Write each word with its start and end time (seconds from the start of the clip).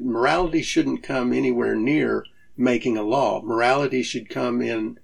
morality 0.00 0.62
shouldn't 0.62 1.02
come 1.02 1.32
anywhere 1.32 1.76
near 1.76 2.24
making 2.56 2.96
a 2.96 3.02
law. 3.02 3.42
Morality 3.42 4.02
should 4.02 4.28
come 4.28 4.60
in 4.60 4.98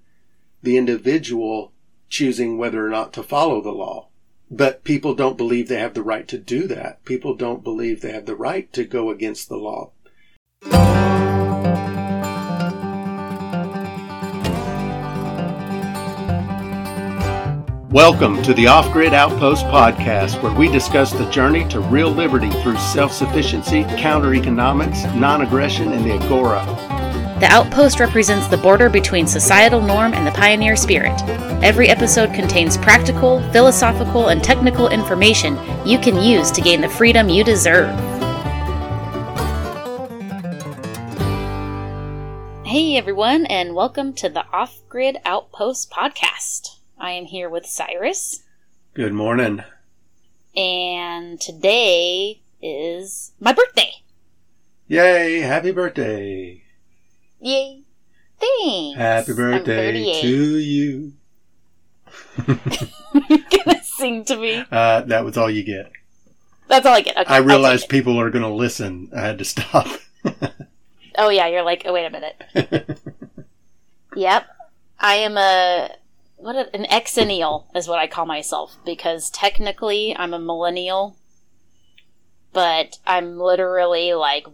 the 0.63 0.77
individual 0.77 1.73
choosing 2.09 2.59
whether 2.59 2.85
or 2.85 2.91
not 2.91 3.13
to 3.13 3.23
follow 3.23 3.61
the 3.61 3.73
law. 3.73 4.09
But 4.51 4.85
people 4.85 5.15
don't 5.15 5.37
believe 5.37 5.69
they 5.69 5.79
have 5.79 5.95
the 5.95 6.03
right 6.03 6.27
to 6.29 6.39
do 6.39 6.67
that. 6.69 7.05
People 7.05 7.35
don't 7.35 7.65
believe 7.65 8.01
they 8.01 8.13
have 8.13 8.27
the 8.27 8.37
right 8.37 8.73
to 8.75 8.85
go 8.85 9.11
against 9.11 9.49
the 9.49 9.57
law. 9.57 9.91
Welcome 17.97 18.43
to 18.43 18.53
the 18.53 18.67
Off 18.67 18.93
Grid 18.93 19.15
Outpost 19.15 19.65
podcast, 19.65 20.43
where 20.43 20.53
we 20.53 20.71
discuss 20.71 21.13
the 21.13 21.31
journey 21.31 21.67
to 21.71 21.81
real 21.81 22.11
liberty 22.11 22.51
through 22.61 22.77
self 22.77 23.11
sufficiency, 23.11 23.85
counter 23.97 24.35
economics, 24.35 25.05
non 25.15 25.41
aggression, 25.41 25.93
and 25.93 26.05
the 26.05 26.13
Agora. 26.23 26.63
The 27.41 27.47
outpost 27.47 27.99
represents 27.99 28.49
the 28.49 28.59
border 28.59 28.91
between 28.91 29.27
societal 29.27 29.81
norm 29.81 30.13
and 30.13 30.27
the 30.27 30.31
pioneer 30.33 30.77
spirit. 30.77 31.19
Every 31.63 31.89
episode 31.89 32.35
contains 32.35 32.77
practical, 32.77 33.41
philosophical, 33.51 34.29
and 34.29 34.45
technical 34.45 34.91
information 34.91 35.59
you 35.87 35.99
can 35.99 36.21
use 36.21 36.51
to 36.51 36.61
gain 36.61 36.83
the 36.83 36.91
freedom 36.91 37.31
you 37.31 37.45
deserve. 37.45 37.99
Hey 42.67 42.99
everyone, 42.99 43.47
and 43.47 43.75
welcome 43.75 44.13
to 44.17 44.29
the 44.29 44.45
Off 44.53 44.81
Grid 44.91 45.17
Outpost 45.25 45.91
podcast. 45.91 46.76
I 46.99 47.11
am 47.13 47.25
here 47.27 47.49
with 47.49 47.67
Cyrus, 47.67 48.43
Good 48.95 49.13
morning. 49.13 49.63
and 50.57 51.41
today 51.41 52.41
is 52.63 53.33
my 53.41 53.53
birthday. 53.53 53.93
Yay! 54.89 55.41
Happy 55.41 55.73
birthday! 55.73 56.63
Yay! 57.41 57.83
Thanks. 58.39 58.99
Happy 58.99 59.33
birthday 59.35 60.21
to 60.23 60.29
you. 60.29 61.13
You're 62.47 63.39
gonna 63.65 63.83
sing 63.83 64.25
to 64.27 64.37
me. 64.37 64.65
Uh, 64.71 65.03
that 65.03 65.25
was 65.25 65.37
all 65.37 65.51
you 65.51 65.63
get. 65.65 65.91
That's 66.69 66.85
all 66.87 66.95
I 66.95 67.01
get. 67.01 67.17
Okay, 67.17 67.33
I 67.33 67.39
realized 67.39 67.89
people 67.89 68.19
are 68.21 68.31
going 68.31 68.43
to 68.43 68.51
listen. 68.51 69.09
I 69.17 69.21
had 69.21 69.39
to 69.39 69.45
stop. 69.45 69.87
Oh 71.19 71.29
yeah, 71.31 71.47
you're 71.47 71.63
like, 71.63 71.83
oh 71.87 71.93
wait 71.93 72.07
a 72.07 72.11
minute. 72.11 72.99
Yep, 74.17 74.47
I 74.99 75.15
am 75.17 75.37
a 75.37 75.91
what 76.47 76.55
a, 76.55 76.73
an 76.77 76.85
exennial 76.85 77.65
is 77.75 77.89
what 77.89 77.99
I 77.99 78.07
call 78.07 78.25
myself 78.25 78.77
because 78.85 79.31
technically 79.31 80.17
I'm 80.17 80.33
a 80.33 80.39
millennial, 80.39 81.17
but 82.53 82.99
I'm 83.05 83.37
literally 83.37 84.15
like 84.15 84.47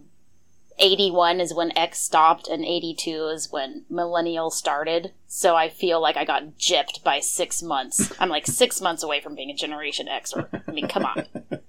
81 0.78 1.42
is 1.42 1.52
when 1.52 1.76
X 1.76 2.00
stopped 2.00 2.48
and 2.48 2.64
82 2.64 3.26
is 3.26 3.52
when 3.52 3.84
millennial 3.90 4.50
started. 4.50 5.12
So 5.26 5.54
I 5.54 5.68
feel 5.68 6.00
like 6.00 6.16
I 6.16 6.24
got 6.24 6.56
gypped 6.58 7.04
by 7.04 7.20
six 7.20 7.62
months. 7.62 8.10
I'm 8.18 8.30
like 8.30 8.46
six 8.46 8.80
months 8.80 9.02
away 9.02 9.20
from 9.20 9.34
being 9.34 9.50
a 9.50 9.54
Generation 9.54 10.08
X. 10.08 10.32
Or 10.32 10.48
I 10.66 10.70
mean, 10.70 10.88
come 10.88 11.04
on. 11.04 11.26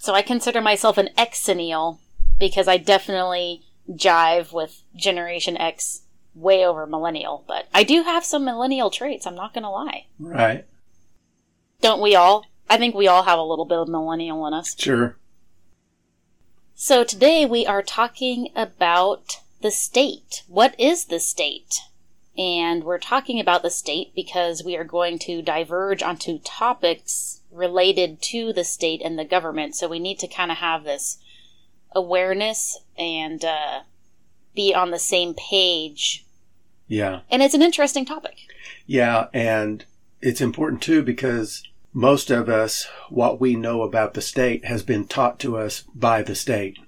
So 0.00 0.14
I 0.14 0.22
consider 0.22 0.60
myself 0.60 0.96
an 0.96 1.08
exennial 1.18 1.98
because 2.38 2.68
I 2.68 2.76
definitely 2.76 3.64
jive 3.90 4.52
with 4.52 4.84
Generation 4.94 5.56
X 5.56 6.02
way 6.38 6.64
over 6.64 6.86
millennial. 6.86 7.44
But 7.46 7.68
I 7.74 7.82
do 7.82 8.02
have 8.02 8.24
some 8.24 8.44
millennial 8.44 8.90
traits. 8.90 9.26
I'm 9.26 9.34
not 9.34 9.54
gonna 9.54 9.70
lie. 9.70 10.06
right. 10.18 10.64
Don't 11.80 12.02
we 12.02 12.14
all? 12.14 12.44
I 12.68 12.76
think 12.76 12.94
we 12.94 13.06
all 13.08 13.22
have 13.22 13.38
a 13.38 13.42
little 13.42 13.64
bit 13.64 13.78
of 13.78 13.88
millennial 13.88 14.46
in 14.46 14.54
us. 14.54 14.74
Sure. 14.78 15.16
So 16.74 17.02
today 17.04 17.44
we 17.44 17.66
are 17.66 17.82
talking 17.82 18.50
about 18.54 19.40
the 19.62 19.70
state. 19.70 20.42
What 20.48 20.78
is 20.78 21.06
the 21.06 21.20
state? 21.20 21.80
And 22.36 22.84
we're 22.84 22.98
talking 22.98 23.40
about 23.40 23.62
the 23.62 23.70
state 23.70 24.14
because 24.14 24.62
we 24.64 24.76
are 24.76 24.84
going 24.84 25.18
to 25.20 25.42
diverge 25.42 26.02
onto 26.02 26.38
topics 26.38 27.40
related 27.50 28.22
to 28.22 28.52
the 28.52 28.62
state 28.62 29.02
and 29.02 29.18
the 29.18 29.24
government. 29.24 29.74
So 29.74 29.88
we 29.88 29.98
need 29.98 30.18
to 30.20 30.28
kind 30.28 30.52
of 30.52 30.58
have 30.58 30.84
this 30.84 31.18
awareness 31.96 32.78
and 32.96 33.44
uh, 33.44 33.80
be 34.54 34.72
on 34.72 34.92
the 34.92 34.98
same 35.00 35.34
page. 35.34 36.24
Yeah. 36.88 37.20
And 37.30 37.42
it's 37.42 37.54
an 37.54 37.62
interesting 37.62 38.04
topic. 38.04 38.38
Yeah. 38.86 39.28
And 39.32 39.84
it's 40.20 40.40
important 40.40 40.82
too 40.82 41.02
because 41.02 41.62
most 41.92 42.30
of 42.30 42.48
us, 42.48 42.86
what 43.08 43.40
we 43.40 43.54
know 43.56 43.82
about 43.82 44.14
the 44.14 44.20
state 44.20 44.64
has 44.64 44.82
been 44.82 45.06
taught 45.06 45.38
to 45.40 45.56
us 45.56 45.82
by 45.94 46.22
the 46.22 46.34
state. 46.34 46.78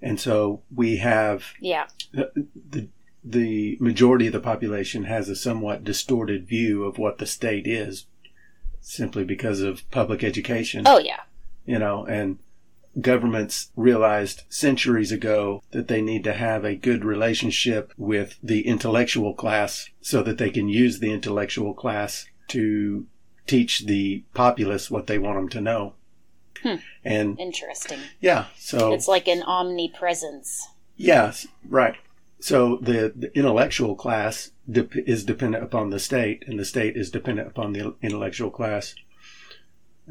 And 0.00 0.18
so 0.20 0.62
we 0.74 0.96
have 0.96 1.44
Yeah. 1.60 1.86
the 2.12 2.88
the 3.24 3.76
majority 3.80 4.26
of 4.26 4.32
the 4.32 4.40
population 4.40 5.04
has 5.04 5.28
a 5.28 5.36
somewhat 5.36 5.84
distorted 5.84 6.44
view 6.48 6.82
of 6.82 6.98
what 6.98 7.18
the 7.18 7.26
state 7.26 7.68
is 7.68 8.06
simply 8.80 9.22
because 9.22 9.60
of 9.60 9.88
public 9.92 10.24
education 10.24 10.82
Oh, 10.88 10.98
yeah. 10.98 11.20
you 11.64 11.78
know 11.78 12.04
and 12.04 12.40
governments 13.00 13.70
realized 13.76 14.42
centuries 14.48 15.10
ago 15.12 15.62
that 15.70 15.88
they 15.88 16.02
need 16.02 16.24
to 16.24 16.32
have 16.34 16.64
a 16.64 16.74
good 16.76 17.04
relationship 17.04 17.92
with 17.96 18.38
the 18.42 18.66
intellectual 18.66 19.32
class 19.34 19.88
so 20.00 20.22
that 20.22 20.38
they 20.38 20.50
can 20.50 20.68
use 20.68 20.98
the 20.98 21.12
intellectual 21.12 21.72
class 21.74 22.26
to 22.48 23.06
teach 23.46 23.86
the 23.86 24.22
populace 24.34 24.90
what 24.90 25.06
they 25.06 25.18
want 25.18 25.36
them 25.38 25.48
to 25.48 25.60
know 25.60 25.94
Hmm. 26.62 26.76
and 27.04 27.40
Interesting. 27.40 27.98
yeah 28.20 28.46
so 28.56 28.92
It's 28.92 29.08
like 29.08 29.26
an 29.26 29.42
omnipresence. 29.42 30.68
Yes, 30.96 31.48
right. 31.68 31.96
So 32.38 32.76
the, 32.76 33.12
the 33.16 33.36
intellectual 33.36 33.96
class 33.96 34.50
dep 34.70 34.94
is 34.96 35.24
dependent 35.24 35.64
upon 35.64 35.90
the 35.90 35.98
state, 35.98 36.44
and 36.46 36.58
the 36.60 36.64
state 36.64 36.96
is 36.96 37.10
dependent 37.10 37.48
upon 37.48 37.72
the 37.72 37.94
intellectual 38.02 38.50
class. 38.50 38.94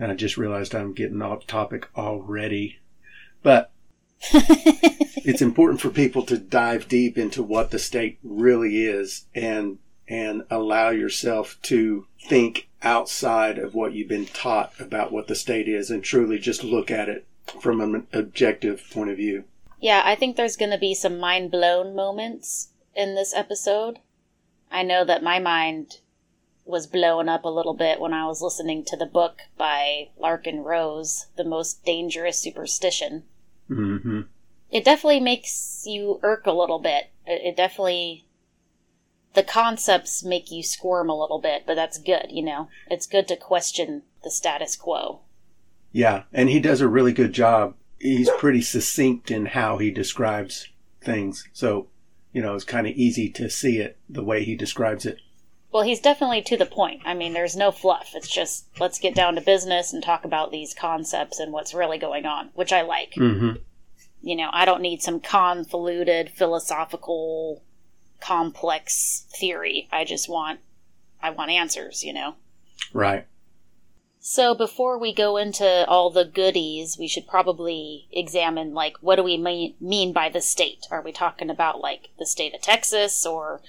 And 0.01 0.11
I 0.11 0.15
just 0.15 0.35
realized 0.35 0.73
I'm 0.73 0.93
getting 0.93 1.21
off 1.21 1.45
topic 1.45 1.87
already. 1.95 2.79
But 3.43 3.71
it's 4.33 5.41
important 5.43 5.79
for 5.79 5.91
people 5.91 6.23
to 6.23 6.39
dive 6.39 6.87
deep 6.87 7.19
into 7.19 7.43
what 7.43 7.69
the 7.69 7.79
state 7.79 8.17
really 8.23 8.85
is 8.85 9.25
and 9.35 9.77
and 10.07 10.43
allow 10.49 10.89
yourself 10.89 11.57
to 11.61 12.07
think 12.21 12.67
outside 12.81 13.57
of 13.57 13.75
what 13.75 13.93
you've 13.93 14.09
been 14.09 14.25
taught 14.25 14.73
about 14.79 15.11
what 15.11 15.27
the 15.27 15.35
state 15.35 15.69
is 15.69 15.89
and 15.89 16.03
truly 16.03 16.37
just 16.37 16.63
look 16.63 16.91
at 16.91 17.07
it 17.07 17.25
from 17.61 17.79
an 17.79 18.07
objective 18.11 18.83
point 18.91 19.09
of 19.09 19.17
view. 19.17 19.43
Yeah, 19.79 20.01
I 20.03 20.15
think 20.15 20.35
there's 20.35 20.57
going 20.57 20.71
to 20.71 20.77
be 20.77 20.93
some 20.93 21.19
mind 21.19 21.51
blown 21.51 21.95
moments 21.95 22.69
in 22.95 23.15
this 23.15 23.33
episode. 23.33 23.99
I 24.71 24.83
know 24.83 25.05
that 25.05 25.23
my 25.23 25.39
mind 25.39 25.99
was 26.65 26.87
blown 26.87 27.27
up 27.27 27.43
a 27.43 27.49
little 27.49 27.73
bit 27.73 27.99
when 27.99 28.13
I 28.13 28.25
was 28.27 28.41
listening 28.41 28.85
to 28.85 28.97
the 28.97 29.05
book 29.05 29.39
by 29.57 30.09
Larken 30.19 30.63
Rose, 30.63 31.27
The 31.35 31.43
Most 31.43 31.83
Dangerous 31.85 32.37
Superstition. 32.37 33.23
hmm 33.67 34.21
It 34.69 34.85
definitely 34.85 35.19
makes 35.19 35.83
you 35.85 36.19
irk 36.23 36.45
a 36.45 36.53
little 36.53 36.79
bit. 36.79 37.11
It, 37.25 37.41
it 37.43 37.57
definitely. 37.57 38.25
The 39.33 39.43
concepts 39.43 40.23
make 40.23 40.51
you 40.51 40.61
squirm 40.61 41.09
a 41.09 41.19
little 41.19 41.39
bit, 41.39 41.63
but 41.65 41.75
that's 41.75 41.97
good, 41.97 42.27
you 42.29 42.43
know? 42.43 42.67
It's 42.89 43.07
good 43.07 43.27
to 43.29 43.37
question 43.37 44.03
the 44.23 44.29
status 44.29 44.75
quo. 44.75 45.21
Yeah, 45.93 46.23
and 46.33 46.49
he 46.49 46.59
does 46.59 46.81
a 46.81 46.87
really 46.87 47.13
good 47.13 47.33
job. 47.33 47.75
He's 47.97 48.29
pretty 48.39 48.61
succinct 48.61 49.31
in 49.31 49.47
how 49.47 49.77
he 49.77 49.89
describes 49.89 50.67
things. 51.01 51.47
So, 51.53 51.87
you 52.33 52.41
know, 52.41 52.55
it's 52.55 52.65
kind 52.65 52.87
of 52.87 52.93
easy 52.93 53.29
to 53.29 53.49
see 53.49 53.77
it 53.77 53.97
the 54.09 54.23
way 54.23 54.43
he 54.43 54.55
describes 54.55 55.05
it. 55.05 55.19
Well, 55.71 55.83
he's 55.83 56.01
definitely 56.01 56.41
to 56.43 56.57
the 56.57 56.65
point. 56.65 57.01
I 57.05 57.13
mean, 57.13 57.33
there's 57.33 57.55
no 57.55 57.71
fluff. 57.71 58.11
It's 58.13 58.29
just 58.29 58.65
let's 58.79 58.99
get 58.99 59.15
down 59.15 59.35
to 59.35 59.41
business 59.41 59.93
and 59.93 60.03
talk 60.03 60.25
about 60.25 60.51
these 60.51 60.73
concepts 60.73 61.39
and 61.39 61.53
what's 61.53 61.73
really 61.73 61.97
going 61.97 62.25
on, 62.25 62.49
which 62.53 62.73
I 62.73 62.81
like. 62.81 63.13
hmm 63.15 63.51
You 64.21 64.35
know, 64.35 64.49
I 64.51 64.65
don't 64.65 64.81
need 64.81 65.01
some 65.01 65.19
convoluted 65.19 66.29
philosophical 66.29 67.63
complex 68.19 69.25
theory. 69.39 69.87
I 69.91 70.03
just 70.03 70.29
want 70.29 70.59
I 71.21 71.29
want 71.29 71.51
answers, 71.51 72.03
you 72.03 72.13
know. 72.13 72.35
Right. 72.93 73.27
So 74.19 74.53
before 74.53 74.99
we 74.99 75.13
go 75.13 75.37
into 75.37 75.87
all 75.87 76.11
the 76.11 76.25
goodies, 76.25 76.97
we 76.99 77.07
should 77.07 77.27
probably 77.27 78.07
examine 78.11 78.73
like 78.73 78.97
what 79.01 79.15
do 79.15 79.23
we 79.23 79.37
mean, 79.37 79.75
mean 79.79 80.13
by 80.13 80.29
the 80.29 80.41
state? 80.41 80.85
Are 80.91 81.01
we 81.01 81.11
talking 81.11 81.49
about 81.49 81.79
like 81.79 82.09
the 82.19 82.25
state 82.25 82.53
of 82.53 82.61
Texas 82.61 83.25
or 83.25 83.61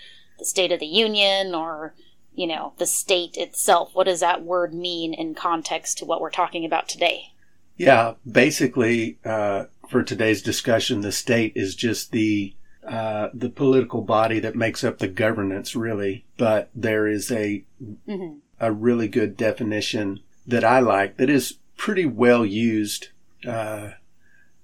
the 0.43 0.47
state 0.47 0.73
of 0.73 0.81
the 0.81 0.87
union 0.87 1.55
or 1.55 1.95
you 2.35 2.47
know, 2.47 2.73
the 2.79 2.87
state 2.87 3.37
itself? 3.37 3.91
What 3.95 4.05
does 4.05 4.21
that 4.21 4.43
word 4.43 4.75
mean 4.75 5.13
in 5.15 5.35
context 5.35 5.99
to 5.99 6.05
what 6.05 6.21
we're 6.21 6.31
talking 6.31 6.65
about 6.65 6.89
today? 6.89 7.33
Yeah, 7.77 8.15
basically, 8.31 9.19
uh, 9.25 9.65
for 9.89 10.03
today's 10.03 10.43
discussion, 10.43 11.01
the 11.01 11.13
state 11.13 11.53
is 11.55 11.75
just 11.75 12.13
the 12.13 12.55
uh, 12.87 13.29
the 13.33 13.51
political 13.51 14.03
body 14.03 14.41
that 14.41 14.57
makes 14.57 14.83
up 14.83 14.99
the 14.99 15.09
governance, 15.09 15.77
really. 15.77 16.25
But 16.37 16.71
there 16.75 17.07
is 17.07 17.31
a 17.31 17.65
hmm 18.07 18.39
a 18.61 18.71
really 18.71 19.09
good 19.09 19.37
definition 19.37 20.21
that 20.47 20.63
I 20.63 20.79
like 20.79 21.17
that 21.17 21.29
is 21.29 21.59
pretty 21.77 22.07
well 22.07 22.47
used. 22.47 23.09
Uh, 23.47 23.91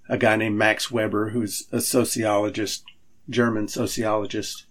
a 0.08 0.16
guy 0.16 0.36
named 0.36 0.56
Max 0.56 0.90
Weber, 0.90 1.30
who's 1.30 1.66
a 1.72 1.80
sociologist, 1.80 2.84
German 3.28 3.66
sociologist, 3.66 4.66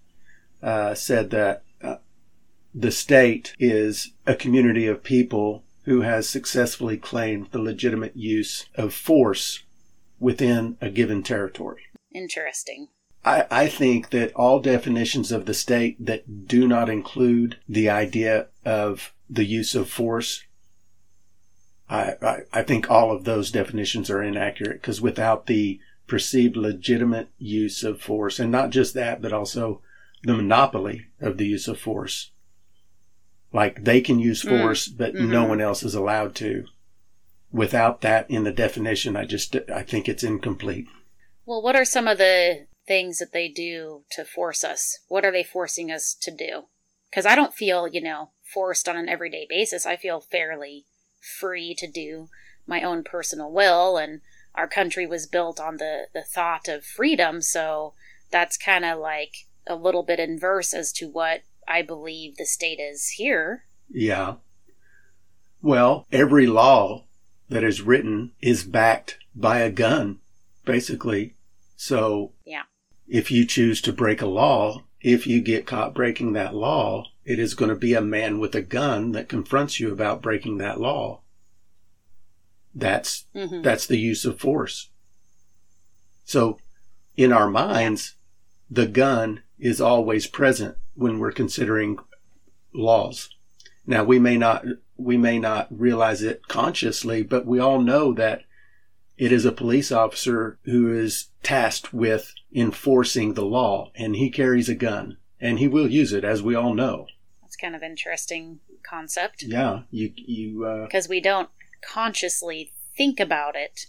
uh, 0.61 0.93
said 0.93 1.29
that 1.31 1.63
uh, 1.81 1.97
the 2.73 2.91
state 2.91 3.53
is 3.59 4.13
a 4.25 4.35
community 4.35 4.87
of 4.87 5.03
people 5.03 5.63
who 5.83 6.01
has 6.01 6.27
successfully 6.27 6.97
claimed 6.97 7.47
the 7.51 7.61
legitimate 7.61 8.15
use 8.15 8.67
of 8.75 8.93
force 8.93 9.63
within 10.19 10.77
a 10.81 10.89
given 10.89 11.23
territory. 11.23 11.83
Interesting. 12.13 12.89
I, 13.23 13.45
I 13.49 13.67
think 13.67 14.09
that 14.11 14.33
all 14.35 14.59
definitions 14.59 15.31
of 15.31 15.45
the 15.45 15.53
state 15.53 16.03
that 16.05 16.47
do 16.47 16.67
not 16.67 16.89
include 16.89 17.57
the 17.67 17.89
idea 17.89 18.47
of 18.65 19.13
the 19.29 19.45
use 19.45 19.75
of 19.75 19.89
force, 19.89 20.43
I, 21.89 22.13
I, 22.21 22.37
I 22.53 22.63
think 22.63 22.89
all 22.89 23.11
of 23.11 23.23
those 23.23 23.51
definitions 23.51 24.09
are 24.09 24.23
inaccurate 24.23 24.81
because 24.81 25.01
without 25.01 25.45
the 25.45 25.79
perceived 26.07 26.55
legitimate 26.55 27.29
use 27.37 27.83
of 27.83 28.01
force, 28.01 28.39
and 28.39 28.51
not 28.51 28.69
just 28.69 28.93
that, 28.93 29.21
but 29.21 29.33
also 29.33 29.81
the 30.27 30.33
monopoly 30.35 31.05
of 31.21 31.37
the 31.37 31.45
use 31.45 31.69
of 31.69 31.79
force, 31.79 32.31
like 33.53 33.85
they 33.85 34.01
can 34.01 34.19
use 34.19 34.43
Mm. 34.43 34.49
force, 34.49 34.87
but 34.89 35.15
no 35.15 35.45
Mhm. 35.45 35.49
one 35.49 35.61
else 35.61 35.83
is 35.83 35.95
allowed 35.95 36.35
to. 36.35 36.65
Without 37.49 38.01
that 38.01 38.29
in 38.29 38.43
the 38.43 38.51
definition, 38.51 39.15
I 39.15 39.23
just 39.23 39.55
I 39.69 39.83
think 39.83 40.09
it's 40.09 40.23
incomplete. 40.23 40.85
Well, 41.45 41.61
what 41.61 41.77
are 41.77 41.85
some 41.85 42.09
of 42.09 42.17
the 42.17 42.67
things 42.85 43.19
that 43.19 43.31
they 43.31 43.47
do 43.47 44.03
to 44.11 44.25
force 44.25 44.65
us? 44.65 44.99
What 45.07 45.23
are 45.23 45.31
they 45.31 45.43
forcing 45.43 45.89
us 45.89 46.13
to 46.13 46.29
do? 46.29 46.65
Because 47.09 47.25
I 47.25 47.35
don't 47.35 47.53
feel, 47.53 47.87
you 47.87 48.01
know, 48.01 48.31
forced 48.53 48.89
on 48.89 48.97
an 48.97 49.07
everyday 49.07 49.45
basis. 49.47 49.85
I 49.85 49.95
feel 49.95 50.19
fairly 50.19 50.87
free 51.39 51.73
to 51.75 51.87
do 51.87 52.29
my 52.65 52.81
own 52.81 53.01
personal 53.05 53.49
will, 53.49 53.97
and 53.97 54.19
our 54.55 54.67
country 54.67 55.07
was 55.07 55.25
built 55.25 55.57
on 55.57 55.77
the, 55.77 56.07
the 56.13 56.23
thought 56.23 56.67
of 56.67 56.83
freedom, 56.83 57.41
so 57.41 57.93
that's 58.29 58.57
kind 58.57 58.83
of 58.83 58.99
like 58.99 59.46
a 59.69 59.75
little 59.75 60.03
bit 60.03 60.19
inverse 60.19 60.73
as 60.73 60.91
to 60.93 61.09
what 61.09 61.41
I 61.67 61.81
believe 61.81 62.37
the 62.37 62.45
state 62.45 62.79
is 62.79 63.09
here. 63.11 63.65
Yeah. 63.89 64.35
Well, 65.61 66.05
every 66.11 66.47
law 66.47 67.05
that 67.49 67.63
is 67.63 67.81
written 67.81 68.31
is 68.41 68.63
backed 68.63 69.17
by 69.35 69.59
a 69.59 69.71
gun, 69.71 70.19
basically. 70.65 71.35
So, 71.75 72.33
Yeah. 72.45 72.63
if 73.07 73.31
you 73.31 73.45
choose 73.45 73.81
to 73.81 73.93
break 73.93 74.21
a 74.21 74.25
law, 74.27 74.83
if 75.01 75.27
you 75.27 75.41
get 75.41 75.65
caught 75.65 75.93
breaking 75.93 76.33
that 76.33 76.55
law, 76.55 77.05
it 77.23 77.39
is 77.39 77.53
going 77.53 77.69
to 77.69 77.75
be 77.75 77.93
a 77.93 78.01
man 78.01 78.39
with 78.39 78.55
a 78.55 78.61
gun 78.61 79.11
that 79.11 79.29
confronts 79.29 79.79
you 79.79 79.91
about 79.91 80.21
breaking 80.21 80.57
that 80.57 80.79
law. 80.79 81.21
That's 82.73 83.25
hmm 83.33 83.61
that's 83.61 83.87
the 83.87 83.97
use 83.97 84.23
of 84.25 84.39
force. 84.39 84.89
So, 86.25 86.59
in 87.15 87.31
our 87.31 87.49
minds, 87.49 88.15
the 88.69 88.85
gun 88.85 89.43
is 89.59 89.81
always 89.81 90.27
present 90.27 90.77
when 90.95 91.19
we're 91.19 91.31
considering 91.31 91.97
laws. 92.73 93.29
Now, 93.85 94.03
we 94.03 94.19
may 94.19 94.37
not 94.37 94.65
we 94.97 95.17
may 95.17 95.39
not 95.39 95.67
realize 95.69 96.21
it 96.21 96.47
consciously, 96.47 97.23
but 97.23 97.45
we 97.45 97.59
all 97.59 97.79
know 97.79 98.13
that 98.13 98.43
it 99.17 99.31
is 99.31 99.45
a 99.45 99.51
police 99.51 99.91
officer 99.91 100.59
who 100.63 100.91
is 100.91 101.29
tasked 101.43 101.93
with 101.93 102.33
enforcing 102.53 103.33
the 103.33 103.45
law, 103.45 103.91
and 103.95 104.15
he 104.15 104.29
carries 104.29 104.69
a 104.69 104.75
gun, 104.75 105.17
and 105.39 105.59
he 105.59 105.67
will 105.67 105.89
use 105.89 106.13
it, 106.13 106.23
as 106.23 106.41
we 106.41 106.55
all 106.55 106.73
know. 106.73 107.07
That's 107.41 107.55
kind 107.55 107.75
of 107.75 107.83
interesting 107.83 108.59
concept. 108.87 109.43
Yeah, 109.43 109.81
you 109.91 110.11
you 110.15 110.65
uh, 110.65 110.83
because 110.85 111.07
we 111.07 111.21
don't 111.21 111.49
consciously 111.81 112.71
think 112.95 113.19
about 113.19 113.55
it. 113.55 113.87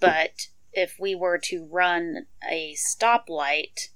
But 0.00 0.48
if 0.72 0.96
we 0.98 1.14
were 1.14 1.38
to 1.38 1.68
run 1.70 2.26
a 2.50 2.74
stoplight, 2.74 3.90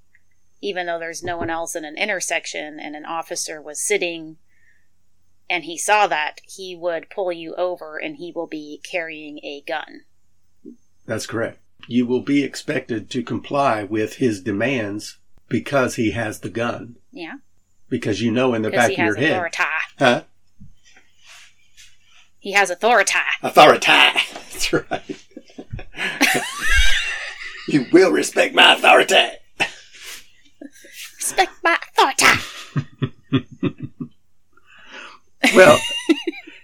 even 0.60 0.86
though 0.86 0.98
there's 0.98 1.22
no 1.22 1.36
one 1.36 1.50
else 1.50 1.74
in 1.74 1.84
an 1.84 1.96
intersection 1.96 2.78
and 2.80 2.96
an 2.96 3.04
officer 3.04 3.60
was 3.60 3.86
sitting 3.86 4.38
and 5.48 5.64
he 5.64 5.78
saw 5.78 6.06
that, 6.06 6.40
he 6.44 6.74
would 6.74 7.08
pull 7.10 7.32
you 7.32 7.54
over 7.54 7.96
and 7.98 8.16
he 8.16 8.32
will 8.34 8.48
be 8.48 8.80
carrying 8.82 9.38
a 9.44 9.62
gun. 9.66 10.02
That's 11.06 11.26
correct. 11.26 11.60
You 11.86 12.06
will 12.06 12.20
be 12.20 12.42
expected 12.42 13.10
to 13.10 13.22
comply 13.22 13.84
with 13.84 14.16
his 14.16 14.40
demands 14.40 15.18
because 15.48 15.94
he 15.94 16.10
has 16.12 16.40
the 16.40 16.48
gun. 16.48 16.96
Yeah. 17.12 17.34
Because 17.88 18.20
you 18.20 18.32
know 18.32 18.54
in 18.54 18.62
the 18.62 18.70
back 18.70 18.90
of 18.92 18.98
your 18.98 19.14
has 19.14 19.16
head. 19.16 19.32
authority. 19.32 19.62
Huh? 19.98 20.22
He 22.40 22.52
has 22.52 22.70
authority. 22.70 23.18
Authority. 23.42 23.86
That's 23.86 24.72
right. 24.72 25.24
you 27.68 27.86
will 27.92 28.10
respect 28.10 28.54
my 28.54 28.74
authority. 28.74 29.38
Respect 31.26 31.52
my 31.64 31.76
authority. 31.88 32.26
Well, 35.54 35.78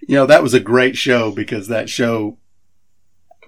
you 0.09 0.17
know, 0.17 0.26
that 0.26 0.43
was 0.43 0.55
a 0.55 0.61
great 0.61 0.97
show 0.97 1.31
because 1.31 1.69
that 1.69 1.88
show 1.88 2.38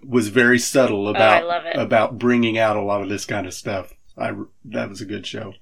was 0.06 0.28
very 0.28 0.58
subtle 0.60 1.08
about 1.08 1.42
Oh, 1.42 1.46
I 1.46 1.48
love 1.48 1.66
it. 1.66 1.76
about 1.76 2.18
bringing 2.18 2.56
out 2.56 2.76
a 2.76 2.82
lot 2.82 3.02
of 3.02 3.08
this 3.08 3.24
kind 3.24 3.46
of 3.46 3.54
stuff. 3.54 3.94
I 4.16 4.32
that 4.66 4.88
was 4.88 5.00
a 5.00 5.04
good 5.06 5.26
show. 5.26 5.54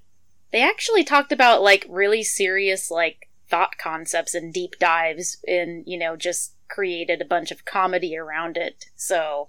They 0.51 0.61
actually 0.61 1.03
talked 1.03 1.31
about 1.31 1.63
like 1.63 1.87
really 1.89 2.21
serious 2.23 2.91
like 2.91 3.29
thought 3.49 3.77
concepts 3.79 4.35
and 4.35 4.53
deep 4.53 4.77
dives 4.79 5.37
and 5.47 5.83
you 5.87 5.97
know 5.97 6.15
just 6.15 6.53
created 6.67 7.19
a 7.21 7.25
bunch 7.25 7.49
of 7.49 7.65
comedy 7.65 8.15
around 8.15 8.57
it. 8.57 8.85
So 8.95 9.47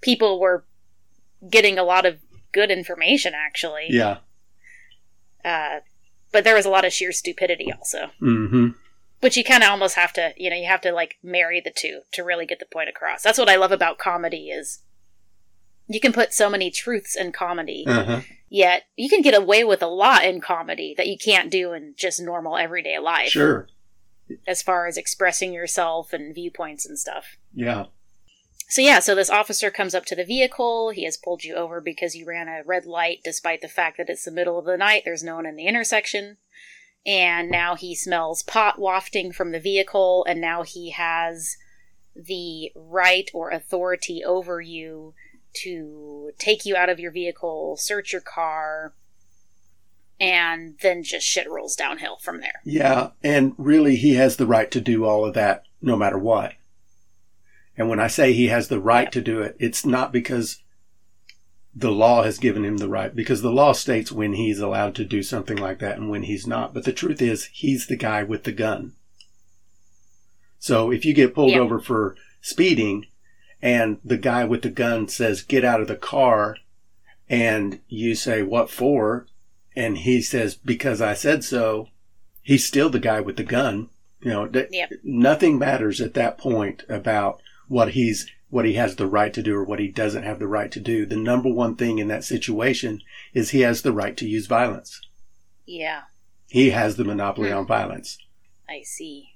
people 0.00 0.38
were 0.38 0.64
getting 1.50 1.76
a 1.76 1.82
lot 1.84 2.06
of 2.06 2.18
good 2.52 2.70
information 2.70 3.32
actually. 3.34 3.86
Yeah. 3.88 4.18
Uh, 5.46 5.80
but 6.32 6.42
there 6.44 6.56
was 6.56 6.66
a 6.66 6.70
lot 6.70 6.84
of 6.84 6.92
sheer 6.92 7.12
stupidity 7.12 7.72
also, 7.72 8.10
Mm-hmm. 8.20 8.68
which 9.20 9.36
you 9.36 9.44
kind 9.44 9.62
of 9.62 9.70
almost 9.70 9.94
have 9.94 10.12
to, 10.14 10.32
you 10.36 10.50
know, 10.50 10.56
you 10.56 10.66
have 10.66 10.80
to 10.82 10.92
like 10.92 11.16
marry 11.22 11.60
the 11.64 11.72
two 11.74 12.00
to 12.12 12.22
really 12.24 12.44
get 12.46 12.58
the 12.58 12.66
point 12.66 12.88
across. 12.88 13.22
That's 13.22 13.38
what 13.38 13.48
I 13.48 13.56
love 13.56 13.72
about 13.72 13.96
comedy 13.98 14.50
is 14.50 14.80
you 15.86 16.00
can 16.00 16.12
put 16.12 16.34
so 16.34 16.50
many 16.50 16.70
truths 16.70 17.14
in 17.16 17.30
comedy. 17.30 17.84
Uh-huh. 17.86 18.22
Yet 18.48 18.84
you 18.96 19.08
can 19.08 19.22
get 19.22 19.34
away 19.34 19.62
with 19.64 19.82
a 19.82 19.86
lot 19.86 20.24
in 20.24 20.40
comedy 20.40 20.94
that 20.96 21.06
you 21.06 21.16
can't 21.16 21.50
do 21.50 21.72
in 21.72 21.94
just 21.96 22.20
normal 22.20 22.56
everyday 22.56 22.98
life. 22.98 23.28
Sure. 23.30 23.68
As 24.48 24.62
far 24.62 24.86
as 24.88 24.96
expressing 24.96 25.52
yourself 25.52 26.12
and 26.12 26.34
viewpoints 26.34 26.84
and 26.84 26.98
stuff. 26.98 27.36
Yeah. 27.54 27.86
So 28.68 28.82
yeah, 28.82 28.98
so 28.98 29.14
this 29.14 29.30
officer 29.30 29.70
comes 29.70 29.94
up 29.94 30.04
to 30.06 30.16
the 30.16 30.24
vehicle. 30.24 30.90
He 30.90 31.04
has 31.04 31.16
pulled 31.16 31.44
you 31.44 31.54
over 31.54 31.80
because 31.80 32.16
you 32.16 32.26
ran 32.26 32.48
a 32.48 32.62
red 32.64 32.84
light, 32.84 33.20
despite 33.22 33.62
the 33.62 33.68
fact 33.68 33.96
that 33.98 34.10
it's 34.10 34.24
the 34.24 34.32
middle 34.32 34.58
of 34.58 34.64
the 34.64 34.76
night. 34.76 35.02
There's 35.04 35.22
no 35.22 35.36
one 35.36 35.46
in 35.46 35.56
the 35.56 35.66
intersection. 35.66 36.38
And 37.06 37.48
now 37.48 37.76
he 37.76 37.94
smells 37.94 38.42
pot 38.42 38.80
wafting 38.80 39.30
from 39.30 39.52
the 39.52 39.60
vehicle, 39.60 40.24
and 40.28 40.40
now 40.40 40.64
he 40.64 40.90
has 40.90 41.56
the 42.16 42.72
right 42.74 43.30
or 43.32 43.50
authority 43.50 44.24
over 44.24 44.60
you 44.60 45.14
to 45.62 46.32
take 46.36 46.66
you 46.66 46.74
out 46.74 46.88
of 46.88 46.98
your 46.98 47.12
vehicle, 47.12 47.76
search 47.76 48.12
your 48.12 48.22
car, 48.22 48.92
and 50.18 50.76
then 50.82 51.04
just 51.04 51.26
shit 51.26 51.48
rolls 51.48 51.76
downhill 51.76 52.16
from 52.16 52.40
there. 52.40 52.60
Yeah, 52.64 53.10
and 53.22 53.54
really 53.56 53.94
he 53.94 54.14
has 54.14 54.36
the 54.36 54.46
right 54.46 54.70
to 54.72 54.80
do 54.80 55.04
all 55.04 55.24
of 55.24 55.34
that 55.34 55.62
no 55.80 55.96
matter 55.96 56.18
what. 56.18 56.54
And 57.76 57.88
when 57.88 58.00
I 58.00 58.06
say 58.06 58.32
he 58.32 58.48
has 58.48 58.68
the 58.68 58.80
right 58.80 59.10
to 59.12 59.20
do 59.20 59.40
it, 59.42 59.56
it's 59.58 59.84
not 59.84 60.12
because 60.12 60.62
the 61.74 61.90
law 61.92 62.22
has 62.22 62.38
given 62.38 62.64
him 62.64 62.78
the 62.78 62.88
right, 62.88 63.14
because 63.14 63.42
the 63.42 63.50
law 63.52 63.72
states 63.72 64.10
when 64.10 64.32
he's 64.32 64.60
allowed 64.60 64.94
to 64.94 65.04
do 65.04 65.22
something 65.22 65.58
like 65.58 65.78
that 65.80 65.98
and 65.98 66.08
when 66.08 66.22
he's 66.22 66.46
not. 66.46 66.72
But 66.72 66.84
the 66.84 66.92
truth 66.92 67.20
is, 67.20 67.46
he's 67.52 67.86
the 67.86 67.96
guy 67.96 68.22
with 68.22 68.44
the 68.44 68.52
gun. 68.52 68.92
So 70.58 70.90
if 70.90 71.04
you 71.04 71.12
get 71.12 71.34
pulled 71.34 71.52
Yeah. 71.52 71.58
over 71.58 71.78
for 71.78 72.16
speeding 72.40 73.06
and 73.60 73.98
the 74.04 74.16
guy 74.16 74.44
with 74.44 74.62
the 74.62 74.70
gun 74.70 75.08
says, 75.08 75.42
get 75.42 75.64
out 75.64 75.80
of 75.82 75.88
the 75.88 75.96
car, 75.96 76.56
and 77.28 77.80
you 77.88 78.14
say, 78.14 78.42
what 78.42 78.70
for? 78.70 79.26
And 79.74 79.98
he 79.98 80.22
says, 80.22 80.54
because 80.54 81.02
I 81.02 81.12
said 81.12 81.44
so, 81.44 81.88
he's 82.42 82.64
still 82.64 82.88
the 82.88 82.98
guy 83.00 83.20
with 83.20 83.36
the 83.36 83.44
gun. 83.44 83.90
You 84.20 84.30
know, 84.30 84.46
th- 84.46 84.70
nothing 85.04 85.58
matters 85.58 86.00
at 86.00 86.14
that 86.14 86.38
point 86.38 86.84
about 86.88 87.40
what 87.68 87.92
he's 87.92 88.26
what 88.48 88.64
he 88.64 88.74
has 88.74 88.94
the 88.96 89.06
right 89.08 89.34
to 89.34 89.42
do 89.42 89.56
or 89.56 89.64
what 89.64 89.80
he 89.80 89.88
doesn't 89.88 90.22
have 90.22 90.38
the 90.38 90.46
right 90.46 90.70
to 90.70 90.78
do. 90.80 91.04
The 91.04 91.16
number 91.16 91.48
one 91.52 91.74
thing 91.74 91.98
in 91.98 92.06
that 92.08 92.22
situation 92.24 93.00
is 93.34 93.50
he 93.50 93.62
has 93.62 93.82
the 93.82 93.92
right 93.92 94.16
to 94.18 94.26
use 94.28 94.46
violence. 94.46 95.00
Yeah. 95.66 96.02
He 96.46 96.70
has 96.70 96.96
the 96.96 97.04
monopoly 97.04 97.50
Hmm. 97.50 97.56
on 97.58 97.66
violence. 97.66 98.18
I 98.68 98.82
see. 98.84 99.30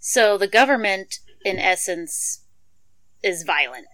So 0.00 0.36
the 0.36 0.48
government, 0.48 1.20
in 1.44 1.58
essence, 1.58 2.42
is 3.22 3.44
violent. 3.44 3.86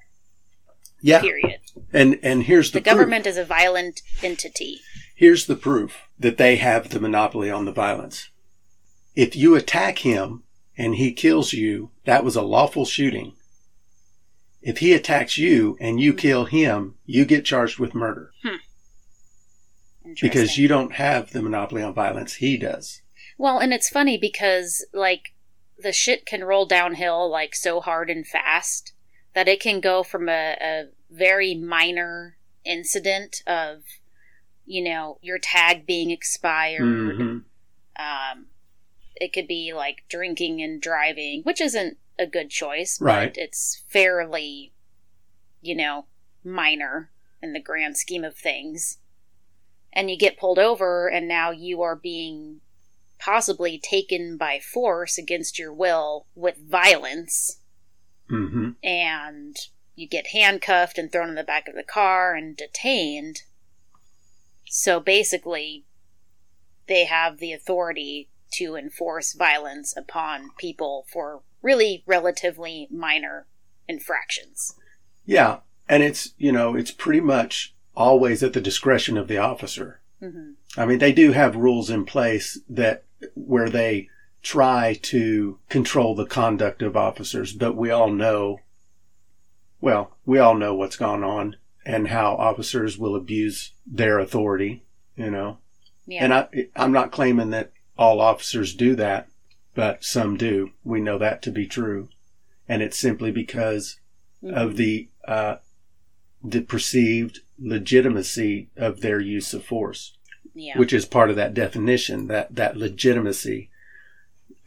Yeah, 1.03 1.21
Period. 1.21 1.61
and 1.93 2.19
and 2.23 2.45
here's 2.45 2.71
the, 2.71 2.79
The 2.79 2.85
proof. 2.85 2.95
government 2.97 3.27
is 3.27 3.37
a 3.37 3.45
violent 3.45 4.01
entity. 4.23 4.81
Here's 5.15 5.47
the 5.47 5.57
proof 5.57 6.03
that 6.19 6.39
they 6.39 6.57
have 6.57 6.89
the 6.91 7.01
monopoly 7.01 7.51
on 7.51 7.65
the 7.65 7.73
violence. 7.73 8.31
If 9.15 9.37
you 9.37 9.55
attack 9.57 9.99
him 9.99 10.45
and 10.79 10.95
he 10.95 11.13
kills 11.13 11.53
you, 11.53 11.91
that 12.07 12.25
was 12.25 12.35
a 12.37 12.43
lawful 12.43 12.85
shooting. 12.87 13.35
If 14.63 14.79
he 14.79 14.93
attacks 14.93 15.37
you 15.37 15.77
and 15.81 16.01
you 16.01 16.15
kill 16.15 16.45
him, 16.47 16.95
you 17.05 17.25
get 17.25 17.45
charged 17.45 17.79
with 17.79 17.95
murder 17.95 18.31
because 20.21 20.59
you 20.59 20.69
don't 20.69 20.95
have 20.95 21.31
the 21.33 21.43
monopoly 21.43 21.83
on 21.83 21.95
violence. 21.95 22.35
He 22.35 22.57
does. 22.57 23.03
Well, 23.39 23.59
and 23.59 23.73
it's 23.73 23.89
funny 23.89 24.19
because 24.19 24.85
like 24.93 25.35
the 25.79 25.93
shit 25.93 26.27
can 26.27 26.45
roll 26.45 26.67
downhill 26.67 27.31
like 27.31 27.55
so 27.55 27.81
hard 27.81 28.11
and 28.11 28.27
fast 28.27 28.93
that 29.35 29.49
it 29.49 29.61
can 29.61 29.81
go 29.81 30.03
from 30.03 30.29
a, 30.29 30.57
a 30.61 30.85
very 31.11 31.55
minor 31.55 32.37
incident 32.65 33.43
of 33.47 33.83
you 34.65 34.83
know 34.83 35.19
your 35.23 35.39
tag 35.39 35.87
being 35.87 36.11
expired. 36.11 36.83
Mhm. 36.83 37.45
Um, 37.99 38.47
it 39.17 39.33
could 39.33 39.47
be 39.47 39.73
like 39.75 40.05
drinking 40.09 40.63
and 40.63 40.81
driving, 40.81 41.43
which 41.43 41.61
isn't 41.61 41.99
a 42.19 42.27
good 42.27 42.51
choice, 42.51 43.01
Right. 43.01 43.33
but 43.35 43.43
it's 43.43 43.83
fairly, 43.89 44.73
you 45.61 45.75
know, 45.75 46.07
minor 46.45 47.11
in 47.43 47.53
the 47.53 47.61
grand 47.61 47.97
scheme 47.97 48.25
of 48.25 48.37
things. 48.37 48.99
And 49.93 50.11
you 50.11 50.17
get 50.17 50.39
pulled 50.39 50.59
over, 50.59 51.09
and 51.09 51.29
now 51.29 51.51
you 51.51 51.83
are 51.83 51.97
being 51.97 52.61
possibly 53.19 53.79
taken 53.79 54.37
by 54.37 54.59
force 54.59 55.19
against 55.19 55.59
your 55.59 55.73
will 55.73 56.27
with 56.35 56.57
violence, 56.57 57.61
Mhm. 58.29 58.77
and 58.83 59.57
you 59.95 60.09
get 60.09 60.29
handcuffed 60.29 60.99
and 60.99 61.13
thrown 61.13 61.29
in 61.29 61.35
the 61.35 61.45
back 61.45 61.69
of 61.69 61.75
the 61.75 61.83
car 61.85 62.35
and 62.35 62.57
detained. 62.57 63.43
So 64.67 64.99
basically, 64.99 65.85
they 66.87 67.05
have 67.05 67.39
the 67.39 67.53
authority 67.53 68.31
to 68.55 68.77
enforce 68.77 69.33
violence 69.33 69.95
upon 69.97 70.51
people 70.59 71.07
for 71.09 71.43
really 71.63 72.03
relatively 72.07 72.89
minor 72.91 73.47
infractions. 73.89 74.75
Yeah, 75.25 75.59
and 75.89 76.03
it's 76.03 76.35
you 76.39 76.53
know 76.53 76.75
it's 76.75 76.91
pretty 76.91 77.21
much 77.21 77.75
always 77.95 78.43
at 78.43 78.53
the 78.53 78.61
discretion 78.61 79.17
of 79.19 79.29
the 79.29 79.39
officer. 79.39 80.01
hmm 80.21 80.53
I 80.77 80.87
mean, 80.87 80.99
they 81.01 81.13
do 81.13 81.33
have 81.33 81.55
rules 81.55 81.91
in 81.91 82.07
place 82.07 82.59
that 82.69 83.05
where 83.35 83.69
they 83.69 84.09
try 84.43 84.99
to 85.03 85.59
control 85.69 86.15
the 86.15 86.25
conduct 86.25 86.81
of 86.81 86.97
officers, 86.97 87.53
but 87.53 87.77
we 87.77 87.91
all 87.91 88.11
know, 88.11 88.61
well, 89.81 90.17
we 90.25 90.39
all 90.39 90.55
know 90.55 90.75
what's 90.75 90.97
gone 90.97 91.23
on 91.23 91.57
and 91.85 92.09
how 92.09 92.35
officers 92.37 92.97
will 92.97 93.15
abuse 93.15 93.73
their 93.87 94.19
authority, 94.19 94.83
you 95.15 95.31
know. 95.31 95.59
Yeah. 96.07 96.25
And 96.25 96.35
I, 96.35 96.49
I'm 96.75 96.93
not 96.93 97.13
claiming 97.13 97.51
that 97.51 97.72
all 97.99 98.21
officers 98.21 98.75
do 98.75 98.95
that, 98.97 99.29
but 99.75 100.05
some 100.05 100.37
do. 100.37 100.71
We 100.85 101.01
know 101.01 101.19
that 101.19 101.43
to 101.43 101.51
be 101.51 101.67
true. 101.67 102.09
And 102.69 102.83
it's 102.83 102.99
simply 102.99 103.31
because 103.31 103.99
Mhm. 104.43 104.55
of 104.55 104.77
the, 104.77 105.09
uh, 105.27 105.57
the 106.43 106.63
perceived 106.63 107.41
legitimacy 107.59 108.69
of 108.77 109.01
their 109.01 109.21
use 109.21 109.55
of 109.55 109.65
force 109.65 110.17
yeah. 110.55 110.79
which 110.79 110.93
is 110.93 111.05
part 111.05 111.31
of 111.31 111.37
that 111.37 111.55
definition, 111.55 112.27
that, 112.29 112.55
that 112.55 112.77
legitimacy. 112.77 113.71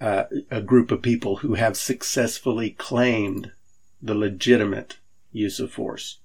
Uh, 0.01 0.25
a 0.51 0.61
group 0.61 0.91
of 0.91 1.01
people 1.01 1.37
who 1.37 1.53
have 1.53 1.77
successfully 1.77 2.71
claimed 2.71 3.51
the 4.01 4.13
legitimate 4.15 4.97
use 5.31 5.59
of 5.59 5.71
force. 5.71 6.19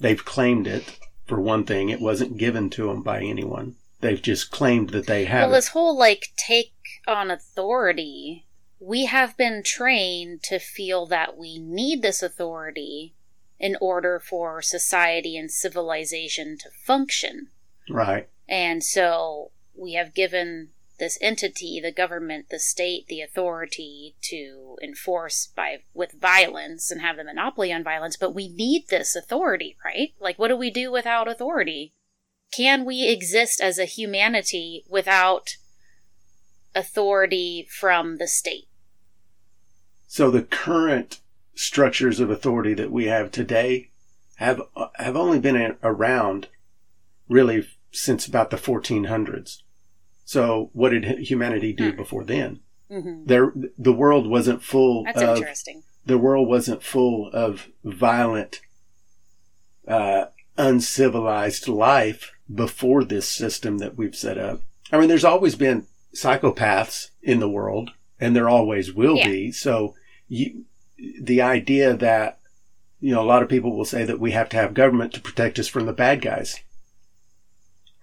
They've 0.00 0.24
claimed 0.24 0.66
it, 0.66 0.98
for 1.26 1.40
one 1.40 1.64
thing. 1.64 1.90
It 1.90 2.00
wasn't 2.00 2.38
given 2.38 2.70
to 2.70 2.86
them 2.86 3.02
by 3.02 3.20
anyone. 3.20 3.76
They've 4.06 4.22
just 4.22 4.52
claimed 4.52 4.90
that 4.90 5.08
they 5.08 5.24
have 5.24 5.48
well, 5.48 5.56
this 5.56 5.68
whole 5.68 5.98
like 5.98 6.28
take 6.36 6.74
on 7.08 7.28
authority, 7.28 8.46
we 8.78 9.06
have 9.06 9.36
been 9.36 9.64
trained 9.64 10.44
to 10.44 10.60
feel 10.60 11.06
that 11.06 11.36
we 11.36 11.58
need 11.58 12.02
this 12.02 12.22
authority 12.22 13.16
in 13.58 13.76
order 13.80 14.20
for 14.20 14.62
society 14.62 15.36
and 15.36 15.50
civilization 15.50 16.56
to 16.58 16.68
function. 16.84 17.48
Right. 17.90 18.28
And 18.48 18.84
so 18.84 19.50
we 19.74 19.94
have 19.94 20.14
given 20.14 20.68
this 21.00 21.18
entity, 21.20 21.80
the 21.80 21.90
government, 21.90 22.48
the 22.48 22.60
state, 22.60 23.08
the 23.08 23.20
authority 23.20 24.14
to 24.20 24.76
enforce 24.80 25.48
by 25.48 25.78
with 25.94 26.12
violence 26.12 26.92
and 26.92 27.00
have 27.00 27.16
the 27.16 27.24
monopoly 27.24 27.72
on 27.72 27.82
violence, 27.82 28.16
but 28.16 28.36
we 28.36 28.46
need 28.46 28.86
this 28.88 29.16
authority, 29.16 29.76
right? 29.84 30.14
Like 30.20 30.38
what 30.38 30.46
do 30.46 30.56
we 30.56 30.70
do 30.70 30.92
without 30.92 31.26
authority? 31.26 31.92
Can 32.52 32.84
we 32.84 33.06
exist 33.08 33.60
as 33.60 33.78
a 33.78 33.84
humanity 33.84 34.84
without 34.88 35.56
authority 36.74 37.66
from 37.70 38.16
the 38.18 38.26
state? 38.28 38.68
So 40.06 40.30
the 40.30 40.42
current 40.42 41.20
structures 41.54 42.20
of 42.20 42.30
authority 42.30 42.74
that 42.74 42.90
we 42.90 43.06
have 43.06 43.30
today 43.30 43.90
have 44.36 44.60
have 44.96 45.16
only 45.16 45.38
been 45.38 45.76
around 45.82 46.48
really 47.28 47.66
since 47.92 48.26
about 48.26 48.50
the 48.50 48.56
1400s. 48.58 49.62
So 50.24 50.70
what 50.72 50.90
did 50.90 51.04
humanity 51.20 51.72
do 51.72 51.90
Hmm. 51.90 51.96
before 51.96 52.24
then? 52.24 52.60
hmm 52.90 53.24
There, 53.24 53.52
the 53.78 53.92
world 53.92 54.26
wasn't 54.28 54.62
full 54.62 55.04
That's 55.04 55.20
of 55.22 55.38
interesting. 55.38 55.82
the 56.04 56.18
world 56.18 56.48
wasn't 56.48 56.82
full 56.82 57.30
of 57.32 57.68
violent, 57.84 58.60
uh, 59.88 60.26
uncivilized 60.58 61.68
life 61.68 62.32
before 62.52 63.04
this 63.04 63.28
system 63.28 63.78
that 63.78 63.96
we've 63.96 64.14
set 64.16 64.38
up. 64.38 64.60
I 64.92 64.98
mean, 64.98 65.08
there's 65.08 65.24
always 65.24 65.54
been 65.56 65.86
psychopaths 66.14 67.10
in 67.22 67.40
the 67.40 67.48
world, 67.48 67.90
and 68.20 68.34
there 68.36 68.48
always 68.48 68.92
will 68.92 69.16
Yeah. 69.16 69.26
be. 69.28 69.52
So, 69.52 69.94
you, 70.28 70.64
the 71.20 71.42
idea 71.42 71.94
that 71.94 72.38
you 72.98 73.12
know, 73.12 73.20
a 73.22 73.26
lot 73.26 73.42
of 73.42 73.48
people 73.50 73.76
will 73.76 73.84
say 73.84 74.04
that 74.04 74.18
we 74.18 74.30
have 74.30 74.48
to 74.48 74.56
have 74.56 74.72
government 74.72 75.12
to 75.12 75.20
protect 75.20 75.58
us 75.58 75.68
from 75.68 75.84
the 75.84 75.92
bad 75.92 76.22
guys, 76.22 76.60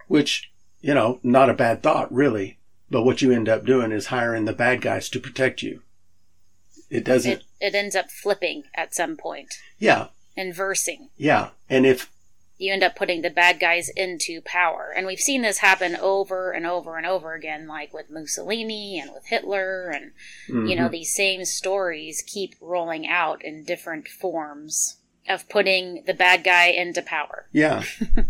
which 0.07 0.51
you 0.81 0.93
know, 0.93 1.19
not 1.23 1.49
a 1.49 1.53
bad 1.53 1.81
thought, 1.81 2.13
really. 2.13 2.57
But 2.89 3.03
what 3.03 3.21
you 3.21 3.31
end 3.31 3.47
up 3.47 3.65
doing 3.65 3.91
is 3.93 4.07
hiring 4.07 4.43
the 4.45 4.51
bad 4.53 4.81
guys 4.81 5.07
to 5.09 5.19
protect 5.19 5.63
you. 5.63 5.81
It 6.89 7.05
doesn't. 7.05 7.31
It, 7.31 7.43
it 7.61 7.75
ends 7.75 7.95
up 7.95 8.11
flipping 8.11 8.63
at 8.75 8.93
some 8.93 9.15
point, 9.17 9.55
Yeah, 9.79 10.07
inversing. 10.35 11.09
yeah. 11.17 11.49
And 11.69 11.85
if 11.85 12.11
you 12.57 12.71
end 12.71 12.83
up 12.83 12.95
putting 12.95 13.21
the 13.21 13.29
bad 13.29 13.59
guys 13.59 13.89
into 13.95 14.41
power. 14.41 14.93
And 14.95 15.05
we've 15.07 15.19
seen 15.19 15.41
this 15.41 15.57
happen 15.57 15.95
over 15.95 16.51
and 16.51 16.65
over 16.65 16.97
and 16.97 17.05
over 17.05 17.33
again, 17.33 17.67
like 17.67 17.93
with 17.93 18.09
Mussolini 18.11 18.99
and 18.99 19.11
with 19.13 19.25
Hitler. 19.25 19.89
And, 19.89 20.11
you 20.69 20.75
know, 20.75 20.87
Mhm. 20.87 20.91
these 20.91 21.15
same 21.15 21.45
stories 21.45 22.23
keep 22.25 22.55
rolling 22.61 23.07
out 23.07 23.43
in 23.43 23.63
different 23.63 24.07
forms 24.07 24.97
of 25.27 25.49
putting 25.49 26.03
the 26.05 26.13
bad 26.13 26.43
guy 26.43 26.67
into 26.67 27.01
power. 27.01 27.47
yeah. 27.51 27.83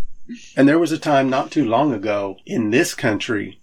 and 0.56 0.68
there 0.70 0.80
was 0.80 0.92
a 0.94 0.98
time 0.98 1.30
not 1.30 1.51
too 1.51 1.65
long 1.65 1.94
ago 1.94 2.38
in 2.46 2.70
this 2.70 2.94
country 2.94 3.60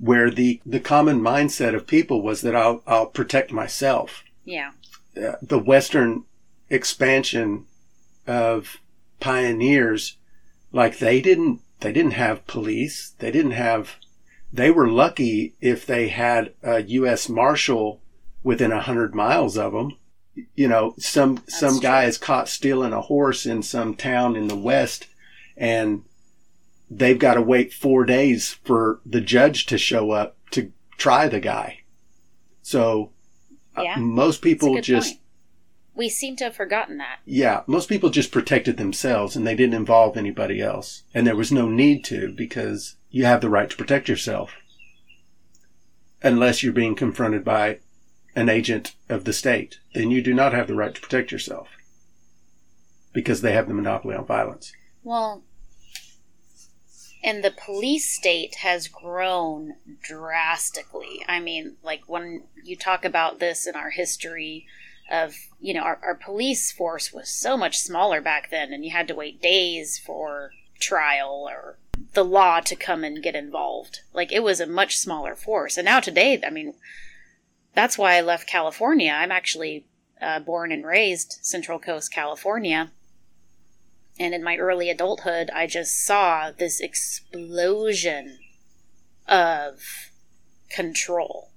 where 0.00 0.30
the 0.30 0.60
the 0.66 0.80
common 0.80 1.20
mindset 1.20 1.74
of 1.74 1.86
people 1.86 2.20
was 2.22 2.40
that 2.42 2.54
I'll 2.54 2.82
I'll 2.86 3.06
protect 3.06 3.52
myself. 3.52 4.24
Yeah. 4.44 4.72
Uh, 5.16 5.36
the 5.42 5.58
Western 5.58 6.24
expansion 6.70 7.66
of 8.26 8.78
pioneers, 9.20 10.16
like 10.72 10.98
they 10.98 11.20
didn't 11.20 11.60
they 11.80 11.92
didn't 11.92 12.12
have 12.12 12.46
police. 12.46 13.14
They 13.18 13.30
didn't 13.30 13.52
have. 13.52 13.96
They 14.52 14.70
were 14.70 14.88
lucky 14.88 15.54
if 15.60 15.86
they 15.86 16.08
had 16.08 16.54
a 16.62 16.82
U.S. 16.82 17.28
Marshal 17.28 18.00
within 18.42 18.72
a 18.72 18.80
hundred 18.80 19.14
miles 19.14 19.56
of 19.56 19.72
them. 19.72 19.96
You 20.54 20.68
know, 20.68 20.94
some 20.98 21.42
some 21.48 21.74
true. 21.74 21.82
guy 21.82 22.04
is 22.04 22.18
caught 22.18 22.48
stealing 22.48 22.92
a 22.92 23.02
horse 23.02 23.44
in 23.46 23.62
some 23.62 23.94
town 23.94 24.36
in 24.36 24.48
the 24.48 24.56
West, 24.56 25.06
and 25.56 26.04
they've 26.90 27.18
got 27.18 27.34
to 27.34 27.42
wait 27.42 27.72
four 27.72 28.04
days 28.04 28.54
for 28.64 29.00
the 29.04 29.20
judge 29.20 29.66
to 29.66 29.78
show 29.78 30.12
up 30.12 30.36
to 30.52 30.72
try 30.96 31.28
the 31.28 31.40
guy. 31.40 31.80
So 32.62 33.10
uh, 33.76 33.82
Yeah, 33.82 33.96
most 33.96 34.42
people 34.42 34.80
just 34.80 35.14
point. 35.14 35.20
We 35.98 36.08
seem 36.08 36.36
to 36.36 36.44
have 36.44 36.54
forgotten 36.54 36.98
that. 36.98 37.18
yeah, 37.26 37.62
most 37.66 37.88
people 37.88 38.08
just 38.08 38.30
protected 38.30 38.76
themselves 38.76 39.34
and 39.34 39.44
they 39.44 39.56
didn't 39.56 39.74
involve 39.74 40.16
anybody 40.16 40.62
else. 40.62 41.02
And 41.12 41.26
there 41.26 41.34
was 41.34 41.50
no 41.50 41.68
need 41.68 42.04
to 42.04 42.32
because 42.32 42.94
you 43.10 43.24
have 43.24 43.40
the 43.40 43.50
right 43.50 43.68
to 43.68 43.76
protect 43.76 44.08
yourself. 44.08 44.52
Unless 46.22 46.62
you're 46.62 46.72
being 46.72 46.94
confronted 46.94 47.44
by 47.44 47.80
an 48.36 48.48
agent 48.48 48.94
of 49.08 49.24
the 49.24 49.32
state, 49.32 49.80
then 49.92 50.12
you 50.12 50.22
do 50.22 50.32
not 50.32 50.52
have 50.52 50.68
the 50.68 50.76
right 50.76 50.94
to 50.94 51.00
protect 51.00 51.32
yourself 51.32 51.66
because 53.12 53.40
they 53.40 53.52
have 53.52 53.66
the 53.66 53.74
monopoly 53.74 54.14
on 54.14 54.24
violence. 54.24 54.72
Well, 55.02 55.42
and 57.24 57.42
the 57.42 57.50
police 57.50 58.08
state 58.08 58.56
has 58.56 58.86
grown 58.86 59.74
drastically. 60.00 61.24
I 61.26 61.40
mean, 61.40 61.76
like 61.82 62.02
when 62.06 62.44
you 62.62 62.76
talk 62.76 63.04
about 63.04 63.40
this 63.40 63.66
in 63.66 63.74
our 63.74 63.90
history 63.90 64.66
of, 65.10 65.34
you 65.60 65.74
know, 65.74 65.82
our, 65.82 65.98
our 66.02 66.14
police 66.14 66.70
force 66.72 67.12
was 67.12 67.28
so 67.28 67.56
much 67.56 67.78
smaller 67.78 68.20
back 68.20 68.50
then, 68.50 68.72
and 68.72 68.84
you 68.84 68.90
had 68.90 69.08
to 69.08 69.14
wait 69.14 69.42
days 69.42 69.98
for 69.98 70.52
trial 70.78 71.46
or 71.48 71.78
the 72.14 72.24
law 72.24 72.60
to 72.60 72.76
come 72.76 73.04
and 73.04 73.22
get 73.22 73.34
involved. 73.34 74.00
Like 74.12 74.32
it 74.32 74.42
was 74.42 74.60
a 74.60 74.66
much 74.66 74.96
smaller 74.96 75.34
force. 75.34 75.76
And 75.76 75.84
now 75.84 76.00
today, 76.00 76.40
I 76.46 76.50
mean, 76.50 76.74
that's 77.74 77.98
why 77.98 78.14
I 78.14 78.20
left 78.20 78.48
California. 78.48 79.12
I'm 79.12 79.32
actually 79.32 79.86
uh, 80.20 80.40
born 80.40 80.72
and 80.72 80.84
raised 80.84 81.38
Central 81.42 81.78
Coast, 81.78 82.12
California. 82.12 82.90
And 84.18 84.34
in 84.34 84.42
my 84.42 84.56
early 84.56 84.90
adulthood, 84.90 85.50
I 85.50 85.66
just 85.66 86.04
saw 86.04 86.50
this 86.50 86.80
explosion 86.80 88.38
of 89.28 90.10
control. 90.70 91.50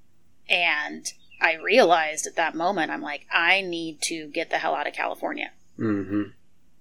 And 0.48 1.12
I 1.42 1.56
realized 1.56 2.28
at 2.28 2.36
that 2.36 2.56
moment, 2.56 2.92
I'm 2.92 3.02
like, 3.02 3.26
I 3.32 3.62
need 3.62 4.02
to 4.04 4.28
get 4.28 4.50
the 4.50 4.60
hell 4.60 4.76
out 4.76 4.88
of 4.88 4.94
California. 4.94 5.52
Mm-hmm. 5.80 6.24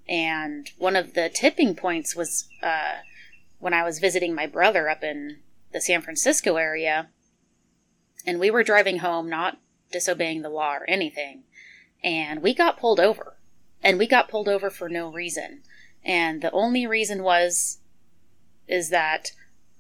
And 0.09 0.71
one 0.77 0.97
of 0.97 1.15
the 1.15 1.29
tipping 1.29 1.75
points 1.75 2.15
was 2.15 2.49
uh, 2.63 2.99
when 3.59 3.73
I 3.73 3.85
was 3.85 3.99
visiting 3.99 4.35
my 4.35 4.47
brother 4.47 4.89
up 4.89 5.03
in 5.03 5.39
the 5.73 5.81
San 5.81 6.03
Francisco 6.03 6.57
area. 6.57 7.09
And 8.27 8.39
we 8.39 8.51
were 8.51 8.63
driving 8.63 8.99
home, 8.99 9.31
not 9.31 9.59
disobeying 9.91 10.43
the 10.43 10.51
law 10.51 10.75
or 10.75 10.85
anything. 10.89 11.45
And 12.05 12.43
we 12.43 12.55
got 12.55 12.79
pulled 12.79 13.01
over. 13.01 13.37
And 13.83 13.99
we 13.99 14.07
got 14.07 14.29
pulled 14.29 14.49
over 14.49 14.69
for 14.69 14.89
no 14.89 15.11
reason. 15.11 15.63
And 16.05 16.43
the 16.43 16.51
only 16.51 16.87
reason 16.87 17.23
was, 17.23 17.79
is 18.69 18.91
that 18.91 19.33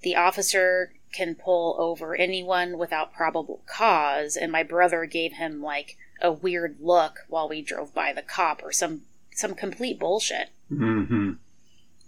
the 0.02 0.16
officer 0.16 0.92
can 1.12 1.34
pull 1.34 1.76
over 1.78 2.14
anyone 2.14 2.78
without 2.78 3.12
probable 3.12 3.62
cause. 3.66 4.36
And 4.36 4.52
my 4.52 4.62
brother 4.62 5.04
gave 5.06 5.34
him 5.34 5.62
like 5.62 5.96
a 6.22 6.32
weird 6.32 6.76
look 6.80 7.20
while 7.28 7.48
we 7.48 7.62
drove 7.62 7.94
by 7.94 8.12
the 8.12 8.22
cop 8.22 8.62
or 8.62 8.72
some, 8.72 9.02
some 9.32 9.54
complete 9.54 9.98
bullshit. 9.98 10.50
Mm-hmm. 10.70 11.32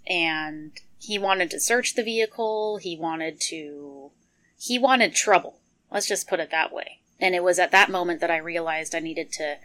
And 0.06 0.72
he 0.98 1.18
wanted 1.18 1.50
to 1.50 1.60
search 1.60 1.94
the 1.94 2.04
vehicle. 2.04 2.78
He 2.78 2.96
wanted 2.96 3.40
to, 3.48 4.10
he 4.58 4.78
wanted 4.78 5.14
trouble. 5.14 5.58
Let's 5.90 6.08
just 6.08 6.28
put 6.28 6.40
it 6.40 6.50
that 6.50 6.72
way. 6.72 7.00
And 7.18 7.34
it 7.34 7.42
was 7.42 7.58
at 7.58 7.70
that 7.72 7.90
moment 7.90 8.20
that 8.20 8.30
I 8.30 8.36
realized 8.36 8.94
I 8.94 9.00
needed 9.00 9.32
to 9.32 9.58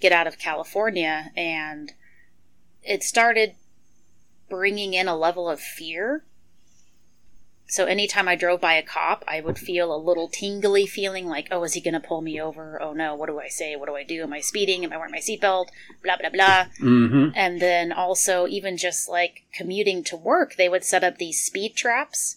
get 0.00 0.12
out 0.12 0.26
of 0.26 0.38
California. 0.38 1.30
And 1.36 1.92
it 2.82 3.02
started 3.02 3.54
bringing 4.48 4.94
in 4.94 5.08
a 5.08 5.16
level 5.16 5.48
of 5.48 5.60
fear. 5.60 6.24
So 7.66 7.86
anytime 7.86 8.28
I 8.28 8.36
drove 8.36 8.60
by 8.60 8.74
a 8.74 8.82
cop, 8.82 9.24
I 9.26 9.40
would 9.40 9.58
feel 9.58 9.94
a 9.94 9.96
little 9.96 10.28
tingly 10.28 10.86
feeling 10.86 11.26
like, 11.26 11.48
oh, 11.50 11.64
is 11.64 11.72
he 11.72 11.80
going 11.80 11.94
to 11.94 12.00
pull 12.00 12.20
me 12.20 12.40
over? 12.40 12.80
Oh 12.80 12.92
no, 12.92 13.14
what 13.14 13.28
do 13.28 13.40
I 13.40 13.48
say? 13.48 13.74
What 13.74 13.88
do 13.88 13.96
I 13.96 14.04
do? 14.04 14.22
Am 14.22 14.32
I 14.32 14.40
speeding? 14.40 14.84
Am 14.84 14.92
I 14.92 14.96
wearing 14.96 15.12
my 15.12 15.18
seatbelt? 15.18 15.68
Blah, 16.02 16.18
blah, 16.18 16.30
blah. 16.30 16.66
Mm-hmm. 16.80 17.30
And 17.34 17.60
then 17.60 17.90
also, 17.90 18.46
even 18.46 18.76
just 18.76 19.08
like 19.08 19.44
commuting 19.52 20.04
to 20.04 20.16
work, 20.16 20.56
they 20.56 20.68
would 20.68 20.84
set 20.84 21.02
up 21.02 21.16
these 21.16 21.42
speed 21.42 21.74
traps. 21.74 22.36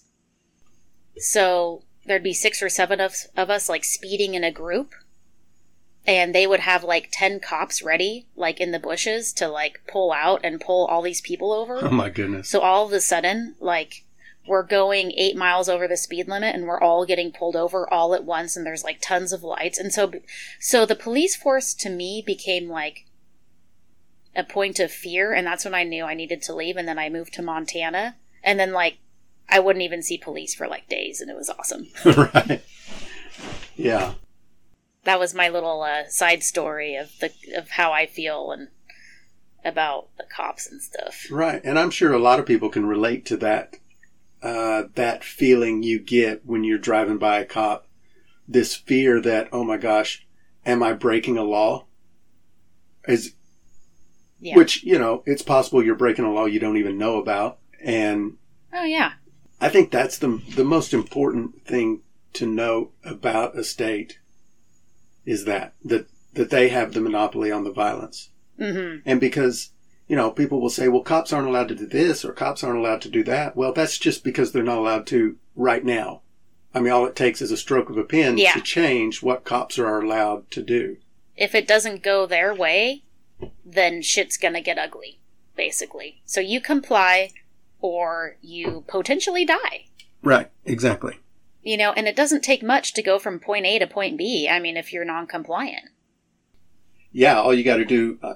So 1.18 1.84
there'd 2.06 2.24
be 2.24 2.34
six 2.34 2.64
or 2.64 2.70
seven 2.70 3.02
of, 3.02 3.16
of 3.36 3.50
us 3.50 3.68
like 3.68 3.84
speeding 3.84 4.34
in 4.34 4.44
a 4.44 4.52
group. 4.52 4.94
And 6.06 6.34
they 6.34 6.48
would 6.48 6.62
have 6.62 6.86
like 6.86 7.10
10 7.12 7.42
cops 7.42 7.84
ready, 7.84 8.28
like 8.38 8.62
in 8.62 8.72
the 8.72 8.80
bushes, 8.80 9.34
to 9.34 9.50
like 9.50 9.82
pull 9.88 10.14
out 10.14 10.40
and 10.42 10.62
pull 10.62 10.86
all 10.86 11.02
these 11.02 11.20
people 11.20 11.52
over. 11.52 11.80
Oh 11.84 11.92
my 11.92 12.10
goodness. 12.10 12.48
So 12.48 12.62
all 12.62 12.86
of 12.86 12.94
a 12.94 13.02
sudden, 13.02 13.56
like, 13.60 14.06
we're 14.48 14.64
going 14.64 15.12
eight 15.18 15.36
miles 15.36 15.70
over 15.70 15.88
the 15.88 15.98
speed 15.98 16.28
limit 16.28 16.56
and 16.56 16.66
we're 16.66 16.80
all 16.80 17.06
getting 17.06 17.32
pulled 17.32 17.56
over 17.56 17.92
all 17.92 18.14
at 18.14 18.24
once 18.24 18.56
and 18.56 18.66
there's 18.66 18.84
like 18.84 19.00
tons 19.02 19.34
of 19.34 19.44
lights. 19.44 19.78
And 19.78 19.94
so, 19.94 20.12
so 20.60 20.86
the 20.86 20.96
police 20.96 21.36
force 21.36 21.74
to 21.76 21.90
me 21.90 22.24
became 22.26 22.70
like 22.70 23.06
a 24.36 24.44
point 24.44 24.80
of 24.80 24.92
fear. 24.92 25.34
And 25.34 25.46
that's 25.46 25.66
when 25.66 25.76
I 25.76 25.84
knew 25.84 26.06
I 26.06 26.14
needed 26.14 26.42
to 26.44 26.56
leave. 26.56 26.78
And 26.78 26.88
then 26.88 27.00
I 27.00 27.10
moved 27.10 27.34
to 27.34 27.42
Montana 27.42 28.16
and 28.44 28.60
then 28.60 28.72
like, 28.72 28.98
I 29.50 29.60
wouldn't 29.60 29.84
even 29.84 30.02
see 30.02 30.18
police 30.18 30.54
for 30.54 30.68
like 30.68 30.90
days 30.90 31.22
and 31.22 31.30
it 31.30 31.38
was 31.38 31.50
awesome. 31.50 31.88
right. 32.06 32.64
Yeah. 33.76 34.14
That 35.04 35.20
was 35.20 35.34
my 35.34 35.48
little 35.48 35.84
uh, 35.84 36.08
side 36.10 36.44
story 36.44 36.96
of 36.96 37.12
the, 37.20 37.32
of 37.56 37.70
how 37.72 37.94
I 37.94 38.06
feel 38.06 38.52
and 38.52 38.68
about 39.64 40.10
the 40.18 40.26
cops 40.26 40.70
and 40.70 40.82
stuff. 40.82 41.26
Right. 41.32 41.62
And 41.64 41.78
I'm 41.78 41.92
sure 41.92 42.14
a 42.14 42.20
lot 42.20 42.40
of 42.40 42.46
people 42.46 42.70
can 42.70 42.86
relate 42.86 43.26
to 43.28 43.38
that 43.38 43.78
uh, 44.42 44.84
that 44.96 45.24
feeling 45.24 45.84
you 45.84 46.00
get 46.00 46.46
when 46.46 46.64
you're 46.64 46.78
driving 46.78 47.18
by 47.18 47.40
a 47.40 47.46
cop. 47.46 47.88
This 48.48 48.76
fear 48.76 49.20
that, 49.22 49.50
oh 49.52 49.64
my 49.64 49.78
gosh, 49.78 50.26
am 50.66 50.82
I 50.82 50.94
breaking 50.94 51.38
a 51.38 51.44
law? 51.44 51.86
Is 53.08 53.34
Yeah. 54.40 54.56
which 54.56 54.84
you 54.84 55.00
know 55.00 55.24
it's 55.26 55.42
possible 55.42 55.84
you're 55.84 55.96
breaking 55.96 56.26
a 56.26 56.32
law 56.32 56.46
you 56.46 56.60
don't 56.60 56.78
even 56.78 56.98
know 56.98 57.18
about, 57.20 57.60
and 57.84 58.38
oh 58.74 58.84
yeah. 58.84 59.14
I 59.60 59.70
think 59.70 59.92
that's 59.92 60.18
the 60.18 60.42
the 60.56 60.64
most 60.64 60.94
important 60.94 61.66
thing 61.66 62.02
to 62.34 62.46
know 62.46 62.92
about 63.04 63.58
a 63.58 63.64
state 63.64 64.20
is 65.26 65.46
that 65.46 65.74
that 65.84 66.08
that 66.34 66.50
they 66.52 66.70
have 66.70 66.94
the 66.94 67.02
monopoly 67.02 67.52
on 67.52 67.64
the 67.64 67.72
violence, 67.72 68.30
hmm 68.60 68.98
and 69.06 69.20
because 69.20 69.72
you 70.08 70.16
know 70.16 70.32
people 70.32 70.60
will 70.62 70.70
say, 70.70 70.88
well, 70.88 71.02
cops 71.04 71.34
aren't 71.34 71.48
allowed 71.48 71.68
to 71.70 71.76
do 71.76 71.86
this 71.86 72.24
or 72.26 72.32
cops 72.34 72.64
aren't 72.64 72.80
allowed 72.80 73.02
to 73.02 73.10
do 73.10 73.24
that. 73.26 73.56
Well, 73.56 73.74
that's 73.74 73.98
just 73.98 74.24
because 74.24 74.52
they're 74.52 74.64
not 74.64 74.78
allowed 74.78 75.06
to 75.08 75.38
right 75.56 75.84
now. 75.84 76.22
I 76.74 76.80
mean, 76.80 76.92
all 76.94 77.06
it 77.06 77.16
takes 77.16 77.42
is 77.42 77.52
a 77.52 77.58
stroke 77.58 77.90
of 77.90 77.98
a 77.98 78.04
pen 78.04 78.38
Yeah. 78.38 78.54
to 78.54 78.62
change 78.62 79.24
what 79.24 79.44
cops 79.44 79.78
are 79.80 80.00
allowed 80.02 80.50
to 80.52 80.62
do. 80.62 80.98
if 81.36 81.54
it 81.54 81.68
doesn't 81.68 82.02
go 82.02 82.26
their 82.26 82.52
way, 82.54 83.04
then 83.64 84.02
shit's 84.02 84.38
gonna 84.38 84.60
get 84.62 84.80
ugly, 84.80 85.20
basically. 85.56 86.22
So 86.26 86.40
you 86.42 86.60
comply 86.60 87.30
or 87.80 88.38
you 88.42 88.84
potentially 88.88 89.46
die. 89.46 89.86
Right. 90.24 90.50
Exactly. 90.66 91.20
You 91.62 91.78
know, 91.78 91.92
and 91.94 92.08
it 92.08 92.16
doesn't 92.16 92.42
take 92.44 92.64
much 92.64 92.94
to 92.94 93.04
go 93.04 93.20
from 93.20 93.40
point 93.40 93.66
A 93.68 93.78
to 93.78 93.86
point 93.86 94.18
B. 94.18 94.48
I 94.50 94.60
mean, 94.60 94.78
if 94.78 94.92
you're 94.92 95.06
non 95.06 95.28
compliant. 95.28 95.90
yeah, 97.12 97.40
all 97.40 97.54
you 97.54 97.64
got 97.64 97.78
to 97.78 97.86
do, 97.86 98.18
uh, 98.24 98.36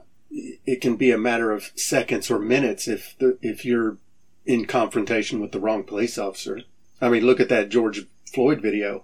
it 0.65 0.82
can 0.82 0.95
be 0.95 1.12
a 1.12 1.17
matter 1.17 1.52
of 1.52 1.71
seconds 1.76 2.30
or 2.30 2.39
minutes 2.39 2.88
if 2.88 3.15
the, 3.19 3.38
if 3.41 3.65
you're 3.65 3.97
in 4.45 4.65
confrontation 4.65 5.39
with 5.39 5.52
the 5.52 5.60
wrong 5.60 5.84
police 5.84 6.17
officer. 6.17 6.62
I 7.00 7.10
mean, 7.10 7.26
look 7.26 7.39
at 7.39 7.50
that 7.50 7.69
George 7.69 8.06
Floyd 8.32 8.62
video. 8.62 9.04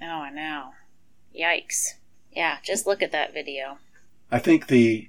Oh, 0.00 0.06
I 0.06 0.30
know. 0.30 0.70
Yikes. 1.38 1.94
Yeah, 2.32 2.58
just 2.62 2.86
look 2.86 3.02
at 3.02 3.12
that 3.12 3.32
video. 3.32 3.78
I 4.30 4.38
think 4.38 4.66
the 4.66 5.08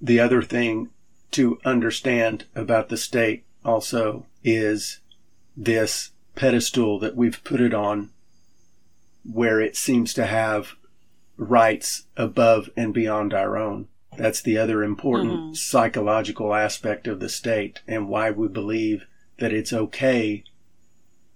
the 0.00 0.20
other 0.20 0.42
thing 0.42 0.90
to 1.32 1.58
understand 1.64 2.44
about 2.54 2.88
the 2.88 2.96
state 2.96 3.44
also 3.64 4.26
is 4.42 5.00
this 5.56 6.10
pedestal 6.34 6.98
that 6.98 7.16
we've 7.16 7.42
put 7.42 7.60
it 7.60 7.72
on 7.72 8.10
where 9.24 9.60
it 9.60 9.76
seems 9.76 10.12
to 10.14 10.26
have 10.26 10.74
rights 11.36 12.04
above 12.16 12.68
and 12.76 12.92
beyond 12.92 13.32
our 13.32 13.56
own. 13.56 13.88
That's 14.16 14.40
the 14.40 14.58
other 14.58 14.82
important 14.82 15.32
Mhm. 15.34 15.56
psychological 15.56 16.54
aspect 16.54 17.06
of 17.06 17.20
the 17.20 17.28
state 17.28 17.80
and 17.86 18.08
why 18.08 18.30
we 18.30 18.48
believe 18.48 19.06
that 19.38 19.52
it's 19.52 19.72
okay 19.72 20.44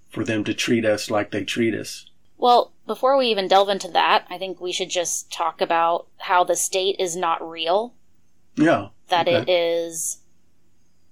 for 0.08 0.24
them 0.24 0.44
to 0.44 0.54
treat 0.54 0.84
us 0.84 1.10
like 1.10 1.30
they 1.30 1.44
treat 1.44 1.74
us. 1.74 2.06
Well, 2.36 2.72
before 2.86 3.16
we 3.16 3.26
even 3.28 3.48
delve 3.48 3.68
into 3.68 3.88
that, 3.88 4.24
I 4.30 4.38
think 4.38 4.60
we 4.60 4.72
should 4.72 4.90
just 4.90 5.30
talk 5.32 5.60
about 5.60 6.06
how 6.18 6.44
the 6.44 6.56
state 6.56 6.96
is 6.98 7.16
not 7.16 7.46
real. 7.46 7.94
Yeah. 8.56 8.88
that 9.08 9.26
Okay. 9.26 9.38
it 9.38 9.48
is 9.48 10.18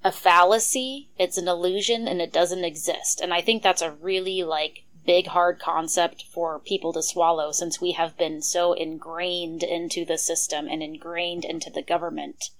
a 0.04 0.12
fallacy, 0.12 1.08
it's 1.18 1.38
an 1.38 1.48
illusion, 1.48 2.06
and 2.06 2.20
it 2.20 2.32
doesn't 2.32 2.64
exist. 2.64 3.20
And 3.20 3.32
I 3.32 3.40
think 3.40 3.62
that's 3.62 3.82
a 3.82 3.90
really 3.92 4.42
like 4.42 4.84
big 5.06 5.28
hard 5.28 5.58
concept 5.58 6.24
for 6.32 6.58
people 6.58 6.92
to 6.92 7.02
swallow 7.02 7.52
since 7.52 7.80
we 7.80 7.92
have 7.92 8.16
been 8.18 8.42
so 8.42 8.72
ingrained 8.72 9.62
into 9.62 10.04
the 10.04 10.18
system 10.18 10.66
and 10.68 10.82
ingrained 10.82 11.44
into 11.44 11.70
the 11.70 11.82
government. 11.82 12.50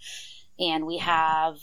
And 0.58 0.86
we 0.86 0.98
have 0.98 1.58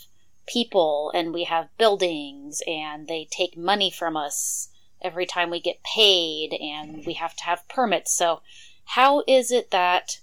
people 0.46 1.10
and 1.14 1.32
we 1.32 1.44
have 1.44 1.76
buildings 1.78 2.60
and 2.66 3.08
they 3.08 3.26
take 3.30 3.56
money 3.56 3.90
from 3.90 4.16
us 4.16 4.68
every 5.00 5.26
time 5.26 5.50
we 5.50 5.60
get 5.60 5.82
paid 5.82 6.52
and 6.52 7.04
we 7.06 7.14
have 7.14 7.34
to 7.36 7.44
have 7.44 7.68
permits. 7.68 8.14
So 8.14 8.42
how 8.84 9.24
is 9.26 9.50
it 9.50 9.70
that 9.70 10.18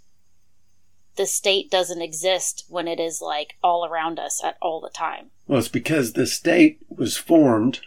the 1.15 1.26
state 1.26 1.69
doesn't 1.69 2.02
exist 2.02 2.65
when 2.69 2.88
it 2.88 3.00
is 3.00 3.21
like 3.21 3.56
all 3.63 3.86
around 3.86 4.19
us 4.19 4.43
at 4.43 4.58
all 4.62 4.80
the 4.80 4.89
time. 4.89 5.32
Well, 5.47 5.60
it's 5.60 5.67
because 5.67 6.13
the 6.13 6.26
state 6.26 6.80
was 6.89 7.17
formed 7.17 7.82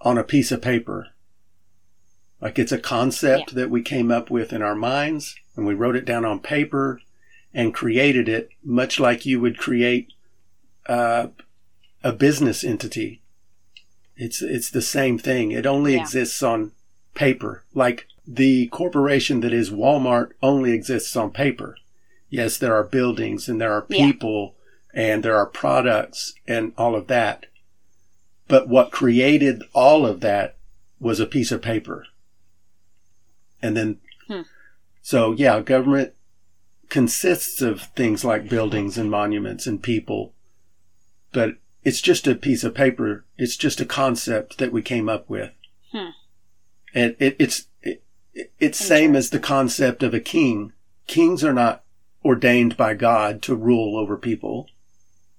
on 0.00 0.18
a 0.18 0.24
piece 0.24 0.50
of 0.50 0.60
paper. 0.60 1.08
Like 2.44 2.58
it's 2.58 2.72
a 2.72 2.78
concept 2.78 3.54
that 3.54 3.70
we 3.70 3.80
came 3.80 4.10
up 4.12 4.30
with 4.30 4.52
in 4.52 4.60
our 4.60 4.74
minds 4.74 5.34
and 5.56 5.64
we 5.66 5.72
wrote 5.72 5.96
it 5.96 6.04
down 6.04 6.26
on 6.26 6.40
paper 6.40 7.00
and 7.54 7.72
created 7.72 8.28
it 8.28 8.50
much 8.62 9.00
like 9.00 9.24
you 9.24 9.40
would 9.40 9.56
create 9.56 10.12
uh, 10.86 11.28
a 12.02 12.12
business 12.12 12.62
entity. 12.62 13.22
It's, 14.14 14.42
it's 14.42 14.68
the 14.68 14.82
same 14.82 15.18
thing. 15.18 15.52
It 15.52 15.64
only 15.64 15.94
Yeah. 15.94 16.02
exists 16.02 16.42
on 16.42 16.72
paper. 17.14 17.64
Like 17.72 18.08
the 18.26 18.66
corporation 18.66 19.40
that 19.40 19.54
is 19.54 19.70
Walmart 19.70 20.32
only 20.42 20.72
exists 20.72 21.16
on 21.16 21.30
paper. 21.30 21.78
Yes, 22.28 22.58
there 22.58 22.74
are 22.74 22.84
buildings 22.84 23.48
and 23.48 23.58
there 23.58 23.72
are 23.72 23.86
Yeah. 23.88 24.04
people 24.04 24.54
and 24.92 25.22
there 25.22 25.36
are 25.36 25.46
products 25.46 26.34
and 26.46 26.74
all 26.76 26.94
of 26.94 27.06
that. 27.06 27.46
But 28.48 28.68
what 28.68 28.92
created 28.92 29.62
all 29.72 30.04
of 30.04 30.20
that 30.20 30.56
was 31.00 31.20
a 31.20 31.26
piece 31.26 31.50
of 31.50 31.62
paper. 31.62 32.04
And 33.64 33.76
then, 33.76 33.98
Hmm. 34.28 34.42
so 35.00 35.32
yeah, 35.32 35.60
government 35.60 36.12
consists 36.90 37.62
of 37.62 37.82
things 37.96 38.24
like 38.24 38.48
buildings 38.48 38.98
and 38.98 39.10
monuments 39.10 39.66
and 39.66 39.82
people, 39.82 40.34
but 41.32 41.56
it's 41.82 42.00
just 42.02 42.26
a 42.26 42.34
piece 42.34 42.62
of 42.62 42.74
paper. 42.74 43.24
It's 43.38 43.56
just 43.56 43.80
a 43.80 43.86
concept 43.86 44.58
that 44.58 44.72
we 44.72 44.82
came 44.82 45.08
up 45.08 45.28
with. 45.28 45.50
Hmm. 45.92 46.10
And 46.94 47.16
it, 47.18 47.36
it's, 47.38 47.66
it, 47.82 48.02
it's 48.58 48.78
same 48.78 49.16
as 49.16 49.30
the 49.30 49.38
concept 49.40 50.02
of 50.02 50.12
a 50.14 50.20
king. 50.20 50.72
Kings 51.06 51.42
are 51.42 51.52
not 51.52 51.84
ordained 52.24 52.76
by 52.76 52.94
God 52.94 53.42
to 53.42 53.54
rule 53.56 53.96
over 53.96 54.16
people. 54.16 54.68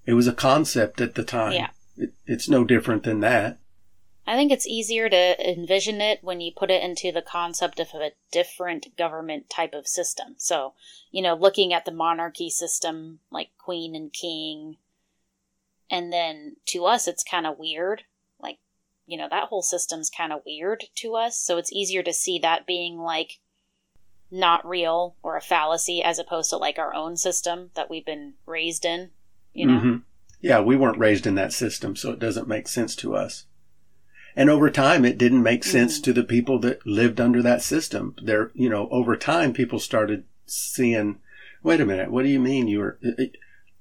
It 0.04 0.14
was 0.14 0.26
a 0.26 0.32
concept 0.32 1.00
at 1.00 1.14
the 1.14 1.24
time. 1.24 1.52
Yeah. 1.52 1.70
It, 1.96 2.12
it's 2.26 2.48
no 2.48 2.64
different 2.64 3.04
than 3.04 3.20
that. 3.20 3.58
I 4.26 4.34
think 4.34 4.50
it's 4.50 4.66
easier 4.66 5.08
to 5.08 5.50
envision 5.50 6.00
it 6.00 6.18
when 6.22 6.40
you 6.40 6.50
put 6.50 6.70
it 6.70 6.82
into 6.82 7.12
the 7.12 7.22
concept 7.22 7.78
of 7.78 7.88
a 7.94 8.10
different 8.32 8.96
government 8.96 9.48
type 9.48 9.72
of 9.72 9.86
system. 9.86 10.34
So, 10.36 10.74
you 11.12 11.22
know, 11.22 11.34
looking 11.34 11.72
at 11.72 11.84
the 11.84 11.92
monarchy 11.92 12.50
system, 12.50 13.20
like 13.30 13.50
queen 13.56 13.94
and 13.94 14.12
king, 14.12 14.78
and 15.88 16.12
then 16.12 16.56
to 16.66 16.86
us, 16.86 17.06
it's 17.06 17.22
kind 17.22 17.46
of 17.46 17.58
weird. 17.58 18.02
Like, 18.40 18.58
you 19.06 19.16
know, 19.16 19.28
that 19.30 19.44
whole 19.44 19.62
system's 19.62 20.10
kind 20.10 20.32
of 20.32 20.42
weird 20.44 20.86
to 20.96 21.14
us. 21.14 21.38
So 21.38 21.56
it's 21.56 21.72
easier 21.72 22.02
to 22.02 22.12
see 22.12 22.40
that 22.40 22.66
being 22.66 22.98
like 22.98 23.38
not 24.28 24.66
real 24.66 25.14
or 25.22 25.36
a 25.36 25.40
fallacy 25.40 26.02
as 26.02 26.18
opposed 26.18 26.50
to 26.50 26.56
like 26.56 26.80
our 26.80 26.92
own 26.92 27.16
system 27.16 27.70
that 27.74 27.88
we've 27.88 28.04
been 28.04 28.34
raised 28.44 28.84
in, 28.84 29.12
you 29.52 29.66
know? 29.66 29.78
Mhm. 29.78 30.02
Yeah, 30.40 30.58
we 30.60 30.74
weren't 30.74 30.98
raised 30.98 31.28
in 31.28 31.36
that 31.36 31.52
system, 31.52 31.94
so 31.94 32.10
it 32.10 32.18
doesn't 32.18 32.48
make 32.48 32.66
sense 32.66 32.96
to 32.96 33.14
us. 33.14 33.46
And 34.36 34.50
over 34.50 34.70
time, 34.70 35.06
it 35.06 35.16
didn't 35.16 35.42
make 35.42 35.64
sense 35.64 35.98
Mhm. 35.98 36.04
to 36.04 36.12
the 36.12 36.24
people 36.24 36.58
that 36.58 36.86
lived 36.86 37.20
under 37.20 37.42
that 37.42 37.62
system. 37.62 38.14
There, 38.22 38.50
you 38.54 38.68
know, 38.68 38.88
over 38.90 39.16
time, 39.16 39.54
people 39.54 39.78
started 39.78 40.24
seeing, 40.44 41.18
wait 41.62 41.80
a 41.80 41.86
minute, 41.86 42.10
what 42.10 42.22
do 42.22 42.28
you 42.28 42.38
mean 42.38 42.68
you 42.68 42.80
were, 42.80 42.98
what 43.00 43.16
do 43.16 43.30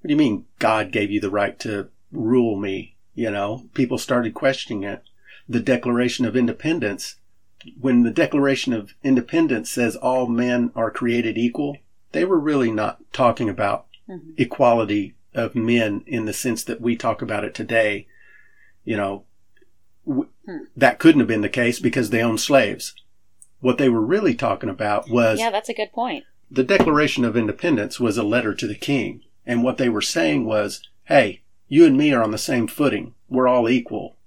you 0.03 0.15
mean 0.15 0.45
God 0.59 0.91
gave 0.93 1.11
you 1.11 1.19
the 1.19 1.29
right 1.29 1.59
to 1.59 1.89
rule 2.11 2.55
me? 2.55 2.95
You 3.13 3.31
know, 3.31 3.69
people 3.73 3.97
started 3.97 4.33
questioning 4.33 4.83
it. 4.83 5.03
The 5.47 5.59
Declaration 5.59 6.25
of 6.25 6.37
Independence, 6.37 7.17
when 7.79 8.03
the 8.03 8.11
Declaration 8.11 8.71
of 8.71 8.93
Independence 9.03 9.69
says 9.69 9.95
all 9.95 10.27
men 10.27 10.71
are 10.75 10.89
created 10.89 11.37
equal, 11.37 11.77
they 12.13 12.23
were 12.23 12.39
really 12.39 12.71
not 12.71 12.99
talking 13.11 13.49
about 13.49 13.87
Mhm. 14.09 14.33
equality 14.37 15.15
of 15.33 15.53
men 15.53 16.03
in 16.07 16.25
the 16.25 16.33
sense 16.33 16.63
that 16.63 16.79
we 16.79 16.95
talk 16.95 17.21
about 17.21 17.43
it 17.43 17.53
today. 17.53 18.07
You 18.85 18.95
know, 18.95 19.25
w- 20.05 20.29
Hmm. 20.45 20.65
that 20.77 20.99
couldn't 20.99 21.19
have 21.21 21.27
been 21.27 21.41
the 21.41 21.49
case 21.49 21.79
because 21.79 22.09
they 22.11 22.21
owned 22.21 22.39
slaves. 22.39 22.93
What 23.61 23.77
they 23.79 23.89
were 23.89 24.01
really 24.05 24.35
talking 24.35 24.69
about 24.69 25.09
was 25.09 25.39
Yeah, 25.39 25.49
that's 25.49 25.69
a 25.69 25.73
good 25.73 25.91
point. 25.91 26.23
the 26.51 26.63
Declaration 26.63 27.25
of 27.25 27.35
Independence 27.35 27.99
was 27.99 28.17
a 28.17 28.23
letter 28.23 28.53
to 28.53 28.67
the 28.67 28.75
king. 28.75 29.23
And 29.45 29.63
what 29.63 29.77
they 29.77 29.89
were 29.89 30.01
saying 30.01 30.45
was, 30.45 30.81
hey, 31.05 31.41
you 31.67 31.85
and 31.85 31.97
me 31.97 32.13
are 32.13 32.21
on 32.23 32.31
the 32.31 32.37
same 32.37 32.67
footing. 32.67 33.15
We're 33.29 33.47
all 33.47 33.67
equal. 33.69 34.17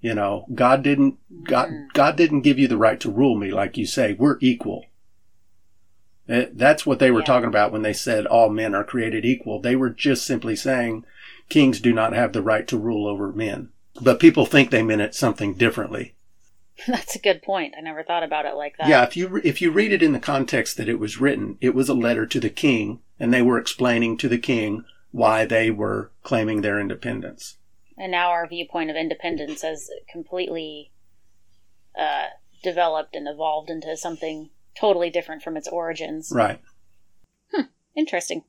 You 0.00 0.14
know, 0.14 0.46
God 0.54 0.82
didn't, 0.82 1.16
God, 1.44 1.68
Mhm. 1.70 1.86
God 1.94 2.16
didn't 2.16 2.40
give 2.42 2.58
you 2.58 2.68
the 2.68 2.76
right 2.76 2.98
to 3.00 3.10
rule 3.10 3.36
me, 3.36 3.50
like 3.50 3.78
you 3.78 3.86
say. 3.86 4.12
We're 4.14 4.36
equal. 4.40 4.86
Eh, 6.28 6.46
That's 6.52 6.84
what 6.86 6.98
they 6.98 7.10
were 7.10 7.20
Yeah. 7.20 7.26
talking 7.26 7.48
about 7.48 7.72
when 7.72 7.82
they 7.82 7.92
said 7.92 8.26
all 8.26 8.48
men 8.48 8.74
are 8.74 8.84
created 8.84 9.24
equal. 9.24 9.60
They 9.60 9.76
were 9.76 9.90
just 9.90 10.24
simply 10.26 10.56
saying 10.56 11.04
kings 11.48 11.80
do 11.80 11.92
not 11.92 12.12
have 12.14 12.32
the 12.32 12.42
right 12.42 12.66
to 12.68 12.78
rule 12.78 13.06
over 13.06 13.32
men. 13.32 13.70
But 14.00 14.20
people 14.20 14.46
think 14.46 14.70
they 14.70 14.82
meant 14.82 15.02
it 15.02 15.14
something 15.14 15.54
differently. 15.54 16.14
That's 16.86 17.14
a 17.14 17.20
good 17.20 17.42
point. 17.42 17.74
I 17.76 17.80
never 17.82 18.02
thought 18.02 18.22
about 18.22 18.46
it 18.46 18.54
like 18.54 18.76
that. 18.78 18.88
Yeah, 18.88 19.04
if 19.04 19.16
you 19.16 19.40
if 19.44 19.60
you 19.60 19.70
read 19.70 19.92
it 19.92 20.02
in 20.02 20.12
the 20.12 20.18
context 20.18 20.76
that 20.76 20.88
it 20.88 20.98
was 20.98 21.20
written, 21.20 21.58
it 21.60 21.74
was 21.74 21.88
a 21.88 21.94
letter 21.94 22.26
to 22.26 22.40
the 22.40 22.50
king, 22.50 23.00
and 23.20 23.32
they 23.32 23.42
were 23.42 23.58
explaining 23.58 24.16
to 24.18 24.28
the 24.28 24.38
king 24.38 24.84
why 25.10 25.44
they 25.44 25.70
were 25.70 26.10
claiming 26.22 26.62
their 26.62 26.80
independence. 26.80 27.58
And 27.98 28.10
now 28.10 28.30
our 28.30 28.48
viewpoint 28.48 28.90
of 28.90 28.96
independence 28.96 29.62
has 29.62 29.90
completely 30.10 30.90
uh, 31.96 32.28
developed 32.62 33.14
and 33.14 33.28
evolved 33.28 33.68
into 33.68 33.96
something 33.96 34.48
totally 34.74 35.10
different 35.10 35.42
from 35.42 35.56
its 35.56 35.68
origins. 35.68 36.32
Right. 36.34 36.60
Interesting. 37.96 38.44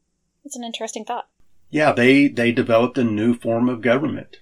It's 0.46 0.56
an 0.56 0.64
interesting 0.64 1.06
thought. 1.06 1.28
Yeah, 1.70 1.92
they 1.92 2.28
they 2.28 2.52
developed 2.52 2.98
a 2.98 3.04
new 3.04 3.34
form 3.34 3.68
of 3.68 3.82
government, 3.82 4.38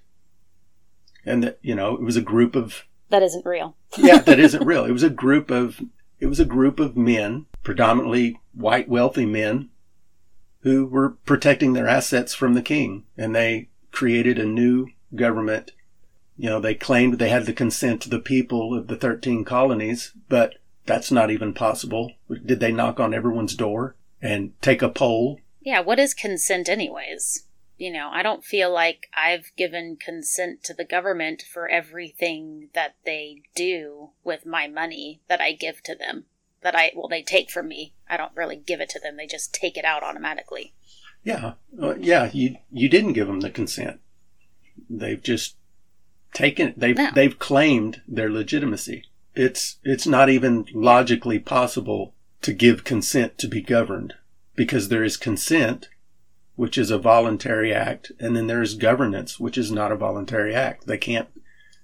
and 1.26 1.44
that 1.44 1.60
you 1.62 1.76
know 1.76 1.96
it 1.96 2.02
was 2.02 2.18
a 2.18 2.22
group 2.22 2.56
of 2.56 2.84
That 3.10 3.24
isn't 3.24 3.46
real. 3.46 3.76
yeah 3.98 4.20
that 4.20 4.40
isn't 4.48 4.66
real. 4.66 4.86
It 4.86 4.92
was 4.92 5.04
a 5.04 5.10
group 5.10 5.52
of 5.52 5.82
it 6.20 6.28
was 6.28 6.40
a 6.40 6.46
group 6.46 6.80
of 6.80 6.96
men, 6.96 7.48
predominantly 7.64 8.40
white 8.54 8.88
wealthy 8.88 9.26
men, 9.26 9.70
who 10.60 10.86
were 10.86 11.12
protecting 11.26 11.74
their 11.74 11.88
assets 11.88 12.34
from 12.36 12.54
the 12.54 12.62
king, 12.62 13.06
and 13.18 13.36
they 13.36 13.70
created 13.92 14.38
a 14.38 14.46
new 14.46 14.88
government. 15.16 15.72
You 16.38 16.50
know, 16.50 16.60
they 16.60 16.76
claimed 16.76 17.18
they 17.18 17.30
had 17.30 17.46
the 17.46 17.54
consent 17.54 18.06
of 18.06 18.12
the 18.12 18.20
people 18.20 18.78
of 18.78 18.88
the 18.88 18.96
13 18.96 19.44
colonies, 19.46 20.14
but 20.30 20.56
that's 20.86 21.12
not 21.12 21.30
even 21.32 21.54
possible. 21.54 22.14
Did 22.46 22.60
they 22.60 22.72
knock 22.72 23.00
on 23.00 23.14
everyone's 23.14 23.56
door 23.56 23.96
and 24.22 24.54
take 24.62 24.82
a 24.82 24.90
poll? 24.90 25.40
Yeah, 25.62 25.82
what 25.82 26.00
is 26.00 26.14
consent, 26.14 26.70
anyways? 26.70 27.46
You 27.82 27.92
know, 27.92 28.12
I 28.14 28.22
don't 28.22 28.44
feel 28.44 28.72
like 28.72 29.08
I've 29.12 29.52
given 29.58 29.98
consent 30.00 30.64
to 30.66 30.74
the 30.76 30.86
government 30.86 31.42
for 31.42 31.68
everything 31.68 32.70
that 32.76 32.94
they 33.06 33.42
do 33.56 34.12
with 34.24 34.46
my 34.46 34.68
money 34.68 35.22
that 35.28 35.42
I 35.42 35.54
give 35.54 35.82
to 35.86 35.96
them. 35.96 36.26
That 36.62 36.76
I, 36.76 36.92
well, 36.96 37.08
they 37.08 37.24
take 37.24 37.50
from 37.50 37.70
me. 37.70 37.96
I 38.08 38.18
don't 38.18 38.36
really 38.36 38.56
give 38.56 38.82
it 38.82 38.90
to 38.90 39.00
them, 39.00 39.18
they 39.18 39.26
just 39.26 39.52
take 39.52 39.78
it 39.78 39.84
out 39.84 40.04
automatically. 40.04 40.76
Yeah, 41.24 41.54
uh, 41.82 41.96
yeah. 41.96 42.30
You 42.32 42.58
you 42.72 42.88
didn't 42.88 43.14
give 43.14 43.26
them 43.26 43.40
the 43.40 43.50
consent. 43.50 44.00
They've 44.88 45.24
just 45.24 45.56
taken 46.36 46.68
it. 46.68 46.80
They've 46.80 46.96
No. 46.96 47.10
they've 47.16 47.40
claimed 47.40 48.04
their 48.08 48.32
legitimacy. 48.32 49.06
It's 49.34 49.80
it's 49.84 50.06
not 50.06 50.30
even 50.30 50.68
logically 50.72 51.40
possible 51.40 52.14
to 52.44 52.54
give 52.54 52.84
consent 52.84 53.40
to 53.40 53.48
be 53.48 53.62
governed 53.62 54.14
because 54.56 54.90
there 54.90 55.04
is 55.04 55.18
consent, 55.18 55.90
which 56.62 56.78
is 56.78 56.92
a 56.92 56.98
voluntary 57.00 57.74
act, 57.74 58.12
and 58.20 58.36
then 58.36 58.46
there 58.46 58.62
is 58.62 58.76
governance, 58.76 59.40
which 59.40 59.58
is 59.58 59.72
not 59.72 59.92
a 59.92 59.96
voluntary 59.96 60.54
act. 60.54 60.86
They 60.86 61.00
can't 61.00 61.28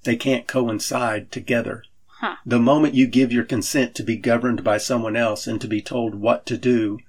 they 0.04 0.16
can't 0.16 0.46
coincide 0.46 1.32
together. 1.32 1.84
Huh. 2.20 2.36
The 2.46 2.60
moment 2.60 2.94
you 2.94 3.08
give 3.08 3.32
your 3.34 3.44
consent 3.44 3.96
to 3.96 4.04
be 4.04 4.18
governed 4.18 4.64
by 4.64 4.78
someone 4.78 5.16
else 5.16 5.48
and 5.48 5.60
to 5.62 5.68
be 5.68 5.82
told 5.82 6.14
what 6.14 6.46
to 6.46 6.60
do, 6.60 7.00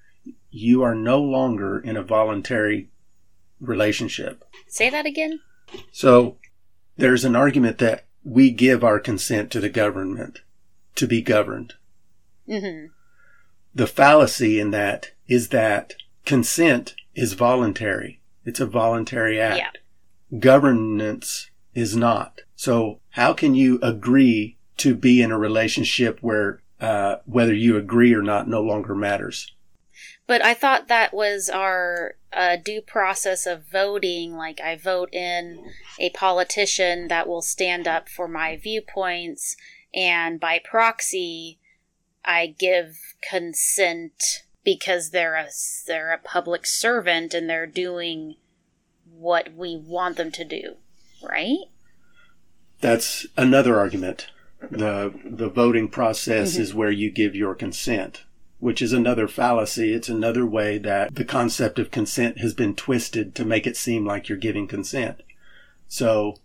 you 0.50 0.82
are 0.82 0.94
no 0.94 1.20
longer 1.20 1.78
in 1.78 1.98
a 1.98 2.02
voluntary 2.02 2.88
relationship. 3.60 4.44
Say 4.66 4.88
that 4.88 5.04
again? 5.04 5.40
So 5.92 6.38
there's 6.96 7.26
an 7.26 7.36
argument 7.36 7.76
that 7.80 8.06
we 8.24 8.50
give 8.50 8.82
our 8.82 8.98
consent 8.98 9.50
to 9.50 9.60
the 9.60 9.68
government 9.68 10.38
to 10.94 11.06
be 11.06 11.20
governed. 11.20 11.74
hmm 12.46 12.86
The 13.74 13.86
fallacy 13.86 14.58
in 14.58 14.70
that 14.70 15.10
is 15.26 15.50
that 15.50 15.96
consent 16.24 16.94
is 17.18 17.32
voluntary. 17.32 18.20
It's 18.44 18.60
a 18.60 18.66
voluntary 18.66 19.40
act. 19.40 19.78
Governance 20.38 21.50
is 21.74 21.96
not. 21.96 22.40
So 22.54 23.00
how 23.10 23.32
can 23.32 23.54
you 23.54 23.78
agree 23.82 24.56
to 24.78 24.94
be 24.94 25.20
in 25.20 25.32
a 25.32 25.38
relationship 25.38 26.18
where 26.20 26.60
uh, 26.80 27.16
whether 27.24 27.52
you 27.52 27.76
agree 27.76 28.14
or 28.14 28.22
not 28.22 28.48
no 28.48 28.62
longer 28.62 28.94
matters? 28.94 29.52
But 30.28 30.44
I 30.44 30.54
thought 30.54 30.88
that 30.88 31.12
was 31.12 31.48
our 31.48 32.14
uh, 32.32 32.56
due 32.56 32.82
process 32.82 33.46
of 33.46 33.64
voting. 33.64 34.36
Like, 34.36 34.60
I 34.60 34.76
vote 34.76 35.12
in 35.12 35.64
a 35.98 36.10
politician 36.10 37.08
that 37.08 37.26
will 37.26 37.42
stand 37.42 37.88
up 37.88 38.08
for 38.08 38.28
my 38.28 38.56
viewpoints, 38.56 39.56
and 39.92 40.38
by 40.38 40.60
proxy, 40.62 41.58
I 42.24 42.54
give 42.58 42.98
consent 43.28 44.44
because 44.68 45.10
they're 45.10 45.34
a 45.34 45.48
they're 45.86 46.12
a 46.12 46.18
public 46.18 46.66
servant 46.66 47.32
and 47.32 47.48
they're 47.48 47.66
doing 47.66 48.34
what 49.10 49.54
we 49.54 49.74
want 49.74 50.18
them 50.18 50.30
to 50.30 50.44
do, 50.44 50.74
right? 51.22 51.56
That's 52.82 53.26
another 53.34 53.78
argument. 53.78 54.26
The 54.70 55.14
the 55.24 55.48
voting 55.48 55.88
process 55.88 56.56
Mhm. 56.56 56.60
is 56.60 56.74
where 56.74 56.90
you 56.90 57.10
give 57.10 57.34
your 57.34 57.54
consent, 57.54 58.24
which 58.58 58.82
is 58.82 58.92
another 58.92 59.26
fallacy. 59.26 59.94
It's 59.94 60.10
another 60.10 60.44
way 60.44 60.76
that 60.76 61.14
the 61.14 61.24
concept 61.24 61.78
of 61.78 61.90
consent 61.90 62.36
has 62.40 62.52
been 62.52 62.74
twisted 62.74 63.34
to 63.36 63.46
make 63.46 63.66
it 63.66 63.76
seem 63.76 64.04
like 64.04 64.28
you're 64.28 64.36
giving 64.36 64.68
consent. 64.68 65.22
So 65.86 66.36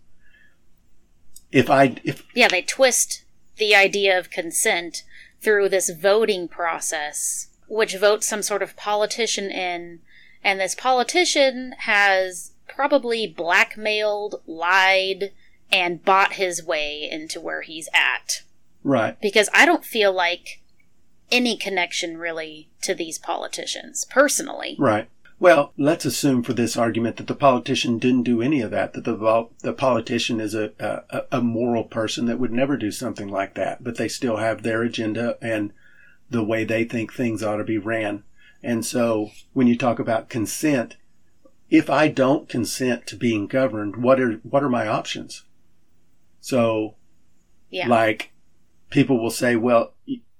if 1.52 1.68
I 1.68 1.96
if 2.04 2.22
Yeah, 2.34 2.48
they 2.48 2.62
twist 2.62 3.24
the 3.58 3.74
idea 3.74 4.18
of 4.18 4.30
consent 4.30 5.04
through 5.42 5.68
this 5.68 5.90
voting 5.90 6.48
process, 6.48 7.48
which 7.74 7.96
votes 7.96 8.26
some 8.26 8.42
sort 8.42 8.62
of 8.62 8.76
politician 8.76 9.50
in, 9.50 10.00
and 10.42 10.60
this 10.60 10.74
politician 10.74 11.74
has 11.78 12.52
probably 12.68 13.26
blackmailed, 13.26 14.40
lied, 14.46 15.32
and 15.72 16.04
bought 16.04 16.34
his 16.34 16.64
way 16.64 17.08
into 17.10 17.40
where 17.40 17.62
he's 17.62 17.88
at. 17.92 18.42
right, 18.84 19.20
Because 19.20 19.48
I 19.52 19.66
don't 19.66 19.84
feel 19.84 20.12
like 20.12 20.60
any 21.32 21.56
connection 21.56 22.16
really 22.16 22.68
to 22.82 22.94
these 22.94 23.18
politicians 23.18 24.04
personally. 24.04 24.76
Right. 24.78 25.08
Well, 25.40 25.72
let's 25.76 26.04
assume 26.04 26.44
for 26.44 26.52
this 26.52 26.76
argument 26.76 27.16
that 27.16 27.26
the 27.26 27.34
politician 27.34 27.98
didn't 27.98 28.22
do 28.22 28.40
any 28.40 28.60
of 28.60 28.70
that, 28.70 28.92
that 28.92 29.04
the, 29.04 29.48
the 29.62 29.72
politician 29.72 30.40
is 30.40 30.54
a, 30.54 30.70
a, 30.78 31.38
a 31.38 31.42
moral 31.42 31.84
person 31.84 32.26
that 32.26 32.38
would 32.38 32.52
never 32.52 32.76
do 32.76 32.92
something 32.92 33.28
like 33.28 33.54
that, 33.54 33.82
but 33.82 33.96
they 33.96 34.06
still 34.06 34.36
have 34.36 34.62
their 34.62 34.82
agenda 34.82 35.36
and 35.42 35.72
the 36.34 36.44
way 36.44 36.64
they 36.64 36.84
think 36.84 37.12
things 37.12 37.42
ought 37.42 37.56
to 37.56 37.64
be 37.64 37.78
ran. 37.78 38.24
And 38.62 38.84
so 38.84 39.30
when 39.52 39.66
you 39.66 39.76
talk 39.76 39.98
about 39.98 40.28
consent, 40.28 40.96
if 41.70 41.90
I 41.90 42.08
don't 42.08 42.48
consent 42.48 43.06
to 43.06 43.16
being 43.16 43.46
governed, 43.46 43.96
what 43.96 44.20
are, 44.20 44.34
what 44.42 44.62
are 44.62 44.68
my 44.68 44.86
options? 44.86 45.44
So, 46.40 46.94
Yeah. 47.70 47.88
like, 47.88 48.32
people 48.90 49.20
will 49.20 49.30
say, 49.30 49.56
well, 49.56 49.94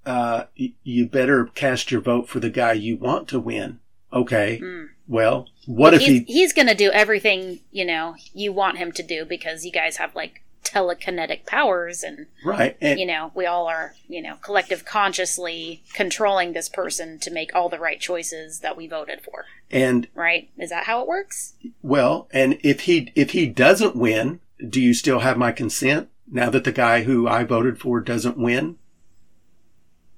uh, 0.05 0.45
you 0.55 1.07
better 1.07 1.45
cast 1.45 1.91
your 1.91 2.01
vote 2.01 2.29
for 2.29 2.39
the 2.39 2.49
guy 2.49 2.73
you 2.73 2.95
want 2.95 3.27
to 3.29 3.39
win. 3.39 3.79
Okay. 4.13 4.59
Mm. 4.63 4.89
Well, 5.07 5.47
what 5.65 5.93
if 5.93 6.01
he's, 6.01 6.23
he, 6.25 6.33
he's 6.33 6.53
going 6.53 6.67
to 6.67 6.75
do 6.75 6.91
everything, 6.91 7.59
you 7.71 7.85
know, 7.85 8.15
you 8.33 8.53
want 8.53 8.77
him 8.77 8.91
to 8.93 9.03
do 9.03 9.25
because 9.25 9.65
you 9.65 9.71
guys 9.71 9.97
have 9.97 10.15
like 10.15 10.41
telekinetic 10.75 11.45
powers 11.45 12.03
and 12.03 12.27
right. 12.43 12.75
And, 12.81 12.99
you 12.99 13.05
know, 13.05 13.31
we 13.33 13.45
all 13.45 13.67
are, 13.67 13.95
you 14.09 14.21
know, 14.21 14.35
collective 14.41 14.83
consciously 14.83 15.83
controlling 15.93 16.51
this 16.53 16.67
person 16.67 17.17
to 17.19 17.31
make 17.31 17.55
all 17.55 17.69
the 17.69 17.79
right 17.79 17.99
choices 17.99 18.59
that 18.59 18.75
we 18.75 18.85
voted 18.87 19.21
for. 19.21 19.45
and 19.71 20.07
Right? 20.13 20.49
Is 20.57 20.69
that 20.71 20.83
how 20.83 21.01
it 21.01 21.07
works? 21.07 21.53
well, 21.81 22.27
and 22.31 22.59
if 22.61 22.81
he, 22.81 23.11
if 23.15 23.31
he 23.31 23.47
doesn't 23.47 23.95
win, 23.95 24.41
do 24.67 24.81
you 24.81 24.93
still 24.93 25.19
have 25.19 25.37
my 25.37 25.51
consent 25.51 26.09
now 26.29 26.49
that 26.49 26.63
the 26.65 26.71
guy 26.71 27.03
who 27.03 27.27
I 27.27 27.43
voted 27.45 27.79
for 27.79 28.01
doesn't 28.01 28.37
win? 28.37 28.77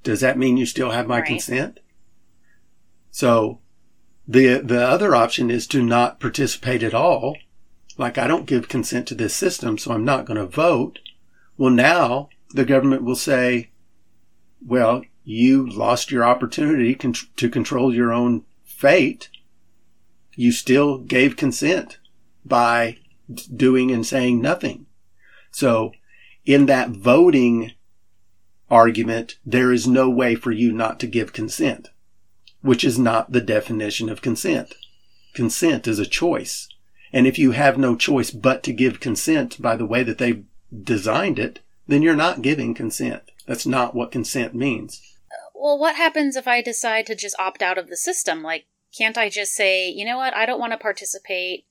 Does 0.04 0.22
that 0.22 0.38
mean 0.38 0.58
you 0.58 0.66
still 0.66 0.92
have 0.92 1.08
my 1.08 1.20
Right. 1.20 1.28
consent? 1.28 1.80
So 3.12 3.60
the, 4.28 4.60
the 4.60 4.82
other 4.88 5.16
option 5.16 5.52
is 5.52 5.68
to 5.68 5.84
not 5.84 6.20
participate 6.20 6.82
at 6.84 6.94
all. 6.94 7.38
Like 7.98 8.18
I 8.18 8.28
don't 8.28 8.46
give 8.46 8.68
consent 8.68 9.08
to 9.08 9.16
this 9.16 9.34
system, 9.34 9.78
so 9.78 9.92
I'm 9.92 10.06
not 10.06 10.26
going 10.26 10.38
to 10.38 10.46
vote. 10.46 11.00
Well, 11.58 11.72
now 11.72 12.30
the 12.54 12.66
government 12.66 13.04
will 13.04 13.16
say, 13.16 13.72
well, 14.66 15.04
you 15.24 15.68
lost 15.68 16.12
your 16.12 16.24
opportunity 16.24 16.96
con- 16.96 17.14
to 17.36 17.50
control 17.50 17.94
your 17.94 18.14
own 18.14 18.44
fate. 18.64 19.30
You 20.36 20.52
still 20.52 21.00
gave 21.00 21.36
consent 21.36 21.98
by 22.46 23.00
doing 23.54 23.92
and 23.92 24.06
saying 24.06 24.42
nothing. 24.42 24.86
So 25.52 25.92
in 26.46 26.68
that 26.68 26.92
voting 26.92 27.74
argument, 28.70 29.38
there 29.46 29.72
is 29.72 29.88
no 29.88 30.10
way 30.10 30.36
for 30.36 30.52
you 30.52 30.72
not 30.72 31.00
to 31.00 31.08
give 31.08 31.34
consent, 31.34 31.90
which 32.62 32.84
is 32.84 33.00
not 33.00 33.32
the 33.32 33.42
definition 33.42 34.10
of 34.10 34.22
consent. 34.22 34.76
Consent 35.34 35.88
is 35.88 36.00
a 36.00 36.06
choice. 36.06 36.70
And 37.14 37.26
if 37.26 37.40
you 37.40 37.52
have 37.52 37.78
no 37.78 37.96
choice 37.96 38.32
but 38.32 38.64
to 38.64 38.74
give 38.74 39.00
consent 39.00 39.62
by 39.62 39.76
the 39.76 39.86
way 39.86 40.04
that 40.04 40.18
they've 40.18 40.44
designed 40.84 41.40
it, 41.40 41.60
then 41.88 42.02
you're 42.02 42.16
not 42.16 42.42
giving 42.42 42.74
consent. 42.74 43.32
That's 43.46 43.66
not 43.66 43.96
what 43.96 44.12
consent 44.12 44.54
means. 44.54 45.02
Well, 45.56 45.80
what 45.80 45.96
happens 45.96 46.36
if 46.36 46.48
I 46.48 46.62
decide 46.62 47.06
to 47.08 47.16
just 47.16 47.40
opt 47.40 47.62
out 47.62 47.78
of 47.78 47.90
the 47.90 47.98
system? 47.98 48.44
Like, 48.44 48.66
can't 48.96 49.18
I 49.18 49.30
just 49.30 49.54
say, 49.54 49.90
you 49.90 50.06
know 50.06 50.18
what, 50.18 50.36
I 50.36 50.46
don't 50.46 50.60
want 50.60 50.74
to 50.74 50.78
participate 50.78 51.66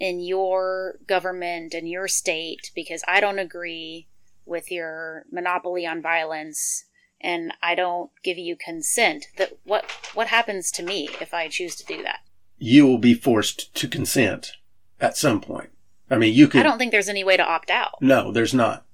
in 0.00 0.20
your 0.20 0.98
government 1.06 1.72
and 1.72 1.88
your 1.88 2.08
state 2.08 2.70
because 2.74 3.04
I 3.06 3.20
don't 3.20 3.38
agree 3.38 4.08
with 4.44 4.70
your 4.70 5.24
monopoly 5.30 5.86
on 5.86 6.02
violence 6.02 6.84
and 7.20 7.52
I 7.62 7.74
don't 7.74 8.10
give 8.22 8.36
you 8.36 8.56
consent. 8.56 9.26
That 9.38 9.56
what 9.64 9.90
what 10.14 10.28
happens 10.28 10.70
to 10.72 10.82
me 10.82 11.08
if 11.20 11.32
I 11.32 11.48
choose 11.48 11.76
to 11.76 11.86
do 11.86 12.02
that? 12.02 12.20
You 12.58 12.86
will 12.86 12.98
be 12.98 13.14
forced 13.14 13.74
to 13.76 13.88
consent 13.88 14.52
at 15.00 15.16
some 15.16 15.40
point. 15.40 15.70
I 16.10 16.18
mean, 16.18 16.34
you 16.34 16.48
could. 16.48 16.60
I 16.60 16.62
don't 16.64 16.78
think 16.78 16.92
there's 16.92 17.08
any 17.08 17.24
way 17.24 17.36
to 17.36 17.44
opt 17.44 17.70
out. 17.70 18.00
No, 18.00 18.30
there's 18.30 18.54
not. 18.54 18.84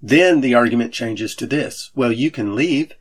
Then 0.00 0.40
the 0.40 0.54
argument 0.54 0.92
changes 0.92 1.34
to 1.36 1.46
this. 1.46 1.90
Well, 1.94 2.10
you 2.10 2.30
can 2.30 2.56
leave. 2.56 2.92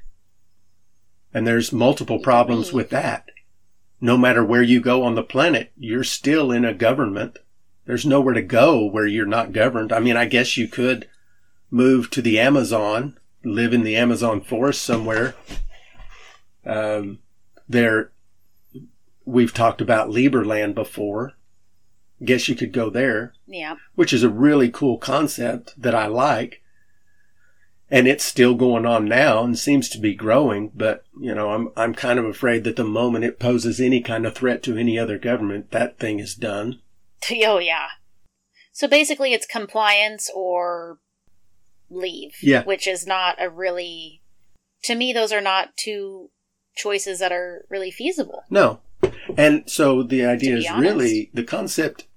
And 1.34 1.48
there's 1.48 1.72
multiple 1.72 2.18
can 2.18 2.24
problems 2.24 2.68
leave. 2.68 2.76
with 2.76 2.90
that. 2.92 3.30
No 4.00 4.18
matter 4.18 4.44
where 4.44 4.64
you 4.64 4.82
go 4.82 5.04
on 5.04 5.16
the 5.16 5.24
planet, 5.24 5.72
you're 5.78 6.04
still 6.04 6.52
in 6.52 6.66
a 6.66 6.74
government. 6.74 7.40
There's 7.86 8.06
nowhere 8.06 8.34
to 8.34 8.42
go 8.42 8.86
where 8.86 9.08
you're 9.08 9.26
not 9.26 9.52
governed. 9.54 9.92
I 9.92 10.00
mean, 10.00 10.18
I 10.18 10.26
guess 10.26 10.58
you 10.58 10.68
could 10.68 11.08
move 11.72 12.10
to 12.12 12.22
the 12.22 12.40
Amazon, 12.40 13.18
live 13.44 13.74
in 13.74 13.84
the 13.84 13.96
Amazon 13.96 14.42
forest 14.42 14.84
somewhere. 14.84 15.36
Um, 16.66 17.20
there, 17.68 18.12
we've 19.26 19.54
talked 19.54 19.82
about 19.82 20.10
Liberland 20.10 20.76
before. 20.76 21.34
Guess 22.24 22.48
you 22.50 22.56
could 22.56 22.72
go 22.72 22.90
there 22.90 23.34
Yeah. 23.48 23.76
which 23.96 24.14
is 24.14 24.24
a 24.24 24.30
really 24.30 24.70
cool 24.70 24.98
concept 24.98 25.74
that 25.82 25.96
I 25.96 26.06
like. 26.08 26.62
And 27.90 28.08
it's 28.08 28.24
still 28.24 28.56
going 28.56 28.86
on 28.86 29.06
now 29.06 29.44
and 29.44 29.58
seems 29.60 29.90
to 29.90 30.00
be 30.00 30.14
growing, 30.16 30.72
but 30.74 31.04
you 31.20 31.36
know, 31.36 31.50
I'm 31.52 31.72
I'm 31.76 31.94
kind 31.94 32.20
of 32.20 32.26
afraid 32.26 32.64
that 32.64 32.78
the 32.78 32.86
moment 32.86 33.26
it 33.26 33.38
poses 33.40 33.82
any 33.82 34.02
kind 34.02 34.26
of 34.26 34.34
threat 34.34 34.64
to 34.64 34.78
any 34.78 34.98
other 34.98 35.18
government, 35.18 35.72
that 35.72 36.00
thing 36.00 36.20
is 36.20 36.36
done. 36.36 36.80
Oh 37.46 37.60
yeah. 37.60 37.88
So 38.72 38.88
basically 38.88 39.34
it's 39.34 39.46
compliance 39.46 40.30
or 40.34 41.00
leave. 41.90 42.32
Yeah. 42.42 42.64
Which 42.64 42.88
is 42.88 43.06
not 43.06 43.36
a 43.40 43.50
really 43.50 44.22
to 44.84 44.96
me 44.96 45.12
those 45.14 45.32
are 45.34 45.42
not 45.42 45.76
two 45.78 46.30
choices 46.76 47.20
that 47.20 47.32
are 47.34 47.66
really 47.70 47.92
feasible. 47.92 48.44
No. 48.50 48.80
And 49.38 49.70
so 49.70 50.02
the 50.02 50.26
idea 50.26 50.56
is 50.58 50.66
honest. 50.68 50.82
really 50.82 51.30
the 51.34 51.44
concept 51.44 52.08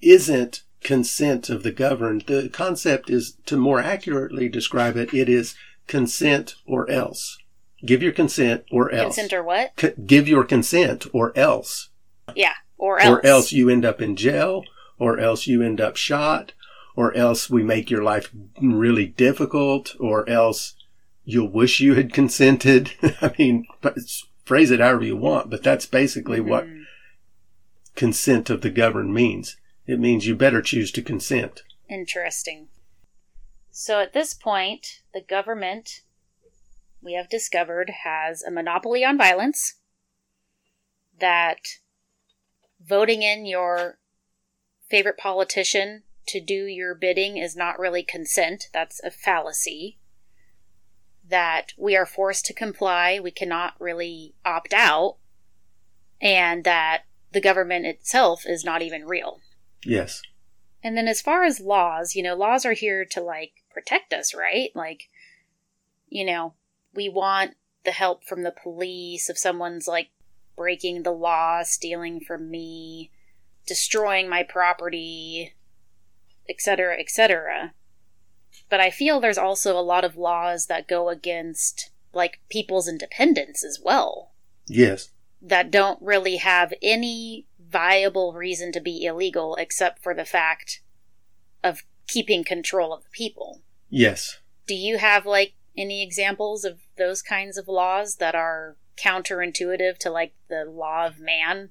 isn't 0.00 0.62
consent 0.82 1.50
of 1.50 1.62
the 1.62 1.72
governed. 1.72 2.22
The 2.22 2.48
concept 2.48 3.10
is 3.10 3.36
to 3.46 3.56
more 3.56 3.80
accurately 3.80 4.48
describe 4.48 4.96
it, 4.96 5.12
it 5.12 5.28
is 5.28 5.54
consent 5.86 6.54
or 6.66 6.88
else. 6.90 7.38
Give 7.84 8.02
your 8.02 8.12
consent 8.12 8.64
or 8.70 8.90
else. 8.92 9.14
Consent 9.16 9.32
or 9.32 9.42
what? 9.42 9.72
C- 9.78 9.92
give 10.06 10.28
your 10.28 10.44
consent 10.44 11.06
or 11.12 11.36
else. 11.36 11.90
Yeah. 12.34 12.54
Or 12.76 13.00
else. 13.00 13.08
or 13.08 13.26
else 13.26 13.52
you 13.52 13.68
end 13.68 13.84
up 13.84 14.00
in 14.00 14.14
jail, 14.16 14.64
or 14.98 15.18
else 15.18 15.46
you 15.48 15.62
end 15.62 15.80
up 15.80 15.96
shot, 15.96 16.52
or 16.94 17.12
else 17.14 17.48
we 17.50 17.62
make 17.62 17.90
your 17.90 18.02
life 18.04 18.30
really 18.60 19.06
difficult, 19.06 19.94
or 19.98 20.28
else 20.28 20.74
you'll 21.24 21.50
wish 21.50 21.80
you 21.80 21.94
had 21.94 22.12
consented. 22.12 22.92
I 23.20 23.32
mean, 23.38 23.66
but 23.80 23.96
phrase 24.44 24.70
it 24.70 24.80
however 24.80 25.04
you 25.04 25.16
want, 25.16 25.50
but 25.50 25.62
that's 25.64 25.86
basically 25.86 26.40
what 26.40 26.66
Mhm. 26.66 26.84
consent 27.96 28.48
of 28.50 28.60
the 28.60 28.70
governed 28.70 29.12
means. 29.12 29.56
It 29.88 29.98
means 29.98 30.26
you 30.26 30.36
better 30.36 30.60
choose 30.60 30.92
to 30.92 31.02
consent. 31.02 31.62
Interesting. 31.88 32.68
So 33.70 34.00
at 34.00 34.12
this 34.12 34.34
point, 34.34 35.00
the 35.14 35.22
government, 35.22 36.02
we 37.02 37.14
have 37.14 37.30
discovered, 37.30 37.90
has 38.04 38.42
a 38.42 38.50
monopoly 38.50 39.02
on 39.02 39.16
violence. 39.16 39.76
That 41.18 41.60
voting 42.86 43.22
in 43.22 43.46
your 43.46 43.98
favorite 44.90 45.16
politician 45.16 46.02
to 46.26 46.38
do 46.38 46.66
your 46.66 46.94
bidding 46.94 47.38
is 47.38 47.56
not 47.56 47.78
really 47.78 48.02
consent. 48.02 48.68
That's 48.74 49.02
a 49.02 49.10
fallacy. 49.10 49.96
That 51.26 51.72
we 51.78 51.96
are 51.96 52.04
forced 52.04 52.44
to 52.46 52.52
comply. 52.52 53.20
We 53.22 53.30
cannot 53.30 53.72
really 53.80 54.34
opt 54.44 54.74
out. 54.74 55.16
And 56.20 56.64
that 56.64 57.04
the 57.32 57.40
government 57.40 57.86
itself 57.86 58.42
is 58.44 58.64
not 58.64 58.82
even 58.82 59.06
real. 59.06 59.40
Yes. 59.84 60.22
And 60.82 60.96
then 60.96 61.08
as 61.08 61.20
far 61.20 61.44
as 61.44 61.60
laws, 61.60 62.14
you 62.14 62.22
know, 62.22 62.34
laws 62.34 62.64
are 62.64 62.72
here 62.72 63.04
to 63.06 63.20
like 63.20 63.52
protect 63.72 64.12
us, 64.12 64.34
right? 64.34 64.70
Like, 64.74 65.08
you 66.08 66.24
know, 66.24 66.54
we 66.94 67.08
want 67.08 67.54
the 67.84 67.90
help 67.92 68.24
from 68.24 68.42
the 68.42 68.50
police 68.50 69.28
if 69.28 69.38
someone's 69.38 69.88
like 69.88 70.08
breaking 70.56 71.02
the 71.02 71.12
law, 71.12 71.62
stealing 71.62 72.20
from 72.20 72.50
me, 72.50 73.10
destroying 73.66 74.28
my 74.28 74.42
property, 74.42 75.54
etc., 76.48 76.98
etc. 76.98 77.72
But 78.68 78.80
I 78.80 78.90
feel 78.90 79.20
there's 79.20 79.38
also 79.38 79.78
a 79.78 79.80
lot 79.80 80.04
of 80.04 80.16
laws 80.16 80.66
that 80.66 80.88
go 80.88 81.08
against 81.08 81.90
like 82.12 82.40
people's 82.48 82.88
independence 82.88 83.62
as 83.62 83.78
well 83.82 84.32
Yes. 84.66 85.10
that 85.42 85.70
don't 85.70 86.00
really 86.02 86.36
have 86.36 86.72
any 86.82 87.46
viable 87.70 88.32
reason 88.32 88.72
to 88.72 88.80
be 88.80 89.04
illegal 89.04 89.56
except 89.56 90.02
for 90.02 90.14
the 90.14 90.24
fact 90.24 90.80
of 91.62 91.82
keeping 92.06 92.44
control 92.44 92.92
of 92.92 93.04
the 93.04 93.10
people. 93.10 93.60
Yes. 93.90 94.38
Do 94.66 94.74
you 94.74 94.98
have 94.98 95.26
like 95.26 95.54
any 95.76 96.02
examples 96.02 96.64
of 96.64 96.80
those 96.96 97.22
kinds 97.22 97.56
of 97.56 97.68
laws 97.68 98.16
that 98.16 98.34
are 98.34 98.76
counterintuitive 98.96 99.98
to 99.98 100.10
like 100.10 100.34
the 100.48 100.64
law 100.64 101.06
of 101.06 101.20
man? 101.20 101.70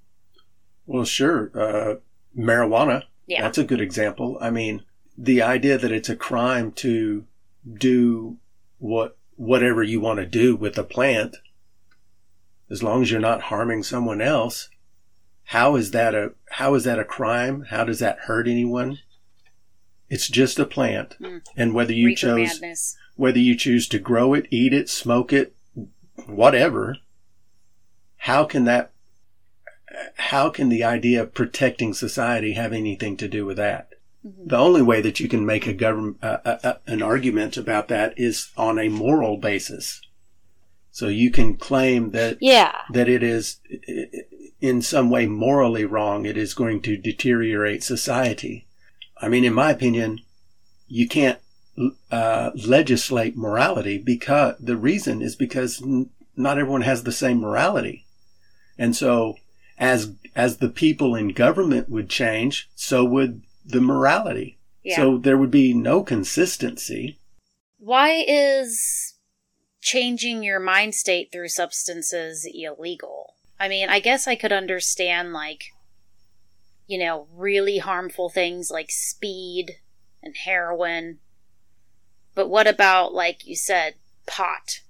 Well, 0.86 1.06
sure. 1.06 1.52
Uh, 1.54 1.96
marijuana. 2.38 3.04
Yeah. 3.26 3.42
That's 3.42 3.58
a 3.58 3.66
good 3.66 3.82
example. 3.82 4.38
I 4.40 4.50
mean, 4.50 4.84
the 5.18 5.42
idea 5.42 5.78
that 5.78 5.92
it's 5.92 6.10
a 6.10 6.16
crime 6.16 6.72
to 6.74 7.26
do 7.78 8.38
what 8.78 9.18
whatever 9.36 9.84
you 9.84 10.00
want 10.00 10.20
to 10.20 10.26
do 10.26 10.56
with 10.56 10.78
a 10.78 10.84
plant, 10.84 11.36
as 12.70 12.82
long 12.82 13.02
as 13.02 13.12
you're 13.12 13.20
not 13.20 13.42
harming 13.42 13.84
someone 13.84 14.22
else, 14.22 14.70
how 15.52 15.76
is 15.76 15.92
that 15.92 16.14
a 16.16 16.32
how 16.52 16.74
is 16.76 16.84
that 16.84 17.00
a 17.00 17.06
crime? 17.06 17.66
How 17.70 17.84
does 17.84 18.00
that 18.00 18.20
hurt 18.20 18.48
anyone? 18.48 19.00
It's 20.10 20.28
just 20.30 20.60
a 20.60 20.66
plant, 20.66 21.16
Mm. 21.20 21.42
and 21.58 21.74
whether 21.74 21.94
you 21.94 22.08
Reefer 22.08 22.20
chose 22.22 22.62
madness. 22.62 22.98
whether 23.16 23.40
you 23.40 23.56
choose 23.56 23.88
to 23.90 24.00
grow 24.00 24.34
it, 24.34 24.48
eat 24.52 24.74
it, 24.74 24.90
smoke 24.90 25.34
it, 25.34 25.54
whatever, 26.26 26.98
how 28.18 28.46
can 28.46 28.64
that 28.66 28.92
how 30.16 30.50
can 30.50 30.70
the 30.70 30.84
idea 30.84 31.22
of 31.24 31.34
protecting 31.34 31.94
society 31.94 32.54
have 32.54 32.72
anything 32.74 33.18
to 33.18 33.28
do 33.28 33.46
with 33.46 33.58
that? 33.58 33.90
Mhm. 34.26 34.50
The 34.50 34.58
only 34.58 34.82
way 34.82 35.02
that 35.02 35.20
you 35.20 35.28
can 35.28 35.46
make 35.46 35.66
a 35.66 35.74
government 35.74 36.18
uh, 36.22 36.38
uh, 36.46 36.58
uh, 36.64 36.74
an 36.88 37.02
argument 37.02 37.58
about 37.58 37.88
that 37.88 38.14
is 38.18 38.52
on 38.58 38.78
a 38.80 38.90
moral 38.90 39.38
basis. 39.38 40.02
So 40.92 41.08
you 41.08 41.32
can 41.32 41.56
claim 41.58 42.12
that 42.12 42.38
Yeah. 42.42 42.74
that 42.94 43.08
it 43.10 43.24
is 43.24 43.60
i- 43.72 44.08
i- 44.18 44.24
in 44.60 44.82
some 44.82 45.10
way 45.10 45.26
morally 45.28 45.86
wrong. 45.86 46.26
It 46.26 46.38
is 46.38 46.54
going 46.54 46.82
to 46.82 46.98
deteriorate 46.98 47.84
society. 47.84 48.68
I 49.20 49.30
mean, 49.30 49.46
in 49.46 49.54
my 49.54 49.72
opinion, 49.72 50.20
you 50.88 51.08
can't 51.08 51.40
uh, 52.12 52.52
legislate 52.56 53.38
morality 53.38 53.98
because 53.98 54.56
the 54.60 54.78
reason 54.78 55.22
is 55.22 55.36
because 55.36 55.82
n- 55.82 56.10
not 56.36 56.58
everyone 56.58 56.82
has 56.82 57.04
the 57.04 57.12
same 57.12 57.40
morality. 57.40 58.06
And 58.78 58.96
so 58.96 59.36
as, 59.78 60.14
as 60.36 60.58
the 60.58 60.70
people 60.70 61.16
in 61.16 61.30
government 61.30 61.90
would 61.90 62.10
change, 62.10 62.70
so 62.76 63.04
would 63.06 63.42
the 63.66 63.82
morality. 63.82 64.58
Yeah. 64.84 64.96
So 64.96 65.18
there 65.18 65.38
would 65.38 65.52
be 65.52 65.74
no 65.74 66.04
consistency. 66.04 67.20
Why 67.78 68.24
is 68.28 69.16
changing 69.82 70.44
your 70.44 70.60
mind 70.60 70.96
state 70.96 71.32
through 71.32 71.50
substances 71.50 72.48
illegal? 72.52 73.37
I 73.60 73.68
mean, 73.68 73.90
I 73.90 74.00
guess 74.00 74.28
I 74.28 74.36
could 74.36 74.52
understand, 74.52 75.34
like, 75.34 75.74
you 76.86 76.98
know, 76.98 77.28
really 77.34 77.80
harmful 77.80 78.30
things 78.30 78.70
like 78.72 78.92
speed 78.92 79.78
and 80.22 80.36
heroin. 80.36 81.20
But 82.36 82.50
what 82.50 82.68
about, 82.68 83.14
like 83.14 83.46
you 83.46 83.56
said, 83.56 83.96
pot? 84.26 84.82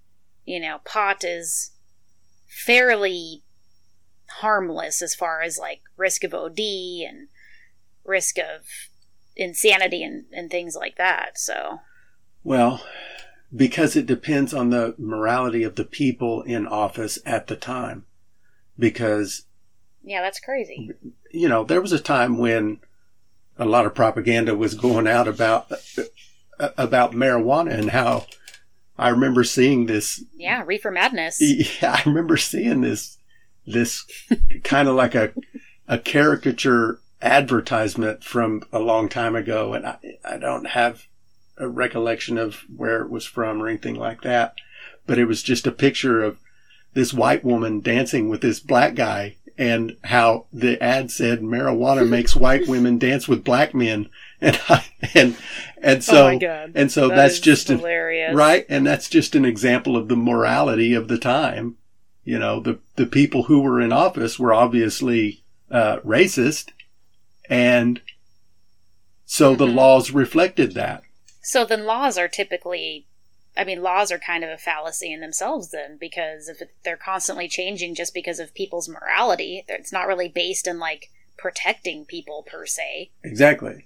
You 0.46 0.60
know, 0.60 0.80
pot 0.86 1.24
is 1.24 1.72
fairly 2.48 3.44
harmless 4.40 5.02
as 5.02 5.16
far 5.16 5.42
as, 5.42 5.58
like, 5.58 5.82
risk 5.96 6.24
of 6.24 6.34
OD 6.34 6.60
and 6.60 7.30
risk 8.04 8.38
of 8.38 8.66
insanity 9.36 10.04
and, 10.04 10.26
and 10.34 10.50
things 10.50 10.76
like 10.76 10.98
that, 10.98 11.38
so. 11.38 11.80
Well, 12.44 12.82
because 13.56 13.96
it 13.96 14.06
depends 14.06 14.54
on 14.54 14.70
the 14.70 14.96
morality 14.98 15.64
of 15.64 15.76
the 15.76 15.86
people 15.86 16.42
in 16.42 16.68
office 16.68 17.20
at 17.26 17.48
the 17.48 17.56
time. 17.56 18.06
Because, 18.80 19.44
Yeah, 20.04 20.22
that's 20.22 20.40
crazy. 20.40 20.92
you 21.32 21.48
know, 21.50 21.64
there 21.64 21.82
was 21.82 21.92
a 21.92 22.00
time 22.00 22.38
when 22.38 22.80
a 23.58 23.66
lot 23.66 23.86
of 23.86 23.96
propaganda 23.96 24.56
was 24.56 24.76
going 24.76 25.08
out 25.08 25.28
about, 25.28 25.72
uh, 26.60 26.70
about 26.78 27.12
marijuana 27.14 27.74
and 27.74 27.90
how 27.92 28.26
I 28.98 29.10
remember 29.10 29.44
seeing 29.44 29.86
this. 29.86 30.24
Yeah, 30.36 30.64
reefer 30.66 30.92
madness. 30.92 31.40
Yeah, 31.82 31.94
I 32.00 32.04
remember 32.08 32.38
seeing 32.38 32.82
this, 32.82 33.18
this 33.66 34.06
kind 34.64 34.88
of 34.88 34.96
like 34.96 35.16
a, 35.16 35.34
a 35.88 35.98
caricature 36.00 37.00
advertisement 37.22 38.24
from 38.24 38.64
a 38.72 38.80
long 38.80 39.10
time 39.10 39.36
ago. 39.36 39.74
And 39.74 39.86
I, 39.88 39.98
I 40.24 40.38
don't 40.38 40.66
have 40.68 41.08
a 41.58 41.68
recollection 41.68 42.38
of 42.38 42.64
where 42.76 43.02
it 43.02 43.10
was 43.10 43.26
from 43.26 43.62
or 43.62 43.68
anything 43.68 43.96
like 43.96 44.22
that. 44.22 44.54
But 45.08 45.18
it 45.18 45.26
was 45.26 45.42
just 45.42 45.66
a 45.66 45.72
picture 45.72 46.24
of 46.24 46.38
this 46.94 47.14
white 47.14 47.44
woman 47.44 47.80
dancing 47.82 48.30
with 48.30 48.42
this 48.42 48.60
black 48.60 48.96
guy 48.96 49.36
and 49.58 49.96
how 50.06 50.46
the 50.54 50.82
ad 50.82 51.10
said 51.12 51.42
marijuana 51.42 52.08
makes 52.18 52.36
white 52.36 52.68
women 52.68 52.98
dance 52.98 53.28
with 53.28 53.44
black 53.44 53.74
men. 53.74 54.10
And 54.40 54.60
I, 54.70 54.86
and, 55.16 55.36
and 55.82 56.04
so, 56.04 56.28
oh 56.28 56.34
my 56.34 56.38
god. 56.38 56.74
and 56.76 56.92
so 56.92 57.08
That 57.08 57.16
that's 57.16 57.40
just 57.40 57.72
an, 57.72 57.80
hilarious. 57.80 58.36
right. 58.36 58.68
And 58.70 58.86
that's 58.86 59.10
just 59.10 59.34
an 59.34 59.46
example 59.46 59.98
of 59.98 60.10
the 60.10 60.16
morality 60.16 60.94
of 60.94 61.08
the 61.08 61.18
time. 61.18 61.78
You 62.24 62.38
know, 62.38 62.60
the, 62.60 62.78
the 62.98 63.08
people 63.08 63.44
who 63.46 63.62
were 63.62 63.82
in 63.82 63.92
office 63.92 64.38
were 64.38 64.54
obviously, 64.54 65.44
uh, 65.72 66.02
racist. 66.06 66.68
And 67.50 68.00
so 69.26 69.56
the 69.56 69.66
Mhm. 69.66 69.74
laws 69.76 70.12
reflected 70.12 70.74
that. 70.76 71.02
So 71.42 71.66
then 71.66 71.86
laws 71.86 72.16
are 72.20 72.28
typically 72.28 73.08
I 73.58 73.64
mean 73.64 73.82
laws 73.82 74.12
are 74.12 74.20
kind 74.20 74.44
of 74.44 74.50
a 74.50 74.58
fallacy 74.58 75.12
in 75.12 75.20
themselves 75.20 75.72
then 75.72 75.98
because 75.98 76.48
if 76.48 76.62
they're 76.84 76.98
constantly 76.98 77.48
changing 77.48 77.96
just 77.96 78.14
because 78.14 78.40
of 78.40 78.54
people's 78.54 78.88
morality, 78.88 79.66
it's 79.68 79.92
not 79.92 80.08
really 80.08 80.30
based 80.30 80.68
in 80.68 80.80
like 80.80 81.10
protecting 81.38 82.06
people 82.06 82.44
per 82.44 82.66
se. 82.66 83.12
Exactly. 83.24 83.86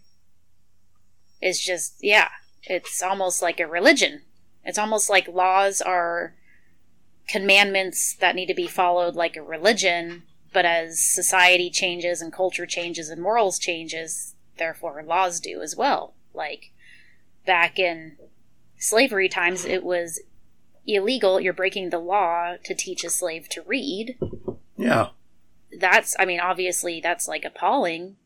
It's 1.39 1.63
just 1.63 1.95
yeah, 2.01 2.29
it's 2.63 3.01
almost 3.01 3.41
like 3.41 3.59
a 3.59 3.67
religion. 3.67 4.21
It's 4.63 4.77
almost 4.77 5.09
like 5.09 5.27
laws 5.27 5.81
are 5.81 6.35
commandments 7.27 8.15
that 8.19 8.35
need 8.35 8.47
to 8.47 8.53
be 8.53 8.67
followed 8.67 9.15
like 9.15 9.35
a 9.37 9.41
religion, 9.41 10.23
but 10.53 10.65
as 10.65 10.99
society 10.99 11.69
changes 11.69 12.21
and 12.21 12.33
culture 12.33 12.65
changes 12.65 13.09
and 13.09 13.21
morals 13.21 13.57
changes, 13.57 14.35
therefore 14.57 15.01
laws 15.03 15.39
do 15.39 15.61
as 15.61 15.75
well. 15.75 16.13
Like 16.33 16.71
back 17.45 17.79
in 17.79 18.17
slavery 18.81 19.29
times 19.29 19.63
it 19.63 19.83
was 19.83 20.19
illegal, 20.85 21.39
you're 21.39 21.53
breaking 21.53 21.91
the 21.91 21.99
law 21.99 22.55
to 22.65 22.73
teach 22.73 23.03
a 23.03 23.09
slave 23.09 23.47
to 23.49 23.61
read. 23.61 24.17
Yeah. 24.75 25.09
That's 25.79 26.15
I 26.19 26.25
mean 26.25 26.41
obviously 26.41 26.99
that's 26.99 27.27
like 27.27 27.45
appalling 27.45 28.17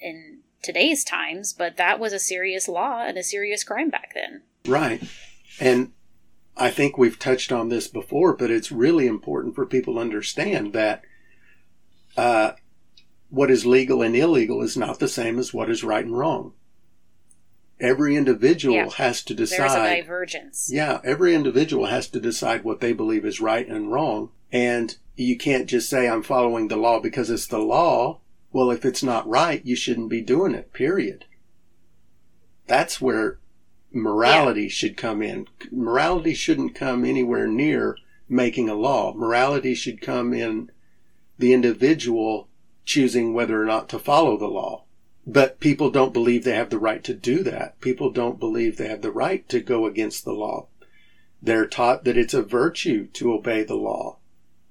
in 0.00 0.40
today's 0.62 1.02
times, 1.02 1.52
but 1.52 1.76
that 1.76 1.98
was 1.98 2.12
a 2.12 2.18
serious 2.18 2.68
law 2.68 3.02
and 3.04 3.16
a 3.16 3.22
serious 3.22 3.64
crime 3.64 3.90
back 3.90 4.12
then. 4.14 4.42
Right. 4.66 5.02
And 5.58 5.92
I 6.56 6.70
think 6.70 6.98
we've 6.98 7.18
touched 7.18 7.50
on 7.50 7.68
this 7.68 7.88
before, 7.88 8.34
but 8.34 8.50
it's 8.50 8.70
really 8.70 9.06
important 9.06 9.54
for 9.54 9.64
people 9.64 9.94
to 9.94 10.00
understand 10.00 10.72
that 10.74 11.02
uh, 12.16 12.52
what 13.30 13.50
is 13.50 13.64
legal 13.64 14.02
and 14.02 14.14
illegal 14.14 14.62
is 14.62 14.76
not 14.76 14.98
the 14.98 15.08
same 15.08 15.38
as 15.38 15.54
what 15.54 15.70
is 15.70 15.82
right 15.82 16.04
and 16.04 16.16
wrong. 16.16 16.52
Every 17.80 18.16
individual 18.16 18.74
Yeah. 18.74 18.90
has 18.90 19.22
to 19.24 19.34
decide. 19.34 19.58
There's 19.70 19.74
a 19.74 20.02
divergence. 20.02 20.70
Yeah, 20.72 21.00
every 21.04 21.34
individual 21.34 21.86
has 21.86 22.08
to 22.08 22.20
decide 22.20 22.64
what 22.64 22.80
they 22.80 22.92
believe 22.92 23.24
is 23.24 23.40
right 23.40 23.66
and 23.68 23.92
wrong. 23.92 24.30
And 24.50 24.96
you 25.16 25.36
can't 25.36 25.68
just 25.68 25.88
say, 25.88 26.08
I'm 26.08 26.22
following 26.22 26.68
the 26.68 26.76
law 26.76 27.00
because 27.00 27.30
it's 27.30 27.46
the 27.46 27.58
law. 27.58 28.20
Well, 28.52 28.70
if 28.70 28.84
it's 28.84 29.02
not 29.02 29.28
right, 29.28 29.64
you 29.64 29.76
shouldn't 29.76 30.08
be 30.08 30.20
doing 30.22 30.54
it, 30.54 30.72
period. 30.72 31.26
That's 32.66 33.00
where 33.00 33.38
morality 33.92 34.68
should 34.68 34.96
come 34.96 35.22
in. 35.22 35.46
Morality 35.70 36.34
shouldn't 36.34 36.74
come 36.74 37.04
anywhere 37.04 37.46
near 37.46 37.96
making 38.28 38.68
a 38.68 38.74
law. 38.74 39.14
Morality 39.14 39.74
should 39.74 40.00
come 40.00 40.34
in 40.34 40.70
the 41.38 41.52
individual 41.52 42.48
choosing 42.84 43.32
whether 43.34 43.62
or 43.62 43.66
not 43.66 43.88
to 43.90 43.98
follow 43.98 44.36
the 44.36 44.48
law. 44.48 44.84
But 45.30 45.60
people 45.60 45.90
don't 45.90 46.14
believe 46.14 46.44
they 46.44 46.54
have 46.54 46.70
the 46.70 46.78
right 46.78 47.04
to 47.04 47.12
do 47.12 47.42
that. 47.42 47.78
People 47.82 48.10
don't 48.10 48.40
believe 48.40 48.78
they 48.78 48.88
have 48.88 49.02
the 49.02 49.12
right 49.12 49.46
to 49.50 49.60
go 49.60 49.84
against 49.84 50.24
the 50.24 50.32
law. 50.32 50.68
They're 51.42 51.66
taught 51.66 52.04
that 52.04 52.16
it's 52.16 52.32
a 52.32 52.42
virtue 52.42 53.08
to 53.08 53.34
obey 53.34 53.62
the 53.62 53.76
law. 53.76 54.16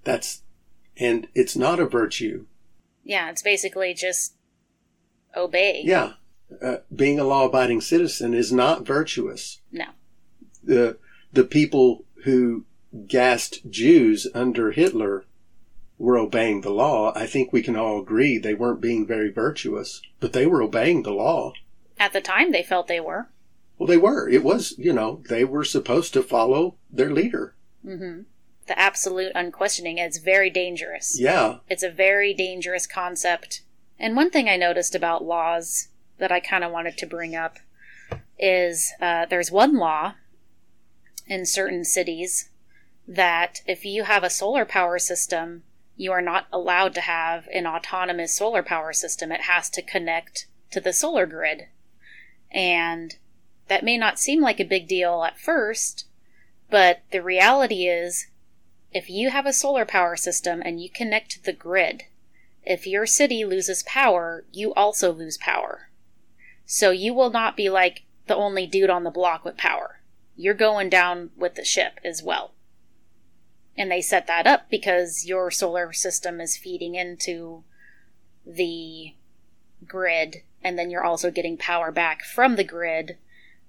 That's, 0.04 0.42
and 0.98 1.28
it's 1.36 1.56
not 1.56 1.80
a 1.80 1.86
virtue. 1.86 2.48
Yeah, 3.04 3.30
it's 3.30 3.44
basically 3.44 3.94
just 3.94 4.34
obey. 5.36 5.84
Yeah. 5.86 6.14
Uh, 6.60 6.78
being 6.94 7.20
a 7.20 7.24
law 7.24 7.46
abiding 7.46 7.82
citizen 7.82 8.34
is 8.34 8.52
not 8.52 8.84
virtuous. 8.84 9.62
No. 9.72 9.86
The, 10.64 10.98
the 11.32 11.44
people 11.44 12.04
who 12.24 12.66
gassed 13.08 13.70
Jews 13.70 14.26
under 14.34 14.72
Hitler 14.72 15.26
were 15.98 16.18
obeying 16.18 16.62
the 16.62 16.70
law. 16.70 17.12
I 17.16 17.26
think 17.26 17.52
we 17.52 17.64
can 17.64 17.76
all 17.76 18.00
agree 18.00 18.38
they 18.38 18.54
weren't 18.54 18.82
being 18.82 19.06
very 19.08 19.32
virtuous, 19.32 20.02
but 20.20 20.34
they 20.34 20.46
were 20.46 20.62
obeying 20.62 21.04
the 21.04 21.14
law. 21.14 21.54
At 22.00 22.14
the 22.14 22.22
time, 22.22 22.52
they 22.52 22.64
felt 22.64 22.88
they 22.88 23.00
were. 23.00 23.30
Well, 23.78 23.88
they 23.88 23.98
were. 23.98 24.30
It 24.30 24.44
was, 24.44 24.76
you 24.78 24.94
know, 24.94 25.22
they 25.30 25.44
were 25.44 25.64
supposed 25.64 26.14
to 26.14 26.24
follow 26.24 26.76
their 26.92 27.12
leader. 27.12 27.56
hmm 27.84 28.22
The 28.68 28.78
absolute 28.78 29.32
unquestioning. 29.36 29.98
It's 29.98 30.18
very 30.18 30.50
dangerous. 30.50 31.20
Yeah. 31.20 31.58
It's 31.70 31.84
a 31.84 31.90
very 31.90 32.34
dangerous 32.34 32.88
concept. 32.88 33.62
And 34.00 34.16
one 34.16 34.30
thing 34.30 34.48
I 34.48 34.58
noticed 34.58 34.94
about 34.94 35.26
laws 35.26 35.88
that 36.20 36.32
I 36.32 36.40
kind 36.40 36.64
of 36.64 36.72
wanted 36.72 36.98
to 36.98 37.06
bring 37.08 37.36
up 37.36 37.58
is 38.40 38.94
uh, 39.02 39.26
there's 39.26 39.52
one 39.52 39.78
law 39.78 40.14
in 41.26 41.46
certain 41.46 41.84
cities 41.84 42.50
that 43.08 43.62
if 43.66 43.86
you 43.86 44.04
have 44.04 44.24
a 44.24 44.30
solar 44.30 44.66
power 44.66 45.00
system, 45.00 45.64
you 45.98 46.12
are 46.12 46.22
not 46.22 46.48
allowed 46.54 46.94
to 46.94 47.02
have 47.02 47.48
an 47.54 47.68
autonomous 47.68 48.34
solar 48.34 48.64
power 48.64 48.94
system. 48.94 49.32
It 49.32 49.42
has 49.42 49.70
to 49.72 49.82
connect 49.82 50.48
to 50.72 50.80
the 50.80 50.94
solar 50.94 51.26
grid. 51.26 51.68
And 52.52 53.18
that 53.68 53.84
may 53.84 53.98
not 53.98 54.20
seem 54.20 54.40
like 54.40 54.60
a 54.60 54.66
big 54.66 54.88
deal 54.88 55.24
at 55.24 55.40
first, 55.40 56.06
But 56.70 57.02
the 57.12 57.22
reality 57.22 57.88
is, 57.88 58.28
if 58.92 59.10
you 59.10 59.30
have 59.30 59.46
a 59.46 59.54
solar 59.54 59.86
power 59.86 60.16
system 60.16 60.62
and 60.64 60.82
you 60.82 60.90
connect 60.90 61.32
to 61.32 61.44
the 61.44 61.54
grid, 61.54 62.04
if 62.64 62.86
your 62.86 63.06
city 63.06 63.46
loses 63.46 63.84
power, 63.84 64.44
you 64.52 64.74
also 64.74 65.14
lose 65.14 65.38
power. 65.38 65.90
So 66.66 66.92
you 66.92 67.14
will 67.14 67.30
not 67.30 67.56
be 67.56 67.70
like 67.70 68.04
the 68.28 68.36
only 68.36 68.68
dude 68.68 68.90
on 68.90 69.04
the 69.04 69.12
block 69.12 69.46
with 69.46 69.56
power. 69.56 70.02
You're 70.36 70.54
going 70.54 70.90
down 70.90 71.32
with 71.38 71.56
the 71.56 71.64
ship 71.64 72.00
as 72.04 72.22
well. 72.22 72.52
And 73.78 73.92
they 73.92 74.02
set 74.02 74.26
that 74.28 74.48
up 74.48 74.70
because 74.70 75.26
your 75.26 75.52
solar 75.52 75.94
system 75.94 76.42
is 76.42 76.58
feeding 76.58 76.96
into 76.96 77.64
the 78.46 79.14
grid, 79.86 80.38
and 80.64 80.80
then 80.80 80.90
you're 80.90 81.04
also 81.04 81.30
getting 81.30 81.58
power 81.58 81.92
back 81.92 82.24
from 82.24 82.56
the 82.56 82.64
grid. 82.64 83.18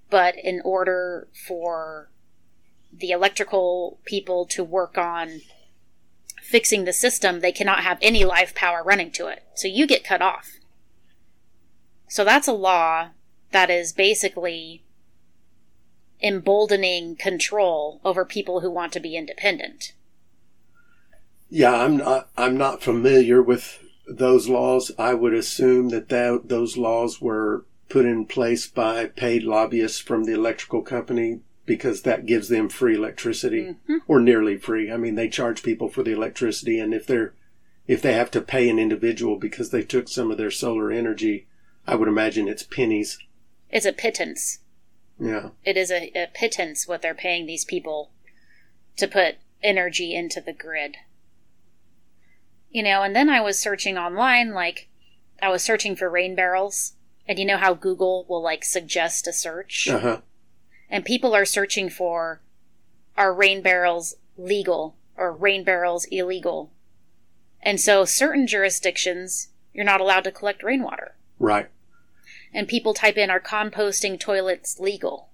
But 0.08 0.36
in 0.42 0.62
order 0.64 1.28
for 1.46 2.08
the 2.90 3.10
electrical 3.10 3.98
people 4.06 4.46
to 4.46 4.64
work 4.64 4.96
on 4.96 5.42
fixing 6.42 6.86
the 6.86 6.94
system, 6.94 7.40
they 7.40 7.52
cannot 7.52 7.80
have 7.80 7.98
any 8.00 8.24
live 8.24 8.54
power 8.54 8.82
running 8.82 9.10
to 9.12 9.26
it. 9.26 9.44
So 9.54 9.68
you 9.68 9.86
get 9.86 10.04
cut 10.04 10.22
off. 10.22 10.52
So 12.08 12.24
that's 12.24 12.48
a 12.48 12.52
law 12.52 13.10
that 13.50 13.68
is 13.68 13.92
basically 13.92 14.82
emboldening 16.22 17.16
control 17.16 18.00
over 18.04 18.24
people 18.24 18.60
who 18.60 18.70
want 18.70 18.92
to 18.94 19.00
be 19.00 19.14
independent. 19.14 19.92
Yeah, 21.50 21.74
I'm 21.74 21.96
not. 21.96 22.28
I'm 22.36 22.56
not 22.56 22.82
familiar 22.82 23.42
with 23.42 23.82
those 24.06 24.48
laws. 24.48 24.90
I 24.98 25.14
would 25.14 25.34
assume 25.34 25.90
that, 25.90 26.08
that 26.08 26.42
those 26.48 26.76
laws 26.76 27.20
were 27.20 27.64
put 27.88 28.04
in 28.04 28.26
place 28.26 28.66
by 28.66 29.06
paid 29.06 29.42
lobbyists 29.42 29.98
from 29.98 30.24
the 30.24 30.34
electrical 30.34 30.82
company 30.82 31.40
because 31.64 32.02
that 32.02 32.26
gives 32.26 32.48
them 32.48 32.68
free 32.68 32.96
electricity 32.96 33.62
mm-hmm. 33.62 33.96
or 34.06 34.20
nearly 34.20 34.56
free. 34.56 34.90
I 34.90 34.96
mean, 34.96 35.14
they 35.14 35.28
charge 35.28 35.62
people 35.62 35.88
for 35.88 36.02
the 36.02 36.12
electricity, 36.12 36.78
and 36.78 36.92
if 36.92 37.06
they're 37.06 37.34
if 37.86 38.02
they 38.02 38.12
have 38.12 38.30
to 38.32 38.42
pay 38.42 38.68
an 38.68 38.78
individual 38.78 39.36
because 39.36 39.70
they 39.70 39.82
took 39.82 40.08
some 40.08 40.30
of 40.30 40.36
their 40.36 40.50
solar 40.50 40.90
energy, 40.90 41.46
I 41.86 41.94
would 41.94 42.08
imagine 42.08 42.46
it's 42.46 42.62
pennies. 42.62 43.18
It's 43.70 43.86
a 43.86 43.92
pittance. 43.92 44.58
Yeah. 45.18 45.50
It 45.64 45.76
is 45.76 45.90
a, 45.90 46.12
a 46.14 46.28
pittance 46.32 46.86
what 46.86 47.00
they're 47.00 47.14
paying 47.14 47.46
these 47.46 47.64
people 47.64 48.10
to 48.96 49.08
put 49.08 49.36
energy 49.62 50.14
into 50.14 50.40
the 50.40 50.52
grid. 50.52 50.96
You 52.70 52.82
know, 52.82 53.02
and 53.02 53.16
then 53.16 53.30
I 53.30 53.40
was 53.40 53.58
searching 53.58 53.96
online, 53.96 54.52
like, 54.52 54.88
I 55.40 55.48
was 55.48 55.62
searching 55.62 55.96
for 55.96 56.10
rain 56.10 56.34
barrels, 56.34 56.92
and 57.26 57.38
you 57.38 57.44
know 57.44 57.56
how 57.56 57.74
Google 57.74 58.26
will, 58.28 58.42
like, 58.42 58.64
suggest 58.64 59.26
a 59.26 59.32
search? 59.32 59.88
Uh 59.88 59.98
huh. 59.98 60.20
And 60.90 61.04
people 61.04 61.34
are 61.34 61.44
searching 61.44 61.90
for 61.90 62.40
are 63.16 63.34
rain 63.34 63.62
barrels 63.62 64.14
legal 64.36 64.96
or 65.16 65.32
rain 65.32 65.64
barrels 65.64 66.06
illegal? 66.10 66.70
And 67.60 67.80
so 67.80 68.04
certain 68.04 68.46
jurisdictions, 68.46 69.48
you're 69.74 69.84
not 69.84 70.00
allowed 70.00 70.24
to 70.24 70.32
collect 70.32 70.62
rainwater. 70.62 71.16
Right. 71.38 71.68
And 72.54 72.68
people 72.68 72.94
type 72.94 73.16
in, 73.16 73.30
are 73.30 73.40
composting 73.40 74.18
toilets 74.18 74.78
legal? 74.78 75.28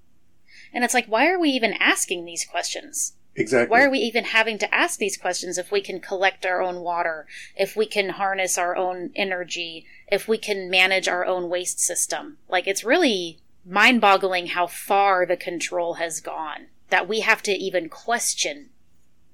And 0.73 0.83
it's 0.83 0.95
like, 0.95 1.07
why 1.07 1.29
are 1.29 1.39
we 1.39 1.51
even 1.51 1.75
asking 1.75 2.25
these 2.25 2.45
questions? 2.45 3.13
Exactly. 3.37 3.71
Why 3.71 3.85
are 3.85 3.91
we 3.91 3.99
even 3.99 4.25
having 4.25 4.59
to 4.59 4.75
ask 4.75 4.99
these 4.99 5.17
questions 5.17 5.59
if 5.59 5.73
we 5.73 5.81
can 5.81 6.01
collect 6.01 6.47
our 6.47 6.63
own 6.63 6.81
water, 6.81 7.27
if 7.57 7.75
we 7.75 7.87
can 7.87 8.11
harness 8.11 8.57
our 8.57 8.77
own 8.77 9.11
energy, 9.17 9.87
if 10.11 10.29
we 10.29 10.39
can 10.39 10.71
manage 10.71 11.09
our 11.09 11.25
own 11.25 11.49
waste 11.49 11.81
system? 11.81 12.39
Like, 12.49 12.67
it's 12.69 12.85
really 12.85 13.39
mind 13.67 14.01
boggling 14.01 14.49
how 14.49 14.67
far 14.67 15.27
the 15.27 15.37
control 15.37 15.95
has 15.95 16.21
gone 16.21 16.67
that 16.91 17.09
we 17.09 17.21
have 17.21 17.43
to 17.43 17.53
even 17.53 17.89
question 17.89 18.71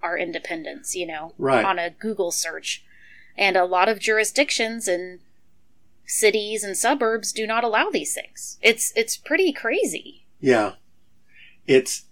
our 0.02 0.16
independence, 0.16 0.96
you 0.96 1.06
know, 1.06 1.34
right. 1.36 1.64
on 1.64 1.78
a 1.78 1.90
Google 1.90 2.30
search. 2.30 2.84
And 3.36 3.56
a 3.56 3.64
lot 3.64 3.88
of 3.88 3.98
jurisdictions 3.98 4.88
and 4.88 5.20
cities 6.06 6.64
and 6.64 6.76
suburbs 6.76 7.32
do 7.32 7.46
not 7.46 7.64
allow 7.64 7.90
these 7.90 8.14
things. 8.14 8.58
It's 8.62 8.92
it's 8.96 9.16
pretty 9.16 9.52
crazy. 9.52 10.24
Yeah. 10.40 10.74
It's 11.66 12.04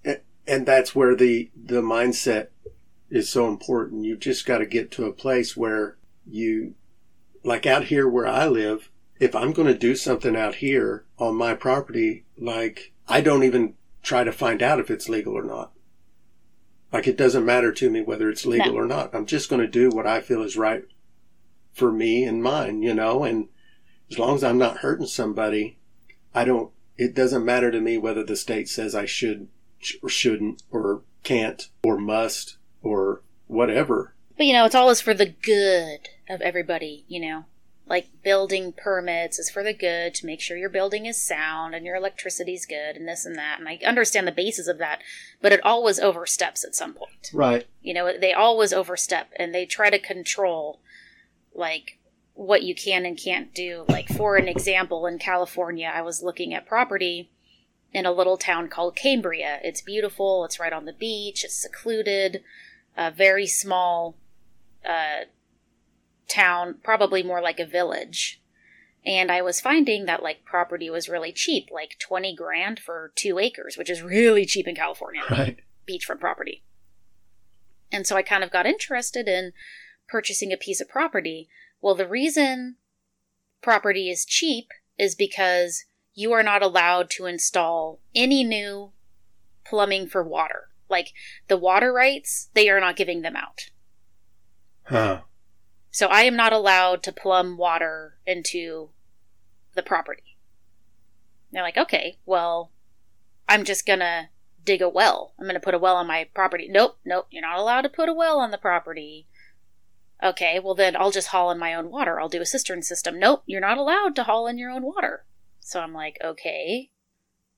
and 0.48 0.66
that's 0.66 0.94
where 0.94 1.14
the 1.14 1.50
the 1.54 1.82
mindset 1.82 2.48
is 3.10 3.28
so 3.28 3.46
important. 3.46 4.04
You've 4.04 4.20
just 4.20 4.46
got 4.46 4.58
to 4.58 4.66
get 4.66 4.90
to 4.92 5.06
a 5.06 5.12
place 5.12 5.56
where 5.56 5.96
you 6.26 6.74
like 7.44 7.66
out 7.66 7.84
here 7.84 8.08
where 8.08 8.26
I 8.26 8.46
live, 8.46 8.90
if 9.20 9.34
I'm 9.34 9.52
going 9.52 9.68
to 9.68 9.78
do 9.78 9.94
something 9.94 10.36
out 10.36 10.56
here 10.56 11.04
on 11.18 11.36
my 11.36 11.54
property, 11.54 12.24
like 12.36 12.92
I 13.06 13.20
don't 13.20 13.44
even 13.44 13.74
try 14.02 14.24
to 14.24 14.32
find 14.32 14.62
out 14.62 14.80
if 14.80 14.90
it's 14.90 15.08
legal 15.08 15.36
or 15.36 15.44
not. 15.44 15.72
Like 16.92 17.06
it 17.06 17.18
doesn't 17.18 17.44
matter 17.44 17.72
to 17.72 17.90
me 17.90 18.00
whether 18.02 18.30
it's 18.30 18.46
legal 18.46 18.72
no. 18.72 18.78
or 18.78 18.86
not. 18.86 19.14
I'm 19.14 19.26
just 19.26 19.50
going 19.50 19.60
to 19.60 19.68
do 19.68 19.90
what 19.90 20.06
I 20.06 20.20
feel 20.20 20.42
is 20.42 20.56
right 20.56 20.84
for 21.72 21.92
me 21.92 22.24
and 22.24 22.42
mine, 22.42 22.82
you 22.82 22.94
know, 22.94 23.24
and 23.24 23.48
as 24.10 24.18
long 24.18 24.34
as 24.34 24.42
I'm 24.42 24.58
not 24.58 24.78
hurting 24.78 25.06
somebody, 25.06 25.78
I 26.34 26.44
don't, 26.44 26.72
it 26.96 27.14
doesn't 27.14 27.44
matter 27.44 27.70
to 27.70 27.80
me 27.80 27.98
whether 27.98 28.24
the 28.24 28.36
state 28.36 28.68
says 28.68 28.94
I 28.94 29.04
should 29.04 29.48
or 30.02 30.08
shouldn't 30.08 30.62
or 30.70 31.02
can't 31.22 31.68
or 31.82 31.98
must 31.98 32.56
or 32.82 33.22
whatever. 33.46 34.14
But 34.36 34.46
you 34.46 34.52
know, 34.52 34.64
it's 34.64 34.74
always 34.74 35.00
for 35.00 35.14
the 35.14 35.26
good 35.26 36.08
of 36.28 36.40
everybody, 36.40 37.04
you 37.08 37.20
know. 37.20 37.44
Like 37.86 38.08
building 38.22 38.72
permits 38.72 39.38
is 39.38 39.48
for 39.48 39.62
the 39.62 39.72
good 39.72 40.14
to 40.16 40.26
make 40.26 40.42
sure 40.42 40.58
your 40.58 40.68
building 40.68 41.06
is 41.06 41.18
sound 41.18 41.74
and 41.74 41.86
your 41.86 41.96
electricity's 41.96 42.66
good 42.66 42.96
and 42.96 43.08
this 43.08 43.24
and 43.24 43.36
that. 43.36 43.58
And 43.58 43.66
I 43.66 43.78
understand 43.84 44.26
the 44.26 44.32
basis 44.32 44.68
of 44.68 44.76
that, 44.76 45.00
but 45.40 45.52
it 45.52 45.64
always 45.64 45.98
oversteps 45.98 46.66
at 46.66 46.74
some 46.74 46.92
point. 46.92 47.30
Right. 47.32 47.66
You 47.80 47.94
know, 47.94 48.12
they 48.18 48.34
always 48.34 48.74
overstep 48.74 49.30
and 49.36 49.54
they 49.54 49.64
try 49.64 49.88
to 49.88 49.98
control 49.98 50.80
like 51.54 51.98
what 52.34 52.62
you 52.62 52.74
can 52.74 53.06
and 53.06 53.18
can't 53.18 53.54
do. 53.54 53.84
Like, 53.88 54.08
for 54.08 54.36
an 54.36 54.48
example, 54.48 55.06
in 55.06 55.18
California, 55.18 55.90
I 55.92 56.02
was 56.02 56.22
looking 56.22 56.54
at 56.54 56.66
property 56.66 57.30
in 57.92 58.06
a 58.06 58.12
little 58.12 58.36
town 58.36 58.68
called 58.68 58.96
Cambria. 58.96 59.60
It's 59.62 59.80
beautiful, 59.80 60.44
it's 60.44 60.60
right 60.60 60.72
on 60.72 60.84
the 60.84 60.92
beach, 60.92 61.44
it's 61.44 61.54
secluded, 61.54 62.42
a 62.96 63.10
very 63.10 63.46
small 63.46 64.16
uh, 64.84 65.24
town, 66.28 66.76
probably 66.82 67.22
more 67.22 67.40
like 67.40 67.60
a 67.60 67.66
village. 67.66 68.40
And 69.04 69.30
I 69.30 69.42
was 69.42 69.60
finding 69.60 70.04
that 70.06 70.22
like 70.22 70.44
property 70.44 70.90
was 70.90 71.08
really 71.08 71.32
cheap, 71.32 71.70
like 71.72 71.96
20 71.98 72.34
grand 72.34 72.78
for 72.78 73.12
two 73.14 73.38
acres, 73.38 73.76
which 73.76 73.88
is 73.88 74.02
really 74.02 74.44
cheap 74.44 74.66
in 74.68 74.74
California. 74.74 75.22
Right. 75.30 75.60
Beachfront 75.88 76.20
property. 76.20 76.62
And 77.90 78.06
so 78.06 78.14
I 78.14 78.20
kind 78.20 78.44
of 78.44 78.50
got 78.50 78.66
interested 78.66 79.26
in 79.26 79.52
purchasing 80.06 80.52
a 80.52 80.58
piece 80.58 80.82
of 80.82 80.88
property 80.88 81.48
well, 81.80 81.94
the 81.94 82.08
reason 82.08 82.76
property 83.62 84.10
is 84.10 84.24
cheap 84.24 84.68
is 84.98 85.14
because 85.14 85.84
you 86.18 86.32
are 86.32 86.42
not 86.42 86.64
allowed 86.64 87.08
to 87.08 87.26
install 87.26 88.00
any 88.12 88.42
new 88.42 88.90
plumbing 89.64 90.08
for 90.08 90.20
water. 90.20 90.68
Like 90.90 91.12
the 91.46 91.56
water 91.56 91.92
rights, 91.92 92.50
they 92.54 92.68
are 92.68 92.80
not 92.80 92.96
giving 92.96 93.22
them 93.22 93.36
out. 93.36 93.70
Huh. 94.82 95.20
So 95.92 96.08
I 96.08 96.22
am 96.22 96.34
not 96.34 96.52
allowed 96.52 97.04
to 97.04 97.12
plumb 97.12 97.56
water 97.56 98.18
into 98.26 98.88
the 99.74 99.82
property. 99.84 100.36
They're 101.52 101.62
like, 101.62 101.76
okay, 101.76 102.18
well, 102.26 102.72
I'm 103.48 103.62
just 103.62 103.86
gonna 103.86 104.30
dig 104.64 104.82
a 104.82 104.88
well. 104.88 105.34
I'm 105.38 105.46
gonna 105.46 105.60
put 105.60 105.74
a 105.74 105.78
well 105.78 105.94
on 105.94 106.08
my 106.08 106.28
property. 106.34 106.68
Nope, 106.68 106.98
nope, 107.04 107.28
you're 107.30 107.42
not 107.42 107.60
allowed 107.60 107.82
to 107.82 107.88
put 107.88 108.08
a 108.08 108.12
well 108.12 108.40
on 108.40 108.50
the 108.50 108.58
property. 108.58 109.28
Okay, 110.20 110.58
well 110.58 110.74
then 110.74 110.96
I'll 110.96 111.12
just 111.12 111.28
haul 111.28 111.52
in 111.52 111.60
my 111.60 111.74
own 111.74 111.90
water. 111.90 112.18
I'll 112.18 112.28
do 112.28 112.42
a 112.42 112.46
cistern 112.46 112.82
system. 112.82 113.20
Nope, 113.20 113.44
you're 113.46 113.60
not 113.60 113.78
allowed 113.78 114.16
to 114.16 114.24
haul 114.24 114.48
in 114.48 114.58
your 114.58 114.70
own 114.70 114.82
water. 114.82 115.24
So 115.68 115.80
I'm 115.80 115.92
like, 115.92 116.16
okay. 116.24 116.88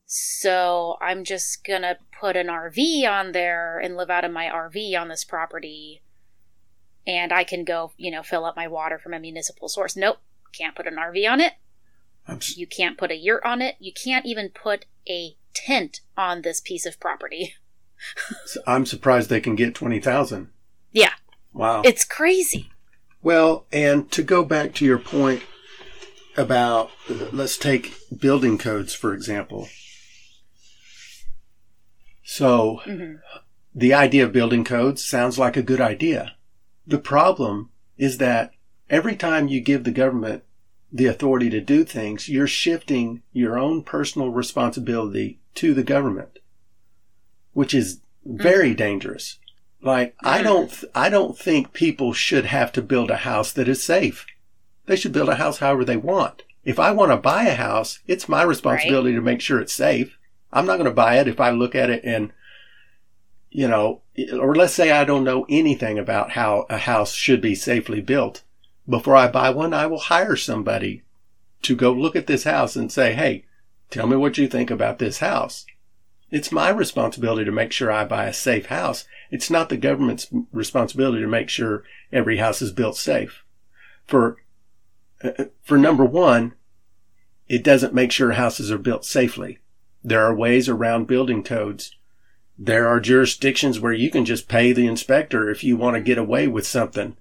So 0.05 0.97
I'm 1.01 1.23
just 1.23 1.65
gonna 1.65 1.97
put 2.19 2.35
an 2.35 2.49
RV 2.49 3.09
on 3.09 3.31
there 3.31 3.79
and 3.79 3.97
live 3.97 4.11
out 4.11 4.25
of 4.25 4.33
my 4.33 4.47
RV 4.47 5.01
on 5.01 5.07
this 5.07 5.25
property. 5.25 6.03
And 7.07 7.33
I 7.33 7.45
can 7.45 7.63
go, 7.65 7.93
you 7.97 8.11
know, 8.11 8.25
fill 8.25 8.45
up 8.45 8.57
my 8.57 8.67
water 8.67 8.99
from 8.99 9.15
a 9.15 9.21
municipal 9.21 9.69
source. 9.69 9.95
Nope, 9.95 10.19
can't 10.53 10.75
put 10.75 10.89
an 10.89 10.97
RV 10.97 11.31
on 11.31 11.41
it. 11.41 11.53
You 12.57 12.67
can't 12.67 12.99
put 12.99 13.13
a 13.13 13.17
yurt 13.17 13.45
on 13.45 13.63
it. 13.63 13.77
You 13.79 13.93
can't 13.93 14.27
even 14.27 14.49
put 14.49 14.87
a 15.09 15.37
tent 15.55 16.01
on 16.17 16.43
this 16.43 16.61
piece 16.61 16.87
of 16.87 16.99
property. 16.99 17.55
I'm 18.67 18.87
surprised 18.87 19.31
they 19.31 19.41
can 19.41 19.55
get 19.55 19.77
20,000. 19.77 20.49
Yeah. 20.91 21.13
Wow. 21.53 21.83
It's 21.85 22.05
crazy. 22.05 22.73
Well, 23.23 23.67
and 23.71 24.11
to 24.11 24.25
go 24.25 24.45
back 24.45 24.75
to 24.75 24.85
your 24.85 24.99
point 24.99 25.43
about, 26.41 26.91
let's 27.33 27.57
take 27.57 27.95
building 28.19 28.59
codes, 28.59 28.95
for 28.95 29.15
example. 29.15 29.69
So, 32.25 32.81
mm-hmm. 32.85 33.17
the 33.75 33.95
idea 33.95 34.25
of 34.25 34.33
building 34.33 34.65
codes 34.65 35.05
sounds 35.05 35.39
like 35.39 35.57
a 35.57 35.63
good 35.63 35.81
idea. 35.81 36.37
The 36.87 36.99
problem 36.99 37.71
is 37.99 38.19
that 38.19 38.53
every 38.89 39.17
time 39.17 39.49
you 39.49 39.61
give 39.61 39.85
the 39.85 39.91
government 39.91 40.43
the 40.93 41.07
authority 41.07 41.51
to 41.51 41.61
do 41.61 41.85
things, 41.85 42.29
you're 42.29 42.47
shifting 42.47 43.23
your 43.33 43.59
own 43.59 43.83
personal 43.83 44.31
responsibility 44.31 45.39
to 45.55 45.75
the 45.75 45.85
government, 45.85 46.39
which 47.53 47.75
is 47.75 48.01
Very 48.25 48.75
dangerous. 48.75 49.39
Like 49.83 50.15
I 50.23 50.43
don't 50.43 50.71
th- 50.71 50.93
I 50.95 51.09
don't 51.09 51.39
think 51.39 51.73
people 51.73 52.13
should 52.13 52.45
have 52.45 52.71
to 52.73 52.83
build 52.83 53.11
a 53.11 53.17
house 53.17 53.53
that 53.53 53.69
is 53.69 53.83
safe. 53.83 54.27
They 54.91 54.97
should 54.97 55.13
build 55.13 55.29
a 55.29 55.37
house 55.37 55.59
however 55.59 55.85
they 55.85 55.97
want. 55.97 56.43
If 56.65 56.81
I 56.81 56.91
want 56.91 57.13
to 57.13 57.17
buy 57.17 57.45
a 57.45 57.55
house, 57.55 58.01
it's 58.09 58.29
my 58.29 58.43
responsibility 58.43 59.15
to 59.15 59.21
make 59.21 59.41
sure 59.41 59.61
it's 59.61 59.73
safe. 59.73 60.19
I'm 60.53 60.67
not 60.67 60.79
going 60.79 60.87
to 60.87 60.91
buy 60.91 61.21
it 61.21 61.29
if 61.29 61.39
I 61.39 61.51
look 61.51 61.77
at 61.77 61.91
it 61.91 62.03
and 62.03 62.33
you 63.51 63.69
know, 63.69 64.03
or 64.33 64.53
let's 64.57 64.75
say 64.75 64.91
I 64.91 65.05
don't 65.05 65.23
know 65.23 65.47
anything 65.49 65.97
about 65.97 66.33
how 66.33 66.67
a 66.69 66.77
house 66.77 67.13
should 67.13 67.41
be 67.41 67.55
safely 67.55 68.01
built. 68.01 68.43
Before 68.89 69.15
I 69.15 69.29
buy 69.29 69.51
one, 69.51 69.73
I 69.73 69.87
will 69.87 70.01
hire 70.01 70.35
somebody 70.35 71.05
to 71.63 71.77
go 71.77 71.93
look 71.93 72.17
at 72.17 72.27
this 72.27 72.43
house 72.43 72.75
and 72.75 72.91
say, 72.91 73.13
Hey, 73.13 73.45
tell 73.91 74.09
me 74.09 74.17
what 74.17 74.39
you 74.39 74.49
think 74.49 74.73
about 74.73 74.99
this 74.99 75.21
house. 75.21 75.67
It's 76.33 76.51
my 76.51 76.69
responsibility 76.69 77.45
to 77.45 77.53
make 77.53 77.71
sure 77.71 77.93
I 77.93 78.05
buy 78.05 78.25
a 78.25 78.33
safe 78.33 78.67
house. 78.67 79.05
It's 79.31 79.51
not 79.51 79.69
the 79.69 79.77
government's 79.77 80.27
responsibility 80.51 81.23
to 81.23 81.29
make 81.29 81.49
sure 81.49 81.85
every 82.13 82.39
house 82.39 82.61
is 82.61 82.73
built 82.73 82.97
safe. 82.97 83.45
For, 84.09 84.39
for 85.63 85.79
number 85.79 86.05
one, 86.05 86.55
it 87.49 87.65
doesn't 87.65 87.95
make 87.95 88.13
sure 88.13 88.33
houses 88.33 88.71
are 88.71 88.79
built 88.79 89.05
safely. 89.05 89.59
There 90.03 90.25
are 90.25 90.35
ways 90.35 90.69
around 90.69 91.07
building 91.07 91.43
codes. 91.43 91.95
There 92.59 92.87
are 92.89 93.01
jurisdictions 93.01 93.81
where 93.81 93.93
you 93.93 94.11
can 94.11 94.25
just 94.25 94.49
pay 94.49 94.73
the 94.73 94.87
inspector 94.87 95.51
if 95.51 95.65
you 95.65 95.77
want 95.77 95.97
to 95.97 96.03
get 96.03 96.19
away 96.19 96.47
with 96.47 96.67
something, 96.67 97.17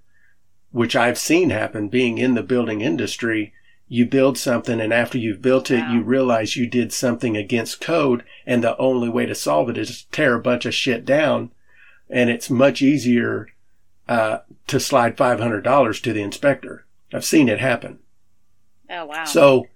which 0.72 0.96
I've 0.96 1.18
seen 1.18 1.50
happen 1.50 1.90
being 1.90 2.18
in 2.18 2.36
the 2.36 2.44
building 2.44 2.82
industry 2.82 3.54
you 3.92 4.06
build 4.06 4.38
something 4.38 4.80
and 4.80 4.94
after 4.94 5.18
you've 5.18 5.42
built 5.42 5.72
it, 5.72 5.80
wow. 5.80 5.94
you 5.94 6.04
realize 6.04 6.56
you 6.56 6.68
did 6.68 6.94
something 6.94 7.36
against 7.36 7.82
code 7.82 8.24
and 8.46 8.64
the 8.64 8.78
only 8.78 9.10
way 9.10 9.26
to 9.26 9.34
solve 9.34 9.68
it 9.68 9.78
is 9.78 10.04
to 10.04 10.12
tear 10.12 10.36
a 10.36 10.42
bunch 10.42 10.66
of 10.66 10.76
shit 10.76 11.04
down. 11.04 11.52
And 12.08 12.30
it's 12.30 12.52
much 12.52 12.84
easier, 12.84 13.48
uh, 14.08 14.40
to 14.68 14.80
slide 14.80 15.18
$500 15.18 16.02
to 16.04 16.14
the 16.14 16.22
inspector. 16.22 16.86
I've 17.14 17.26
seen 17.26 17.50
it 17.50 17.60
happen. 17.60 18.00
Oh, 18.90 19.06
wow. 19.06 19.26
So, 19.26 19.68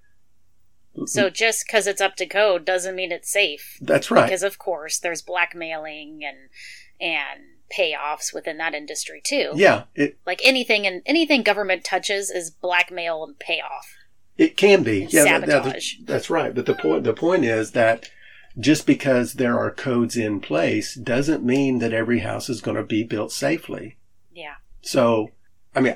so 1.05 1.29
just 1.29 1.65
because 1.65 1.87
it's 1.87 2.01
up 2.01 2.15
to 2.17 2.25
code 2.25 2.65
doesn't 2.65 2.95
mean 2.95 3.11
it's 3.11 3.31
safe. 3.31 3.77
That's 3.81 4.11
right. 4.11 4.23
Because 4.23 4.43
of 4.43 4.57
course 4.57 4.99
there's 4.99 5.21
blackmailing 5.21 6.21
and, 6.23 6.49
and 6.99 7.41
payoffs 7.75 8.33
within 8.33 8.57
that 8.57 8.73
industry 8.73 9.21
too. 9.23 9.51
Yeah. 9.55 9.83
It, 9.95 10.17
like 10.25 10.41
anything 10.43 10.85
and 10.85 11.01
anything 11.05 11.43
government 11.43 11.83
touches 11.83 12.29
is 12.29 12.51
blackmail 12.51 13.23
and 13.23 13.37
payoff. 13.39 13.95
It 14.37 14.57
can 14.57 14.83
be. 14.83 15.07
Yeah, 15.09 15.23
sabotage. 15.23 15.97
That, 15.97 16.07
that's 16.07 16.29
right. 16.29 16.53
But 16.53 16.65
the 16.65 16.73
point 16.73 17.03
the 17.03 17.13
point 17.13 17.45
is 17.45 17.71
that 17.71 18.09
just 18.57 18.85
because 18.85 19.33
there 19.33 19.57
are 19.59 19.71
codes 19.71 20.15
in 20.15 20.39
place 20.39 20.95
doesn't 20.95 21.43
mean 21.43 21.79
that 21.79 21.93
every 21.93 22.19
house 22.19 22.49
is 22.49 22.61
going 22.61 22.77
to 22.77 22.83
be 22.83 23.03
built 23.03 23.31
safely. 23.31 23.97
Yeah. 24.31 24.55
So, 24.81 25.29
I 25.75 25.81
mean, 25.81 25.95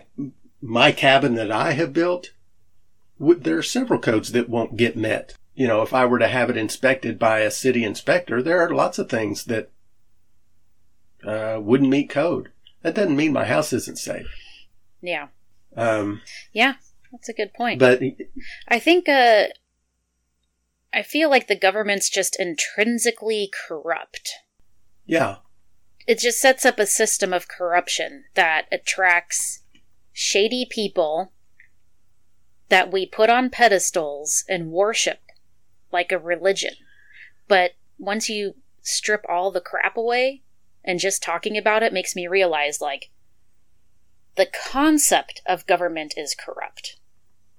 my 0.62 0.92
cabin 0.92 1.36
that 1.36 1.52
I 1.52 1.72
have 1.72 1.94
built, 1.94 2.32
there 3.20 3.58
are 3.58 3.64
several 3.64 4.00
codes 4.00 4.32
that 4.32 4.50
won't 4.50 4.78
get 4.78 4.96
met. 4.96 5.36
You 5.56 5.68
know, 5.68 5.82
if 5.82 5.94
I 5.94 6.06
were 6.06 6.20
to 6.20 6.28
have 6.28 6.50
it 6.50 6.58
inspected 6.58 7.18
by 7.18 7.40
a 7.40 7.52
city 7.52 7.84
inspector, 7.84 8.44
there 8.44 8.62
are 8.62 8.74
lots 8.74 9.00
of 9.00 9.10
things 9.10 9.46
that 9.46 9.72
uh, 11.26 11.60
wouldn't 11.62 11.90
meet 11.90 12.10
code. 12.10 12.52
That 12.84 12.96
doesn't 12.96 13.16
mean 13.16 13.34
my 13.34 13.46
house 13.46 13.74
isn't 13.74 13.98
safe. 13.98 14.28
Yeah. 15.02 15.28
Um, 15.76 16.22
yeah. 16.54 16.76
That's 17.12 17.30
a 17.30 17.34
good 17.34 17.54
point. 17.54 17.80
But 17.80 18.02
I 18.68 18.80
think 18.80 19.08
uh 19.10 19.46
I 20.94 21.02
feel 21.04 21.30
like 21.30 21.48
the 21.48 21.56
government's 21.56 22.10
just 22.10 22.40
intrinsically 22.40 23.52
corrupt. 23.68 24.32
Yeah. 25.06 25.38
It 26.08 26.20
just 26.20 26.40
sets 26.40 26.66
up 26.66 26.80
a 26.80 26.86
system 26.86 27.34
of 27.34 27.48
corruption 27.48 28.26
that 28.36 28.68
attracts 28.72 29.64
shady 30.20 30.66
people 30.68 31.32
that 32.70 32.92
we 32.92 33.06
put 33.06 33.30
on 33.30 33.52
pedestals 33.52 34.44
and 34.50 34.72
worship 34.72 35.20
like 35.92 36.12
a 36.12 36.18
religion. 36.18 36.74
But 37.48 37.74
once 38.00 38.28
you 38.28 38.56
strip 38.82 39.24
all 39.30 39.52
the 39.52 39.62
crap 39.62 39.96
away 39.96 40.42
and 40.84 41.00
just 41.00 41.22
talking 41.22 41.56
about 41.56 41.84
it 41.84 41.94
makes 41.94 42.16
me 42.16 42.26
realize 42.26 42.82
like 42.82 43.12
the 44.38 44.48
concept 44.48 45.44
of 45.46 45.68
government 45.68 46.16
is 46.18 46.34
corrupt. 46.34 46.98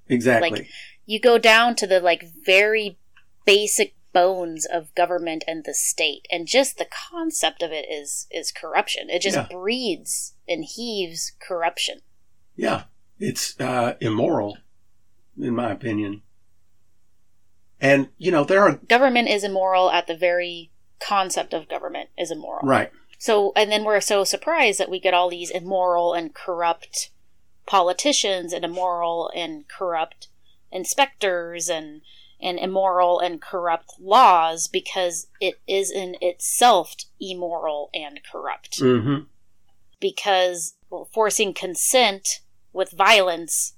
Exactly. 0.09 0.51
Like 0.51 0.69
you 1.07 1.21
go 1.21 1.39
down 1.39 1.77
to 1.77 1.87
the 1.87 2.01
like 2.01 2.25
very 2.45 2.99
basic 3.47 3.95
bones 4.13 4.67
of 4.67 4.93
government 4.97 5.45
and 5.47 5.63
the 5.65 5.75
state 5.75 6.27
and 6.29 6.49
just 6.49 6.77
the 6.77 6.89
concept 7.09 7.63
of 7.63 7.71
it 7.71 7.87
is 7.89 8.27
is 8.33 8.51
corruption. 8.51 9.09
It 9.11 9.23
just 9.23 9.37
yeah. 9.37 9.47
breeds 9.49 10.35
and 10.49 10.65
heaves 10.65 11.35
corruption. 11.41 12.01
Yeah. 12.59 12.83
It's 13.19 13.59
uh, 13.59 13.95
immoral 14.01 14.59
in 15.41 15.55
my 15.55 15.71
opinion. 15.71 16.23
And 17.81 18.09
you 18.19 18.31
know, 18.31 18.45
there 18.45 18.63
are 18.63 18.77
government 18.89 19.29
is 19.29 19.45
immoral 19.45 19.91
at 19.91 20.07
the 20.07 20.17
very 20.17 20.71
concept 21.01 21.55
of 21.55 21.69
government 21.69 22.11
is 22.19 22.31
immoral. 22.31 22.67
Right. 22.67 22.91
So, 23.19 23.53
and 23.57 23.71
then 23.71 23.85
we're 23.85 24.01
so 24.01 24.25
surprised 24.25 24.79
that 24.79 24.91
we 24.91 25.01
get 25.01 25.15
all 25.15 25.31
these 25.31 25.51
immoral 25.51 26.15
and 26.15 26.35
corrupt 26.35 27.11
politicians 27.67 28.53
and 28.53 28.65
immoral 28.65 29.31
and 29.35 29.69
corrupt 29.69 30.29
inspectors 30.73 31.69
and 31.69 32.03
and 32.41 32.59
immoral 32.59 33.19
and 33.19 33.43
corrupt 33.43 33.95
laws 34.01 34.69
because 34.69 35.27
it 35.41 35.61
is 35.67 35.91
in 35.91 36.17
itself 36.21 36.95
immoral 37.21 37.91
and 37.93 38.21
corrupt. 38.31 38.81
Mm-hmm. 38.81 39.25
Because 40.01 40.75
well, 40.91 41.09
forcing 41.13 41.53
consent 41.53 42.41
with 42.79 42.93
violence 42.93 43.75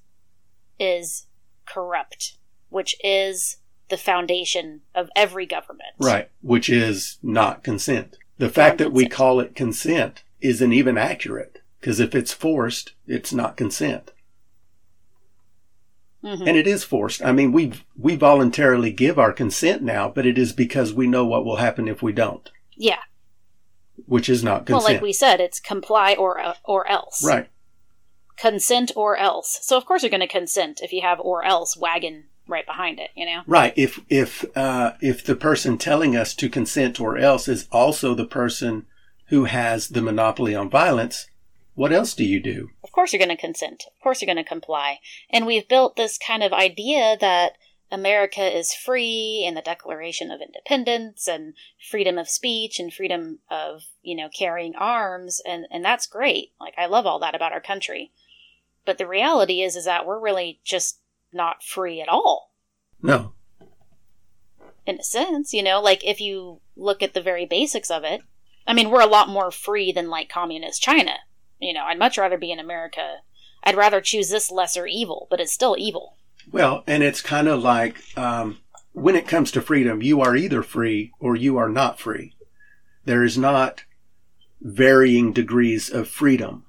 is 0.79 1.27
corrupt, 1.65 2.37
which 2.69 2.95
is 3.03 3.57
the 3.89 3.97
foundation 3.97 4.83
of 4.95 5.09
every 5.17 5.47
government. 5.47 5.95
Right, 5.99 6.29
which 6.43 6.69
is 6.69 7.19
not 7.23 7.65
consent. 7.65 8.19
The 8.37 8.51
fact 8.51 8.77
that 8.77 8.93
we 8.93 9.09
call 9.09 9.41
it 9.41 9.55
consent 9.55 10.23
isn't 10.43 10.73
even 10.75 10.99
accurate 10.99 11.63
because 11.81 11.99
if 11.99 12.15
it's 12.15 12.35
forced, 12.35 12.93
it's 13.07 13.33
not 13.33 13.57
consent. 13.57 14.13
Mm-hmm. 16.23 16.47
And 16.47 16.57
it 16.59 16.67
is 16.67 16.85
forced. 16.85 17.25
I 17.25 17.33
mean, 17.33 17.53
we 17.53 17.73
we 17.97 18.17
voluntarily 18.17 18.93
give 18.93 19.19
our 19.19 19.33
consent 19.33 19.81
now, 19.83 20.11
but 20.11 20.27
it 20.27 20.37
is 20.37 20.53
because 20.53 20.93
we 20.93 21.07
know 21.07 21.25
what 21.25 21.47
will 21.47 21.57
happen 21.57 21.89
if 21.89 22.03
we 22.03 22.13
don't. 22.13 22.51
Yeah. 22.77 23.01
Which 24.05 24.29
is 24.29 24.45
not 24.45 24.67
consent. 24.67 24.85
Well, 24.85 24.93
like 24.93 25.03
we 25.03 25.15
said, 25.15 25.41
it's 25.41 25.59
comply 25.59 26.15
or 26.15 26.39
uh, 26.39 26.55
or 26.65 26.87
else. 26.87 27.25
Right. 27.25 27.49
Consent 28.41 28.93
or 28.97 29.17
else. 29.17 29.59
So 29.63 29.77
of 29.77 29.85
course 29.85 30.03
you're 30.03 30.11
going 30.11 30.21
to 30.21 30.27
consent 30.27 30.81
if 30.83 30.93
you 30.93 31.03
have 31.03 31.21
or 31.21 31.45
else 31.45 31.77
wagon 31.77 32.25
right 32.47 32.67
behind 32.67 32.99
it, 32.99 33.11
you 33.15 33.27
know? 33.27 33.43
Right. 33.47 33.73
If 33.77 34.01
if 34.09 34.45
uh, 34.57 34.93
if 35.01 35.25
the 35.25 35.37
person 35.37 35.79
telling 35.79 36.17
us 36.17 36.35
to 36.35 36.49
consent 36.49 37.01
or 37.01 37.17
else 37.17 37.49
is 37.49 37.69
also 37.71 38.15
the 38.15 38.27
person 38.27 38.87
who 39.27 39.45
has 39.45 39.89
the 39.89 40.03
monopoly 40.03 40.55
on 40.55 40.69
violence, 40.69 41.27
what 41.75 41.93
else 41.93 42.15
do 42.15 42.25
you 42.25 42.41
do? 42.41 42.71
Of 42.83 42.93
course 42.93 43.13
you're 43.13 43.25
going 43.25 43.35
to 43.35 43.41
consent. 43.41 43.85
Of 43.87 44.03
course 44.03 44.21
you're 44.21 44.27
going 44.27 44.45
to 44.45 44.49
comply. 44.49 44.99
And 45.31 45.47
we've 45.47 45.69
built 45.69 45.97
this 45.97 46.19
kind 46.19 46.43
of 46.43 46.53
idea 46.53 47.17
that 47.21 47.53
America 47.93 48.43
is 48.43 48.75
free 48.75 49.45
and 49.47 49.57
the 49.57 49.63
Declaration 49.63 50.31
of 50.31 50.41
Independence 50.41 51.27
and 51.27 51.55
freedom 51.91 52.19
of 52.19 52.29
speech 52.29 52.79
and 52.79 52.93
freedom 52.93 53.41
of, 53.51 53.83
you 54.03 54.17
know, 54.17 54.29
carrying 54.29 54.75
arms 54.77 55.41
and 55.47 55.67
and 55.71 55.85
that's 55.85 56.07
great. 56.07 56.53
Like 56.61 56.75
I 56.77 56.87
love 56.87 57.07
all 57.07 57.21
that 57.21 57.35
about 57.35 57.53
our 57.53 57.61
country. 57.61 58.13
But 58.85 58.99
the 58.99 59.07
reality 59.07 59.63
is 59.63 59.77
is 59.77 59.85
that 59.85 60.07
we're 60.07 60.19
really 60.19 60.61
just 60.65 61.01
not 61.33 61.63
free 61.63 62.01
at 62.01 62.09
all. 62.09 62.53
No. 63.03 63.33
In 64.87 64.99
a 64.99 65.05
sense, 65.05 65.53
you 65.53 65.63
know, 65.63 65.81
like 65.81 66.05
if 66.05 66.21
you 66.21 66.61
look 66.77 67.03
at 67.03 67.15
the 67.15 67.21
very 67.21 67.47
basics 67.47 67.91
of 67.91 68.05
it, 68.05 68.23
I 68.67 68.73
mean, 68.73 68.91
we're 68.91 69.01
a 69.01 69.07
lot 69.07 69.29
more 69.29 69.51
free 69.51 69.93
than 69.93 70.11
like 70.11 70.29
communist 70.29 70.83
China. 70.83 71.17
You 71.61 71.73
know, 71.75 71.85
I'd 71.85 71.99
much 71.99 72.19
rather 72.19 72.39
be 72.39 72.51
in 72.51 72.59
America. 72.59 73.19
I'd 73.63 73.77
rather 73.77 74.01
choose 74.01 74.31
this 74.31 74.51
lesser 74.51 74.87
evil, 74.87 75.27
but 75.31 75.41
it's 75.41 75.53
still 75.53 75.77
evil. 75.79 76.17
Well, 76.51 76.83
and 76.87 77.03
it's 77.03 77.21
kind 77.21 77.49
of 77.49 77.63
like 77.63 77.97
um, 78.17 78.59
when 78.93 79.17
it 79.17 79.29
comes 79.29 79.51
to 79.53 79.61
freedom, 79.61 80.03
you 80.03 80.21
are 80.21 80.35
either 80.35 80.63
free 80.63 81.13
or 81.21 81.37
you 81.37 81.57
are 81.59 81.69
not 81.69 82.01
free. 82.01 82.35
There 83.05 83.23
is 83.23 83.37
not 83.37 83.85
varying 84.61 85.33
degrees 85.33 85.91
of 85.91 86.09
freedom. 86.09 86.65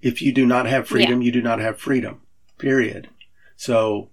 If 0.00 0.22
you 0.22 0.32
do 0.32 0.46
not 0.46 0.66
have 0.66 0.88
freedom, 0.88 1.20
yeah. 1.20 1.26
you 1.26 1.32
do 1.32 1.42
not 1.42 1.58
have 1.58 1.78
freedom. 1.78 2.22
Period. 2.58 3.08
So 3.56 4.10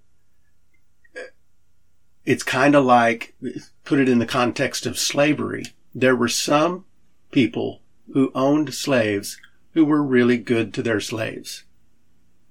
it's 2.25 2.43
kind 2.43 2.75
of 2.75 2.85
like, 2.85 3.35
put 3.83 3.99
it 3.99 4.09
in 4.09 4.19
the 4.19 4.25
context 4.25 4.85
of 4.85 4.97
slavery. 4.97 5.65
There 5.93 6.15
were 6.15 6.27
some 6.27 6.85
people 7.31 7.81
who 8.13 8.31
owned 8.33 8.73
slaves 8.73 9.39
who 9.73 9.85
were 9.85 10.01
really 10.01 10.37
good 10.37 10.73
to 10.73 10.81
their 10.81 10.99
slaves 10.99 11.63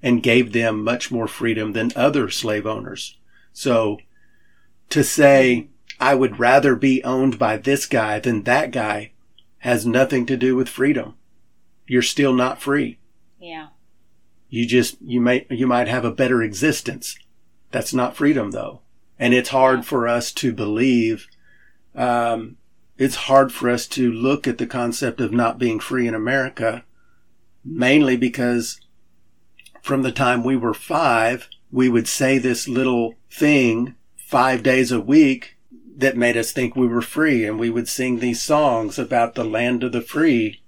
and 0.03 0.23
gave 0.23 0.53
them 0.53 0.85
much 0.85 1.11
more 1.11 1.27
freedom 1.27 1.73
than 1.73 1.91
other 1.97 2.31
slave 2.31 2.67
owners. 2.67 3.17
So 3.53 3.99
to 4.91 5.03
say, 5.03 5.69
I 5.99 6.15
would 6.15 6.39
rather 6.39 6.77
be 6.77 7.03
owned 7.03 7.39
by 7.39 7.57
this 7.57 7.87
guy 7.87 8.19
than 8.19 8.43
that 8.43 8.71
guy 8.71 9.13
has 9.59 9.87
nothing 9.87 10.27
to 10.27 10.37
do 10.37 10.55
with 10.55 10.69
freedom. 10.69 11.15
You're 11.87 12.03
still 12.03 12.35
not 12.35 12.61
free. 12.61 12.99
Yeah. 13.45 13.69
You 14.49 14.67
just 14.67 14.97
you 15.03 15.21
may 15.21 15.47
you 15.51 15.67
might 15.67 15.87
have 15.87 16.05
a 16.05 16.11
better 16.11 16.43
existence. 16.43 17.19
That's 17.71 17.93
not 17.93 18.17
freedom 18.17 18.53
though, 18.53 18.81
and 19.19 19.35
it's 19.35 19.51
hard 19.51 19.85
for 19.85 20.09
us 20.09 20.33
to 20.33 20.53
believe. 20.53 21.27
Um, 21.95 22.57
it's 22.97 23.17
hard 23.29 23.53
for 23.53 23.69
us 23.69 23.87
to 23.89 24.11
look 24.11 24.49
at 24.49 24.57
the 24.57 24.67
concept 24.67 25.21
of 25.21 25.31
not 25.31 25.59
being 25.59 25.79
free 25.79 26.09
in 26.09 26.15
America, 26.15 26.85
mainly 27.63 28.17
because 28.17 28.81
from 29.83 30.03
the 30.03 30.13
time 30.13 30.43
we 30.43 30.57
were 30.57 30.73
five, 30.73 31.49
we 31.71 31.91
would 31.91 32.09
say 32.09 32.39
this 32.39 32.67
little 32.67 33.15
thing 33.31 33.95
five 34.17 34.63
days 34.63 34.91
a 34.91 35.01
week 35.01 35.59
that 35.97 36.17
made 36.17 36.39
us 36.39 36.51
think 36.51 36.75
we 36.75 36.87
were 36.87 37.03
free, 37.03 37.45
and 37.45 37.59
we 37.59 37.69
would 37.69 37.89
sing 37.89 38.21
these 38.21 38.41
songs 38.41 38.99
about 38.99 39.35
the 39.35 39.45
land 39.45 39.85
of 39.85 39.93
the 39.93 40.01
free. 40.01 40.63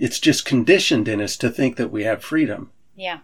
It's 0.00 0.18
just 0.18 0.46
conditioned 0.46 1.08
in 1.08 1.20
us 1.20 1.36
to 1.36 1.50
think 1.50 1.76
that 1.76 1.90
we 1.90 2.04
have 2.04 2.24
freedom. 2.24 2.70
Yeah. 2.96 3.18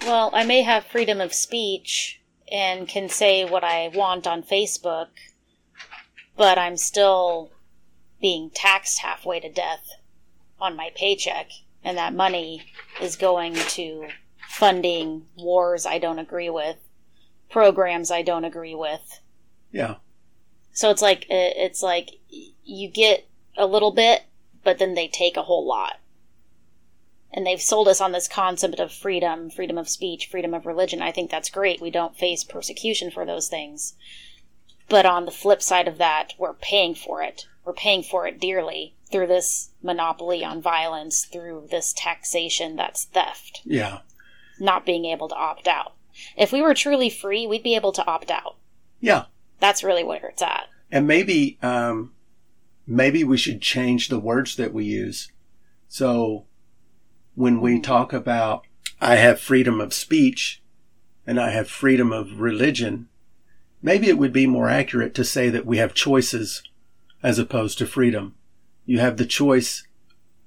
Well, 0.00 0.30
I 0.32 0.46
may 0.46 0.62
have 0.62 0.86
freedom 0.86 1.20
of 1.20 1.34
speech 1.34 2.22
and 2.50 2.88
can 2.88 3.10
say 3.10 3.44
what 3.44 3.62
I 3.62 3.88
want 3.88 4.26
on 4.26 4.42
Facebook, 4.42 5.08
but 6.34 6.56
I'm 6.56 6.78
still 6.78 7.50
being 8.18 8.48
taxed 8.48 9.00
halfway 9.00 9.40
to 9.40 9.52
death 9.52 9.86
on 10.58 10.74
my 10.74 10.90
paycheck, 10.94 11.50
and 11.84 11.98
that 11.98 12.14
money 12.14 12.64
is 12.98 13.14
going 13.14 13.54
to 13.54 14.08
funding 14.48 15.26
wars 15.36 15.84
I 15.84 15.98
don't 15.98 16.18
agree 16.18 16.48
with, 16.48 16.78
programs 17.50 18.10
I 18.10 18.22
don't 18.22 18.46
agree 18.46 18.74
with. 18.74 19.20
Yeah. 19.70 19.96
So 20.72 20.88
it's 20.88 21.02
like 21.02 21.24
uh, 21.24 21.52
it's 21.56 21.82
like 21.82 22.12
you 22.64 22.88
get 22.88 23.28
a 23.58 23.66
little 23.66 23.92
bit, 23.92 24.22
but 24.64 24.78
then 24.78 24.94
they 24.94 25.08
take 25.08 25.36
a 25.36 25.42
whole 25.42 25.66
lot. 25.66 25.98
And 27.32 27.46
they've 27.46 27.60
sold 27.60 27.88
us 27.88 28.00
on 28.00 28.12
this 28.12 28.28
concept 28.28 28.78
of 28.78 28.92
freedom, 28.92 29.48
freedom 29.48 29.78
of 29.78 29.88
speech, 29.88 30.26
freedom 30.26 30.52
of 30.52 30.66
religion. 30.66 31.00
I 31.00 31.12
think 31.12 31.30
that's 31.30 31.48
great. 31.48 31.80
We 31.80 31.90
don't 31.90 32.16
face 32.16 32.44
persecution 32.44 33.10
for 33.10 33.24
those 33.24 33.48
things. 33.48 33.94
But 34.88 35.06
on 35.06 35.24
the 35.24 35.30
flip 35.30 35.62
side 35.62 35.88
of 35.88 35.98
that, 35.98 36.34
we're 36.38 36.52
paying 36.52 36.94
for 36.94 37.22
it. 37.22 37.46
We're 37.64 37.72
paying 37.72 38.02
for 38.02 38.26
it 38.26 38.38
dearly 38.38 38.94
through 39.10 39.28
this 39.28 39.70
monopoly 39.82 40.44
on 40.44 40.60
violence, 40.60 41.24
through 41.24 41.68
this 41.70 41.94
taxation 41.96 42.76
that's 42.76 43.04
theft. 43.04 43.62
Yeah. 43.64 44.00
Not 44.60 44.84
being 44.84 45.06
able 45.06 45.28
to 45.28 45.34
opt 45.34 45.66
out. 45.68 45.94
If 46.36 46.52
we 46.52 46.60
were 46.60 46.74
truly 46.74 47.08
free, 47.08 47.46
we'd 47.46 47.62
be 47.62 47.76
able 47.76 47.92
to 47.92 48.04
opt 48.04 48.30
out. 48.30 48.56
Yeah. 49.00 49.24
That's 49.60 49.82
really 49.82 50.04
where 50.04 50.26
it's 50.26 50.42
at. 50.42 50.68
And 50.90 51.06
maybe, 51.06 51.58
um, 51.62 52.12
maybe 52.86 53.24
we 53.24 53.38
should 53.38 53.62
change 53.62 54.08
the 54.08 54.20
words 54.20 54.56
that 54.56 54.74
we 54.74 54.84
use. 54.84 55.32
So 55.88 56.44
when 57.34 57.60
we 57.60 57.78
mm. 57.78 57.82
talk 57.82 58.12
about, 58.12 58.64
I 59.00 59.16
have 59.16 59.40
freedom 59.40 59.80
of 59.80 59.94
speech 59.94 60.62
and 61.26 61.40
I 61.40 61.50
have 61.50 61.68
freedom 61.68 62.12
of 62.12 62.40
religion, 62.40 63.08
maybe 63.80 64.08
it 64.08 64.18
would 64.18 64.32
be 64.32 64.46
more 64.46 64.68
accurate 64.68 65.14
to 65.14 65.24
say 65.24 65.48
that 65.50 65.66
we 65.66 65.78
have 65.78 65.94
choices 65.94 66.62
as 67.22 67.38
opposed 67.38 67.78
to 67.78 67.86
freedom. 67.86 68.34
You 68.84 68.98
have 68.98 69.16
the 69.16 69.26
choice 69.26 69.86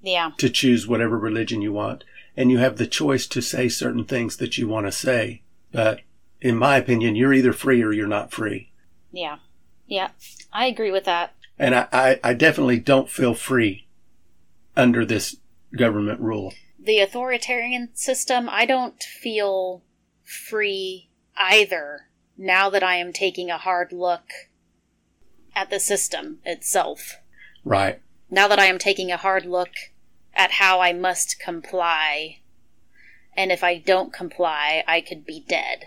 Yeah. 0.02 0.32
to 0.38 0.50
choose 0.50 0.88
whatever 0.88 1.18
religion 1.18 1.62
you 1.62 1.74
want, 1.74 2.04
and 2.36 2.52
you 2.52 2.58
have 2.58 2.78
the 2.78 2.88
choice 2.88 3.28
to 3.28 3.42
say 3.42 3.70
certain 3.70 4.04
things 4.04 4.38
that 4.38 4.58
you 4.58 4.68
want 4.68 4.86
to 4.86 4.92
say. 4.92 5.42
But 5.72 6.02
in 6.42 6.58
my 6.58 6.78
opinion, 6.78 7.16
you're 7.16 7.34
either 7.34 7.54
free 7.54 7.82
or 7.82 7.94
you're 7.94 8.08
not 8.08 8.32
free. 8.32 8.72
Yeah. 9.12 9.38
Yeah. 9.88 10.10
I 10.52 10.66
agree 10.66 10.92
with 10.92 11.06
that. 11.06 11.34
And 11.58 11.74
I, 11.74 11.88
I, 11.92 12.20
I 12.24 12.34
definitely 12.34 12.80
don't 12.80 13.10
feel 13.10 13.34
free 13.34 13.88
under 14.76 15.06
this 15.06 15.38
government 15.76 16.20
rule. 16.20 16.54
The 16.86 17.00
authoritarian 17.00 17.90
system, 17.96 18.48
I 18.48 18.68
don't 18.68 19.02
feel 19.02 19.82
free 20.24 21.10
either 21.36 22.10
now 22.38 22.70
that 22.70 22.84
I 22.84 22.96
am 22.98 23.12
taking 23.12 23.50
a 23.50 23.58
hard 23.58 23.92
look 23.92 24.30
at 25.56 25.72
the 25.72 25.80
system 25.80 26.40
itself. 26.46 27.18
Right. 27.64 28.02
Now 28.30 28.48
that 28.48 28.60
I 28.60 28.66
am 28.66 28.78
taking 28.78 29.12
a 29.12 29.18
hard 29.18 29.48
look 29.48 29.72
at 30.36 30.52
how 30.52 30.80
I 30.80 30.94
must 30.94 31.40
comply, 31.40 32.40
and 33.36 33.52
if 33.52 33.64
I 33.64 33.80
don't 33.80 34.14
comply, 34.14 34.84
I 34.88 35.02
could 35.02 35.26
be 35.26 35.44
dead. 35.48 35.86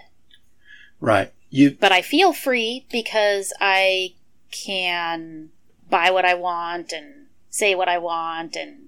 Right. 1.00 1.32
You, 1.48 1.76
But 1.78 1.92
I 1.92 2.02
feel 2.02 2.32
free 2.32 2.86
because 2.90 3.52
I 3.60 4.14
can 4.50 5.50
buy 5.88 6.10
what 6.10 6.24
I 6.24 6.34
want 6.34 6.92
and 6.92 7.26
say 7.50 7.76
what 7.76 7.88
I 7.88 7.98
want 7.98 8.56
and 8.56 8.87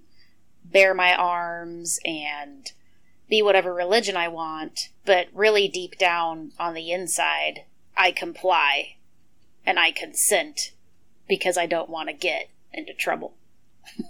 bear 0.72 0.94
my 0.94 1.14
arms 1.14 1.98
and 2.04 2.72
be 3.28 3.42
whatever 3.42 3.72
religion 3.72 4.16
I 4.16 4.28
want. 4.28 4.90
But 5.04 5.28
really, 5.32 5.68
deep 5.68 5.98
down 5.98 6.52
on 6.58 6.74
the 6.74 6.92
inside, 6.92 7.64
I 7.96 8.12
comply 8.12 8.96
and 9.64 9.78
I 9.78 9.92
consent 9.92 10.72
because 11.28 11.56
I 11.56 11.66
don't 11.66 11.90
want 11.90 12.08
to 12.08 12.14
get 12.14 12.50
into 12.72 12.94
trouble 12.94 13.34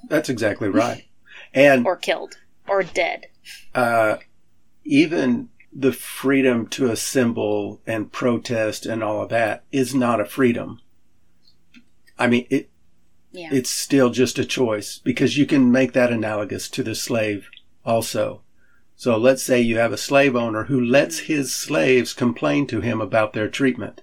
that's 0.08 0.28
exactly 0.28 0.68
right. 0.68 1.06
And, 1.54 1.86
or 1.86 1.96
killed 1.96 2.38
or 2.68 2.82
dead. 2.82 3.26
uh, 3.74 4.16
even 4.84 5.48
the 5.72 5.92
freedom 5.92 6.66
to 6.66 6.90
assemble 6.90 7.80
and 7.86 8.10
protest 8.10 8.86
and 8.86 9.02
all 9.02 9.22
of 9.22 9.28
that 9.28 9.64
is 9.70 9.94
not 9.94 10.20
a 10.20 10.24
freedom. 10.24 10.80
I 12.18 12.26
mean, 12.26 12.46
it, 12.50 12.69
Yeah. 13.32 13.50
it's 13.52 13.70
still 13.70 14.10
just 14.10 14.38
a 14.38 14.44
choice 14.44 14.98
because 14.98 15.38
you 15.38 15.46
can 15.46 15.70
make 15.70 15.92
that 15.92 16.12
analogous 16.12 16.68
to 16.70 16.82
the 16.82 16.94
slave 16.96 17.48
also. 17.84 18.42
So 18.96 19.16
let's 19.16 19.42
say 19.42 19.60
you 19.60 19.78
have 19.78 19.92
a 19.92 19.96
slave 19.96 20.34
owner 20.36 20.64
who 20.64 20.80
lets 20.80 21.20
his 21.20 21.54
slaves 21.54 22.12
complain 22.12 22.66
to 22.66 22.80
him 22.80 23.00
about 23.00 23.32
their 23.32 23.48
treatment. 23.48 24.02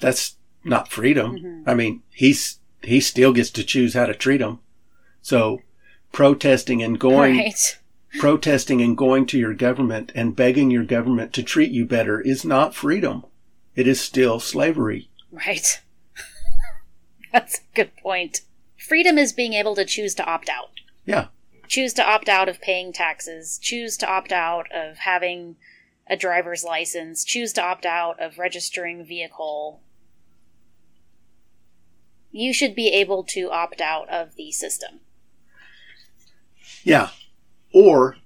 That's 0.00 0.36
not 0.64 0.90
freedom. 0.90 1.38
Mhm. 1.38 1.62
I 1.66 1.74
mean, 1.74 2.02
he's, 2.10 2.58
he 2.82 3.00
still 3.00 3.32
gets 3.32 3.50
to 3.50 3.64
choose 3.64 3.94
how 3.94 4.06
to 4.06 4.14
treat 4.14 4.38
them. 4.38 4.58
So 5.22 5.60
protesting 6.12 6.82
and 6.82 6.98
going, 6.98 7.36
right. 7.38 7.78
protesting 8.18 8.82
and 8.82 8.96
going 8.96 9.26
to 9.26 9.38
your 9.38 9.54
government 9.54 10.10
and 10.14 10.34
begging 10.36 10.70
your 10.70 10.84
government 10.84 11.32
to 11.34 11.42
treat 11.42 11.70
you 11.70 11.84
better 11.86 12.20
is 12.20 12.44
not 12.44 12.74
freedom. 12.74 13.24
It 13.76 13.86
is 13.86 14.00
still 14.00 14.40
slavery. 14.40 15.08
Right. 15.30 15.80
That's 17.32 17.58
a 17.58 17.74
good 17.74 17.96
point. 17.96 18.42
Freedom 18.76 19.18
is 19.18 19.32
being 19.32 19.52
able 19.52 19.74
to 19.76 19.84
choose 19.84 20.14
to 20.16 20.24
opt 20.24 20.48
out. 20.48 20.70
Yeah. 21.04 21.28
Choose 21.68 21.92
to 21.94 22.04
opt 22.04 22.28
out 22.28 22.48
of 22.48 22.60
paying 22.60 22.92
taxes, 22.92 23.58
choose 23.62 23.96
to 23.98 24.08
opt 24.08 24.32
out 24.32 24.66
of 24.72 24.98
having 24.98 25.56
a 26.08 26.16
driver's 26.16 26.64
license, 26.64 27.24
choose 27.24 27.52
to 27.52 27.62
opt 27.62 27.86
out 27.86 28.20
of 28.20 28.38
registering 28.38 29.04
vehicle. 29.04 29.80
You 32.32 32.52
should 32.52 32.74
be 32.74 32.88
able 32.88 33.22
to 33.24 33.50
opt 33.50 33.80
out 33.80 34.08
of 34.08 34.34
the 34.34 34.50
system. 34.50 35.00
Yeah. 36.82 37.10
Or 37.72 38.16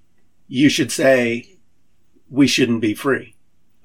you 0.47 0.69
should 0.69 0.91
say 0.91 1.57
we 2.29 2.47
shouldn't 2.47 2.81
be 2.81 2.95
free. 2.95 3.34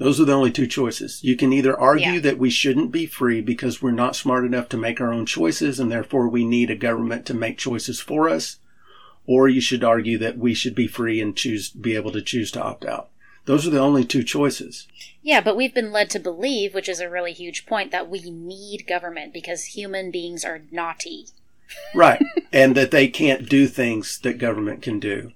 Those 0.01 0.19
are 0.19 0.25
the 0.25 0.33
only 0.33 0.51
two 0.51 0.67
choices. 0.67 1.23
You 1.23 1.37
can 1.37 1.53
either 1.53 1.79
argue 1.79 2.13
Yeah. 2.15 2.21
that 2.21 2.39
we 2.39 2.49
shouldn't 2.49 2.91
be 2.91 3.05
free 3.05 3.43
because 3.43 3.83
we're 3.83 3.91
not 3.91 4.17
smart 4.17 4.47
enough 4.47 4.71
to 4.71 4.79
make 4.79 4.99
our 4.99 5.13
own 5.13 5.27
choices 5.27 5.79
and 5.79 5.93
therefore 5.93 6.27
we 6.27 6.47
need 6.47 6.71
a 6.71 6.75
government 6.75 7.27
to 7.27 7.35
make 7.35 7.59
choices 7.59 8.01
for 8.01 8.27
us, 8.31 8.57
or 9.27 9.47
you 9.47 9.61
should 9.61 9.85
argue 9.85 10.17
that 10.17 10.39
we 10.39 10.55
should 10.55 10.75
be 10.75 10.87
free 10.87 11.21
and 11.21 11.37
choose 11.37 11.69
be 11.69 11.95
able 11.95 12.13
to 12.13 12.23
choose 12.23 12.51
to 12.53 12.63
opt 12.63 12.87
out. 12.87 13.11
Those 13.45 13.67
are 13.67 13.71
the 13.71 13.79
only 13.79 14.05
two 14.07 14.23
choices. 14.23 14.87
Yeah, 15.23 15.43
but 15.43 15.55
we've 15.57 15.75
been 15.75 15.93
led 15.93 16.09
to 16.11 16.19
believe, 16.19 16.73
which 16.73 16.89
is 16.89 17.01
a 17.01 17.11
really 17.11 17.33
huge 17.35 17.67
point, 17.67 17.91
that 17.91 18.09
we 18.09 18.31
need 18.31 18.87
government 18.87 19.35
because 19.35 19.65
human 19.77 20.11
beings 20.11 20.47
are 20.47 20.63
naughty. 20.73 21.27
Right. 21.95 22.23
and 22.53 22.75
that 22.75 22.91
they 22.91 23.07
can't 23.07 23.49
do 23.49 23.67
things 23.67 24.19
that 24.21 24.39
government 24.39 24.81
can 24.83 24.99
do. 24.99 25.33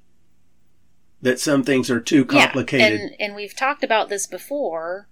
That 1.24 1.40
some 1.40 1.62
things 1.64 1.90
are 1.90 2.00
too 2.00 2.24
complicated. 2.24 3.00
Yeah, 3.00 3.06
and, 3.06 3.16
and 3.20 3.34
we've 3.34 3.56
talked 3.56 3.82
about 3.82 4.08
this 4.08 4.26
before 4.26 5.08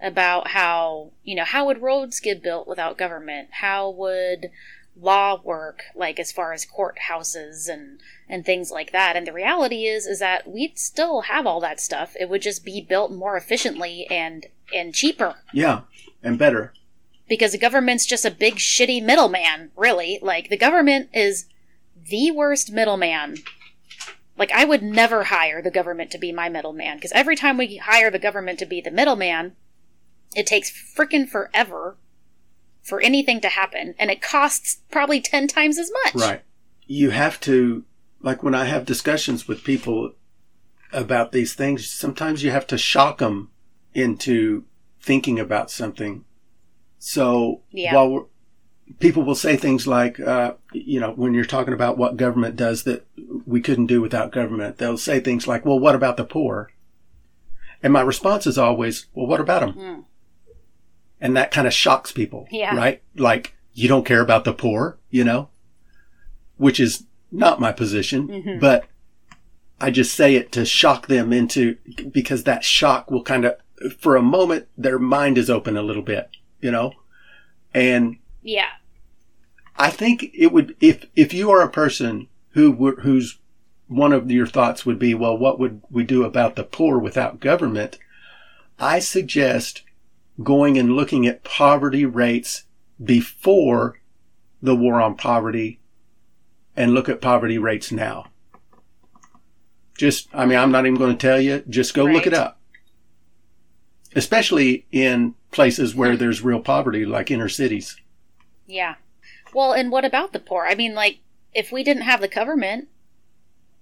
about 0.00 0.48
how, 0.48 1.12
you 1.22 1.34
know, 1.34 1.44
how 1.44 1.66
would 1.66 1.82
roads 1.82 2.20
get 2.20 2.42
built 2.42 2.68
without 2.68 2.98
government? 2.98 3.48
How 3.52 3.90
would 3.90 4.50
law 4.94 5.40
work 5.42 5.84
like 5.94 6.20
as 6.20 6.30
far 6.30 6.52
as 6.52 6.66
courthouses 6.66 7.66
and 7.66 7.98
and 8.28 8.44
things 8.44 8.70
like 8.70 8.92
that 8.92 9.16
and 9.16 9.26
the 9.26 9.32
reality 9.32 9.86
is 9.86 10.04
is 10.04 10.18
that 10.18 10.46
we'd 10.46 10.78
still 10.78 11.22
have 11.22 11.46
all 11.46 11.60
that 11.60 11.80
stuff 11.80 12.14
it 12.20 12.28
would 12.28 12.42
just 12.42 12.62
be 12.62 12.78
built 12.78 13.10
more 13.10 13.34
efficiently 13.34 14.06
and 14.10 14.48
and 14.74 14.92
cheaper 14.92 15.36
yeah. 15.50 15.80
And 16.22 16.38
better. 16.38 16.72
because 17.28 17.52
the 17.52 17.58
government's 17.58 18.06
just 18.06 18.24
a 18.24 18.30
big 18.30 18.56
shitty 18.56 19.02
middleman, 19.02 19.70
really. 19.76 20.18
Like 20.22 20.48
the 20.48 20.56
government 20.56 21.08
is 21.12 21.46
the 21.96 22.30
worst 22.30 22.70
middleman. 22.70 23.38
Like 24.42 24.50
I 24.50 24.64
would 24.64 24.82
never 24.82 25.22
hire 25.22 25.62
the 25.62 25.70
government 25.70 26.10
to 26.10 26.18
be 26.18 26.32
my 26.32 26.48
middleman 26.48 26.96
because 26.96 27.12
every 27.12 27.36
time 27.36 27.56
we 27.56 27.76
hire 27.76 28.10
the 28.10 28.18
government 28.18 28.58
to 28.58 28.66
be 28.66 28.80
the 28.80 28.90
middleman, 28.90 29.54
it 30.34 30.48
takes 30.48 30.68
frickin' 30.68 31.28
forever 31.28 31.96
for 32.82 33.00
anything 33.00 33.40
to 33.42 33.48
happen, 33.48 33.94
and 34.00 34.10
it 34.10 34.20
costs 34.20 34.80
probably 34.90 35.20
10 35.20 35.46
times 35.46 35.78
as 35.78 35.92
much. 36.02 36.16
Right. 36.16 36.42
You 36.88 37.10
have 37.10 37.38
to, 37.42 37.84
like 38.20 38.42
when 38.42 38.52
I 38.52 38.64
have 38.64 38.84
discussions 38.84 39.46
with 39.46 39.62
people 39.62 40.14
about 40.92 41.30
these 41.30 41.54
things, 41.54 41.88
sometimes 41.88 42.42
you 42.42 42.50
have 42.50 42.66
to 42.66 42.76
shock 42.76 43.18
them 43.18 43.52
into 43.94 44.64
thinking 45.00 45.38
about 45.38 45.70
something. 45.70 46.24
So 46.98 47.62
Yeah. 47.70 47.94
while 47.94 48.10
we're, 48.10 48.24
people 48.98 49.22
will 49.22 49.34
say 49.34 49.56
things 49.56 49.86
like, 49.86 50.18
uh, 50.20 50.54
you 50.72 50.98
know, 51.00 51.12
when 51.12 51.34
you're 51.34 51.44
talking 51.44 51.74
about 51.74 51.98
what 51.98 52.16
government 52.16 52.56
does 52.56 52.82
that 52.84 53.06
we 53.46 53.60
couldn't 53.60 53.86
do 53.86 54.00
without 54.00 54.32
government, 54.32 54.78
they'll 54.78 54.96
say 54.98 55.20
things 55.20 55.46
like, 55.46 55.64
well, 55.64 55.78
what 55.78 55.94
about 55.94 56.16
the 56.16 56.24
poor? 56.24 56.70
And 57.82 57.92
my 57.92 58.00
response 58.00 58.46
is 58.46 58.58
always, 58.58 59.06
well, 59.14 59.26
what 59.26 59.40
about 59.40 59.60
them? 59.60 59.72
Mm. 59.74 60.04
And 61.20 61.36
that 61.36 61.50
kind 61.50 61.66
of 61.66 61.72
shocks 61.72 62.12
people, 62.12 62.46
Yeah. 62.50 62.74
right? 62.76 63.02
Like, 63.16 63.54
you 63.74 63.88
don't 63.88 64.06
care 64.06 64.20
about 64.20 64.44
the 64.44 64.52
poor, 64.52 64.98
you 65.10 65.24
know, 65.24 65.48
which 66.56 66.78
is 66.80 67.04
not 67.30 67.60
my 67.60 67.72
position, 67.72 68.28
Mhm. 68.28 68.60
but 68.60 68.84
I 69.80 69.90
just 69.90 70.14
say 70.14 70.34
it 70.36 70.52
to 70.52 70.64
shock 70.64 71.06
them 71.08 71.32
into, 71.32 71.76
because 72.12 72.44
that 72.44 72.62
shock 72.64 73.10
will 73.10 73.22
kind 73.22 73.44
of, 73.44 73.56
for 73.98 74.14
a 74.16 74.22
moment, 74.22 74.68
their 74.76 74.98
mind 74.98 75.38
is 75.38 75.50
open 75.50 75.76
a 75.76 75.82
little 75.82 76.02
bit, 76.02 76.28
you 76.60 76.70
know, 76.70 76.92
and 77.74 78.16
Yeah. 78.42 78.66
I 79.76 79.90
think 79.90 80.30
it 80.34 80.52
would 80.52 80.76
if 80.80 81.06
if 81.16 81.32
you 81.32 81.50
are 81.50 81.62
a 81.62 81.70
person 81.70 82.28
who 82.50 82.72
whose 83.00 83.38
one 83.88 84.12
of 84.12 84.30
your 84.30 84.46
thoughts 84.46 84.86
would 84.86 84.98
be, 84.98 85.14
well, 85.14 85.36
what 85.36 85.58
would 85.58 85.82
we 85.90 86.04
do 86.04 86.24
about 86.24 86.56
the 86.56 86.64
poor 86.64 86.98
without 86.98 87.40
government? 87.40 87.98
I 88.78 88.98
suggest 88.98 89.82
going 90.42 90.78
and 90.78 90.94
looking 90.94 91.26
at 91.26 91.44
poverty 91.44 92.06
rates 92.06 92.64
before 93.02 94.00
the 94.62 94.74
war 94.74 95.00
on 95.00 95.16
poverty 95.16 95.78
and 96.76 96.94
look 96.94 97.08
at 97.08 97.20
poverty 97.20 97.58
rates 97.58 97.92
now. 97.92 98.26
Just, 99.98 100.28
I 100.32 100.46
mean, 100.46 100.58
I'm 100.58 100.72
not 100.72 100.86
even 100.86 100.98
going 100.98 101.16
to 101.16 101.26
tell 101.26 101.40
you. 101.40 101.62
Just 101.68 101.94
go 101.94 102.04
look 102.04 102.26
it 102.26 102.34
up. 102.34 102.58
Especially 104.16 104.86
in 104.90 105.34
places 105.50 105.94
where 105.94 106.16
there's 106.16 106.42
real 106.42 106.60
poverty, 106.60 107.04
like 107.04 107.30
inner 107.30 107.48
cities. 107.48 108.00
Yeah. 108.66 108.94
Well, 109.52 109.72
and 109.72 109.90
what 109.90 110.04
about 110.04 110.32
the 110.32 110.40
poor? 110.40 110.66
I 110.66 110.74
mean, 110.74 110.94
like, 110.94 111.18
if 111.54 111.70
we 111.70 111.84
didn't 111.84 112.04
have 112.04 112.20
the 112.20 112.28
government, 112.28 112.88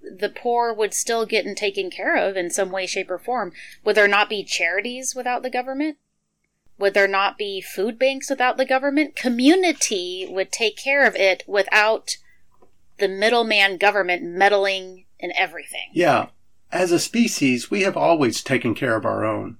the 0.02 0.28
poor 0.28 0.72
would 0.72 0.94
still 0.94 1.26
get 1.26 1.44
taken 1.56 1.90
care 1.90 2.16
of 2.16 2.36
in 2.36 2.50
some 2.50 2.70
way, 2.70 2.86
shape, 2.86 3.10
or 3.10 3.18
form. 3.18 3.52
Would 3.84 3.96
there 3.96 4.08
not 4.08 4.28
be 4.28 4.42
charities 4.42 5.14
without 5.14 5.42
the 5.42 5.50
government? 5.50 5.98
Would 6.78 6.94
there 6.94 7.08
not 7.08 7.36
be 7.36 7.60
food 7.60 7.98
banks 7.98 8.30
without 8.30 8.56
the 8.56 8.64
government? 8.64 9.14
Community 9.14 10.26
would 10.28 10.50
take 10.50 10.76
care 10.76 11.06
of 11.06 11.14
it 11.14 11.44
without 11.46 12.16
the 12.98 13.08
middleman 13.08 13.76
government 13.76 14.22
meddling 14.22 15.04
in 15.18 15.32
everything. 15.36 15.90
Yeah. 15.92 16.28
As 16.72 16.92
a 16.92 16.98
species, 16.98 17.70
we 17.70 17.82
have 17.82 17.96
always 17.96 18.42
taken 18.42 18.74
care 18.74 18.96
of 18.96 19.04
our 19.04 19.24
own. 19.24 19.58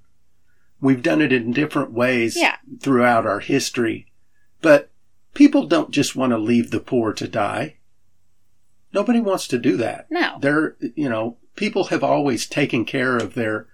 We've 0.81 1.03
done 1.03 1.21
it 1.21 1.33
in 1.33 1.53
different 1.53 1.93
ways 1.93 2.37
Yeah. 2.37 2.57
throughout 2.81 3.27
our 3.27 3.41
history. 3.41 4.07
But 4.63 4.90
people 5.35 5.67
don't 5.67 5.91
just 5.91 6.17
want 6.17 6.33
to 6.33 6.39
leave 6.39 6.71
the 6.71 6.81
poor 6.81 7.13
to 7.13 7.29
die. 7.29 7.77
Nobody 8.93 9.21
wants 9.21 9.47
to 9.49 9.59
do 9.59 9.77
that. 9.77 10.07
No. 10.11 10.39
They're, 10.41 10.77
you 10.95 11.09
know, 11.09 11.37
people 11.57 11.85
have 11.85 12.03
always 12.03 12.47
taken 12.47 12.85
care 12.85 13.17
of 13.17 13.35
their 13.35 13.69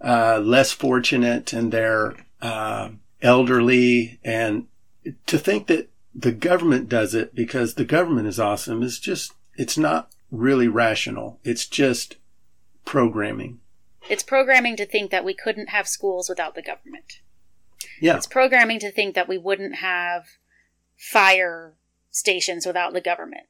uh, 0.00 0.40
less 0.42 0.72
fortunate 0.72 1.52
and 1.52 1.70
their 1.70 2.16
uh, 2.42 2.90
elderly. 3.22 4.18
And 4.24 4.66
to 5.26 5.38
think 5.38 5.68
that 5.68 5.90
the 6.14 6.32
government 6.32 6.88
does 6.88 7.14
it 7.14 7.34
because 7.34 7.74
the 7.74 7.84
government 7.84 8.26
is 8.26 8.40
awesome 8.40 8.82
is 8.82 8.98
just, 8.98 9.32
it's 9.54 9.78
not 9.78 10.10
really 10.32 10.68
rational. 10.68 11.38
It's 11.44 11.66
just 11.66 12.16
programming. 12.84 13.60
It's 14.08 14.22
programming 14.24 14.76
to 14.76 14.86
think 14.86 15.12
that 15.12 15.24
we 15.24 15.34
couldn't 15.34 15.68
have 15.68 15.86
schools 15.86 16.28
without 16.28 16.56
the 16.56 16.62
government. 16.62 17.20
Yeah. 18.00 18.16
It's 18.16 18.26
programming 18.26 18.80
to 18.80 18.90
think 18.90 19.14
that 19.14 19.28
we 19.28 19.38
wouldn't 19.38 19.76
have 19.76 20.24
fire 21.00 21.78
stations 22.10 22.66
without 22.66 22.92
the 22.92 23.00
government. 23.00 23.46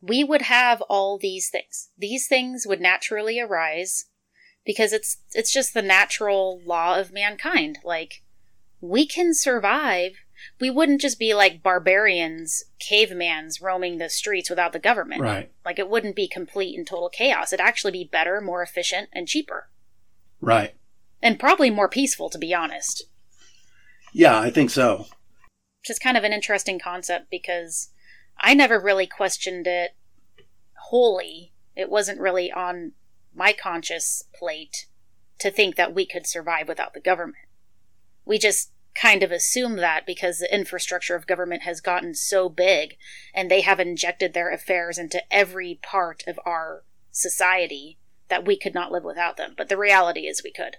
We 0.00 0.24
would 0.24 0.42
have 0.42 0.82
all 0.82 1.18
these 1.18 1.48
things. 1.48 1.90
These 1.96 2.26
things 2.26 2.66
would 2.66 2.80
naturally 2.80 3.38
arise 3.38 4.06
because 4.64 4.92
it's 4.92 5.18
it's 5.32 5.52
just 5.52 5.72
the 5.72 5.82
natural 5.82 6.60
law 6.64 6.98
of 6.98 7.12
mankind. 7.12 7.78
Like 7.84 8.22
we 8.80 9.06
can 9.06 9.34
survive. 9.34 10.12
We 10.60 10.70
wouldn't 10.70 11.00
just 11.00 11.18
be 11.18 11.34
like 11.34 11.62
barbarians, 11.62 12.64
cavemans 12.80 13.62
roaming 13.62 13.98
the 13.98 14.08
streets 14.08 14.50
without 14.50 14.72
the 14.72 14.78
government. 14.78 15.22
Right. 15.22 15.52
Like 15.64 15.78
it 15.78 15.88
wouldn't 15.88 16.16
be 16.16 16.28
complete 16.28 16.76
and 16.76 16.86
total 16.86 17.08
chaos. 17.08 17.52
It'd 17.52 17.64
actually 17.64 17.92
be 17.92 18.04
better, 18.10 18.40
more 18.40 18.62
efficient, 18.62 19.08
and 19.12 19.26
cheaper. 19.26 19.68
Right. 20.40 20.74
And 21.20 21.40
probably 21.40 21.70
more 21.70 21.88
peaceful, 21.88 22.30
to 22.30 22.38
be 22.38 22.54
honest. 22.54 23.04
Yeah, 24.12 24.38
I 24.38 24.50
think 24.50 24.70
so. 24.70 25.06
Which 25.80 25.90
is 25.90 25.98
kind 25.98 26.16
of 26.16 26.24
an 26.24 26.32
interesting 26.32 26.78
concept 26.78 27.30
because 27.30 27.90
I 28.38 28.54
never 28.54 28.80
really 28.80 29.06
questioned 29.06 29.66
it 29.66 29.96
wholly. 30.88 31.52
It 31.76 31.90
wasn't 31.90 32.20
really 32.20 32.50
on 32.52 32.92
my 33.34 33.52
conscious 33.52 34.24
plate 34.34 34.86
to 35.38 35.50
think 35.50 35.76
that 35.76 35.94
we 35.94 36.04
could 36.06 36.26
survive 36.26 36.66
without 36.68 36.94
the 36.94 37.00
government. 37.00 37.46
We 38.24 38.38
just 38.38 38.72
kind 38.94 39.22
of 39.22 39.30
assume 39.30 39.76
that 39.76 40.04
because 40.04 40.38
the 40.38 40.52
infrastructure 40.52 41.14
of 41.14 41.26
government 41.26 41.62
has 41.62 41.80
gotten 41.80 42.14
so 42.14 42.48
big 42.48 42.96
and 43.32 43.48
they 43.48 43.60
have 43.60 43.78
injected 43.78 44.34
their 44.34 44.52
affairs 44.52 44.98
into 44.98 45.22
every 45.32 45.78
part 45.82 46.24
of 46.26 46.40
our 46.44 46.82
society 47.12 47.98
that 48.28 48.44
we 48.44 48.56
could 48.58 48.74
not 48.74 48.90
live 48.90 49.04
without 49.04 49.36
them. 49.36 49.54
But 49.56 49.68
the 49.68 49.76
reality 49.76 50.22
is 50.26 50.42
we 50.42 50.52
could. 50.52 50.78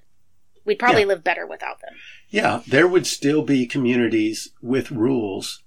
We'd 0.66 0.80
probably 0.80 1.02
Yeah. 1.02 1.08
live 1.08 1.24
better 1.24 1.47
without 1.47 1.80
them. 1.82 1.95
Yeah, 2.30 2.61
there 2.67 2.88
would 2.88 3.07
still 3.07 3.41
be 3.41 3.65
communities 3.65 4.49
with 4.61 4.91
rules. 4.91 5.63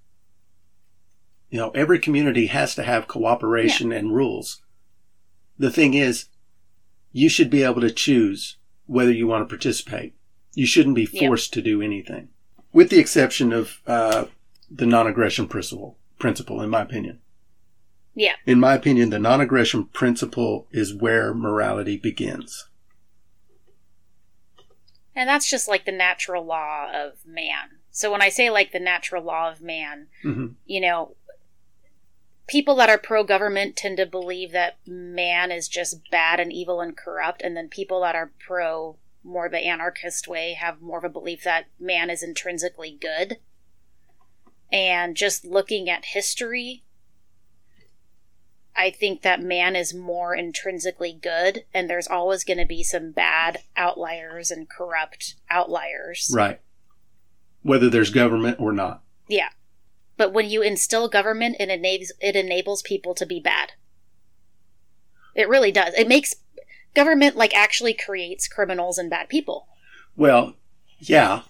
You 1.50 1.58
know, 1.58 1.70
every 1.70 1.98
community 1.98 2.46
has 2.46 2.74
to 2.76 2.82
have 2.82 3.08
cooperation 3.08 3.92
and 3.92 4.14
rules. 4.14 4.62
The 5.58 5.70
thing 5.70 5.94
is, 5.94 6.26
you 7.12 7.28
should 7.28 7.50
be 7.50 7.62
able 7.62 7.80
to 7.82 7.90
choose 7.90 8.56
whether 8.86 9.12
you 9.12 9.26
want 9.26 9.46
to 9.46 9.52
participate. 9.52 10.14
You 10.54 10.66
shouldn't 10.66 10.96
be 10.96 11.08
Yep. 11.10 11.20
forced 11.20 11.52
to 11.54 11.62
do 11.62 11.82
anything, 11.82 12.28
with 12.72 12.90
the 12.90 12.98
exception 12.98 13.52
of 13.52 13.80
uh, 13.86 14.26
the 14.70 14.86
non-aggression 14.86 15.48
principle. 15.48 15.98
Principle, 16.18 16.62
in 16.62 16.70
my 16.70 16.82
opinion. 16.82 17.18
Yeah. 18.14 18.34
In 18.46 18.60
my 18.60 18.74
opinion, 18.74 19.10
the 19.10 19.18
non-aggression 19.18 19.86
principle 19.86 20.68
is 20.70 20.94
where 20.94 21.34
morality 21.34 21.96
begins. 21.96 22.68
And 25.14 25.28
that's 25.28 25.48
just 25.48 25.68
like 25.68 25.84
the 25.84 25.92
natural 25.92 26.44
law 26.44 26.88
of 26.92 27.26
man. 27.26 27.78
So 27.90 28.10
when 28.10 28.22
I 28.22 28.30
say 28.30 28.50
like 28.50 28.72
the 28.72 28.80
natural 28.80 29.22
law 29.22 29.50
of 29.50 29.60
man, 29.60 30.08
hmm 30.22 30.48
you 30.64 30.80
know, 30.80 31.16
people 32.46 32.74
that 32.76 32.88
are 32.88 32.98
pro 32.98 33.24
government 33.24 33.76
tend 33.76 33.96
to 33.98 34.06
believe 34.06 34.52
that 34.52 34.78
man 34.86 35.50
is 35.50 35.68
just 35.68 36.10
bad 36.10 36.40
and 36.40 36.52
evil 36.52 36.80
and 36.80 36.96
corrupt, 36.96 37.42
and 37.42 37.56
then 37.56 37.68
people 37.68 38.00
that 38.00 38.14
are 38.14 38.32
pro 38.38 38.96
more 39.24 39.48
the 39.48 39.64
anarchist 39.64 40.26
way 40.26 40.54
have 40.54 40.82
more 40.82 40.98
of 40.98 41.04
a 41.04 41.08
belief 41.08 41.44
that 41.44 41.66
man 41.78 42.10
is 42.10 42.22
intrinsically 42.22 42.98
good. 43.00 43.38
And 44.72 45.16
just 45.16 45.44
looking 45.44 45.88
at 45.88 46.06
history, 46.06 46.82
I 48.74 48.90
think 48.90 49.22
that 49.22 49.42
man 49.42 49.76
is 49.76 49.92
more 49.92 50.34
intrinsically 50.34 51.12
good, 51.12 51.64
and 51.74 51.88
there's 51.88 52.08
always 52.08 52.44
going 52.44 52.58
to 52.58 52.64
be 52.64 52.82
some 52.82 53.12
bad 53.12 53.58
outliers 53.76 54.50
and 54.50 54.68
corrupt 54.68 55.34
outliers. 55.50 56.32
Right. 56.34 56.60
Whether 57.62 57.90
there's 57.90 58.10
government 58.10 58.58
or 58.58 58.72
not. 58.72 59.02
Yeah. 59.28 59.50
But 60.16 60.32
when 60.32 60.48
you 60.48 60.62
instill 60.62 61.08
government, 61.08 61.56
it 61.60 61.68
enables 61.68 62.12
it 62.20 62.36
enables 62.36 62.82
people 62.82 63.14
to 63.14 63.26
be 63.26 63.40
bad. 63.40 63.72
It 65.34 65.48
really 65.48 65.72
does. 65.72 65.94
It 65.94 66.08
makes 66.08 66.34
government 66.94 67.36
like 67.36 67.54
actually 67.54 67.94
creates 67.94 68.48
criminals 68.48 68.98
and 68.98 69.10
bad 69.10 69.28
people. 69.28 69.68
Well, 70.16 70.54
yeah, 70.98 71.42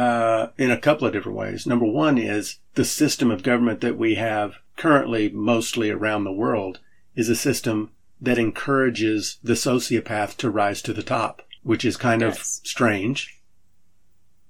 uh, 0.00 0.50
in 0.56 0.70
a 0.70 0.78
couple 0.78 1.06
of 1.06 1.12
different 1.12 1.36
ways. 1.36 1.66
Number 1.66 1.84
one 1.84 2.16
is 2.16 2.58
the 2.74 2.84
system 2.86 3.30
of 3.30 3.42
government 3.42 3.80
that 3.82 3.98
we 3.98 4.14
have 4.14 4.54
currently, 4.76 5.28
mostly 5.28 5.90
around 5.90 6.24
the 6.24 6.32
world, 6.32 6.80
is 7.14 7.28
a 7.28 7.36
system 7.36 7.90
that 8.20 8.38
encourages 8.38 9.38
the 9.42 9.52
sociopath 9.54 10.36
to 10.38 10.48
rise 10.50 10.80
to 10.82 10.92
the 10.94 11.02
top, 11.02 11.42
which 11.62 11.84
is 11.84 11.96
kind 11.98 12.22
of 12.22 12.38
strange. 12.38 13.36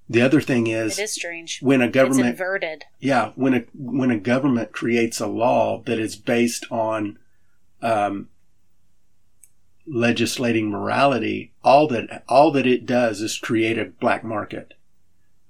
The 0.08 0.22
other 0.22 0.40
thing 0.40 0.66
is, 0.66 0.98
It 0.98 1.02
is, 1.04 1.14
strange. 1.14 1.58
when 1.62 1.80
a 1.82 1.86
It's 1.86 1.94
government 1.94 2.28
inverted. 2.30 2.84
yeah, 3.00 3.32
when 3.34 3.54
a 3.54 3.60
when 3.74 4.10
a 4.10 4.18
government 4.18 4.70
creates 4.72 5.20
a 5.20 5.26
law 5.26 5.82
that 5.86 5.98
is 5.98 6.14
based 6.16 6.64
on 6.70 7.18
um, 7.82 8.28
legislating 9.86 10.70
morality, 10.70 11.52
all 11.64 11.86
that 11.88 12.24
all 12.28 12.50
that 12.52 12.66
it 12.66 12.86
does 12.86 13.20
is 13.20 13.38
create 13.38 13.78
a 13.78 13.84
black 14.00 14.22
market, 14.24 14.74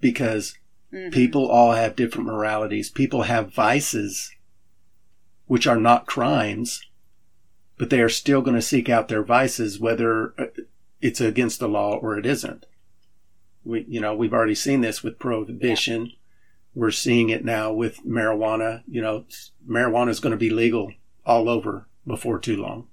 because 0.01 0.57
Mhm. 0.92 1.12
People 1.12 1.46
all 1.46 1.70
have 1.72 1.94
different 1.94 2.26
moralities. 2.26 2.90
People 2.90 3.22
have 3.22 3.55
vices, 3.55 4.32
which 5.46 5.64
are 5.66 5.78
not 5.78 6.07
crimes, 6.09 6.84
but 7.78 7.90
they 7.90 8.01
are 8.01 8.09
still 8.09 8.42
going 8.42 8.57
to 8.57 8.61
seek 8.62 8.88
out 8.88 9.07
their 9.07 9.22
vices, 9.22 9.78
whether 9.78 10.34
uh, 10.36 10.46
it's 11.01 11.20
against 11.20 11.61
the 11.61 11.68
law 11.68 11.94
or 11.94 12.18
it 12.18 12.26
isn't. 12.26 12.66
We, 13.64 13.84
you 13.88 14.01
know, 14.01 14.16
we've 14.16 14.32
already 14.32 14.57
seen 14.57 14.80
this 14.80 15.03
with 15.05 15.20
prohibition. 15.20 16.11
We're 16.74 16.90
seeing 16.90 17.30
it 17.30 17.44
now 17.44 17.72
with 17.72 18.05
marijuana. 18.05 18.82
You 18.88 19.03
know, 19.03 19.26
marijuana 19.68 20.09
is 20.09 20.18
going 20.18 20.32
to 20.32 20.36
be 20.36 20.51
legal 20.51 20.92
all 21.24 21.48
over 21.48 21.86
before 22.05 22.40
too 22.40 22.57
long 22.57 22.88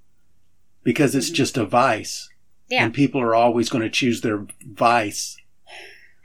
because 0.84 1.16
it's 1.16 1.30
Mhm. 1.30 1.34
just 1.34 1.56
a 1.58 1.64
vice. 1.64 2.28
Yeah. 2.68 2.84
And 2.84 2.94
people 2.94 3.20
are 3.20 3.34
always 3.34 3.68
going 3.70 3.82
to 3.82 3.90
choose 3.90 4.20
their 4.20 4.46
vice. 4.64 5.36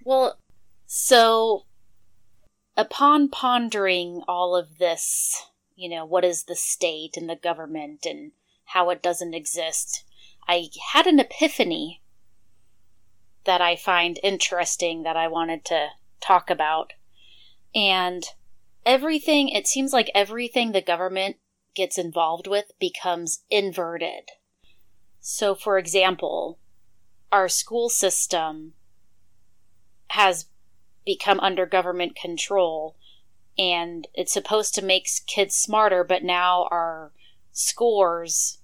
Well, 0.05 0.38
so 0.95 1.65
upon 2.77 3.27
pondering 3.27 4.21
all 4.27 4.55
of 4.55 4.77
this, 4.77 5.47
you 5.75 5.89
know, 5.89 6.05
what 6.05 6.23
is 6.23 6.43
the 6.43 6.55
state 6.55 7.17
and 7.17 7.27
the 7.27 7.35
government 7.35 8.05
and 8.05 8.31
how 8.65 8.91
it 8.91 9.01
doesn't 9.01 9.33
exist, 9.33 10.03
I 10.47 10.67
had 10.91 11.07
an 11.07 11.19
epiphany 11.19 12.03
that 13.45 13.59
I 13.59 13.75
find 13.75 14.19
interesting 14.21 15.01
that 15.01 15.17
I 15.17 15.27
wanted 15.27 15.65
to 15.65 15.87
talk 16.21 16.51
about. 16.51 16.93
And 17.73 18.23
everything, 18.85 19.49
it 19.49 19.65
seems 19.65 19.93
like 19.93 20.11
everything 20.13 20.73
the 20.73 20.81
government 20.81 21.37
gets 21.73 21.97
involved 21.97 22.45
with 22.45 22.65
becomes 22.79 23.43
inverted. 23.49 24.29
So, 25.19 25.55
for 25.55 25.79
example, 25.79 26.59
our 27.31 27.49
school 27.49 27.89
system 27.89 28.73
has 30.09 30.45
become 31.06 31.39
under 31.39 31.66
government 31.66 32.16
control 32.16 32.95
and 33.58 34.08
it's 34.14 34.34
supposed 34.34 34.74
to 34.76 34.84
make 34.84 35.08
kids 35.28 35.56
smarter 35.56 36.04
but 36.04 36.24
now 36.24 36.68
our 36.72 37.12
scores 37.51 38.60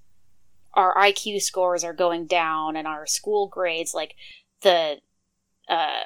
our 0.74 0.96
IQ 0.96 1.42
scores 1.42 1.84
are 1.84 1.94
going 1.94 2.26
down 2.28 2.76
and 2.76 2.88
our 2.88 3.06
school 3.06 3.48
grades 3.48 3.94
like 3.94 4.14
the 4.62 4.98
uh 5.68 6.04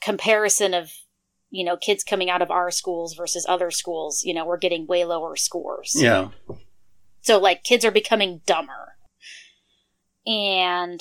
comparison 0.00 0.74
of 0.74 0.92
you 1.50 1.64
know 1.64 1.76
kids 1.76 2.04
coming 2.04 2.30
out 2.30 2.42
of 2.42 2.50
our 2.50 2.70
schools 2.70 3.14
versus 3.14 3.44
other 3.48 3.70
schools 3.70 4.22
you 4.24 4.32
know 4.32 4.46
we're 4.46 4.56
getting 4.56 4.86
way 4.86 5.04
lower 5.04 5.34
scores 5.36 5.92
Yeah. 5.96 6.28
so, 7.22 7.38
like, 7.38 7.64
kids 7.64 7.84
are 7.84 7.90
becoming 7.90 8.40
dumber. 8.46 8.94
And 10.26 11.00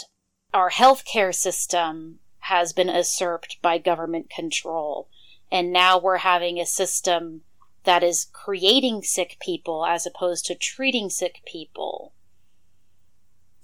our 0.53 0.69
healthcare 0.71 1.33
system 1.35 2.19
has 2.49 2.73
been 2.73 2.89
usurped 2.89 3.61
by 3.61 3.77
government 3.77 4.29
control. 4.29 5.07
And 5.51 5.71
now 5.71 5.99
we're 5.99 6.17
having 6.17 6.59
a 6.59 6.65
system 6.65 7.41
that 7.83 8.03
is 8.03 8.27
creating 8.33 9.03
sick 9.03 9.37
people 9.39 9.85
as 9.85 10.05
opposed 10.05 10.45
to 10.45 10.55
treating 10.55 11.09
sick 11.09 11.41
people. 11.45 12.13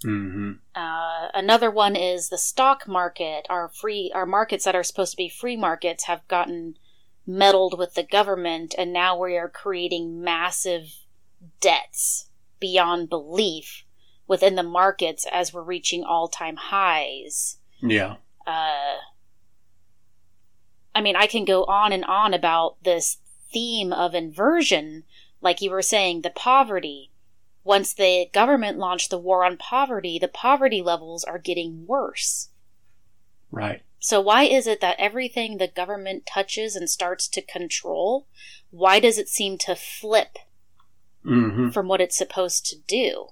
hmm 0.04 0.54
Uh, 0.76 1.30
another 1.34 1.72
one 1.72 1.96
is 1.96 2.30
the 2.30 2.38
stock 2.38 2.88
market. 2.88 3.46
Our 3.50 3.70
free, 3.70 4.12
our 4.14 4.26
markets 4.26 4.66
that 4.66 4.76
are 4.76 4.84
supposed 4.84 5.12
to 5.12 5.18
be 5.18 5.30
free 5.30 5.58
markets 5.58 6.06
have 6.06 6.28
gotten 6.28 6.78
meddled 7.26 7.78
with 7.78 7.94
the 7.96 8.04
government, 8.04 8.76
and 8.78 8.94
now 8.94 9.18
we 9.18 9.36
are 9.38 9.50
creating 9.50 10.22
massive 10.22 10.84
debts 11.60 12.30
beyond 12.60 13.10
belief 13.10 13.84
within 14.28 14.56
the 14.56 14.64
markets 14.64 15.26
as 15.32 15.54
we're 15.54 15.64
reaching 15.64 16.04
all-time 16.04 16.56
highs. 16.56 17.58
Yeah. 17.82 18.16
Uh, 18.46 18.98
I 20.94 21.02
mean, 21.02 21.16
I 21.16 21.28
can 21.28 21.46
go 21.46 21.66
on 21.66 21.92
and 21.92 22.06
on 22.06 22.34
about 22.34 22.82
this 22.84 23.18
theme 23.52 23.92
of 23.92 24.16
inversion, 24.16 25.04
like 25.42 25.62
you 25.62 25.72
were 25.72 25.82
saying, 25.82 26.22
the 26.22 26.30
poverty. 26.30 27.12
Once 27.64 27.94
the 27.94 28.28
government 28.32 28.78
launched 28.78 29.10
the 29.10 29.18
war 29.18 29.44
on 29.44 29.58
poverty, 29.58 30.20
the 30.20 30.28
poverty 30.28 30.82
levels 30.82 31.24
are 31.24 31.40
getting 31.40 31.86
worse. 31.88 32.50
Right. 33.52 33.82
So 34.00 34.22
why 34.22 34.44
is 34.44 34.68
it 34.68 34.82
that 34.82 35.00
everything 35.00 35.58
the 35.58 35.68
government 35.68 36.28
touches 36.28 36.76
and 36.76 36.90
starts 36.90 37.28
to 37.30 37.42
control, 37.42 38.28
why 38.70 39.00
does 39.00 39.18
it 39.18 39.30
seem 39.30 39.58
to 39.60 39.76
flip 39.76 40.38
hmm 41.24 41.70
from 41.70 41.88
what 41.88 42.02
it's 42.02 42.18
supposed 42.18 42.68
to 42.68 42.76
do? 42.88 43.30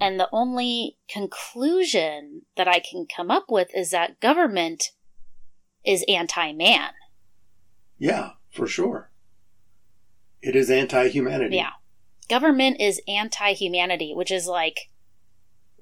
And 0.00 0.18
the 0.18 0.28
only 0.32 0.96
conclusion 1.08 2.42
that 2.56 2.68
I 2.68 2.80
can 2.80 3.06
come 3.06 3.30
up 3.30 3.46
with 3.48 3.68
is 3.74 3.90
that 3.90 4.20
government 4.20 4.92
is 5.84 6.04
anti 6.08 6.52
man. 6.52 6.90
Yeah, 7.98 8.32
for 8.50 8.66
sure. 8.66 9.10
It 10.40 10.54
is 10.54 10.70
anti-humanity. 10.70 11.56
Yeah. 11.56 11.72
Government 12.28 12.80
is 12.80 13.00
anti 13.08 13.52
humanity, 13.54 14.12
which 14.14 14.30
is 14.30 14.46
like 14.46 14.88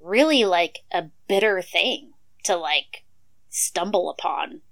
really 0.03 0.45
like 0.45 0.79
a 0.91 1.11
bitter 1.29 1.61
thing 1.61 2.13
to 2.45 2.57
like 2.57 3.05
stumble 3.51 4.09
upon. 4.09 4.63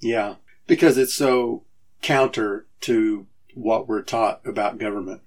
Yeah. 0.00 0.36
Because 0.66 0.96
it's 0.96 1.14
so 1.14 1.64
counter 2.02 2.66
to 2.82 3.26
what 3.54 3.88
we're 3.88 4.02
taught 4.02 4.40
about 4.46 4.78
government, 4.78 5.22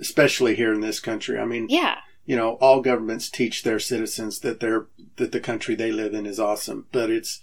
especially 0.00 0.56
here 0.56 0.72
in 0.72 0.80
this 0.80 0.98
country. 1.00 1.38
I 1.38 1.44
mean, 1.44 1.66
Yeah. 1.68 1.98
You 2.24 2.36
know, 2.36 2.52
all 2.54 2.80
governments 2.80 3.28
teach 3.30 3.62
their 3.62 3.78
citizens 3.78 4.40
that 4.40 4.60
they're 4.60 4.86
that 5.16 5.32
the 5.32 5.40
country 5.40 5.74
they 5.74 5.90
live 5.92 6.14
in 6.14 6.26
is 6.26 6.38
awesome, 6.40 6.86
but 6.92 7.10
it's 7.10 7.42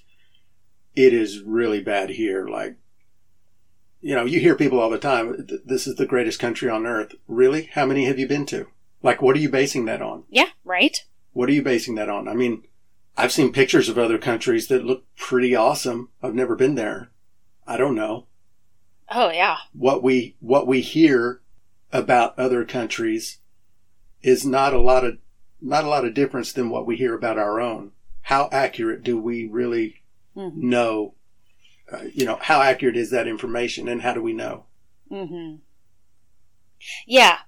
it 0.95 1.13
is 1.13 1.41
really 1.41 1.81
bad 1.81 2.11
here. 2.11 2.47
Like, 2.47 2.77
you 4.01 4.15
know, 4.15 4.25
you 4.25 4.39
hear 4.39 4.55
people 4.55 4.79
all 4.79 4.89
the 4.89 4.97
time, 4.97 5.47
"This 5.65 5.85
is 5.87 5.95
the 5.95 6.05
greatest 6.05 6.39
country 6.39 6.69
on 6.69 6.85
earth." 6.85 7.15
Really? 7.27 7.63
How 7.73 7.85
many 7.85 8.05
have 8.05 8.17
you 8.19 8.27
been 8.27 8.45
to? 8.47 8.67
Like, 9.03 9.21
what 9.21 9.35
are 9.35 9.39
you 9.39 9.49
basing 9.49 9.85
that 9.85 10.01
on? 10.01 10.23
Yeah, 10.29 10.49
right? 10.63 10.97
What 11.33 11.49
are 11.49 11.53
you 11.53 11.61
basing 11.61 11.95
that 11.95 12.09
on? 12.09 12.27
I 12.27 12.33
mean, 12.33 12.63
I've 13.17 13.31
seen 13.31 13.51
pictures 13.53 13.87
of 13.89 13.97
other 13.97 14.17
countries 14.17 14.67
that 14.67 14.83
look 14.85 15.03
pretty 15.15 15.55
awesome. 15.55 16.09
I've 16.23 16.35
never 16.35 16.55
been 16.55 16.75
there. 16.75 17.11
I 17.67 17.77
don't 17.77 17.95
know 17.95 18.25
Oh, 19.11 19.29
yeah. 19.29 19.57
what 19.73 20.01
we 20.01 20.35
what 20.39 20.67
we 20.67 20.81
hear 20.81 21.41
about 21.91 22.37
other 22.39 22.63
countries 22.65 23.38
is 24.21 24.45
not 24.45 24.73
a 24.73 24.79
lot 24.79 25.05
of 25.05 25.17
not 25.61 25.83
a 25.83 25.89
lot 25.89 26.05
of 26.05 26.13
difference 26.13 26.53
than 26.53 26.69
what 26.69 26.85
we 26.85 26.95
hear 26.97 27.13
about 27.15 27.37
our 27.37 27.59
own. 27.59 27.91
How 28.23 28.49
accurate 28.51 29.03
do 29.03 29.19
we 29.19 29.47
really 29.47 30.03
hmm 30.35 30.61
know? 30.61 31.15
Uh, 31.91 32.03
you 32.13 32.25
know, 32.25 32.37
how 32.41 32.61
accurate 32.61 32.97
is 32.97 33.11
that 33.11 33.27
information, 33.27 33.87
and 33.87 34.01
how 34.03 34.13
do 34.13 34.21
we 34.23 34.33
know? 34.33 34.65
hmm 35.09 35.61
Yeah. 37.05 37.39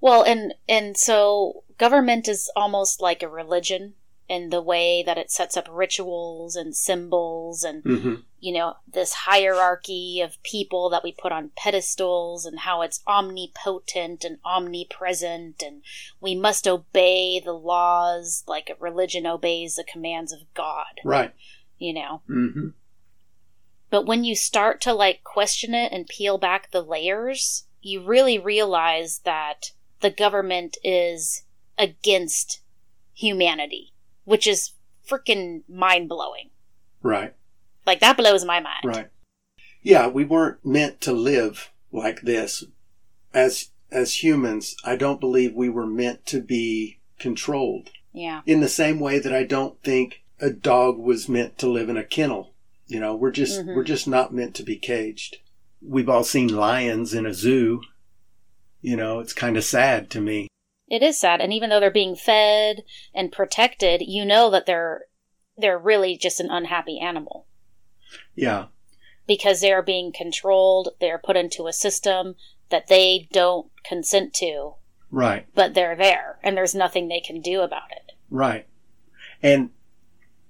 Well, 0.00 0.22
and 0.24 0.54
and 0.68 0.96
so 0.98 1.64
government 1.78 2.28
is 2.28 2.50
almost 2.56 3.00
like 3.00 3.22
a 3.22 3.28
religion 3.28 3.96
in 4.30 4.50
the 4.50 4.62
way 4.62 5.02
that 5.04 5.18
it 5.18 5.28
sets 5.30 5.56
up 5.56 5.66
rituals 5.68 6.54
and 6.54 6.74
symbols 6.76 7.64
and 7.64 7.82
hmm 7.82 8.14
you 8.42 8.54
know 8.54 8.74
this 8.90 9.12
hierarchy 9.12 10.22
of 10.24 10.42
people 10.42 10.88
that 10.88 11.04
we 11.04 11.12
put 11.12 11.30
on 11.30 11.50
pedestals 11.56 12.46
and 12.46 12.60
how 12.60 12.80
it's 12.80 13.02
omnipotent 13.06 14.24
and 14.24 14.38
omnipresent 14.46 15.62
and 15.62 15.82
we 16.22 16.34
must 16.34 16.66
obey 16.66 17.38
the 17.44 17.52
laws 17.52 18.42
like 18.46 18.70
a 18.70 18.82
religion 18.82 19.26
obeys 19.26 19.74
the 19.74 19.84
commands 19.84 20.32
of 20.32 20.38
God, 20.54 21.00
Right. 21.04 21.34
you 21.76 21.92
know. 21.92 22.22
hmm 22.26 22.68
But 23.90 24.06
when 24.06 24.24
you 24.24 24.34
start 24.34 24.80
to 24.82 24.94
like 24.94 25.22
question 25.22 25.74
it 25.74 25.92
and 25.92 26.06
peel 26.08 26.38
back 26.38 26.70
the 26.70 26.80
layers, 26.82 27.66
you 27.82 28.02
really 28.02 28.38
realize 28.38 29.20
that 29.24 29.72
the 30.00 30.10
government 30.10 30.78
is 30.82 31.42
against 31.76 32.62
humanity, 33.12 33.92
which 34.24 34.46
is 34.46 34.72
freaking 35.08 35.62
mind 35.68 36.08
blowing. 36.08 36.50
Right. 37.02 37.34
Like 37.86 38.00
that 38.00 38.16
blows 38.16 38.44
my 38.44 38.60
mind. 38.60 38.84
Right. 38.84 39.08
Yeah, 39.82 40.06
we 40.08 40.24
weren't 40.24 40.64
meant 40.64 41.00
to 41.02 41.12
live 41.12 41.70
like 41.92 42.22
this. 42.22 42.64
As 43.32 43.70
as 43.90 44.22
humans, 44.22 44.76
I 44.84 44.94
don't 44.96 45.20
believe 45.20 45.54
we 45.54 45.68
were 45.68 45.86
meant 45.86 46.24
to 46.26 46.40
be 46.40 47.00
controlled. 47.18 47.90
Yeah. 48.12 48.42
In 48.46 48.60
the 48.60 48.68
same 48.68 49.00
way 49.00 49.18
that 49.18 49.34
I 49.34 49.44
don't 49.44 49.82
think 49.82 50.22
a 50.38 50.50
dog 50.50 50.98
was 50.98 51.28
meant 51.28 51.58
to 51.58 51.68
live 51.68 51.88
in 51.88 51.96
a 51.96 52.04
kennel. 52.04 52.52
You 52.86 53.00
know, 53.00 53.14
we're 53.16 53.30
just 53.30 53.60
Mhm. 53.60 53.74
we're 53.74 53.84
just 53.84 54.06
not 54.06 54.32
meant 54.34 54.54
to 54.56 54.62
be 54.62 54.76
caged. 54.76 55.38
We've 55.82 56.08
all 56.08 56.24
seen 56.24 56.54
lions 56.54 57.14
in 57.14 57.24
a 57.26 57.34
zoo. 57.34 57.82
You 58.82 58.96
know, 58.96 59.20
it's 59.20 59.32
kind 59.32 59.56
of 59.56 59.64
sad 59.64 60.10
to 60.10 60.20
me. 60.20 60.48
It 60.90 61.02
is 61.04 61.18
sad, 61.20 61.40
and 61.40 61.52
even 61.52 61.70
though 61.70 61.78
they're 61.78 61.90
being 61.90 62.16
fed 62.16 62.82
and 63.14 63.30
protected, 63.32 64.02
you 64.02 64.24
know 64.24 64.50
that 64.50 64.66
they're 64.66 65.04
they're 65.56 65.78
really 65.78 66.16
just 66.16 66.40
an 66.40 66.50
unhappy 66.50 66.98
animal 66.98 67.46
Yeah. 68.34 68.66
because 69.26 69.60
they 69.60 69.72
are 69.72 69.82
being 69.82 70.10
controlled. 70.10 70.88
They 71.00 71.10
are 71.10 71.18
put 71.18 71.36
into 71.36 71.66
a 71.66 71.72
system 71.72 72.34
that 72.70 72.86
they 72.88 73.28
don't 73.30 73.70
consent 73.84 74.32
to, 74.34 74.74
Right. 75.10 75.46
but 75.54 75.74
they're 75.74 75.96
there, 75.96 76.38
and 76.42 76.56
there's 76.56 76.74
nothing 76.74 77.08
they 77.08 77.20
can 77.20 77.40
do 77.42 77.60
about 77.60 77.90
it. 77.92 78.12
Right. 78.30 78.66
And, 79.42 79.70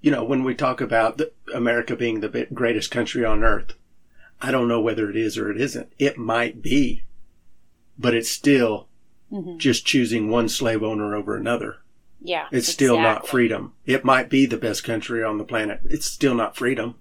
you 0.00 0.12
know, 0.12 0.22
when 0.22 0.44
we 0.44 0.54
talk 0.54 0.80
about 0.80 1.18
the, 1.18 1.32
America 1.52 1.96
being 1.96 2.20
the 2.20 2.46
greatest 2.54 2.90
country 2.92 3.24
on 3.24 3.42
earth, 3.42 3.72
I 4.40 4.52
don't 4.52 4.68
know 4.68 4.80
whether 4.80 5.10
it 5.10 5.16
is 5.16 5.36
or 5.36 5.50
it 5.50 5.60
isn't. 5.60 5.92
It 5.98 6.18
might 6.18 6.62
be, 6.62 7.02
but 7.98 8.14
it's 8.14 8.30
still 8.30 8.86
Mhm. 9.32 9.58
just 9.58 9.86
choosing 9.86 10.28
one 10.28 10.48
slave 10.48 10.82
owner 10.82 11.14
over 11.14 11.36
another. 11.36 11.78
Yeah. 12.22 12.48
It's 12.52 12.68
still 12.68 13.00
not 13.00 13.26
freedom. 13.26 13.74
It 13.86 14.04
might 14.04 14.28
be 14.28 14.44
the 14.44 14.58
best 14.58 14.84
country 14.84 15.22
on 15.22 15.38
the 15.38 15.44
planet. 15.44 15.80
It's 15.88 16.06
still 16.06 16.34
not 16.34 16.56
freedom. 16.56 16.96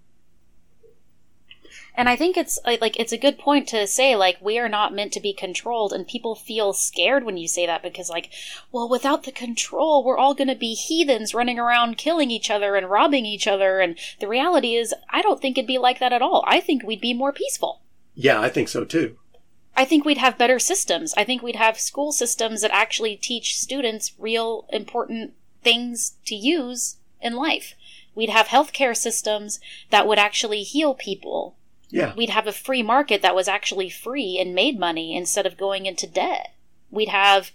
And 1.96 2.08
I 2.08 2.16
think 2.16 2.38
it's 2.38 2.58
like 2.66 2.80
like, 2.80 2.98
it's 2.98 3.12
a 3.12 3.18
good 3.18 3.38
point 3.38 3.68
to 3.70 3.86
say 3.86 4.16
like 4.16 4.38
we 4.40 4.58
are 4.58 4.70
not 4.70 4.94
meant 4.94 5.12
to 5.14 5.20
be 5.20 5.34
controlled 5.34 5.92
and 5.92 6.08
people 6.08 6.34
feel 6.34 6.72
scared 6.72 7.26
when 7.26 7.36
you 7.36 7.46
say 7.48 7.66
that 7.66 7.84
because 7.84 8.10
like 8.10 8.30
well 8.72 8.88
without 8.88 9.24
the 9.24 9.34
control 9.34 10.02
we're 10.06 10.18
all 10.18 10.34
going 10.34 10.48
to 10.48 10.56
be 10.56 10.76
heathens 10.76 11.34
running 11.34 11.60
around 11.60 11.98
killing 11.98 12.32
each 12.32 12.50
other 12.50 12.76
and 12.76 12.90
robbing 12.90 13.26
each 13.26 13.48
other 13.48 13.80
and 13.82 13.98
the 14.22 14.30
reality 14.30 14.76
is 14.76 14.94
I 15.10 15.22
don't 15.22 15.42
think 15.42 15.58
it'd 15.58 15.68
be 15.68 15.78
like 15.78 16.00
that 16.00 16.14
at 16.14 16.22
all. 16.22 16.46
I 16.48 16.62
think 16.62 16.84
we'd 16.84 17.02
be 17.02 17.14
more 17.14 17.34
peaceful. 17.34 17.82
Yeah, 18.16 18.40
I 18.40 18.48
think 18.48 18.70
so 18.70 18.86
too. 18.86 19.18
I 19.80 19.86
think 19.86 20.04
we'd 20.04 20.18
have 20.18 20.38
better 20.38 20.60
systems. 20.60 21.14
I 21.16 21.24
think 21.24 21.42
we'd 21.42 21.56
have 21.56 21.80
school 21.80 22.12
systems 22.12 22.64
that 22.64 22.72
actually 22.72 23.16
teach 23.16 23.58
students 23.58 24.12
real 24.20 24.66
important 24.74 25.36
things 25.64 26.18
to 26.26 26.36
use 26.36 26.98
in 27.22 27.34
life. 27.38 27.76
We'd 28.14 28.30
have 28.30 28.48
healthcare 28.48 28.96
systems 28.96 29.62
that 29.90 30.06
would 30.06 30.20
actually 30.20 30.64
heal 30.64 30.94
people. 30.96 31.56
Yeah. 31.90 32.14
We'd 32.14 32.30
have 32.30 32.46
a 32.46 32.52
free 32.52 32.84
market 32.84 33.22
that 33.22 33.34
was 33.34 33.48
actually 33.48 33.90
free 33.90 34.38
and 34.38 34.54
made 34.54 34.78
money 34.78 35.16
instead 35.16 35.46
of 35.46 35.56
going 35.56 35.86
into 35.86 36.06
debt. 36.08 36.54
We'd 36.92 37.08
have 37.08 37.52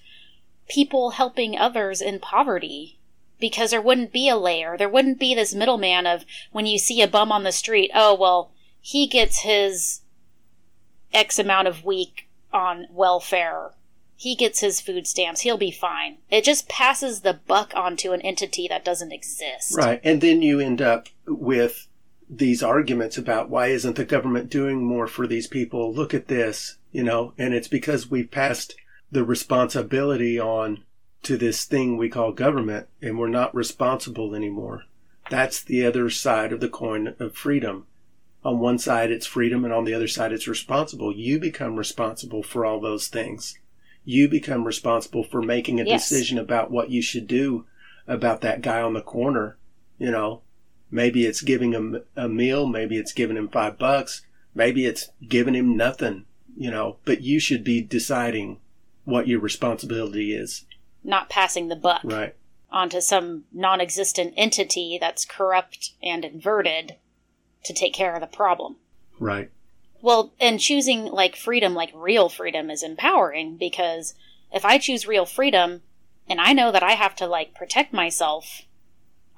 people 0.66 1.10
helping 1.10 1.58
others 1.58 2.00
in 2.00 2.20
poverty 2.20 2.98
because 3.38 3.70
there 3.70 3.82
wouldn't 3.82 4.14
be 4.14 4.30
a 4.30 4.36
layer. 4.36 4.78
There 4.78 4.88
wouldn't 4.88 5.18
be 5.18 5.34
this 5.34 5.54
middleman 5.54 6.06
of 6.06 6.24
when 6.52 6.64
you 6.64 6.78
see 6.78 7.02
a 7.02 7.06
bum 7.06 7.30
on 7.30 7.42
the 7.42 7.52
street, 7.52 7.90
oh, 7.94 8.14
well, 8.14 8.50
he 8.80 9.06
gets 9.06 9.40
his 9.40 10.00
X 11.14 11.38
amount 11.38 11.68
of 11.68 11.84
week 11.84 12.28
on 12.52 12.86
welfare. 12.90 13.70
He 14.16 14.34
gets 14.34 14.60
his 14.60 14.80
food 14.80 15.06
stamps. 15.06 15.40
He'll 15.40 15.58
be 15.58 15.70
fine. 15.70 16.18
It 16.30 16.44
just 16.44 16.68
passes 16.68 17.20
the 17.20 17.40
buck 17.46 17.72
onto 17.74 18.12
an 18.12 18.20
entity 18.20 18.68
that 18.68 18.84
doesn't 18.84 19.12
exist. 19.12 19.76
Right. 19.76 20.00
And 20.04 20.20
then 20.20 20.42
you 20.42 20.60
end 20.60 20.80
up 20.80 21.08
with 21.26 21.88
these 22.28 22.62
arguments 22.62 23.18
about 23.18 23.50
why 23.50 23.68
isn't 23.68 23.96
the 23.96 24.04
government 24.04 24.50
doing 24.50 24.84
more 24.84 25.06
for 25.06 25.26
these 25.26 25.46
people? 25.46 25.92
Look 25.92 26.14
at 26.14 26.28
this, 26.28 26.78
you 26.92 27.02
know, 27.02 27.32
and 27.38 27.54
it's 27.54 27.68
because 27.68 28.10
we've 28.10 28.30
passed 28.30 28.76
the 29.10 29.24
responsibility 29.24 30.38
on 30.38 30.84
to 31.22 31.36
this 31.36 31.64
thing 31.64 31.96
we 31.96 32.08
call 32.08 32.32
government 32.32 32.88
and 33.02 33.18
we're 33.18 33.28
not 33.28 33.54
responsible 33.54 34.34
anymore. 34.34 34.84
That's 35.30 35.62
the 35.62 35.84
other 35.86 36.10
side 36.10 36.52
of 36.52 36.60
the 36.60 36.68
coin 36.68 37.14
of 37.18 37.34
freedom. 37.34 37.86
On 38.44 38.58
one 38.58 38.78
side, 38.78 39.10
it's 39.10 39.26
freedom, 39.26 39.64
and 39.64 39.72
on 39.72 39.84
the 39.84 39.94
other 39.94 40.08
side, 40.08 40.32
it's 40.32 40.46
responsible. 40.46 41.14
You 41.14 41.38
become 41.38 41.76
responsible 41.76 42.42
for 42.42 42.66
all 42.66 42.78
those 42.80 43.08
things. 43.08 43.58
You 44.04 44.28
become 44.28 44.64
responsible 44.64 45.24
for 45.24 45.40
making 45.40 45.80
a 45.80 45.84
Yes. 45.84 46.08
decision 46.08 46.38
about 46.38 46.70
what 46.70 46.90
you 46.90 47.00
should 47.00 47.26
do 47.26 47.64
about 48.06 48.42
that 48.42 48.60
guy 48.60 48.82
on 48.82 48.92
the 48.92 49.00
corner. 49.00 49.56
You 49.98 50.10
know, 50.10 50.42
maybe 50.90 51.24
it's 51.24 51.40
giving 51.40 51.72
him 51.72 52.02
a 52.16 52.28
meal, 52.28 52.66
maybe 52.66 52.98
it's 52.98 53.12
giving 53.12 53.36
him 53.38 53.48
five 53.48 53.78
bucks, 53.78 54.22
maybe 54.54 54.84
it's 54.84 55.08
giving 55.26 55.54
him 55.54 55.74
nothing, 55.76 56.26
you 56.56 56.70
know, 56.70 56.96
but 57.06 57.22
you 57.22 57.40
should 57.40 57.64
be 57.64 57.80
deciding 57.80 58.58
what 59.04 59.26
your 59.26 59.40
responsibility 59.40 60.34
is. 60.34 60.66
Not 61.02 61.30
passing 61.30 61.68
the 61.68 61.76
buck. 61.76 62.02
Right. 62.04 62.34
onto 62.70 63.00
some 63.00 63.44
non 63.52 63.80
existent 63.80 64.34
entity 64.36 64.98
that's 65.00 65.24
corrupt 65.24 65.92
and 66.02 66.24
inverted 66.24 66.96
to 67.64 67.72
take 67.72 67.94
care 67.94 68.14
of 68.14 68.20
the 68.20 68.26
problem. 68.26 68.76
Right. 69.18 69.50
Well, 70.00 70.32
and 70.38 70.60
choosing 70.60 71.06
like 71.06 71.34
freedom, 71.34 71.74
like 71.74 71.90
real 71.94 72.28
freedom, 72.28 72.70
is 72.70 72.82
empowering 72.82 73.56
because 73.56 74.14
if 74.52 74.64
I 74.64 74.78
choose 74.78 75.06
real 75.06 75.26
freedom 75.26 75.82
and 76.28 76.40
I 76.40 76.52
know 76.52 76.70
that 76.70 76.82
I 76.82 76.92
have 76.92 77.16
to 77.16 77.26
like 77.26 77.54
protect 77.54 77.92
myself, 77.92 78.62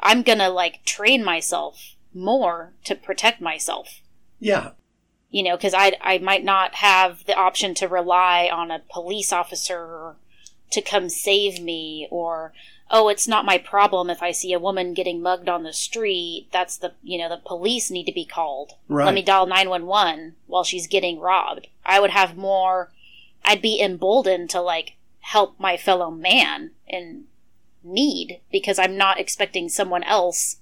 I'm 0.01 0.23
gonna 0.23 0.51
like 0.51 0.85
train 0.85 1.25
myself 1.25 1.95
more 2.13 2.73
to 2.85 2.95
protect 2.95 3.41
myself. 3.41 4.01
Yeah. 4.41 4.73
You 5.31 5.43
know, 5.43 5.57
because 5.57 5.75
I 5.75 5.93
I 6.01 6.19
might 6.19 6.45
not 6.45 6.77
have 6.77 7.25
the 7.27 7.35
option 7.37 7.75
to 7.75 7.89
rely 7.89 8.51
on 8.53 8.71
a 8.71 8.83
police 8.91 9.33
officer 9.33 10.17
to 10.71 10.83
come 10.83 11.09
save 11.09 11.61
me 11.61 12.09
or 12.11 12.53
oh 12.91 13.09
it's 13.09 13.27
not 13.27 13.45
my 13.45 13.59
problem 13.59 14.09
if 14.11 14.23
i 14.23 14.31
see 14.31 14.53
a 14.53 14.59
woman 14.59 14.95
getting 14.95 15.21
mugged 15.21 15.49
on 15.49 15.63
the 15.65 15.73
street 15.73 16.47
that's 16.53 16.77
the 16.77 16.93
you 17.03 17.19
know 17.19 17.29
the 17.29 17.37
police 17.45 17.91
need 17.91 18.05
to 18.05 18.13
be 18.13 18.25
called 18.25 18.73
Right. 18.89 19.07
let 19.07 19.15
me 19.15 19.23
dial 19.23 19.47
911 19.47 20.37
while 20.47 20.65
she's 20.65 20.87
getting 20.87 21.19
robbed 21.19 21.67
i 21.85 21.99
would 22.01 22.11
have 22.11 22.37
more 22.37 22.93
i'd 23.45 23.63
be 23.63 23.81
emboldened 23.81 24.51
to 24.51 24.61
like 24.61 24.95
help 25.21 25.59
my 25.59 25.77
fellow 25.77 26.11
man 26.11 26.71
in 26.87 27.25
need 27.83 28.41
because 28.53 28.79
i'm 28.79 28.97
not 28.97 29.19
expecting 29.21 29.69
someone 29.69 30.03
else 30.05 30.57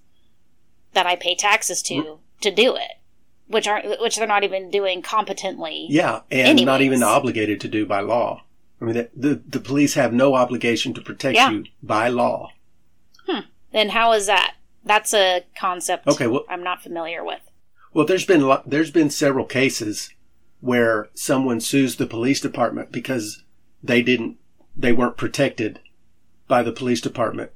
that 0.92 1.06
i 1.06 1.16
pay 1.16 1.34
taxes 1.34 1.82
to 1.82 2.18
to 2.40 2.50
do 2.50 2.74
it 2.74 2.98
which 3.46 3.68
aren't 3.68 4.00
which 4.00 4.16
they're 4.16 4.26
not 4.26 4.44
even 4.44 4.70
doing 4.70 5.02
competently 5.02 5.86
Yeah. 5.90 6.20
And 6.30 6.64
not 6.64 6.80
even 6.80 7.02
obligated 7.02 7.60
to 7.60 7.68
do 7.68 7.84
by 7.84 8.00
law. 8.00 8.44
I 8.84 8.92
mean, 8.92 8.94
the, 8.96 9.28
the, 9.28 9.42
the 9.48 9.60
police 9.60 9.94
have 9.94 10.12
no 10.12 10.34
obligation 10.34 10.92
to 10.94 11.00
protect 11.00 11.36
Yeah. 11.36 11.50
you 11.50 11.64
by 11.82 12.08
law. 12.08 12.52
Hmm. 13.26 13.40
then 13.72 13.88
how 13.90 14.12
is 14.12 14.26
that 14.26 14.54
that's 14.84 15.14
a 15.14 15.44
concept 15.58 16.06
Okay, 16.06 16.26
well- 16.26 16.44
i'm 16.50 16.62
not 16.62 16.82
familiar 16.82 17.24
with 17.24 17.40
Well, 17.94 18.04
there's 18.06 18.26
been 18.26 18.42
lo- 18.42 18.62
there's 18.66 18.90
been 18.90 19.08
several 19.10 19.46
cases 19.46 20.10
where 20.60 21.08
someone 21.14 21.60
sues 21.60 21.96
the 21.96 22.06
police 22.06 22.40
department 22.40 22.92
because 22.92 23.42
they 23.82 24.02
didn't 24.02 24.36
they 24.76 24.92
weren't 24.92 25.16
protected 25.16 25.80
by 26.48 26.62
the 26.62 26.72
police 26.72 27.00
department. 27.00 27.50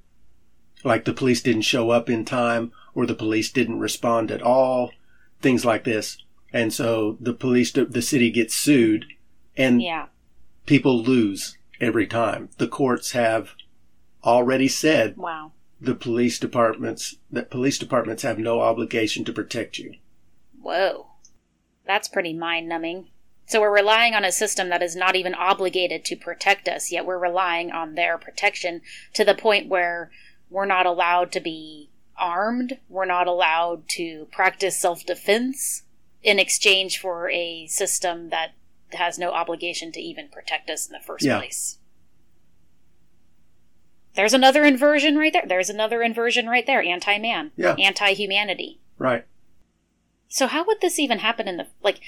Like 0.84 1.04
the 1.04 1.12
police 1.12 1.42
didn't 1.42 1.62
show 1.62 1.90
up 1.90 2.08
in 2.08 2.24
time 2.24 2.72
or 2.94 3.04
the 3.06 3.14
police 3.14 3.50
didn't 3.50 3.80
respond 3.80 4.30
at 4.30 4.40
all, 4.40 4.92
things 5.40 5.64
like 5.64 5.84
this. 5.84 6.16
And 6.52 6.72
so 6.72 7.16
the 7.20 7.34
police 7.34 7.72
the 7.72 8.02
city 8.02 8.30
gets 8.30 8.54
sued 8.54 9.04
and 9.56 9.82
yeah 9.82 10.06
people 10.68 11.02
lose 11.02 11.58
every 11.80 12.06
time. 12.06 12.50
The 12.58 12.68
courts 12.68 13.12
have 13.12 13.54
already 14.24 14.68
said 14.68 15.16
wow 15.16 15.52
the 15.80 15.94
police 15.94 16.38
departments 16.38 17.16
that 17.30 17.50
police 17.50 17.78
departments 17.78 18.22
have 18.22 18.38
no 18.38 18.60
obligation 18.60 19.24
to 19.24 19.32
protect 19.32 19.78
you. 19.78 19.94
Whoa. 20.60 21.06
That's 21.86 22.08
pretty 22.08 22.34
mind 22.34 22.68
numbing. 22.68 23.08
So 23.46 23.60
we're 23.60 23.74
relying 23.74 24.14
on 24.14 24.24
a 24.24 24.32
system 24.32 24.68
that 24.68 24.82
is 24.82 24.94
not 24.94 25.16
even 25.16 25.34
obligated 25.34 26.04
to 26.06 26.16
protect 26.16 26.68
us, 26.68 26.92
yet 26.92 27.06
we're 27.06 27.18
relying 27.18 27.70
on 27.70 27.94
their 27.94 28.18
protection 28.18 28.82
to 29.14 29.24
the 29.24 29.34
point 29.34 29.68
where 29.68 30.10
we're 30.50 30.66
not 30.66 30.84
allowed 30.84 31.32
to 31.32 31.40
be 31.40 31.90
armed, 32.18 32.78
we're 32.88 33.06
not 33.06 33.26
allowed 33.26 33.88
to 33.88 34.26
practice 34.32 34.78
self 34.78 35.06
defense 35.06 35.84
in 36.22 36.38
exchange 36.38 36.98
for 36.98 37.30
a 37.30 37.66
system 37.68 38.28
that 38.30 38.50
has 38.94 39.18
no 39.18 39.32
obligation 39.32 39.92
to 39.92 40.00
even 40.00 40.28
protect 40.28 40.70
us 40.70 40.86
in 40.86 40.92
the 40.92 41.00
first 41.04 41.24
Yeah. 41.24 41.38
place. 41.38 41.78
There's 44.14 44.34
another 44.34 44.64
inversion 44.64 45.16
right 45.16 45.32
there. 45.32 45.46
There's 45.46 45.70
another 45.70 46.02
inversion 46.02 46.48
right 46.48 46.66
there. 46.66 46.82
Anti 46.82 47.18
man. 47.18 47.52
Yeah. 47.56 47.74
Anti 47.78 48.14
humanity. 48.14 48.80
Right. 48.98 49.24
So 50.28 50.46
how 50.46 50.64
would 50.66 50.80
this 50.80 50.98
even 50.98 51.20
happen 51.20 51.46
in 51.48 51.56
the 51.56 51.66
like 51.82 52.00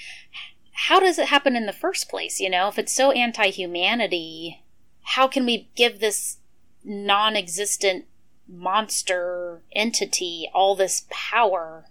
how 0.73 0.99
does 0.99 1.19
it 1.19 1.27
happen 1.27 1.55
in 1.55 1.65
the 1.65 1.73
first 1.73 2.09
place, 2.09 2.39
you 2.39 2.49
know? 2.49 2.67
If 2.67 2.79
it's 2.79 2.93
so 2.93 3.11
anti-humanity, 3.11 4.63
how 5.01 5.27
can 5.27 5.45
we 5.45 5.69
give 5.75 5.99
this 5.99 6.37
non-existent 6.83 8.05
monster 8.47 9.61
entity 9.73 10.49
all 10.53 10.75
this 10.75 11.05
power 11.09 11.85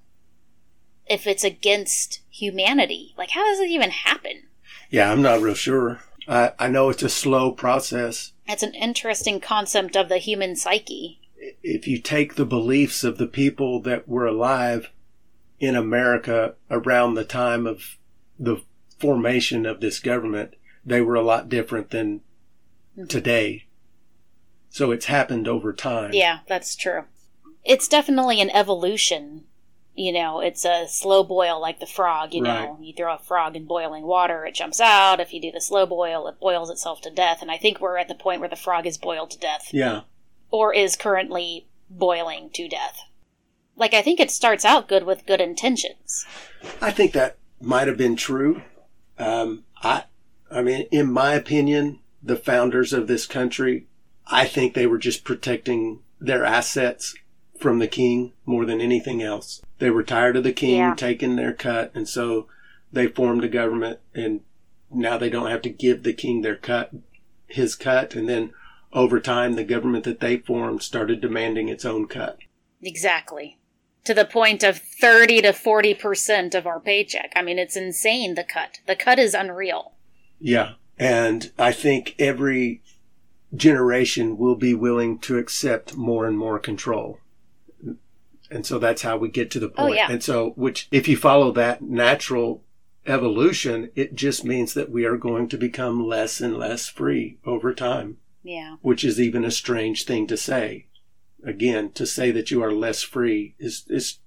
if 1.07 1.27
it's 1.27 1.45
against 1.45 2.21
humanity? 2.31 3.15
Like 3.17 3.31
how 3.31 3.45
does 3.45 3.61
it 3.61 3.69
even 3.69 3.91
happen? 3.91 4.45
Yeah, 4.91 5.11
I'm 5.11 5.23
not 5.23 5.41
real 5.41 5.55
sure. 5.55 6.01
I, 6.29 6.53
I 6.59 6.69
know 6.69 6.91
it's 6.91 7.03
a 7.03 7.09
slow 7.09 7.53
process. 7.53 8.33
It's 8.47 8.63
an 8.63 8.75
interesting 8.75 9.41
concept 9.41 9.97
of 9.97 10.09
the 10.09 10.19
human 10.19 10.57
psyche. 10.57 11.21
If 11.63 11.87
you 11.87 11.99
take 11.99 12.35
the 12.35 12.45
beliefs 12.45 13.05
of 13.05 13.17
the 13.17 13.27
people 13.27 13.81
that 13.83 14.09
were 14.09 14.27
alive 14.27 14.91
in 15.59 15.77
America 15.77 16.55
around 16.71 17.15
the 17.15 17.25
time 17.25 17.67
of 17.67 17.97
the 18.39 18.63
formation 18.99 19.65
of 19.65 19.81
this 19.81 19.99
government, 19.99 20.55
they 20.85 21.01
were 21.01 21.15
a 21.15 21.23
lot 21.23 21.49
different 21.49 21.91
than 21.91 22.21
mm-hmm. 22.97 23.07
today. 23.07 23.67
So 24.71 24.91
it's 24.91 25.07
happened 25.07 25.49
over 25.49 25.73
time. 25.73 26.11
Yeah, 26.13 26.41
that's 26.47 26.77
true. 26.77 27.05
It's 27.65 27.89
definitely 27.89 28.41
an 28.41 28.51
evolution. 28.51 29.45
You 29.95 30.13
know, 30.13 30.41
it's 30.41 30.65
a 30.65 30.87
slow 30.89 31.25
boil 31.25 31.61
like 31.61 31.81
the 31.81 31.87
frog, 31.87 32.33
you 32.33 32.41
know. 32.41 32.79
You 32.81 32.95
throw 32.95 33.15
a 33.15 33.19
frog 33.19 33.57
in 33.57 33.67
boiling 33.67 34.05
water, 34.05 34.47
it 34.47 34.55
jumps 34.55 34.81
out. 34.81 35.21
If 35.21 35.33
you 35.33 35.43
do 35.43 35.51
the 35.51 35.61
slow 35.61 35.85
boil, 35.85 36.27
it 36.29 36.41
boils 36.41 36.71
itself 36.71 37.01
to 37.03 37.11
death. 37.11 37.43
And 37.43 37.51
I 37.51 37.59
think 37.59 37.81
we're 37.81 37.99
at 37.99 38.09
the 38.09 38.15
point 38.15 38.41
where 38.41 38.49
the 38.49 38.57
frog 38.57 38.87
is 38.87 38.97
boiled 38.97 39.31
to 39.33 39.39
death. 39.39 39.69
Yeah. 39.73 40.03
Or 40.51 40.73
is 40.73 40.97
currently 40.97 41.67
boiling 41.91 42.51
to 42.55 42.69
death. 42.69 43.01
Like, 43.77 43.93
I 43.93 44.03
think 44.03 44.21
it 44.21 44.31
starts 44.31 44.65
out 44.65 44.89
good 44.89 45.05
with 45.05 45.27
good 45.27 45.41
intentions. 45.41 46.25
I 46.81 46.93
think 46.93 47.13
that 47.13 47.37
might 47.61 47.89
have 47.89 47.97
been 47.97 48.17
true. 48.17 48.63
Um, 49.19 49.65
I, 49.83 50.05
I 50.51 50.63
mean, 50.63 50.87
in 50.91 51.13
my 51.13 51.35
opinion, 51.35 51.99
the 52.23 52.37
founders 52.37 52.93
of 52.93 53.07
this 53.07 53.27
country, 53.27 53.87
I 54.27 54.47
think 54.47 54.75
they 54.75 54.87
were 54.87 54.99
just 54.99 55.25
protecting 55.25 56.01
their 56.21 56.45
assets 56.45 57.15
from 57.59 57.79
the 57.79 57.89
king 57.89 58.33
more 58.47 58.65
than 58.65 58.81
anything 58.81 59.23
else. 59.23 59.63
They 59.81 59.91
were 59.91 60.05
tired 60.05 60.37
of 60.37 60.45
the 60.45 60.53
king 60.53 60.77
Yeah. 60.77 60.95
taking 60.95 61.35
their 61.37 61.53
cut, 61.53 61.91
and 61.95 62.09
so 62.09 62.47
they 62.93 63.09
formed 63.09 63.43
a 63.43 63.49
government, 63.49 63.99
and 64.15 64.41
now 64.91 65.19
they 65.19 65.31
don't 65.31 65.51
have 65.51 65.63
to 65.63 65.71
give 65.71 66.03
the 66.03 66.13
king 66.13 66.43
their 66.43 66.57
cut, 66.57 66.93
his 67.47 67.75
cut, 67.75 68.15
and 68.15 68.29
then 68.29 68.53
over 68.93 69.21
time, 69.21 69.55
the 69.55 69.65
government 69.65 70.05
that 70.05 70.21
they 70.21 70.37
formed 70.37 70.83
started 70.83 71.21
demanding 71.21 71.69
its 71.69 71.85
own 71.85 72.07
cut. 72.07 72.39
Exactly. 72.83 73.57
To 74.05 74.15
the 74.15 74.25
point 74.25 74.63
of 74.63 74.79
30 74.79 75.43
to 75.43 75.53
40% 75.53 76.55
of 76.55 76.67
our 76.67 76.81
paycheck. 76.81 77.33
I 77.37 77.43
mean, 77.43 77.59
it's 77.59 77.77
insane, 77.77 78.35
the 78.35 78.45
cut. 78.45 78.81
The 78.87 78.97
cut 78.97 79.19
is 79.19 79.35
unreal. 79.35 79.93
Yeah. 80.41 80.73
And 80.99 81.53
I 81.59 81.73
think 81.73 82.17
every 82.19 82.83
generation 83.55 84.37
will 84.39 84.57
be 84.57 84.75
willing 84.75 85.19
to 85.21 85.39
accept 85.39 85.97
more 85.97 86.27
and 86.27 86.37
more 86.37 86.59
control. 86.59 87.19
And 88.51 88.67
so 88.67 88.79
that's 88.79 89.03
how 89.03 89.17
we 89.17 89.29
get 89.29 89.51
to 89.53 89.61
the 89.61 89.73
Oh, 89.77 89.87
point. 89.87 89.97
yeah. 89.97 90.11
And 90.11 90.23
so, 90.23 90.51
which, 90.57 90.89
if 90.91 91.07
you 91.07 91.17
follow 91.17 91.53
that 91.53 91.83
natural 91.83 92.65
evolution, 93.07 93.91
it 93.95 94.15
just 94.15 94.45
means 94.45 94.75
that 94.75 94.91
we 94.91 95.05
are 95.05 95.17
going 95.17 95.49
to 95.49 95.57
become 95.57 96.07
less 96.07 96.41
and 96.41 96.57
less 96.57 96.89
free 96.89 97.39
over 97.45 97.73
time, 97.73 98.19
Yeah. 98.43 98.77
which 98.83 99.05
is 99.05 99.21
even 99.21 99.45
a 99.45 99.51
strange 99.51 100.05
thing 100.05 100.27
to 100.27 100.37
say. 100.37 100.87
Again, 101.45 101.93
to 101.93 102.07
say 102.07 102.31
that 102.33 102.51
you 102.51 102.63
are 102.63 102.73
less 102.73 103.03
free 103.03 103.55
is, 103.59 103.85
is, 103.89 104.19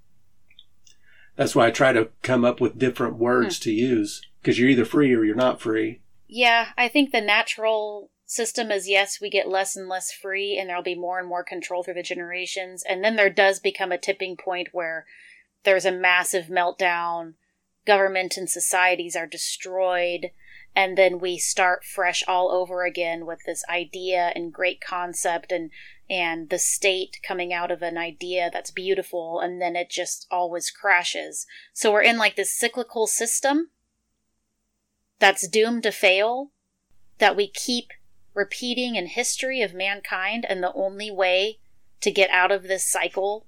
that's 1.36 1.56
why 1.56 1.68
I 1.68 1.72
try 1.72 1.94
to 1.94 2.10
come 2.22 2.44
up 2.46 2.60
with 2.62 2.80
different 2.80 3.18
words 3.18 3.58
hmm. 3.58 3.64
to 3.64 3.72
use 3.72 4.22
because 4.42 4.58
you're 4.60 4.70
either 4.70 4.86
free 4.86 5.14
or 5.14 5.24
you're 5.24 5.36
not 5.36 5.62
free. 5.62 6.02
Yeah, 6.28 6.70
I 6.78 6.88
think 6.88 7.12
the 7.12 7.22
natural 7.22 8.10
system 8.34 8.72
is 8.72 8.90
yes, 8.90 9.22
we 9.22 9.30
get 9.30 9.48
less 9.48 9.76
and 9.76 9.88
less 9.88 10.12
free, 10.12 10.58
and 10.58 10.70
there'll 10.70 10.84
be 10.84 10.96
more 10.96 11.20
and 11.20 11.28
more 11.28 11.44
control 11.44 11.84
through 11.84 11.94
the 11.94 12.04
generations. 12.04 12.84
And 12.88 13.04
then 13.04 13.16
there 13.16 13.30
does 13.30 13.60
become 13.60 13.92
a 13.92 13.98
tipping 13.98 14.36
point 14.38 14.70
where 14.72 15.06
there's 15.64 15.86
a 15.86 15.92
massive 15.92 16.48
meltdown, 16.48 17.34
government 17.86 18.38
and 18.38 18.50
societies 18.50 19.16
are 19.16 19.28
destroyed, 19.28 20.32
and 20.76 20.98
then 20.98 21.20
we 21.20 21.38
start 21.38 21.84
fresh 21.84 22.24
all 22.28 22.52
over 22.52 22.84
again 22.84 23.26
with 23.26 23.40
this 23.46 23.64
idea 23.70 24.32
and 24.36 24.54
great 24.54 24.82
concept 24.82 25.52
and 25.52 25.70
and 26.10 26.50
the 26.50 26.60
state 26.60 27.18
coming 27.26 27.54
out 27.54 27.72
of 27.72 27.82
an 27.82 27.98
idea 27.98 28.50
that's 28.52 28.72
beautiful 28.72 29.40
and 29.40 29.62
then 29.62 29.76
it 29.76 29.90
just 29.90 30.28
always 30.30 30.70
crashes. 30.70 31.48
So 31.72 31.92
we're 31.92 32.02
in 32.02 32.18
like 32.18 32.36
this 32.36 32.54
cyclical 32.54 33.08
system 33.08 33.70
that's 35.20 35.48
doomed 35.48 35.84
to 35.84 35.92
fail 35.92 36.52
that 37.20 37.38
we 37.38 37.48
keep 37.48 37.94
repeating 38.34 38.96
in 38.96 39.08
history 39.08 39.62
of 39.62 39.74
mankind 39.74 40.46
and 40.48 40.62
the 40.62 40.74
only 40.74 41.12
way 41.12 41.60
to 42.02 42.12
get 42.12 42.30
out 42.30 42.52
of 42.52 42.64
this 42.64 42.86
cycle 42.86 43.46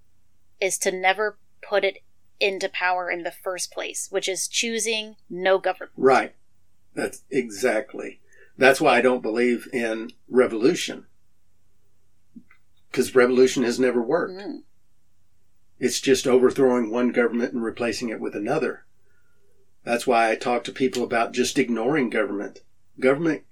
is 0.62 0.78
to 0.78 0.92
never 0.92 1.38
put 1.62 1.84
it 1.84 2.00
into 2.40 2.70
power 2.70 3.10
in 3.10 3.24
the 3.24 3.32
first 3.32 3.72
place 3.72 4.08
which 4.12 4.28
is 4.28 4.48
choosing 4.48 5.16
no 5.30 5.58
government 5.58 5.92
Right. 5.98 6.36
That's 6.96 7.24
exactly. 7.30 8.22
That's 8.58 8.80
why 8.80 8.98
I 8.98 9.02
don't 9.02 9.22
believe 9.22 9.68
in 9.74 10.12
revolution. 10.30 11.06
Because 12.90 13.14
revolution 13.14 13.64
has 13.64 13.80
never 13.80 14.02
worked. 14.02 14.34
Mm. 14.34 14.64
It's 15.78 16.00
just 16.00 16.26
overthrowing 16.26 16.90
one 16.90 17.12
government 17.12 17.54
and 17.54 17.62
replacing 17.62 18.10
it 18.10 18.22
with 18.22 18.34
another. 18.34 18.86
That's 19.84 20.08
why 20.08 20.32
I 20.32 20.36
talk 20.36 20.64
to 20.64 20.72
people 20.72 21.04
about 21.04 21.34
just 21.34 21.60
ignoring 21.60 22.10
government. 22.10 22.62
Government 22.98 23.44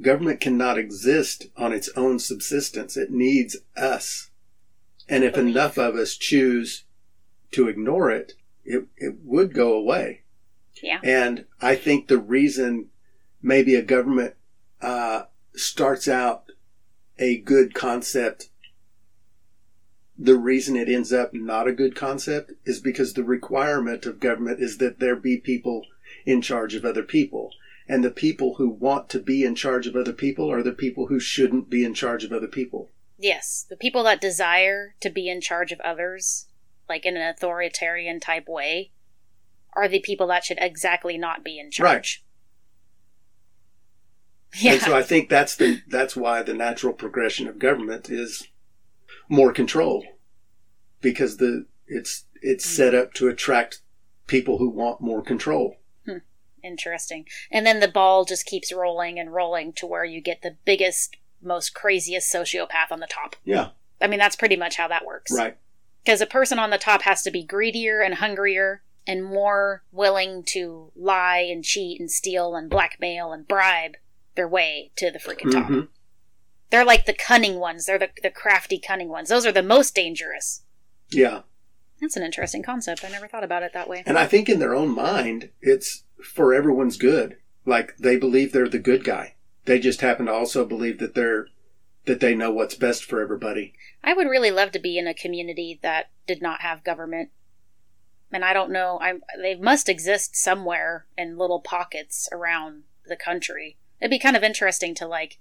government 0.00 0.40
cannot 0.40 0.78
exist 0.78 1.46
on 1.56 1.72
its 1.72 1.88
own 1.96 2.18
subsistence. 2.18 2.96
It 2.96 3.10
needs 3.10 3.56
us. 3.76 4.30
And 5.08 5.22
if 5.24 5.36
enough 5.36 5.78
of 5.78 5.94
us 5.94 6.16
choose 6.16 6.84
to 7.52 7.68
ignore 7.68 8.10
it, 8.10 8.34
it, 8.64 8.86
it 8.96 9.16
would 9.22 9.54
go 9.54 9.74
away. 9.74 10.22
yeah 10.82 11.00
And 11.04 11.44
I 11.60 11.76
think 11.76 12.08
the 12.08 12.18
reason 12.18 12.88
maybe 13.42 13.74
a 13.74 13.82
government 13.82 14.34
uh, 14.80 15.24
starts 15.54 16.08
out 16.08 16.50
a 17.18 17.38
good 17.38 17.74
concept, 17.74 18.48
the 20.18 20.36
reason 20.36 20.76
it 20.76 20.88
ends 20.88 21.12
up 21.12 21.34
not 21.34 21.68
a 21.68 21.72
good 21.72 21.94
concept 21.94 22.52
is 22.64 22.80
because 22.80 23.12
the 23.12 23.24
requirement 23.24 24.06
of 24.06 24.20
government 24.20 24.60
is 24.60 24.78
that 24.78 24.98
there 24.98 25.16
be 25.16 25.36
people 25.36 25.84
in 26.24 26.40
charge 26.40 26.74
of 26.74 26.84
other 26.84 27.02
people. 27.02 27.50
And 27.86 28.02
the 28.02 28.10
people 28.10 28.54
who 28.54 28.68
want 28.68 29.08
to 29.10 29.18
be 29.18 29.44
in 29.44 29.54
charge 29.54 29.86
of 29.86 29.94
other 29.94 30.12
people 30.12 30.50
are 30.50 30.62
the 30.62 30.72
people 30.72 31.06
who 31.06 31.20
shouldn't 31.20 31.68
be 31.68 31.84
in 31.84 31.94
charge 31.94 32.24
of 32.24 32.32
other 32.32 32.48
people. 32.48 32.90
yes 33.18 33.64
the 33.68 33.76
people 33.76 34.02
that 34.02 34.20
desire 34.20 34.94
to 35.00 35.10
be 35.10 35.28
in 35.28 35.40
charge 35.40 35.70
of 35.72 35.80
others 35.80 36.46
like 36.88 37.06
in 37.06 37.16
an 37.16 37.28
authoritarian 37.28 38.18
type 38.18 38.48
way 38.48 38.90
are 39.74 39.88
the 39.88 40.00
people 40.00 40.26
that 40.26 40.44
should 40.44 40.58
exactly 40.60 41.16
not 41.16 41.44
be 41.44 41.58
in 41.58 41.70
charge 41.70 41.84
Right. 41.92 42.24
Yeah. 44.56 44.72
And 44.74 44.82
so 44.82 44.96
I 44.96 45.02
think 45.02 45.28
that's 45.28 45.56
the 45.56 45.82
that's 45.88 46.16
why 46.16 46.42
the 46.42 46.54
natural 46.54 46.92
progression 46.92 47.48
of 47.48 47.58
government 47.58 48.08
is 48.08 48.46
more 49.28 49.52
control 49.52 50.04
because 51.00 51.38
the 51.38 51.66
it's 51.86 52.26
it's 52.40 52.64
set 52.64 52.94
mm. 52.94 53.02
up 53.02 53.14
to 53.14 53.28
attract 53.28 53.80
people 54.26 54.58
who 54.58 54.68
want 54.68 55.00
more 55.00 55.22
control. 55.22 55.76
Interesting. 56.64 57.26
And 57.50 57.66
then 57.66 57.80
the 57.80 57.88
ball 57.88 58.24
just 58.24 58.46
keeps 58.46 58.72
rolling 58.72 59.18
and 59.18 59.32
rolling 59.32 59.72
to 59.74 59.86
where 59.86 60.04
you 60.04 60.20
get 60.20 60.42
the 60.42 60.56
biggest, 60.64 61.16
most 61.42 61.74
craziest 61.74 62.32
sociopath 62.32 62.90
on 62.90 63.00
the 63.00 63.06
top. 63.06 63.36
Yeah, 63.44 63.68
I 64.00 64.06
mean, 64.06 64.18
that's 64.18 64.36
pretty 64.36 64.56
much 64.56 64.76
how 64.76 64.88
that 64.88 65.04
works. 65.04 65.30
right. 65.36 65.56
Because 66.04 66.20
a 66.20 66.26
person 66.26 66.58
on 66.58 66.68
the 66.70 66.76
top 66.78 67.02
has 67.02 67.22
to 67.22 67.30
be 67.30 67.42
greedier 67.44 68.00
and 68.02 68.14
hungrier 68.16 68.82
and 69.06 69.24
more 69.24 69.84
willing 69.92 70.42
to 70.48 70.92
lie 70.94 71.38
and 71.38 71.64
cheat 71.64 71.98
and 72.00 72.10
steal 72.10 72.54
and 72.56 72.68
blackmail 72.68 73.32
and 73.32 73.48
bribe 73.48 73.92
their 74.34 74.48
way 74.48 74.90
to 74.96 75.10
the 75.10 75.18
freaking 75.18 75.50
top. 75.50 75.70
Mhm. 75.70 75.88
They're 76.70 76.84
like 76.84 77.06
the 77.06 77.12
cunning 77.14 77.58
ones. 77.58 77.86
They're 77.86 77.98
the, 77.98 78.10
the 78.22 78.30
crafty, 78.30 78.78
cunning 78.78 79.08
ones. 79.08 79.28
Those 79.28 79.46
are 79.46 79.52
the 79.52 79.62
most 79.62 79.94
dangerous. 79.94 80.62
Yeah. 81.10 81.42
That's 82.00 82.16
an 82.16 82.22
interesting 82.22 82.62
concept. 82.62 83.04
I 83.04 83.08
never 83.08 83.28
thought 83.28 83.44
about 83.44 83.62
it 83.62 83.72
that 83.72 83.88
way. 83.88 84.02
And 84.06 84.18
I 84.18 84.26
think 84.26 84.48
in 84.48 84.58
their 84.58 84.74
own 84.74 84.94
mind 84.94 85.50
it's 85.60 86.04
for 86.22 86.52
everyone's 86.52 86.96
good. 86.96 87.36
Like 87.64 87.96
they 87.96 88.16
believe 88.16 88.52
they're 88.52 88.68
the 88.68 88.78
good 88.78 89.04
guy. 89.04 89.34
They 89.64 89.78
just 89.78 90.00
happen 90.00 90.26
to 90.26 90.32
also 90.32 90.64
believe 90.64 90.98
that 90.98 91.14
they're 91.14 91.48
that 92.06 92.20
they 92.20 92.34
know 92.34 92.50
what's 92.50 92.74
best 92.74 93.04
for 93.04 93.22
everybody. 93.22 93.72
I 94.02 94.12
would 94.12 94.28
really 94.28 94.50
love 94.50 94.72
to 94.72 94.78
be 94.78 94.98
in 94.98 95.06
a 95.06 95.14
community 95.14 95.78
that 95.82 96.10
did 96.26 96.42
not 96.42 96.60
have 96.60 96.84
government. 96.84 97.30
And 98.30 98.44
I 98.44 98.52
don't 98.52 98.72
know, 98.72 98.98
I 99.00 99.14
they 99.40 99.54
must 99.54 99.88
exist 99.88 100.36
somewhere 100.36 101.06
in 101.16 101.38
little 101.38 101.60
pockets 101.60 102.28
around 102.32 102.82
the 103.06 103.16
country. 103.16 103.78
It'd 104.00 104.10
be 104.10 104.18
kind 104.18 104.36
of 104.36 104.42
interesting 104.42 104.94
to 104.96 105.06
like 105.06 105.38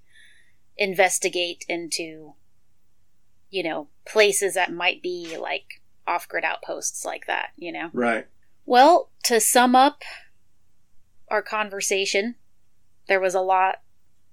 investigate 0.78 1.66
into 1.68 2.36
you 3.54 3.62
know, 3.62 3.88
places 4.04 4.56
that 4.56 4.74
might 4.74 5.04
be 5.04 5.38
like 5.38 5.80
off-grid 6.08 6.44
outposts 6.44 7.06
like 7.06 7.26
that, 7.28 7.50
you 7.58 7.72
know. 7.72 7.90
Right. 7.94 8.28
Well, 8.66 9.10
to 9.26 9.40
sum 9.40 9.76
up 9.76 10.04
our 11.30 11.42
conversation, 11.42 12.36
there 13.08 13.20
was 13.20 13.36
a 13.36 13.42
lot 13.42 13.82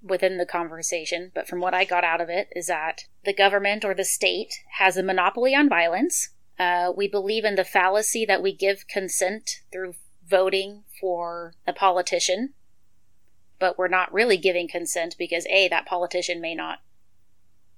within 0.03 0.39
the 0.39 0.47
conversation, 0.47 1.31
but 1.35 1.47
from 1.49 1.61
what 1.61 1.75
I 1.75 1.85
got 1.85 2.05
out 2.05 2.21
of 2.21 2.29
it 2.29 2.49
is 2.57 2.69
that 2.69 3.05
the 3.25 3.35
government 3.35 3.85
or 3.85 3.95
the 3.95 4.05
state 4.05 4.55
has 4.79 4.97
a 4.97 5.03
monopoly 5.03 5.55
on 5.55 5.69
violence. 5.69 6.31
Uh, 6.59 6.93
we 6.95 7.09
believe 7.09 7.45
in 7.45 7.55
the 7.55 7.65
fallacy 7.65 8.25
that 8.27 8.43
we 8.43 8.55
give 8.55 8.87
consent 8.89 9.61
through 9.73 9.95
voting 10.27 10.85
for 11.01 11.55
a 11.67 11.73
politician, 11.73 12.55
but 13.59 13.79
we're 13.79 13.89
not 13.89 14.13
really 14.13 14.37
giving 14.37 14.69
consent 14.69 15.17
because 15.19 15.47
A, 15.47 15.69
that 15.69 15.87
politician 15.87 16.41
may 16.41 16.55
not 16.55 16.79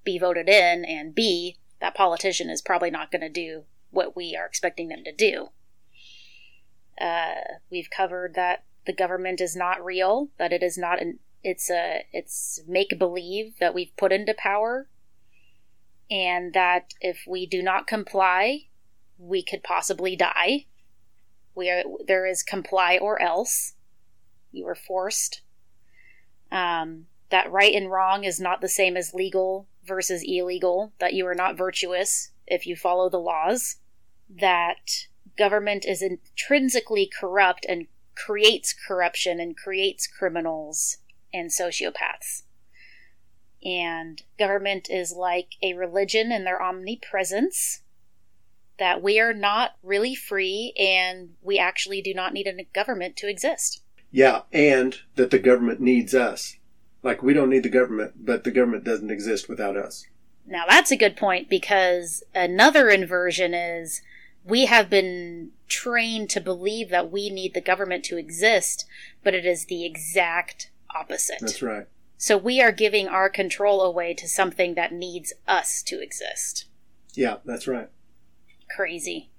be 0.05 0.19
voted 0.19 0.49
in, 0.49 0.85
and 0.85 1.15
B, 1.15 1.57
that 1.81 1.95
politician 1.95 2.51
is 2.51 2.61
probably 2.61 2.91
not 2.91 3.11
going 3.11 3.23
to 3.23 3.29
do 3.29 3.65
what 3.93 4.17
we 4.17 4.37
are 4.37 4.47
expecting 4.47 4.89
them 4.89 5.05
to 5.05 5.15
do. 5.15 5.51
Uh, 7.01 7.35
we've 7.71 7.89
covered 7.95 8.35
that 8.35 8.65
the 8.87 8.93
government 8.93 9.41
is 9.41 9.55
not 9.55 9.85
real, 9.85 10.31
that 10.39 10.53
it 10.53 10.63
is 10.63 10.77
not 10.77 11.01
an 11.01 11.21
it's 11.45 11.71
a 11.71 12.05
it's 12.13 12.61
make 12.69 12.99
believe 12.99 13.55
that 13.59 13.75
we've 13.75 13.97
put 13.97 14.13
into 14.13 14.35
power, 14.37 14.89
and 16.11 16.53
that 16.55 16.95
if 17.01 17.25
we 17.27 17.47
do 17.47 17.63
not 17.63 17.87
comply, 17.87 18.67
we 19.19 19.43
could 19.43 19.63
possibly 19.63 20.17
die. 20.17 20.67
We 21.55 21.71
are 21.71 21.83
there 22.07 22.27
is 22.27 22.43
comply 22.43 22.99
or 23.01 23.21
else. 23.21 23.75
You 24.51 24.67
are 24.67 24.75
forced. 24.75 25.43
Um, 26.51 27.07
that 27.31 27.51
right 27.51 27.75
and 27.75 27.91
wrong 27.91 28.25
is 28.25 28.39
not 28.39 28.61
the 28.61 28.69
same 28.69 28.97
as 28.97 29.15
legal 29.15 29.67
versus 29.85 30.23
illegal. 30.27 30.93
That 30.99 31.15
you 31.15 31.27
are 31.27 31.35
not 31.35 31.57
virtuous 31.57 32.31
if 32.47 32.67
you 32.67 32.77
follow 32.77 33.09
the 33.09 33.19
laws. 33.19 33.77
That 34.41 35.07
government 35.37 35.85
is 35.85 36.03
intrinsically 36.03 37.11
corrupt 37.21 37.67
and 37.69 37.87
creates 38.15 38.75
corruption 38.75 39.41
and 39.41 39.57
creates 39.57 40.07
criminals 40.07 40.99
and 41.33 41.51
sociopaths. 41.51 42.43
And 43.65 44.23
government 44.39 44.91
is 44.91 45.13
like 45.13 45.55
a 45.63 45.75
religion 45.75 46.33
in 46.33 46.45
their 46.45 46.61
omnipresence, 46.61 47.83
that 48.79 49.03
we 49.03 49.21
are 49.21 49.33
not 49.33 49.73
really 49.83 50.15
free 50.15 50.73
and 50.77 51.35
we 51.43 51.59
actually 51.59 52.03
do 52.03 52.13
not 52.13 52.33
need 52.33 52.47
a 52.47 52.65
government 52.75 53.17
to 53.17 53.29
exist. 53.29 53.83
Yeah, 54.11 54.43
and 54.53 54.99
that 55.15 55.31
the 55.31 55.39
government 55.39 55.81
needs 55.81 56.15
us. 56.15 56.57
Like 57.03 57.23
we 57.23 57.35
don't 57.35 57.51
need 57.51 57.63
the 57.63 57.69
government, 57.69 58.25
but 58.25 58.45
the 58.45 58.51
government 58.51 58.85
doesn't 58.85 59.11
exist 59.11 59.49
without 59.49 59.77
us. 59.77 60.07
Now 60.47 60.65
that's 60.69 60.91
a 60.91 60.97
good 60.97 61.17
point 61.17 61.49
because 61.49 62.25
another 62.35 62.89
inversion 62.89 63.55
is 63.55 64.03
we 64.45 64.67
have 64.67 64.91
been 64.91 65.51
trained 65.69 66.31
to 66.31 66.41
believe 66.41 66.91
that 66.91 67.11
we 67.11 67.31
need 67.31 67.55
the 67.55 67.61
government 67.61 68.05
to 68.05 68.17
exist, 68.17 68.87
but 69.23 69.35
it 69.35 69.47
is 69.47 69.67
the 69.67 69.85
exact 69.85 70.71
opposite. 70.95 71.39
That's 71.41 71.63
right. 71.63 71.87
So 72.17 72.37
we 72.37 72.61
are 72.61 72.73
giving 72.73 73.09
our 73.09 73.29
control 73.29 73.81
away 73.83 74.15
to 74.15 74.29
something 74.29 74.75
that 74.75 74.93
needs 74.93 75.33
us 75.49 75.83
to 75.85 76.01
exist. 76.01 76.67
Yeah, 77.15 77.39
that's 77.45 77.67
right. 77.67 77.89
Crazy. 78.75 79.31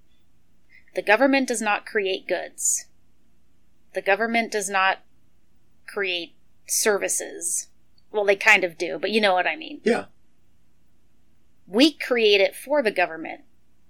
The 0.95 1.01
government 1.01 1.47
does 1.47 1.61
not 1.61 1.85
create 1.85 2.27
goods. 2.27 2.85
The 3.93 4.01
government 4.01 4.51
does 4.51 4.69
not 4.69 4.99
create 5.87 6.35
services. 6.67 7.67
Well, 8.11 8.25
they 8.25 8.35
kind 8.35 8.63
of 8.63 8.77
do, 8.77 8.99
but 8.99 9.11
you 9.11 9.21
know 9.21 9.33
what 9.33 9.47
I 9.47 9.55
mean. 9.55 9.81
Yeah. 9.83 10.05
We 11.65 11.93
create 11.93 12.41
it 12.41 12.55
for 12.55 12.83
the 12.83 12.91
government, 12.91 13.41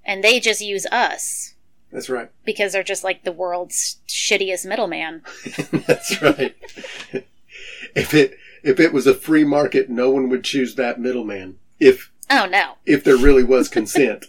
and 0.06 0.24
they 0.24 0.40
just 0.40 0.62
use 0.62 0.86
us 0.88 1.56
That's 1.92 2.10
right. 2.10 2.30
because 2.46 2.74
they're 2.74 2.84
just 2.84 3.04
like 3.04 3.24
the 3.24 3.32
world's 3.32 3.98
shittiest 4.08 4.66
middleman. 4.66 5.22
That's 5.88 6.22
right. 6.22 6.56
if 7.96 8.14
it 8.14 8.38
if 8.64 8.80
it 8.80 8.94
was 8.94 9.06
a 9.08 9.14
free 9.14 9.44
market, 9.44 9.90
no 9.90 10.10
one 10.10 10.30
would 10.30 10.44
choose 10.44 10.76
that 10.76 11.00
middleman. 11.00 11.60
If 11.80 12.12
Oh 12.30 12.46
no. 12.46 12.76
if 12.86 13.04
there 13.04 13.18
really 13.18 13.44
was 13.44 13.68
consent, 13.70 14.26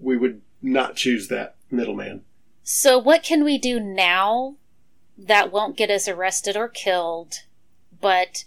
we 0.00 0.16
would 0.16 0.42
not 0.60 0.96
choose 0.96 1.28
that 1.28 1.56
middleman. 1.70 2.24
So, 2.64 2.98
what 2.98 3.22
can 3.22 3.44
we 3.44 3.56
do 3.56 3.80
now 3.80 4.56
that 5.16 5.50
won't 5.52 5.76
get 5.76 5.90
us 5.90 6.06
arrested 6.08 6.56
or 6.56 6.68
killed, 6.68 7.36
but 8.00 8.44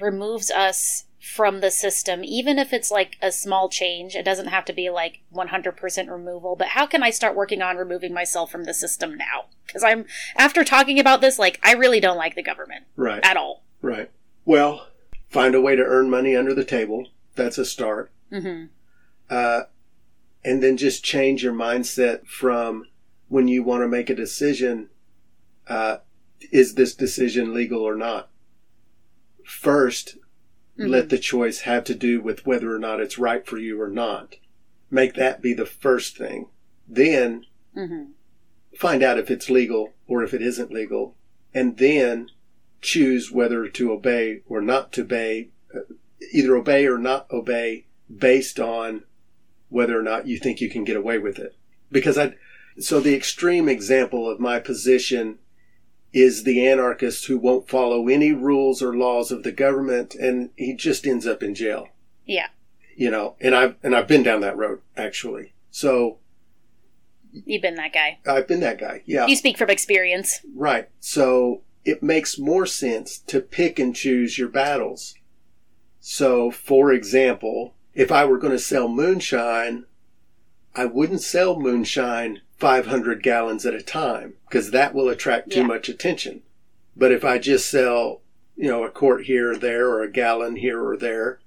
removes 0.00 0.50
us 0.50 1.04
from 1.22 1.60
the 1.60 1.70
system, 1.70 2.24
even 2.24 2.58
if 2.58 2.72
it's 2.72 2.90
like 2.90 3.16
a 3.22 3.30
small 3.30 3.68
change? 3.68 4.16
It 4.16 4.24
doesn't 4.24 4.48
have 4.48 4.64
to 4.66 4.72
be 4.72 4.90
like 4.90 5.20
100% 5.32 6.10
removal, 6.10 6.56
but 6.56 6.68
how 6.68 6.84
can 6.86 7.02
I 7.02 7.10
start 7.10 7.36
working 7.36 7.62
on 7.62 7.76
removing 7.76 8.12
myself 8.12 8.50
from 8.50 8.64
the 8.64 8.74
system 8.74 9.16
now? 9.16 9.44
Because 9.66 9.84
I'm, 9.84 10.04
after 10.36 10.64
talking 10.64 10.98
about 10.98 11.20
this, 11.20 11.38
like, 11.38 11.60
I 11.62 11.74
really 11.74 12.00
don't 12.00 12.16
like 12.16 12.34
the 12.34 12.42
government 12.42 12.84
Right. 12.96 13.24
at 13.24 13.36
all. 13.36 13.62
Right. 13.80 14.10
Well, 14.44 14.88
find 15.28 15.54
a 15.54 15.60
way 15.60 15.76
to 15.76 15.82
earn 15.84 16.10
money 16.10 16.34
under 16.34 16.54
the 16.54 16.64
table. 16.64 17.06
That's 17.36 17.56
a 17.58 17.64
start. 17.64 18.10
hmm 18.30 18.64
Uh, 19.30 19.62
and 20.44 20.60
then 20.60 20.76
just 20.76 21.04
change 21.04 21.44
your 21.44 21.52
mindset 21.54 22.26
from 22.26 22.86
when 23.28 23.46
you 23.46 23.62
want 23.62 23.82
to 23.84 23.88
make 23.88 24.10
a 24.10 24.14
decision, 24.14 24.88
uh, 25.68 25.98
is 26.50 26.74
this 26.74 26.94
decision 26.96 27.54
legal 27.54 27.80
or 27.80 27.94
not? 27.94 28.28
1st 30.82 30.90
let 30.90 31.08
the 31.08 31.18
choice 31.18 31.60
have 31.60 31.84
to 31.84 31.94
do 31.94 32.20
with 32.20 32.46
whether 32.46 32.74
or 32.74 32.78
not 32.78 33.00
it's 33.00 33.18
right 33.18 33.46
for 33.46 33.58
you 33.58 33.80
or 33.80 33.88
not. 33.88 34.36
Make 34.90 35.14
that 35.14 35.40
be 35.40 35.54
the 35.54 35.66
first 35.66 36.16
thing. 36.16 36.48
Then 36.88 37.46
hmm 37.74 38.04
find 38.74 39.02
out 39.02 39.18
if 39.18 39.30
it's 39.30 39.50
legal 39.50 39.92
or 40.06 40.22
if 40.22 40.34
it 40.34 40.42
isn't 40.42 40.72
legal, 40.72 41.14
and 41.54 41.76
then 41.78 42.28
choose 42.80 43.30
whether 43.30 43.68
to 43.68 43.92
obey 43.92 44.40
or 44.48 44.60
not 44.60 44.92
to 44.92 45.02
obey, 45.02 45.50
uh, 45.74 45.80
either 46.32 46.56
obey 46.56 46.86
or 46.86 46.98
not 46.98 47.30
obey 47.30 47.86
based 48.14 48.58
on 48.58 49.04
whether 49.68 49.98
or 49.98 50.02
not 50.02 50.26
you 50.26 50.38
think 50.38 50.60
you 50.60 50.68
can 50.68 50.84
get 50.84 50.96
away 50.96 51.18
with 51.18 51.38
it. 51.38 51.54
Because 51.90 52.18
I, 52.18 52.34
so 52.78 53.00
the 53.00 53.14
extreme 53.14 53.68
example 53.68 54.28
of 54.28 54.40
my 54.40 54.58
position 54.58 55.38
is 56.12 56.44
the 56.44 56.66
anarchist 56.66 57.26
who 57.26 57.38
won't 57.38 57.68
follow 57.68 58.08
any 58.08 58.32
rules 58.32 58.82
or 58.82 58.96
laws 58.96 59.30
of 59.30 59.42
the 59.42 59.52
government 59.52 60.14
and 60.14 60.50
he 60.56 60.74
just 60.74 61.06
ends 61.06 61.26
up 61.26 61.42
in 61.42 61.54
jail. 61.54 61.88
Yeah. 62.26 62.48
You 62.94 63.10
know, 63.10 63.36
and 63.40 63.54
I've, 63.54 63.76
and 63.82 63.96
I've 63.96 64.08
been 64.08 64.22
down 64.22 64.40
that 64.42 64.56
road 64.56 64.80
actually. 64.96 65.54
So 65.70 66.18
You've 67.32 67.62
been 67.62 67.76
that 67.76 67.94
guy. 67.94 68.18
I've 68.26 68.46
been 68.46 68.60
that 68.60 68.78
guy. 68.78 69.02
Yeah. 69.06 69.26
You 69.26 69.36
speak 69.36 69.56
from 69.56 69.70
experience. 69.70 70.40
Right. 70.54 70.90
So 71.00 71.62
it 71.84 72.02
makes 72.02 72.38
more 72.38 72.66
sense 72.66 73.18
to 73.18 73.40
pick 73.40 73.78
and 73.78 73.96
choose 73.96 74.38
your 74.38 74.48
battles. 74.48 75.14
So, 76.00 76.50
for 76.50 76.92
example, 76.92 77.74
if 77.94 78.10
I 78.10 78.24
were 78.24 78.38
going 78.38 78.52
to 78.52 78.58
sell 78.58 78.88
moonshine, 78.88 79.84
I 80.74 80.86
wouldn't 80.86 81.22
sell 81.22 81.58
moonshine 81.58 82.40
500 82.62 83.24
gallons 83.24 83.66
at 83.66 83.74
a 83.74 83.82
time 83.82 84.34
because 84.48 84.70
that 84.70 84.94
will 84.94 85.08
attract 85.08 85.50
too 85.50 85.60
Yeah. 85.62 85.66
much 85.66 85.88
attention. 85.88 86.42
But 86.96 87.10
if 87.10 87.24
I 87.24 87.38
just 87.38 87.68
sell, 87.68 88.20
you 88.56 88.68
know, 88.68 88.84
a 88.84 88.88
quart 88.90 89.24
here 89.24 89.50
or 89.50 89.56
there 89.56 89.88
or 89.88 90.02
a 90.04 90.10
gallon 90.10 90.54
here 90.54 90.80
or 90.80 90.96
there, 90.96 91.40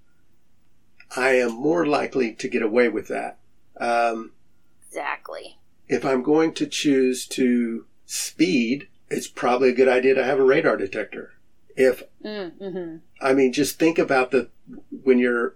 I 1.15 1.35
am 1.37 1.53
more 1.53 1.85
likely 1.85 2.33
to 2.33 2.49
get 2.49 2.61
away 2.61 2.89
with 2.89 3.07
that. 3.07 3.37
Um, 3.77 4.33
Exactly. 4.89 5.57
if 5.87 6.03
I'm 6.03 6.21
going 6.21 6.53
to 6.55 6.67
choose 6.67 7.25
to 7.27 7.85
speed, 8.05 8.89
it's 9.09 9.27
probably 9.29 9.69
a 9.69 9.73
good 9.75 9.87
idea 9.87 10.15
to 10.15 10.23
have 10.25 10.39
a 10.39 10.43
radar 10.43 10.75
detector. 10.75 11.31
If, 11.77 12.03
Mm-hmm. 12.25 12.97
I 13.21 13.33
mean, 13.33 13.53
just 13.53 13.79
think 13.79 13.97
about 13.97 14.31
the, 14.31 14.49
when 15.03 15.17
you're 15.19 15.55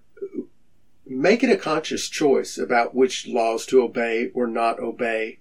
making 1.06 1.52
a 1.52 1.57
conscious 1.57 2.07
choice 2.07 2.57
about 2.57 2.95
which 2.95 3.27
laws 3.27 3.65
to 3.65 3.81
obey 3.81 4.30
or 4.34 4.48
not 4.48 4.80
obey 4.80 5.40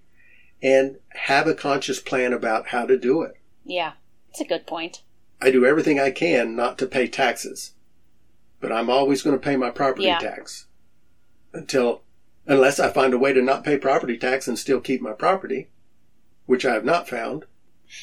and 0.61 0.97
have 1.09 1.47
a 1.47 1.53
conscious 1.53 1.99
plan 1.99 2.33
about 2.33 2.67
how 2.69 2.85
to 2.85 2.97
do 2.97 3.21
it. 3.21 3.35
Yeah. 3.63 3.93
It's 4.29 4.41
a 4.41 4.45
good 4.45 4.67
point. 4.67 5.01
I 5.41 5.51
do 5.51 5.65
everything 5.65 5.99
I 5.99 6.11
can 6.11 6.55
not 6.55 6.77
to 6.79 6.85
pay 6.85 7.07
taxes, 7.07 7.73
but 8.59 8.71
I'm 8.71 8.89
always 8.89 9.21
going 9.21 9.35
to 9.37 9.43
pay 9.43 9.55
my 9.55 9.69
property 9.69 10.05
Yeah. 10.07 10.19
tax 10.19 10.67
until, 11.53 12.01
unless 12.45 12.79
I 12.79 12.89
find 12.91 13.13
a 13.13 13.17
way 13.17 13.33
to 13.33 13.41
not 13.41 13.63
pay 13.63 13.77
property 13.77 14.17
tax 14.17 14.47
and 14.47 14.59
still 14.59 14.81
keep 14.81 15.01
my 15.01 15.13
property, 15.13 15.69
which 16.45 16.65
I 16.65 16.73
have 16.73 16.85
not 16.85 17.07
found. 17.07 17.45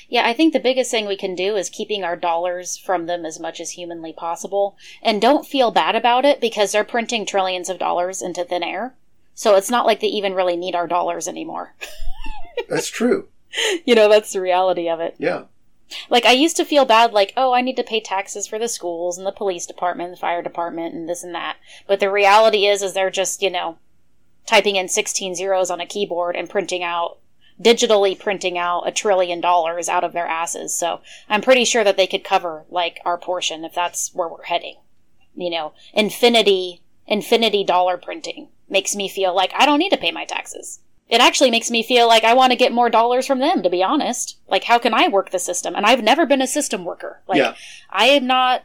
Yeah, 0.09 0.27
I 0.27 0.33
think 0.33 0.53
the 0.53 0.59
biggest 0.59 0.91
thing 0.91 1.07
we 1.07 1.17
can 1.17 1.37
do 1.37 1.55
is 1.57 1.69
keeping 1.71 2.03
our 2.03 2.17
dollars 2.17 2.77
from 2.77 3.07
them 3.07 3.25
as 3.25 3.39
much 3.39 3.61
as 3.61 3.73
humanly 3.73 4.13
possible. 4.13 4.77
And 5.01 5.23
don't 5.23 5.47
feel 5.47 5.71
bad 5.71 5.95
about 5.95 6.25
it 6.25 6.41
because 6.41 6.73
they're 6.73 6.83
printing 6.85 7.25
trillions 7.25 7.69
of 7.69 7.79
dollars 7.79 8.21
into 8.21 8.45
thin 8.45 8.65
air. 8.65 8.97
So 9.35 9.55
it's 9.55 9.71
not 9.71 9.87
like 9.87 10.01
they 10.01 10.09
even 10.09 10.35
really 10.35 10.57
need 10.57 10.75
our 10.75 10.89
dollars 10.89 11.29
anymore. 11.29 11.77
That's 12.69 12.89
true. 12.89 13.29
you 13.85 13.95
know, 13.95 14.09
that's 14.09 14.33
the 14.33 14.41
reality 14.41 14.89
of 14.89 15.01
it. 15.01 15.15
Yeah. 15.19 15.45
Like, 16.11 16.25
I 16.25 16.33
used 16.33 16.57
to 16.57 16.65
feel 16.65 16.85
bad, 16.85 17.13
like, 17.13 17.33
oh, 17.37 17.53
I 17.53 17.61
need 17.61 17.77
to 17.77 17.85
pay 17.85 18.01
taxes 18.01 18.47
for 18.47 18.59
the 18.59 18.67
schools 18.69 19.19
and 19.19 19.27
the 19.27 19.33
police 19.33 19.67
department, 19.67 20.11
the 20.11 20.17
fire 20.17 20.43
department, 20.43 20.95
and 20.95 21.09
this 21.09 21.23
and 21.23 21.35
that. 21.35 21.59
But 21.87 22.01
the 22.01 22.11
reality 22.11 22.67
is, 22.67 22.83
is 22.83 22.93
they're 22.93 23.11
just, 23.11 23.41
you 23.41 23.51
know, 23.51 23.79
typing 24.47 24.77
in 24.77 24.89
16 24.89 25.35
zeros 25.37 25.71
on 25.71 25.81
a 25.81 25.87
keyboard 25.87 26.35
and 26.35 26.51
printing 26.51 26.83
out, 26.83 27.19
digitally 27.61 28.19
printing 28.19 28.59
out 28.59 28.83
a 28.87 28.93
trillion 28.93 29.41
dollars 29.41 29.89
out 29.89 30.03
of 30.03 30.13
their 30.13 30.27
asses. 30.27 30.75
So 30.75 31.03
I'm 31.29 31.41
pretty 31.41 31.65
sure 31.65 31.85
that 31.85 31.97
they 31.97 32.09
could 32.09 32.25
cover, 32.25 32.65
like, 32.69 33.01
our 33.05 33.17
portion 33.17 33.65
if 33.65 33.75
that's 33.75 34.13
where 34.13 34.29
we're 34.29 34.45
heading. 34.45 34.77
You 35.37 35.51
know, 35.51 35.73
infinity, 35.95 36.83
infinity 37.07 37.63
dollar 37.63 37.97
printing 37.97 38.49
makes 38.69 38.97
me 38.97 39.09
feel 39.09 39.35
like 39.35 39.53
I 39.55 39.67
don't 39.67 39.79
need 39.79 39.91
to 39.91 39.97
pay 39.97 40.11
my 40.11 40.25
taxes. 40.25 40.81
It 41.09 41.21
actually 41.21 41.51
makes 41.51 41.71
me 41.71 41.83
feel 41.83 42.09
like 42.09 42.25
I 42.25 42.35
want 42.35 42.51
to 42.51 42.57
get 42.59 42.73
more 42.73 42.91
dollars 42.91 43.27
from 43.27 43.39
them, 43.39 43.63
to 43.63 43.71
be 43.71 43.83
honest. 43.83 44.39
Like, 44.49 44.65
how 44.65 44.79
can 44.79 44.93
I 44.93 45.09
work 45.09 45.31
the 45.31 45.39
system? 45.39 45.75
And 45.77 45.87
I've 45.87 46.03
never 46.03 46.27
been 46.27 46.43
a 46.43 46.49
system 46.49 46.85
worker. 46.85 47.23
Like, 47.29 47.39
Yeah. 47.39 47.55
I 47.91 48.07
am 48.07 48.27
not. 48.27 48.65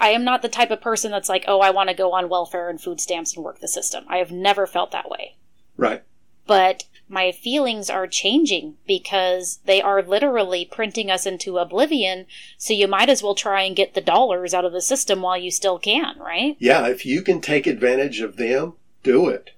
I 0.00 0.08
am 0.08 0.24
not 0.24 0.42
the 0.42 0.48
type 0.48 0.70
of 0.70 0.80
person 0.80 1.12
that's 1.12 1.28
like, 1.28 1.44
oh, 1.46 1.60
I 1.60 1.70
want 1.70 1.90
to 1.90 1.94
go 1.94 2.12
on 2.12 2.28
welfare 2.28 2.68
and 2.68 2.80
food 2.80 3.00
stamps 3.00 3.36
and 3.36 3.44
work 3.44 3.60
the 3.60 3.68
system. 3.68 4.04
I 4.08 4.16
have 4.16 4.32
never 4.32 4.66
felt 4.66 4.90
that 4.90 5.10
way. 5.10 5.36
Right. 5.76 6.02
But 6.46 6.84
my 7.08 7.30
feelings 7.30 7.90
are 7.90 8.06
changing 8.06 8.78
because 8.86 9.60
they 9.66 9.82
are 9.82 10.02
literally 10.02 10.64
printing 10.64 11.10
us 11.10 11.26
into 11.26 11.58
oblivion. 11.58 12.26
So 12.56 12.72
you 12.72 12.88
might 12.88 13.10
as 13.10 13.22
well 13.22 13.34
try 13.34 13.62
and 13.62 13.76
get 13.76 13.92
the 13.94 14.00
dollars 14.00 14.54
out 14.54 14.64
of 14.64 14.72
the 14.72 14.80
system 14.80 15.20
while 15.20 15.36
you 15.36 15.50
still 15.50 15.78
can, 15.78 16.18
right? 16.18 16.56
Yeah. 16.58 16.88
If 16.88 17.04
you 17.06 17.22
can 17.22 17.40
take 17.40 17.66
advantage 17.66 18.20
of 18.20 18.36
them, 18.36 18.72
do 19.04 19.28
it. 19.28 19.50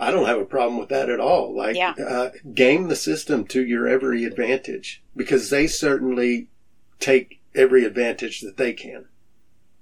I 0.00 0.10
don't 0.10 0.26
have 0.26 0.38
a 0.40 0.44
problem 0.46 0.78
with 0.80 0.88
that 0.88 1.08
at 1.10 1.20
all. 1.20 1.54
Like, 1.54 1.76
Yeah. 1.76 1.90
uh, 1.92 2.30
game 2.54 2.88
the 2.88 2.96
system 2.96 3.44
to 3.48 3.64
your 3.64 3.86
every 3.86 4.24
advantage 4.24 5.02
because 5.14 5.50
they 5.50 5.66
certainly 5.66 6.48
take 6.98 7.40
every 7.54 7.84
advantage 7.84 8.40
that 8.40 8.56
they 8.56 8.72
can 8.72 9.06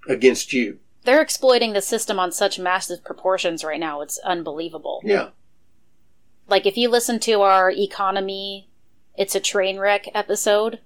against 0.09 0.53
you. 0.53 0.81
They're 1.05 1.23
exploiting 1.23 1.73
the 1.73 1.81
system 1.81 2.19
on 2.19 2.33
such 2.33 2.59
massive 2.59 3.05
proportions 3.05 3.63
right 3.65 3.81
now. 3.81 4.01
It's 4.03 4.19
unbelievable. 4.19 5.01
Yeah. 5.05 5.31
like 6.49 6.65
if 6.67 6.77
you 6.79 6.89
listen 6.89 7.21
to 7.21 7.43
our 7.43 7.71
economy 7.71 8.69
it's 9.17 9.35
a 9.35 9.41
train 9.41 9.79
wreck 9.79 10.07
episode 10.15 10.79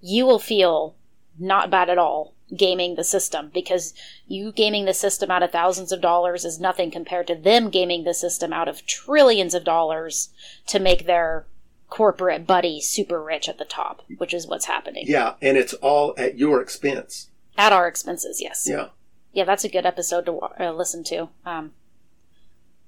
you 0.00 0.24
will 0.24 0.38
feel 0.38 0.96
not 1.38 1.68
bad 1.70 1.90
at 1.90 1.98
all 1.98 2.34
gaming 2.56 2.96
the 2.96 3.04
system 3.04 3.50
because 3.52 3.94
you 4.26 4.52
gaming 4.52 4.84
the 4.84 4.94
system 4.94 5.30
out 5.30 5.42
of 5.42 5.50
thousands 5.50 5.92
of 5.92 6.00
dollars 6.00 6.44
is 6.44 6.60
nothing 6.60 6.90
compared 6.90 7.26
to 7.26 7.34
them 7.34 7.70
gaming 7.70 8.04
the 8.04 8.14
system 8.14 8.52
out 8.52 8.68
of 8.68 8.86
trillions 8.86 9.54
of 9.54 9.64
dollars 9.64 10.30
to 10.66 10.78
make 10.78 11.06
their 11.06 11.46
corporate 11.88 12.46
buddy 12.46 12.80
super 12.80 13.22
rich 13.22 13.48
at 13.48 13.58
the 13.58 13.64
top, 13.64 14.02
which 14.18 14.32
is 14.32 14.46
what's 14.46 14.66
happening. 14.66 15.04
Yeah, 15.06 15.34
and 15.42 15.56
it's 15.56 15.74
all 15.74 16.14
at 16.16 16.38
your 16.38 16.60
expense. 16.60 17.28
At 17.58 17.72
our 17.72 17.86
expenses, 17.86 18.40
yes. 18.40 18.66
Yeah. 18.68 18.88
Yeah, 19.32 19.44
that's 19.44 19.64
a 19.64 19.68
good 19.68 19.86
episode 19.86 20.26
to 20.26 20.38
uh, 20.38 20.72
listen 20.72 21.04
to. 21.04 21.28
Um, 21.44 21.72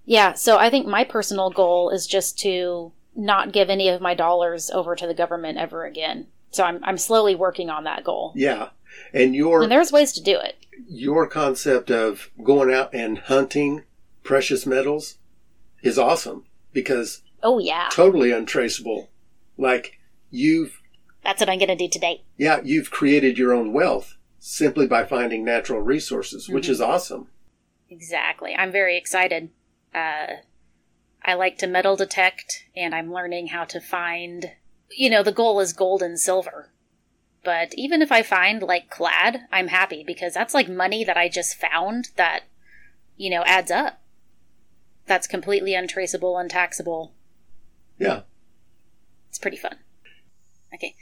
yeah, 0.05 0.35
so 0.35 0.59
I 0.59 0.71
think 0.71 0.87
my 0.87 1.05
personal 1.05 1.51
goal 1.51 1.91
is 1.91 2.07
just 2.07 2.39
to 2.41 2.93
not 3.17 3.53
give 3.53 3.71
any 3.71 3.89
of 3.89 4.01
my 4.01 4.15
dollars 4.15 4.71
over 4.71 4.95
to 4.97 5.07
the 5.07 5.15
government 5.15 5.59
ever 5.59 5.85
again. 5.85 6.27
So 6.51 6.65
I'm 6.65 6.81
I'm 6.85 6.99
slowly 6.99 7.35
working 7.35 7.69
on 7.69 7.85
that 7.85 8.05
goal. 8.05 8.33
Yeah. 8.37 8.69
And 9.13 9.35
your 9.35 9.63
And 9.63 9.71
there's 9.73 9.93
ways 9.93 10.13
to 10.13 10.23
do 10.23 10.39
it. 10.39 10.57
your 10.89 11.27
concept 11.27 11.91
of 11.91 12.31
going 12.43 12.73
out 12.73 12.95
and 12.95 13.19
hunting 13.19 13.83
precious 14.23 14.67
metals 14.67 15.19
is 15.83 15.99
awesome 15.99 16.47
because 16.73 17.23
Oh 17.43 17.59
yeah. 17.59 17.89
totally 17.93 18.31
untraceable. 18.33 19.11
Like 19.59 19.99
you've 20.31 20.81
That's 21.23 21.41
what 21.41 21.49
I'm 21.49 21.59
going 21.59 21.69
to 21.69 21.77
do 21.77 21.89
today. 21.89 22.23
yeah, 22.37 22.61
you've 22.65 22.91
created 22.91 23.39
your 23.39 23.53
own 23.53 23.73
wealth 23.73 24.17
simply 24.39 24.87
by 24.87 25.05
finding 25.05 25.45
natural 25.45 25.81
resources, 25.81 26.49
which 26.49 26.67
Mhm. 26.67 26.71
is 26.71 26.81
awesome. 26.81 27.29
Exactly. 27.89 28.55
I'm 28.55 28.73
very 28.73 28.97
excited. 28.97 29.51
Uh, 29.95 30.27
I 31.23 31.35
like 31.35 31.57
to 31.59 31.67
metal 31.67 31.97
detect, 31.97 32.67
and 32.77 32.95
I'm 32.95 33.13
learning 33.13 33.49
how 33.49 33.65
to 33.65 33.81
find. 33.81 34.53
You 34.91 35.09
know, 35.09 35.23
the 35.23 35.33
goal 35.33 35.61
is 35.61 35.73
gold 35.73 36.03
and 36.03 36.19
silver. 36.21 36.73
But 37.45 37.75
even 37.75 38.01
if 38.01 38.11
I 38.11 38.23
find, 38.23 38.63
like, 38.63 38.89
clad, 38.91 39.43
I'm 39.53 39.69
happy 39.69 40.03
because 40.03 40.33
that's 40.33 40.55
like 40.55 40.69
money 40.69 41.05
that 41.05 41.17
I 41.17 41.29
just 41.29 41.57
found 41.57 42.09
that, 42.17 42.45
you 43.17 43.31
know, 43.31 43.43
adds 43.45 43.71
up. 43.71 44.01
That's 45.07 45.27
completely 45.27 45.75
untraceable, 45.75 46.39
untaxable. 46.39 47.13
Yeah. 47.99 48.23
It's 49.29 49.39
pretty 49.39 49.59
fun. 49.59 49.77
Okay. 50.73 50.97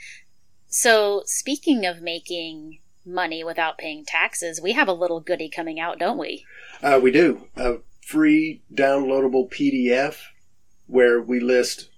So, 0.67 1.23
speaking 1.27 1.87
of 1.87 2.03
making 2.03 2.81
money 3.05 3.45
without 3.45 3.79
paying 3.79 4.05
taxes, 4.05 4.61
we 4.61 4.73
have 4.73 4.89
a 4.89 4.93
little 4.93 5.21
goodie 5.21 5.49
coming 5.49 5.79
out, 5.79 5.99
don't 5.99 6.19
we? 6.19 6.45
Uh, 6.83 6.99
we 7.03 7.11
do 7.11 7.47
a 7.57 7.77
free 8.01 8.63
downloadable 8.75 9.51
PDF 9.51 10.17
where 10.87 11.21
we 11.23 11.41
list 11.41 11.91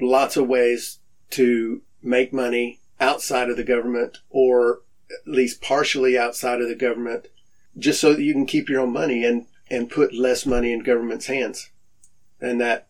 lots 0.00 0.36
of 0.36 0.48
ways 0.48 0.98
to 1.30 1.82
make 2.02 2.32
money 2.32 2.80
outside 3.02 3.50
of 3.50 3.56
the 3.56 3.64
government 3.64 4.18
or 4.30 4.82
at 5.10 5.30
least 5.30 5.60
partially 5.60 6.16
outside 6.16 6.60
of 6.60 6.68
the 6.68 6.74
government 6.74 7.28
just 7.78 8.00
so 8.00 8.14
that 8.14 8.22
you 8.22 8.32
can 8.32 8.46
keep 8.46 8.68
your 8.68 8.80
own 8.80 8.92
money 8.92 9.24
and, 9.24 9.46
and 9.70 9.90
put 9.90 10.14
less 10.14 10.46
money 10.46 10.72
in 10.72 10.80
government's 10.80 11.26
hands. 11.26 11.70
And 12.40 12.60
that 12.60 12.88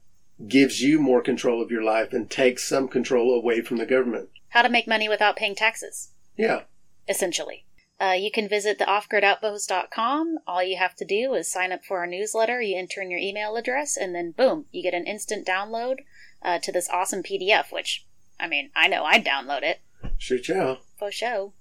gives 0.48 0.82
you 0.82 1.00
more 1.00 1.22
control 1.22 1.62
of 1.62 1.70
your 1.70 1.82
life 1.82 2.12
and 2.12 2.28
takes 2.28 2.68
some 2.68 2.88
control 2.88 3.34
away 3.34 3.60
from 3.60 3.76
the 3.76 3.86
government. 3.86 4.28
How 4.48 4.62
to 4.62 4.68
make 4.68 4.88
money 4.88 5.08
without 5.08 5.36
paying 5.36 5.54
taxes. 5.54 6.10
Yeah. 6.36 6.62
essentially. 7.08 7.64
Uh, 8.00 8.12
you 8.18 8.32
can 8.32 8.48
visit 8.48 8.78
the 8.78 8.84
offgridoutpost.com. 8.84 10.38
All 10.46 10.62
you 10.62 10.76
have 10.76 10.96
to 10.96 11.04
do 11.04 11.34
is 11.34 11.52
sign 11.52 11.70
up 11.70 11.84
for 11.84 11.98
our 11.98 12.06
newsletter. 12.06 12.60
You 12.60 12.76
enter 12.76 13.00
in 13.00 13.10
your 13.10 13.20
email 13.20 13.54
address, 13.54 13.96
and 13.96 14.12
then 14.12 14.32
boom, 14.32 14.64
you 14.72 14.82
get 14.82 14.94
an 14.94 15.06
instant 15.06 15.46
download 15.46 15.98
uh, 16.42 16.58
to 16.60 16.72
this 16.72 16.88
awesome 16.90 17.22
PDF. 17.22 17.70
Which, 17.70 18.04
I 18.40 18.48
mean, 18.48 18.70
I 18.74 18.88
know 18.88 19.04
I'd 19.04 19.24
download 19.24 19.62
it 19.62 19.82
Shoot 20.18 20.48
yeah. 20.48 20.76
for 20.98 21.10
show. 21.10 21.52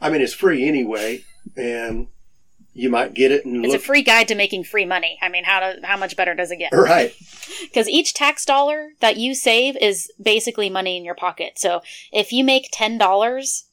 I 0.00 0.10
mean, 0.10 0.20
it's 0.20 0.34
free 0.34 0.66
anyway, 0.66 1.24
and 1.56 2.08
you 2.74 2.90
might 2.90 3.14
get 3.14 3.32
it 3.32 3.46
and 3.46 3.64
It's 3.64 3.74
a 3.74 3.78
free 3.78 4.02
guide 4.02 4.28
to 4.28 4.34
making 4.34 4.64
free 4.64 4.84
money. 4.84 5.18
I 5.22 5.28
mean, 5.30 5.44
how 5.44 5.60
to 5.60 5.80
how 5.82 5.96
much 5.96 6.16
better 6.16 6.34
does 6.34 6.50
it 6.50 6.56
get? 6.58 6.72
right. 6.72 7.14
Because 7.62 7.88
each 7.88 8.12
tax 8.12 8.44
dollar 8.44 8.90
that 9.00 9.16
you 9.16 9.34
save 9.34 9.76
is 9.78 10.12
basically 10.22 10.68
money 10.68 10.96
in 10.98 11.04
your 11.04 11.14
pocket. 11.14 11.58
So 11.58 11.80
if 12.12 12.30
you 12.32 12.44
make 12.44 12.68
ten 12.70 12.98
dollars, 12.98 13.64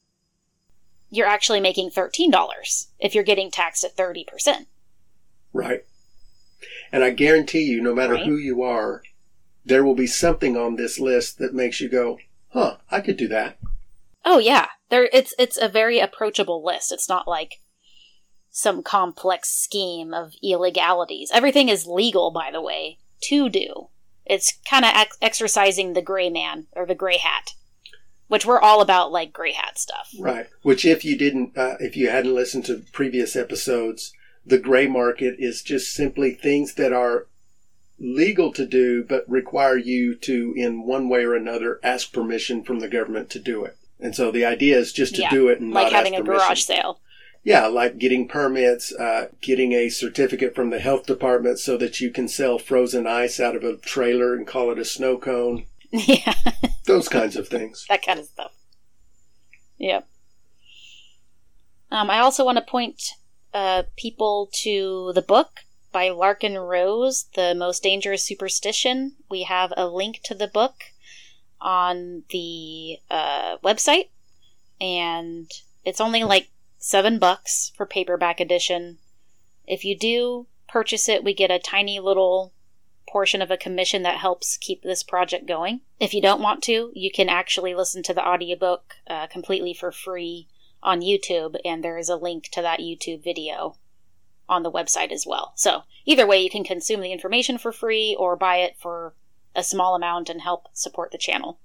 you're 1.10 1.28
actually 1.28 1.60
making 1.60 1.90
thirteen 1.90 2.32
dollars 2.32 2.88
if 3.00 3.14
you're 3.14 3.26
getting 3.26 3.52
taxed 3.52 3.84
at 3.84 3.98
thirty 3.98 4.24
percent. 4.24 4.68
Right. 5.52 5.84
And 6.94 7.04
I 7.04 7.10
guarantee 7.10 7.64
you, 7.64 7.82
no 7.82 7.94
matter 7.94 8.14
Right. 8.14 8.26
who 8.26 8.38
you 8.38 8.62
are, 8.64 9.04
there 9.66 9.84
will 9.84 9.96
be 9.96 10.08
something 10.08 10.56
on 10.56 10.76
this 10.76 10.98
list 11.00 11.40
that 11.40 11.54
makes 11.54 11.82
you 11.82 11.90
go, 11.90 12.20
huh, 12.50 12.78
I 12.90 13.02
could 13.02 13.18
do 13.18 13.28
that. 13.30 13.58
Oh 14.26 14.40
yeah, 14.40 14.68
there 14.90 15.10
it's 15.12 15.34
it's 15.38 15.58
a 15.58 15.68
very 15.68 16.00
approachable 16.00 16.64
list. 16.64 16.92
It's 16.92 17.10
not 17.10 17.28
like 17.28 17.56
some 18.50 18.84
complex 18.84 19.50
scheme 19.50 20.14
of 20.14 20.34
illegalities. 20.44 21.32
Everything 21.34 21.70
is 21.70 21.88
legal, 21.88 22.32
by 22.32 22.52
the 22.52 22.62
way, 22.62 23.00
to 23.24 23.50
do. 23.50 23.90
It's 24.26 24.58
kind 24.70 24.86
of 24.86 24.92
ex- 24.94 25.18
exercising 25.22 25.94
the 25.94 26.02
gray 26.02 26.30
man 26.30 26.68
or 26.74 26.86
the 26.86 26.96
gray 26.96 27.18
hat, 27.18 27.52
which 28.28 28.46
we're 28.46 28.62
all 28.62 28.82
about, 28.82 29.12
like 29.12 29.34
gray 29.34 29.54
hat 29.54 29.78
stuff. 29.78 30.14
Right. 30.20 30.48
Which, 30.62 30.86
if 30.86 31.04
you 31.04 31.18
didn't, 31.18 31.58
uh, 31.58 31.78
if 31.80 31.98
you 31.98 32.10
hadn't 32.10 32.36
listened 32.36 32.66
to 32.66 32.84
previous 32.94 33.36
episodes, 33.36 34.14
the 34.46 34.60
gray 34.60 34.88
market 34.88 35.36
is 35.40 35.62
just 35.62 35.92
simply 35.92 36.32
things 36.32 36.76
that 36.76 36.94
are 36.94 37.28
legal 38.00 38.54
to 38.54 38.66
do, 38.66 39.04
but 39.04 39.28
require 39.28 39.78
you 39.78 40.16
to, 40.16 40.54
in 40.56 40.86
one 40.86 41.10
way 41.10 41.24
or 41.26 41.36
another, 41.36 41.80
ask 41.84 42.14
permission 42.14 42.64
from 42.64 42.80
the 42.80 42.88
government 42.88 43.30
to 43.32 43.40
do 43.40 43.66
it. 43.66 43.78
And 44.04 44.14
so 44.16 44.32
the 44.32 44.46
idea 44.46 44.78
is 44.78 44.92
just 44.94 45.16
to 45.16 45.22
Yeah, 45.22 45.30
do 45.30 45.48
it 45.48 45.60
and 45.62 45.72
Like 45.74 45.92
having 45.92 46.14
a 46.16 46.22
garage 46.22 46.62
sale. 46.62 47.00
Yeah, 47.44 47.68
like 47.68 47.98
getting 47.98 48.28
permits, 48.28 48.94
uh, 48.94 49.30
getting 49.42 49.72
a 49.74 49.90
certificate 49.90 50.54
from 50.56 50.70
the 50.70 50.80
health 50.80 51.06
department 51.06 51.58
so 51.60 51.78
that 51.78 52.00
you 52.00 52.12
can 52.12 52.28
sell 52.28 52.58
frozen 52.60 53.08
ice 53.08 53.40
out 53.40 53.56
of 53.56 53.64
a 53.64 53.78
trailer 53.78 54.36
and 54.36 54.46
call 54.46 54.72
it 54.72 54.78
a 54.78 54.86
snow 54.86 55.18
cone. 55.18 55.66
yeah, 55.92 56.34
Those 56.86 57.08
kinds 57.10 57.36
of 57.36 57.48
things. 57.48 57.86
that 57.90 58.06
kind 58.06 58.20
of 58.20 58.26
stuff. 58.26 58.52
Yep. 59.78 60.08
Um, 61.92 62.10
I 62.10 62.20
also 62.20 62.44
want 62.46 62.58
to 62.58 62.64
point 62.64 63.02
uh, 63.54 63.84
people 63.96 64.50
to 64.64 65.12
the 65.14 65.22
book 65.22 65.62
by 65.92 66.10
Larken 66.10 66.58
Rose, 66.68 67.26
The 67.36 67.54
Most 67.56 67.84
Dangerous 67.84 68.24
Superstition. 68.26 69.16
We 69.30 69.44
have 69.44 69.72
a 69.78 69.88
link 69.88 70.20
to 70.26 70.34
the 70.36 70.48
book 70.48 70.76
on 71.64 72.24
the 72.30 73.00
uh, 73.10 73.58
website, 73.64 74.10
and 74.80 75.50
it's 75.84 76.02
only 76.02 76.24
like 76.24 76.50
seven 76.78 77.18
bucks 77.18 77.72
for 77.76 77.86
paperback 77.86 78.40
edition. 78.40 79.00
If 79.66 79.86
you 79.86 79.98
do 79.98 80.48
purchase 80.68 81.08
it, 81.08 81.24
we 81.24 81.34
get 81.34 81.50
a 81.50 81.60
tiny 81.60 82.00
little 82.00 82.54
portion 83.08 83.42
of 83.42 83.52
a 83.52 83.58
commission 83.58 84.04
that 84.04 84.18
helps 84.18 84.58
keep 84.58 84.82
this 84.82 85.04
project 85.04 85.46
going. 85.46 85.82
If 86.00 86.14
you 86.14 86.22
don't 86.22 86.42
want 86.42 86.62
to, 86.64 86.92
you 86.94 87.12
can 87.12 87.30
actually 87.30 87.74
listen 87.74 88.04
to 88.04 88.14
the 88.14 88.28
audiobook 88.28 88.96
uh, 89.08 89.28
completely 89.28 89.74
for 89.74 89.92
free 89.92 90.48
on 90.82 91.02
YouTube, 91.02 91.56
and 91.64 91.84
there 91.84 91.98
is 91.98 92.10
a 92.10 92.18
link 92.18 92.50
to 92.52 92.62
that 92.62 92.80
YouTube 92.80 93.24
video 93.24 93.78
on 94.50 94.64
the 94.64 94.72
website 94.72 95.12
as 95.12 95.26
well. 95.26 95.54
So, 95.56 95.84
either 96.06 96.28
way, 96.28 96.42
you 96.42 96.50
can 96.50 96.64
consume 96.64 97.00
the 97.00 97.14
information 97.14 97.58
for 97.58 97.72
free 97.72 98.16
or 98.20 98.36
buy 98.36 98.58
it 98.58 98.76
for 98.78 99.14
a 99.56 99.64
small 99.64 99.96
amount 99.96 100.30
and 100.30 100.42
help 100.42 100.68
support 100.74 101.12
the 101.12 101.18
channel. 101.18 101.60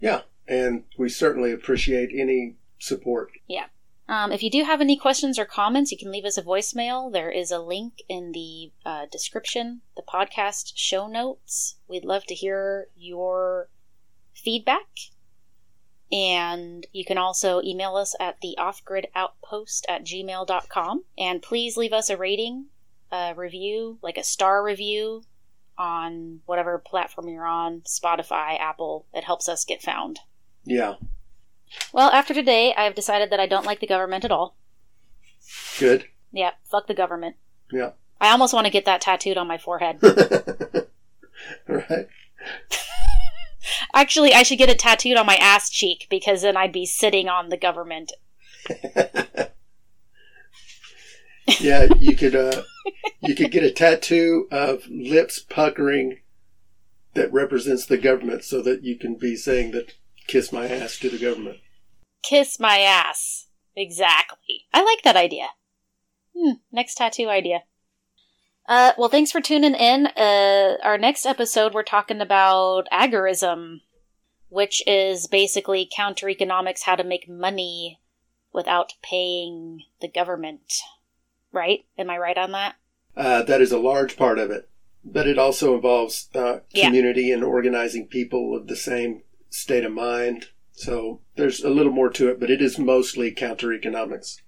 Yeah, 0.00 0.22
and 0.46 0.84
we 0.98 1.08
certainly 1.08 1.52
appreciate 1.52 2.10
any 2.12 2.56
support. 2.78 3.30
Yeah. 3.48 3.66
Um, 4.06 4.32
if 4.32 4.42
you 4.42 4.50
do 4.50 4.64
have 4.64 4.82
any 4.82 4.98
questions 4.98 5.38
or 5.38 5.46
comments, 5.46 5.90
you 5.90 5.96
can 5.96 6.12
leave 6.12 6.26
us 6.26 6.36
a 6.36 6.42
voicemail. 6.42 7.10
There 7.10 7.30
is 7.30 7.50
a 7.50 7.58
link 7.58 8.02
in 8.08 8.32
the 8.32 8.70
uh, 8.84 9.06
description, 9.10 9.80
the 9.96 10.02
podcast 10.02 10.72
show 10.74 11.06
notes. 11.06 11.76
We'd 11.88 12.04
love 12.04 12.24
to 12.26 12.34
hear 12.34 12.88
your 12.96 13.68
feedback. 14.34 14.86
And 16.12 16.86
you 16.92 17.04
can 17.04 17.16
also 17.16 17.62
email 17.62 17.96
us 17.96 18.14
at 18.20 18.40
the 18.42 18.56
offgridoutpost 18.58 19.84
at 19.88 20.04
gmail.com. 20.04 21.04
And 21.16 21.42
please 21.42 21.78
leave 21.78 21.94
us 21.94 22.10
a 22.10 22.16
rating, 22.16 22.66
a 23.10 23.32
review, 23.34 23.98
like 24.02 24.18
a 24.18 24.22
star 24.22 24.62
review 24.62 25.22
on 25.78 26.40
whatever 26.46 26.78
platform 26.78 27.28
you're 27.28 27.46
on 27.46 27.80
Spotify, 27.82 28.58
Apple. 28.60 29.06
It 29.12 29.24
helps 29.24 29.48
us 29.48 29.64
get 29.64 29.82
found. 29.82 30.20
Yeah, 30.64 30.94
Well, 31.92 32.10
after 32.10 32.32
today, 32.32 32.72
I've 32.74 32.94
decided 32.94 33.30
that 33.30 33.40
I 33.40 33.46
don't 33.46 33.66
like 33.66 33.80
the 33.80 33.86
government 33.86 34.24
at 34.24 34.32
all. 34.32 34.56
good. 35.78 36.06
Yeah, 36.32 36.52
fuck 36.70 36.86
the 36.86 36.94
government. 36.94 37.36
Yeah. 37.70 37.90
I 38.20 38.30
almost 38.30 38.54
want 38.54 38.66
to 38.66 38.70
get 38.72 38.84
that 38.86 39.00
tattooed 39.02 39.36
on 39.36 39.46
my 39.46 39.58
forehead. 39.58 39.98
right. 41.68 42.06
Actually, 43.94 44.32
I 44.34 44.42
should 44.42 44.58
get 44.58 44.68
it 44.70 44.78
tattooed 44.78 45.16
on 45.16 45.26
my 45.26 45.36
ass 45.36 45.68
cheek 45.70 46.06
because 46.08 46.42
then 46.42 46.56
I'd 46.56 46.72
be 46.72 46.86
sitting 46.86 47.28
on 47.28 47.48
the 47.50 47.56
government. 47.56 48.12
yeah, 51.60 51.86
you 51.98 52.16
could 52.16 52.34
uh, 52.34 52.62
you 53.20 53.34
could 53.34 53.50
get 53.50 53.64
a 53.64 53.70
tattoo 53.70 54.48
of 54.50 54.86
lips 54.88 55.38
puckering 55.38 56.20
that 57.14 57.32
represents 57.32 57.86
the 57.86 57.98
government, 57.98 58.44
so 58.44 58.60
that 58.62 58.82
you 58.82 58.98
can 58.98 59.16
be 59.16 59.36
saying 59.36 59.70
that 59.72 59.94
"kiss 60.26 60.52
my 60.52 60.66
ass" 60.66 60.98
to 60.98 61.08
the 61.08 61.18
government. 61.18 61.58
Kiss 62.22 62.58
my 62.58 62.80
ass. 62.80 63.46
Exactly. 63.76 64.66
I 64.72 64.82
like 64.82 65.02
that 65.02 65.16
idea. 65.16 65.48
Hmm, 66.36 66.54
next 66.72 66.96
tattoo 66.96 67.28
idea. 67.28 67.64
Uh, 68.66 68.92
well, 68.96 69.10
thanks 69.10 69.30
for 69.30 69.40
tuning 69.40 69.74
in. 69.74 70.06
Uh, 70.06 70.76
our 70.82 70.96
next 70.96 71.26
episode, 71.26 71.74
we're 71.74 71.82
talking 71.82 72.20
about 72.20 72.88
agorism, 72.90 73.80
which 74.48 74.82
is 74.86 75.26
basically 75.26 75.88
counter 75.94 76.28
economics, 76.28 76.84
how 76.84 76.96
to 76.96 77.04
make 77.04 77.28
money 77.28 78.00
without 78.52 78.94
paying 79.02 79.80
the 80.00 80.08
government. 80.08 80.72
Right? 81.54 81.84
Am 81.96 82.10
I 82.10 82.18
right 82.18 82.36
on 82.36 82.50
that? 82.52 82.74
Uh, 83.16 83.42
that 83.44 83.60
is 83.60 83.70
a 83.70 83.78
large 83.78 84.16
part 84.16 84.38
of 84.40 84.50
it, 84.50 84.68
but 85.04 85.26
it 85.28 85.38
also 85.38 85.74
involves 85.76 86.28
uh, 86.34 86.58
Yeah. 86.72 86.86
community 86.86 87.30
and 87.30 87.44
organizing 87.44 88.08
people 88.08 88.56
of 88.56 88.66
the 88.66 88.74
same 88.76 89.22
state 89.50 89.84
of 89.84 89.92
mind. 89.92 90.46
So 90.72 91.20
there's 91.36 91.62
a 91.62 91.70
little 91.70 91.92
more 91.92 92.10
to 92.10 92.28
it, 92.28 92.40
but 92.40 92.50
it 92.50 92.60
is 92.60 92.76
mostly 92.78 93.30
counter 93.30 93.72
economics. 93.72 94.42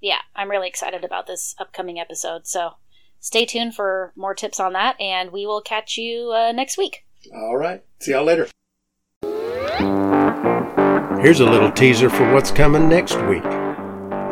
Yeah, 0.00 0.20
I'm 0.34 0.50
really 0.50 0.68
excited 0.68 1.04
about 1.04 1.26
this 1.26 1.54
upcoming 1.58 2.00
episode. 2.00 2.46
So 2.46 2.72
stay 3.20 3.44
tuned 3.44 3.74
for 3.74 4.14
more 4.16 4.34
tips 4.34 4.58
on 4.58 4.72
that, 4.72 4.98
and 4.98 5.30
we 5.32 5.44
will 5.44 5.60
catch 5.60 5.98
you 5.98 6.32
uh, 6.32 6.52
next 6.52 6.78
week. 6.78 7.04
All 7.34 7.56
right. 7.58 7.82
See 8.00 8.12
y'all 8.12 8.24
later. 8.24 8.48
Here's 11.22 11.40
a 11.40 11.46
little 11.46 11.70
teaser 11.72 12.08
for 12.10 12.32
what's 12.32 12.50
coming 12.50 12.88
next 12.88 13.16
week. 13.26 13.44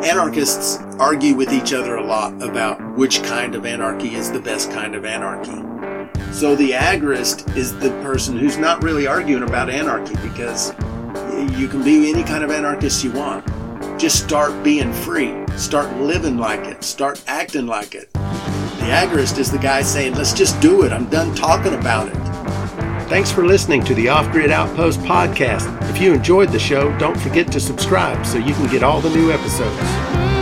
Anarchists 0.03 0.79
argue 0.99 1.33
with 1.33 1.53
each 1.53 1.71
other 1.71 1.95
a 1.95 2.05
lot 2.05 2.33
about 2.43 2.97
which 2.97 3.23
kind 3.23 3.55
of 3.55 3.65
anarchy 3.65 4.15
is 4.15 4.29
the 4.29 4.39
best 4.39 4.69
kind 4.69 4.95
of 4.95 5.05
anarchy. 5.05 5.55
So 6.33 6.57
the 6.57 6.71
agorist 6.71 7.55
is 7.55 7.73
the 7.79 7.89
person 8.01 8.37
who's 8.37 8.57
not 8.57 8.83
really 8.83 9.07
arguing 9.07 9.43
about 9.43 9.69
anarchy 9.69 10.15
because 10.15 10.71
you 11.57 11.69
can 11.69 11.83
be 11.83 12.09
any 12.09 12.23
kind 12.23 12.43
of 12.43 12.51
anarchist 12.51 13.01
you 13.03 13.13
want. 13.13 13.47
Just 13.97 14.21
start 14.21 14.61
being 14.61 14.91
free. 14.91 15.33
Start 15.55 15.95
living 15.97 16.37
like 16.37 16.65
it. 16.65 16.83
Start 16.83 17.23
acting 17.27 17.67
like 17.67 17.95
it. 17.95 18.11
The 18.13 18.89
agorist 18.89 19.37
is 19.37 19.51
the 19.51 19.57
guy 19.57 19.83
saying, 19.83 20.15
let's 20.15 20.33
just 20.33 20.59
do 20.59 20.83
it. 20.83 20.91
I'm 20.91 21.09
done 21.09 21.33
talking 21.33 21.75
about 21.75 22.09
it. 22.09 22.32
Thanks 23.13 23.31
for 23.31 23.45
listening 23.45 23.83
to 23.83 23.93
the 23.93 24.09
Off 24.09 24.31
Grid 24.31 24.49
Outpost 24.49 24.99
podcast. 25.01 25.69
If 25.87 26.01
you 26.01 26.15
enjoyed 26.15 26.49
the 26.49 26.57
show, 26.57 26.97
don't 26.97 27.15
forget 27.15 27.51
to 27.51 27.59
subscribe 27.59 28.25
so 28.25 28.39
you 28.39 28.55
can 28.55 28.65
get 28.71 28.81
all 28.81 29.01
the 29.01 29.11
new 29.11 29.31
episodes. 29.31 30.32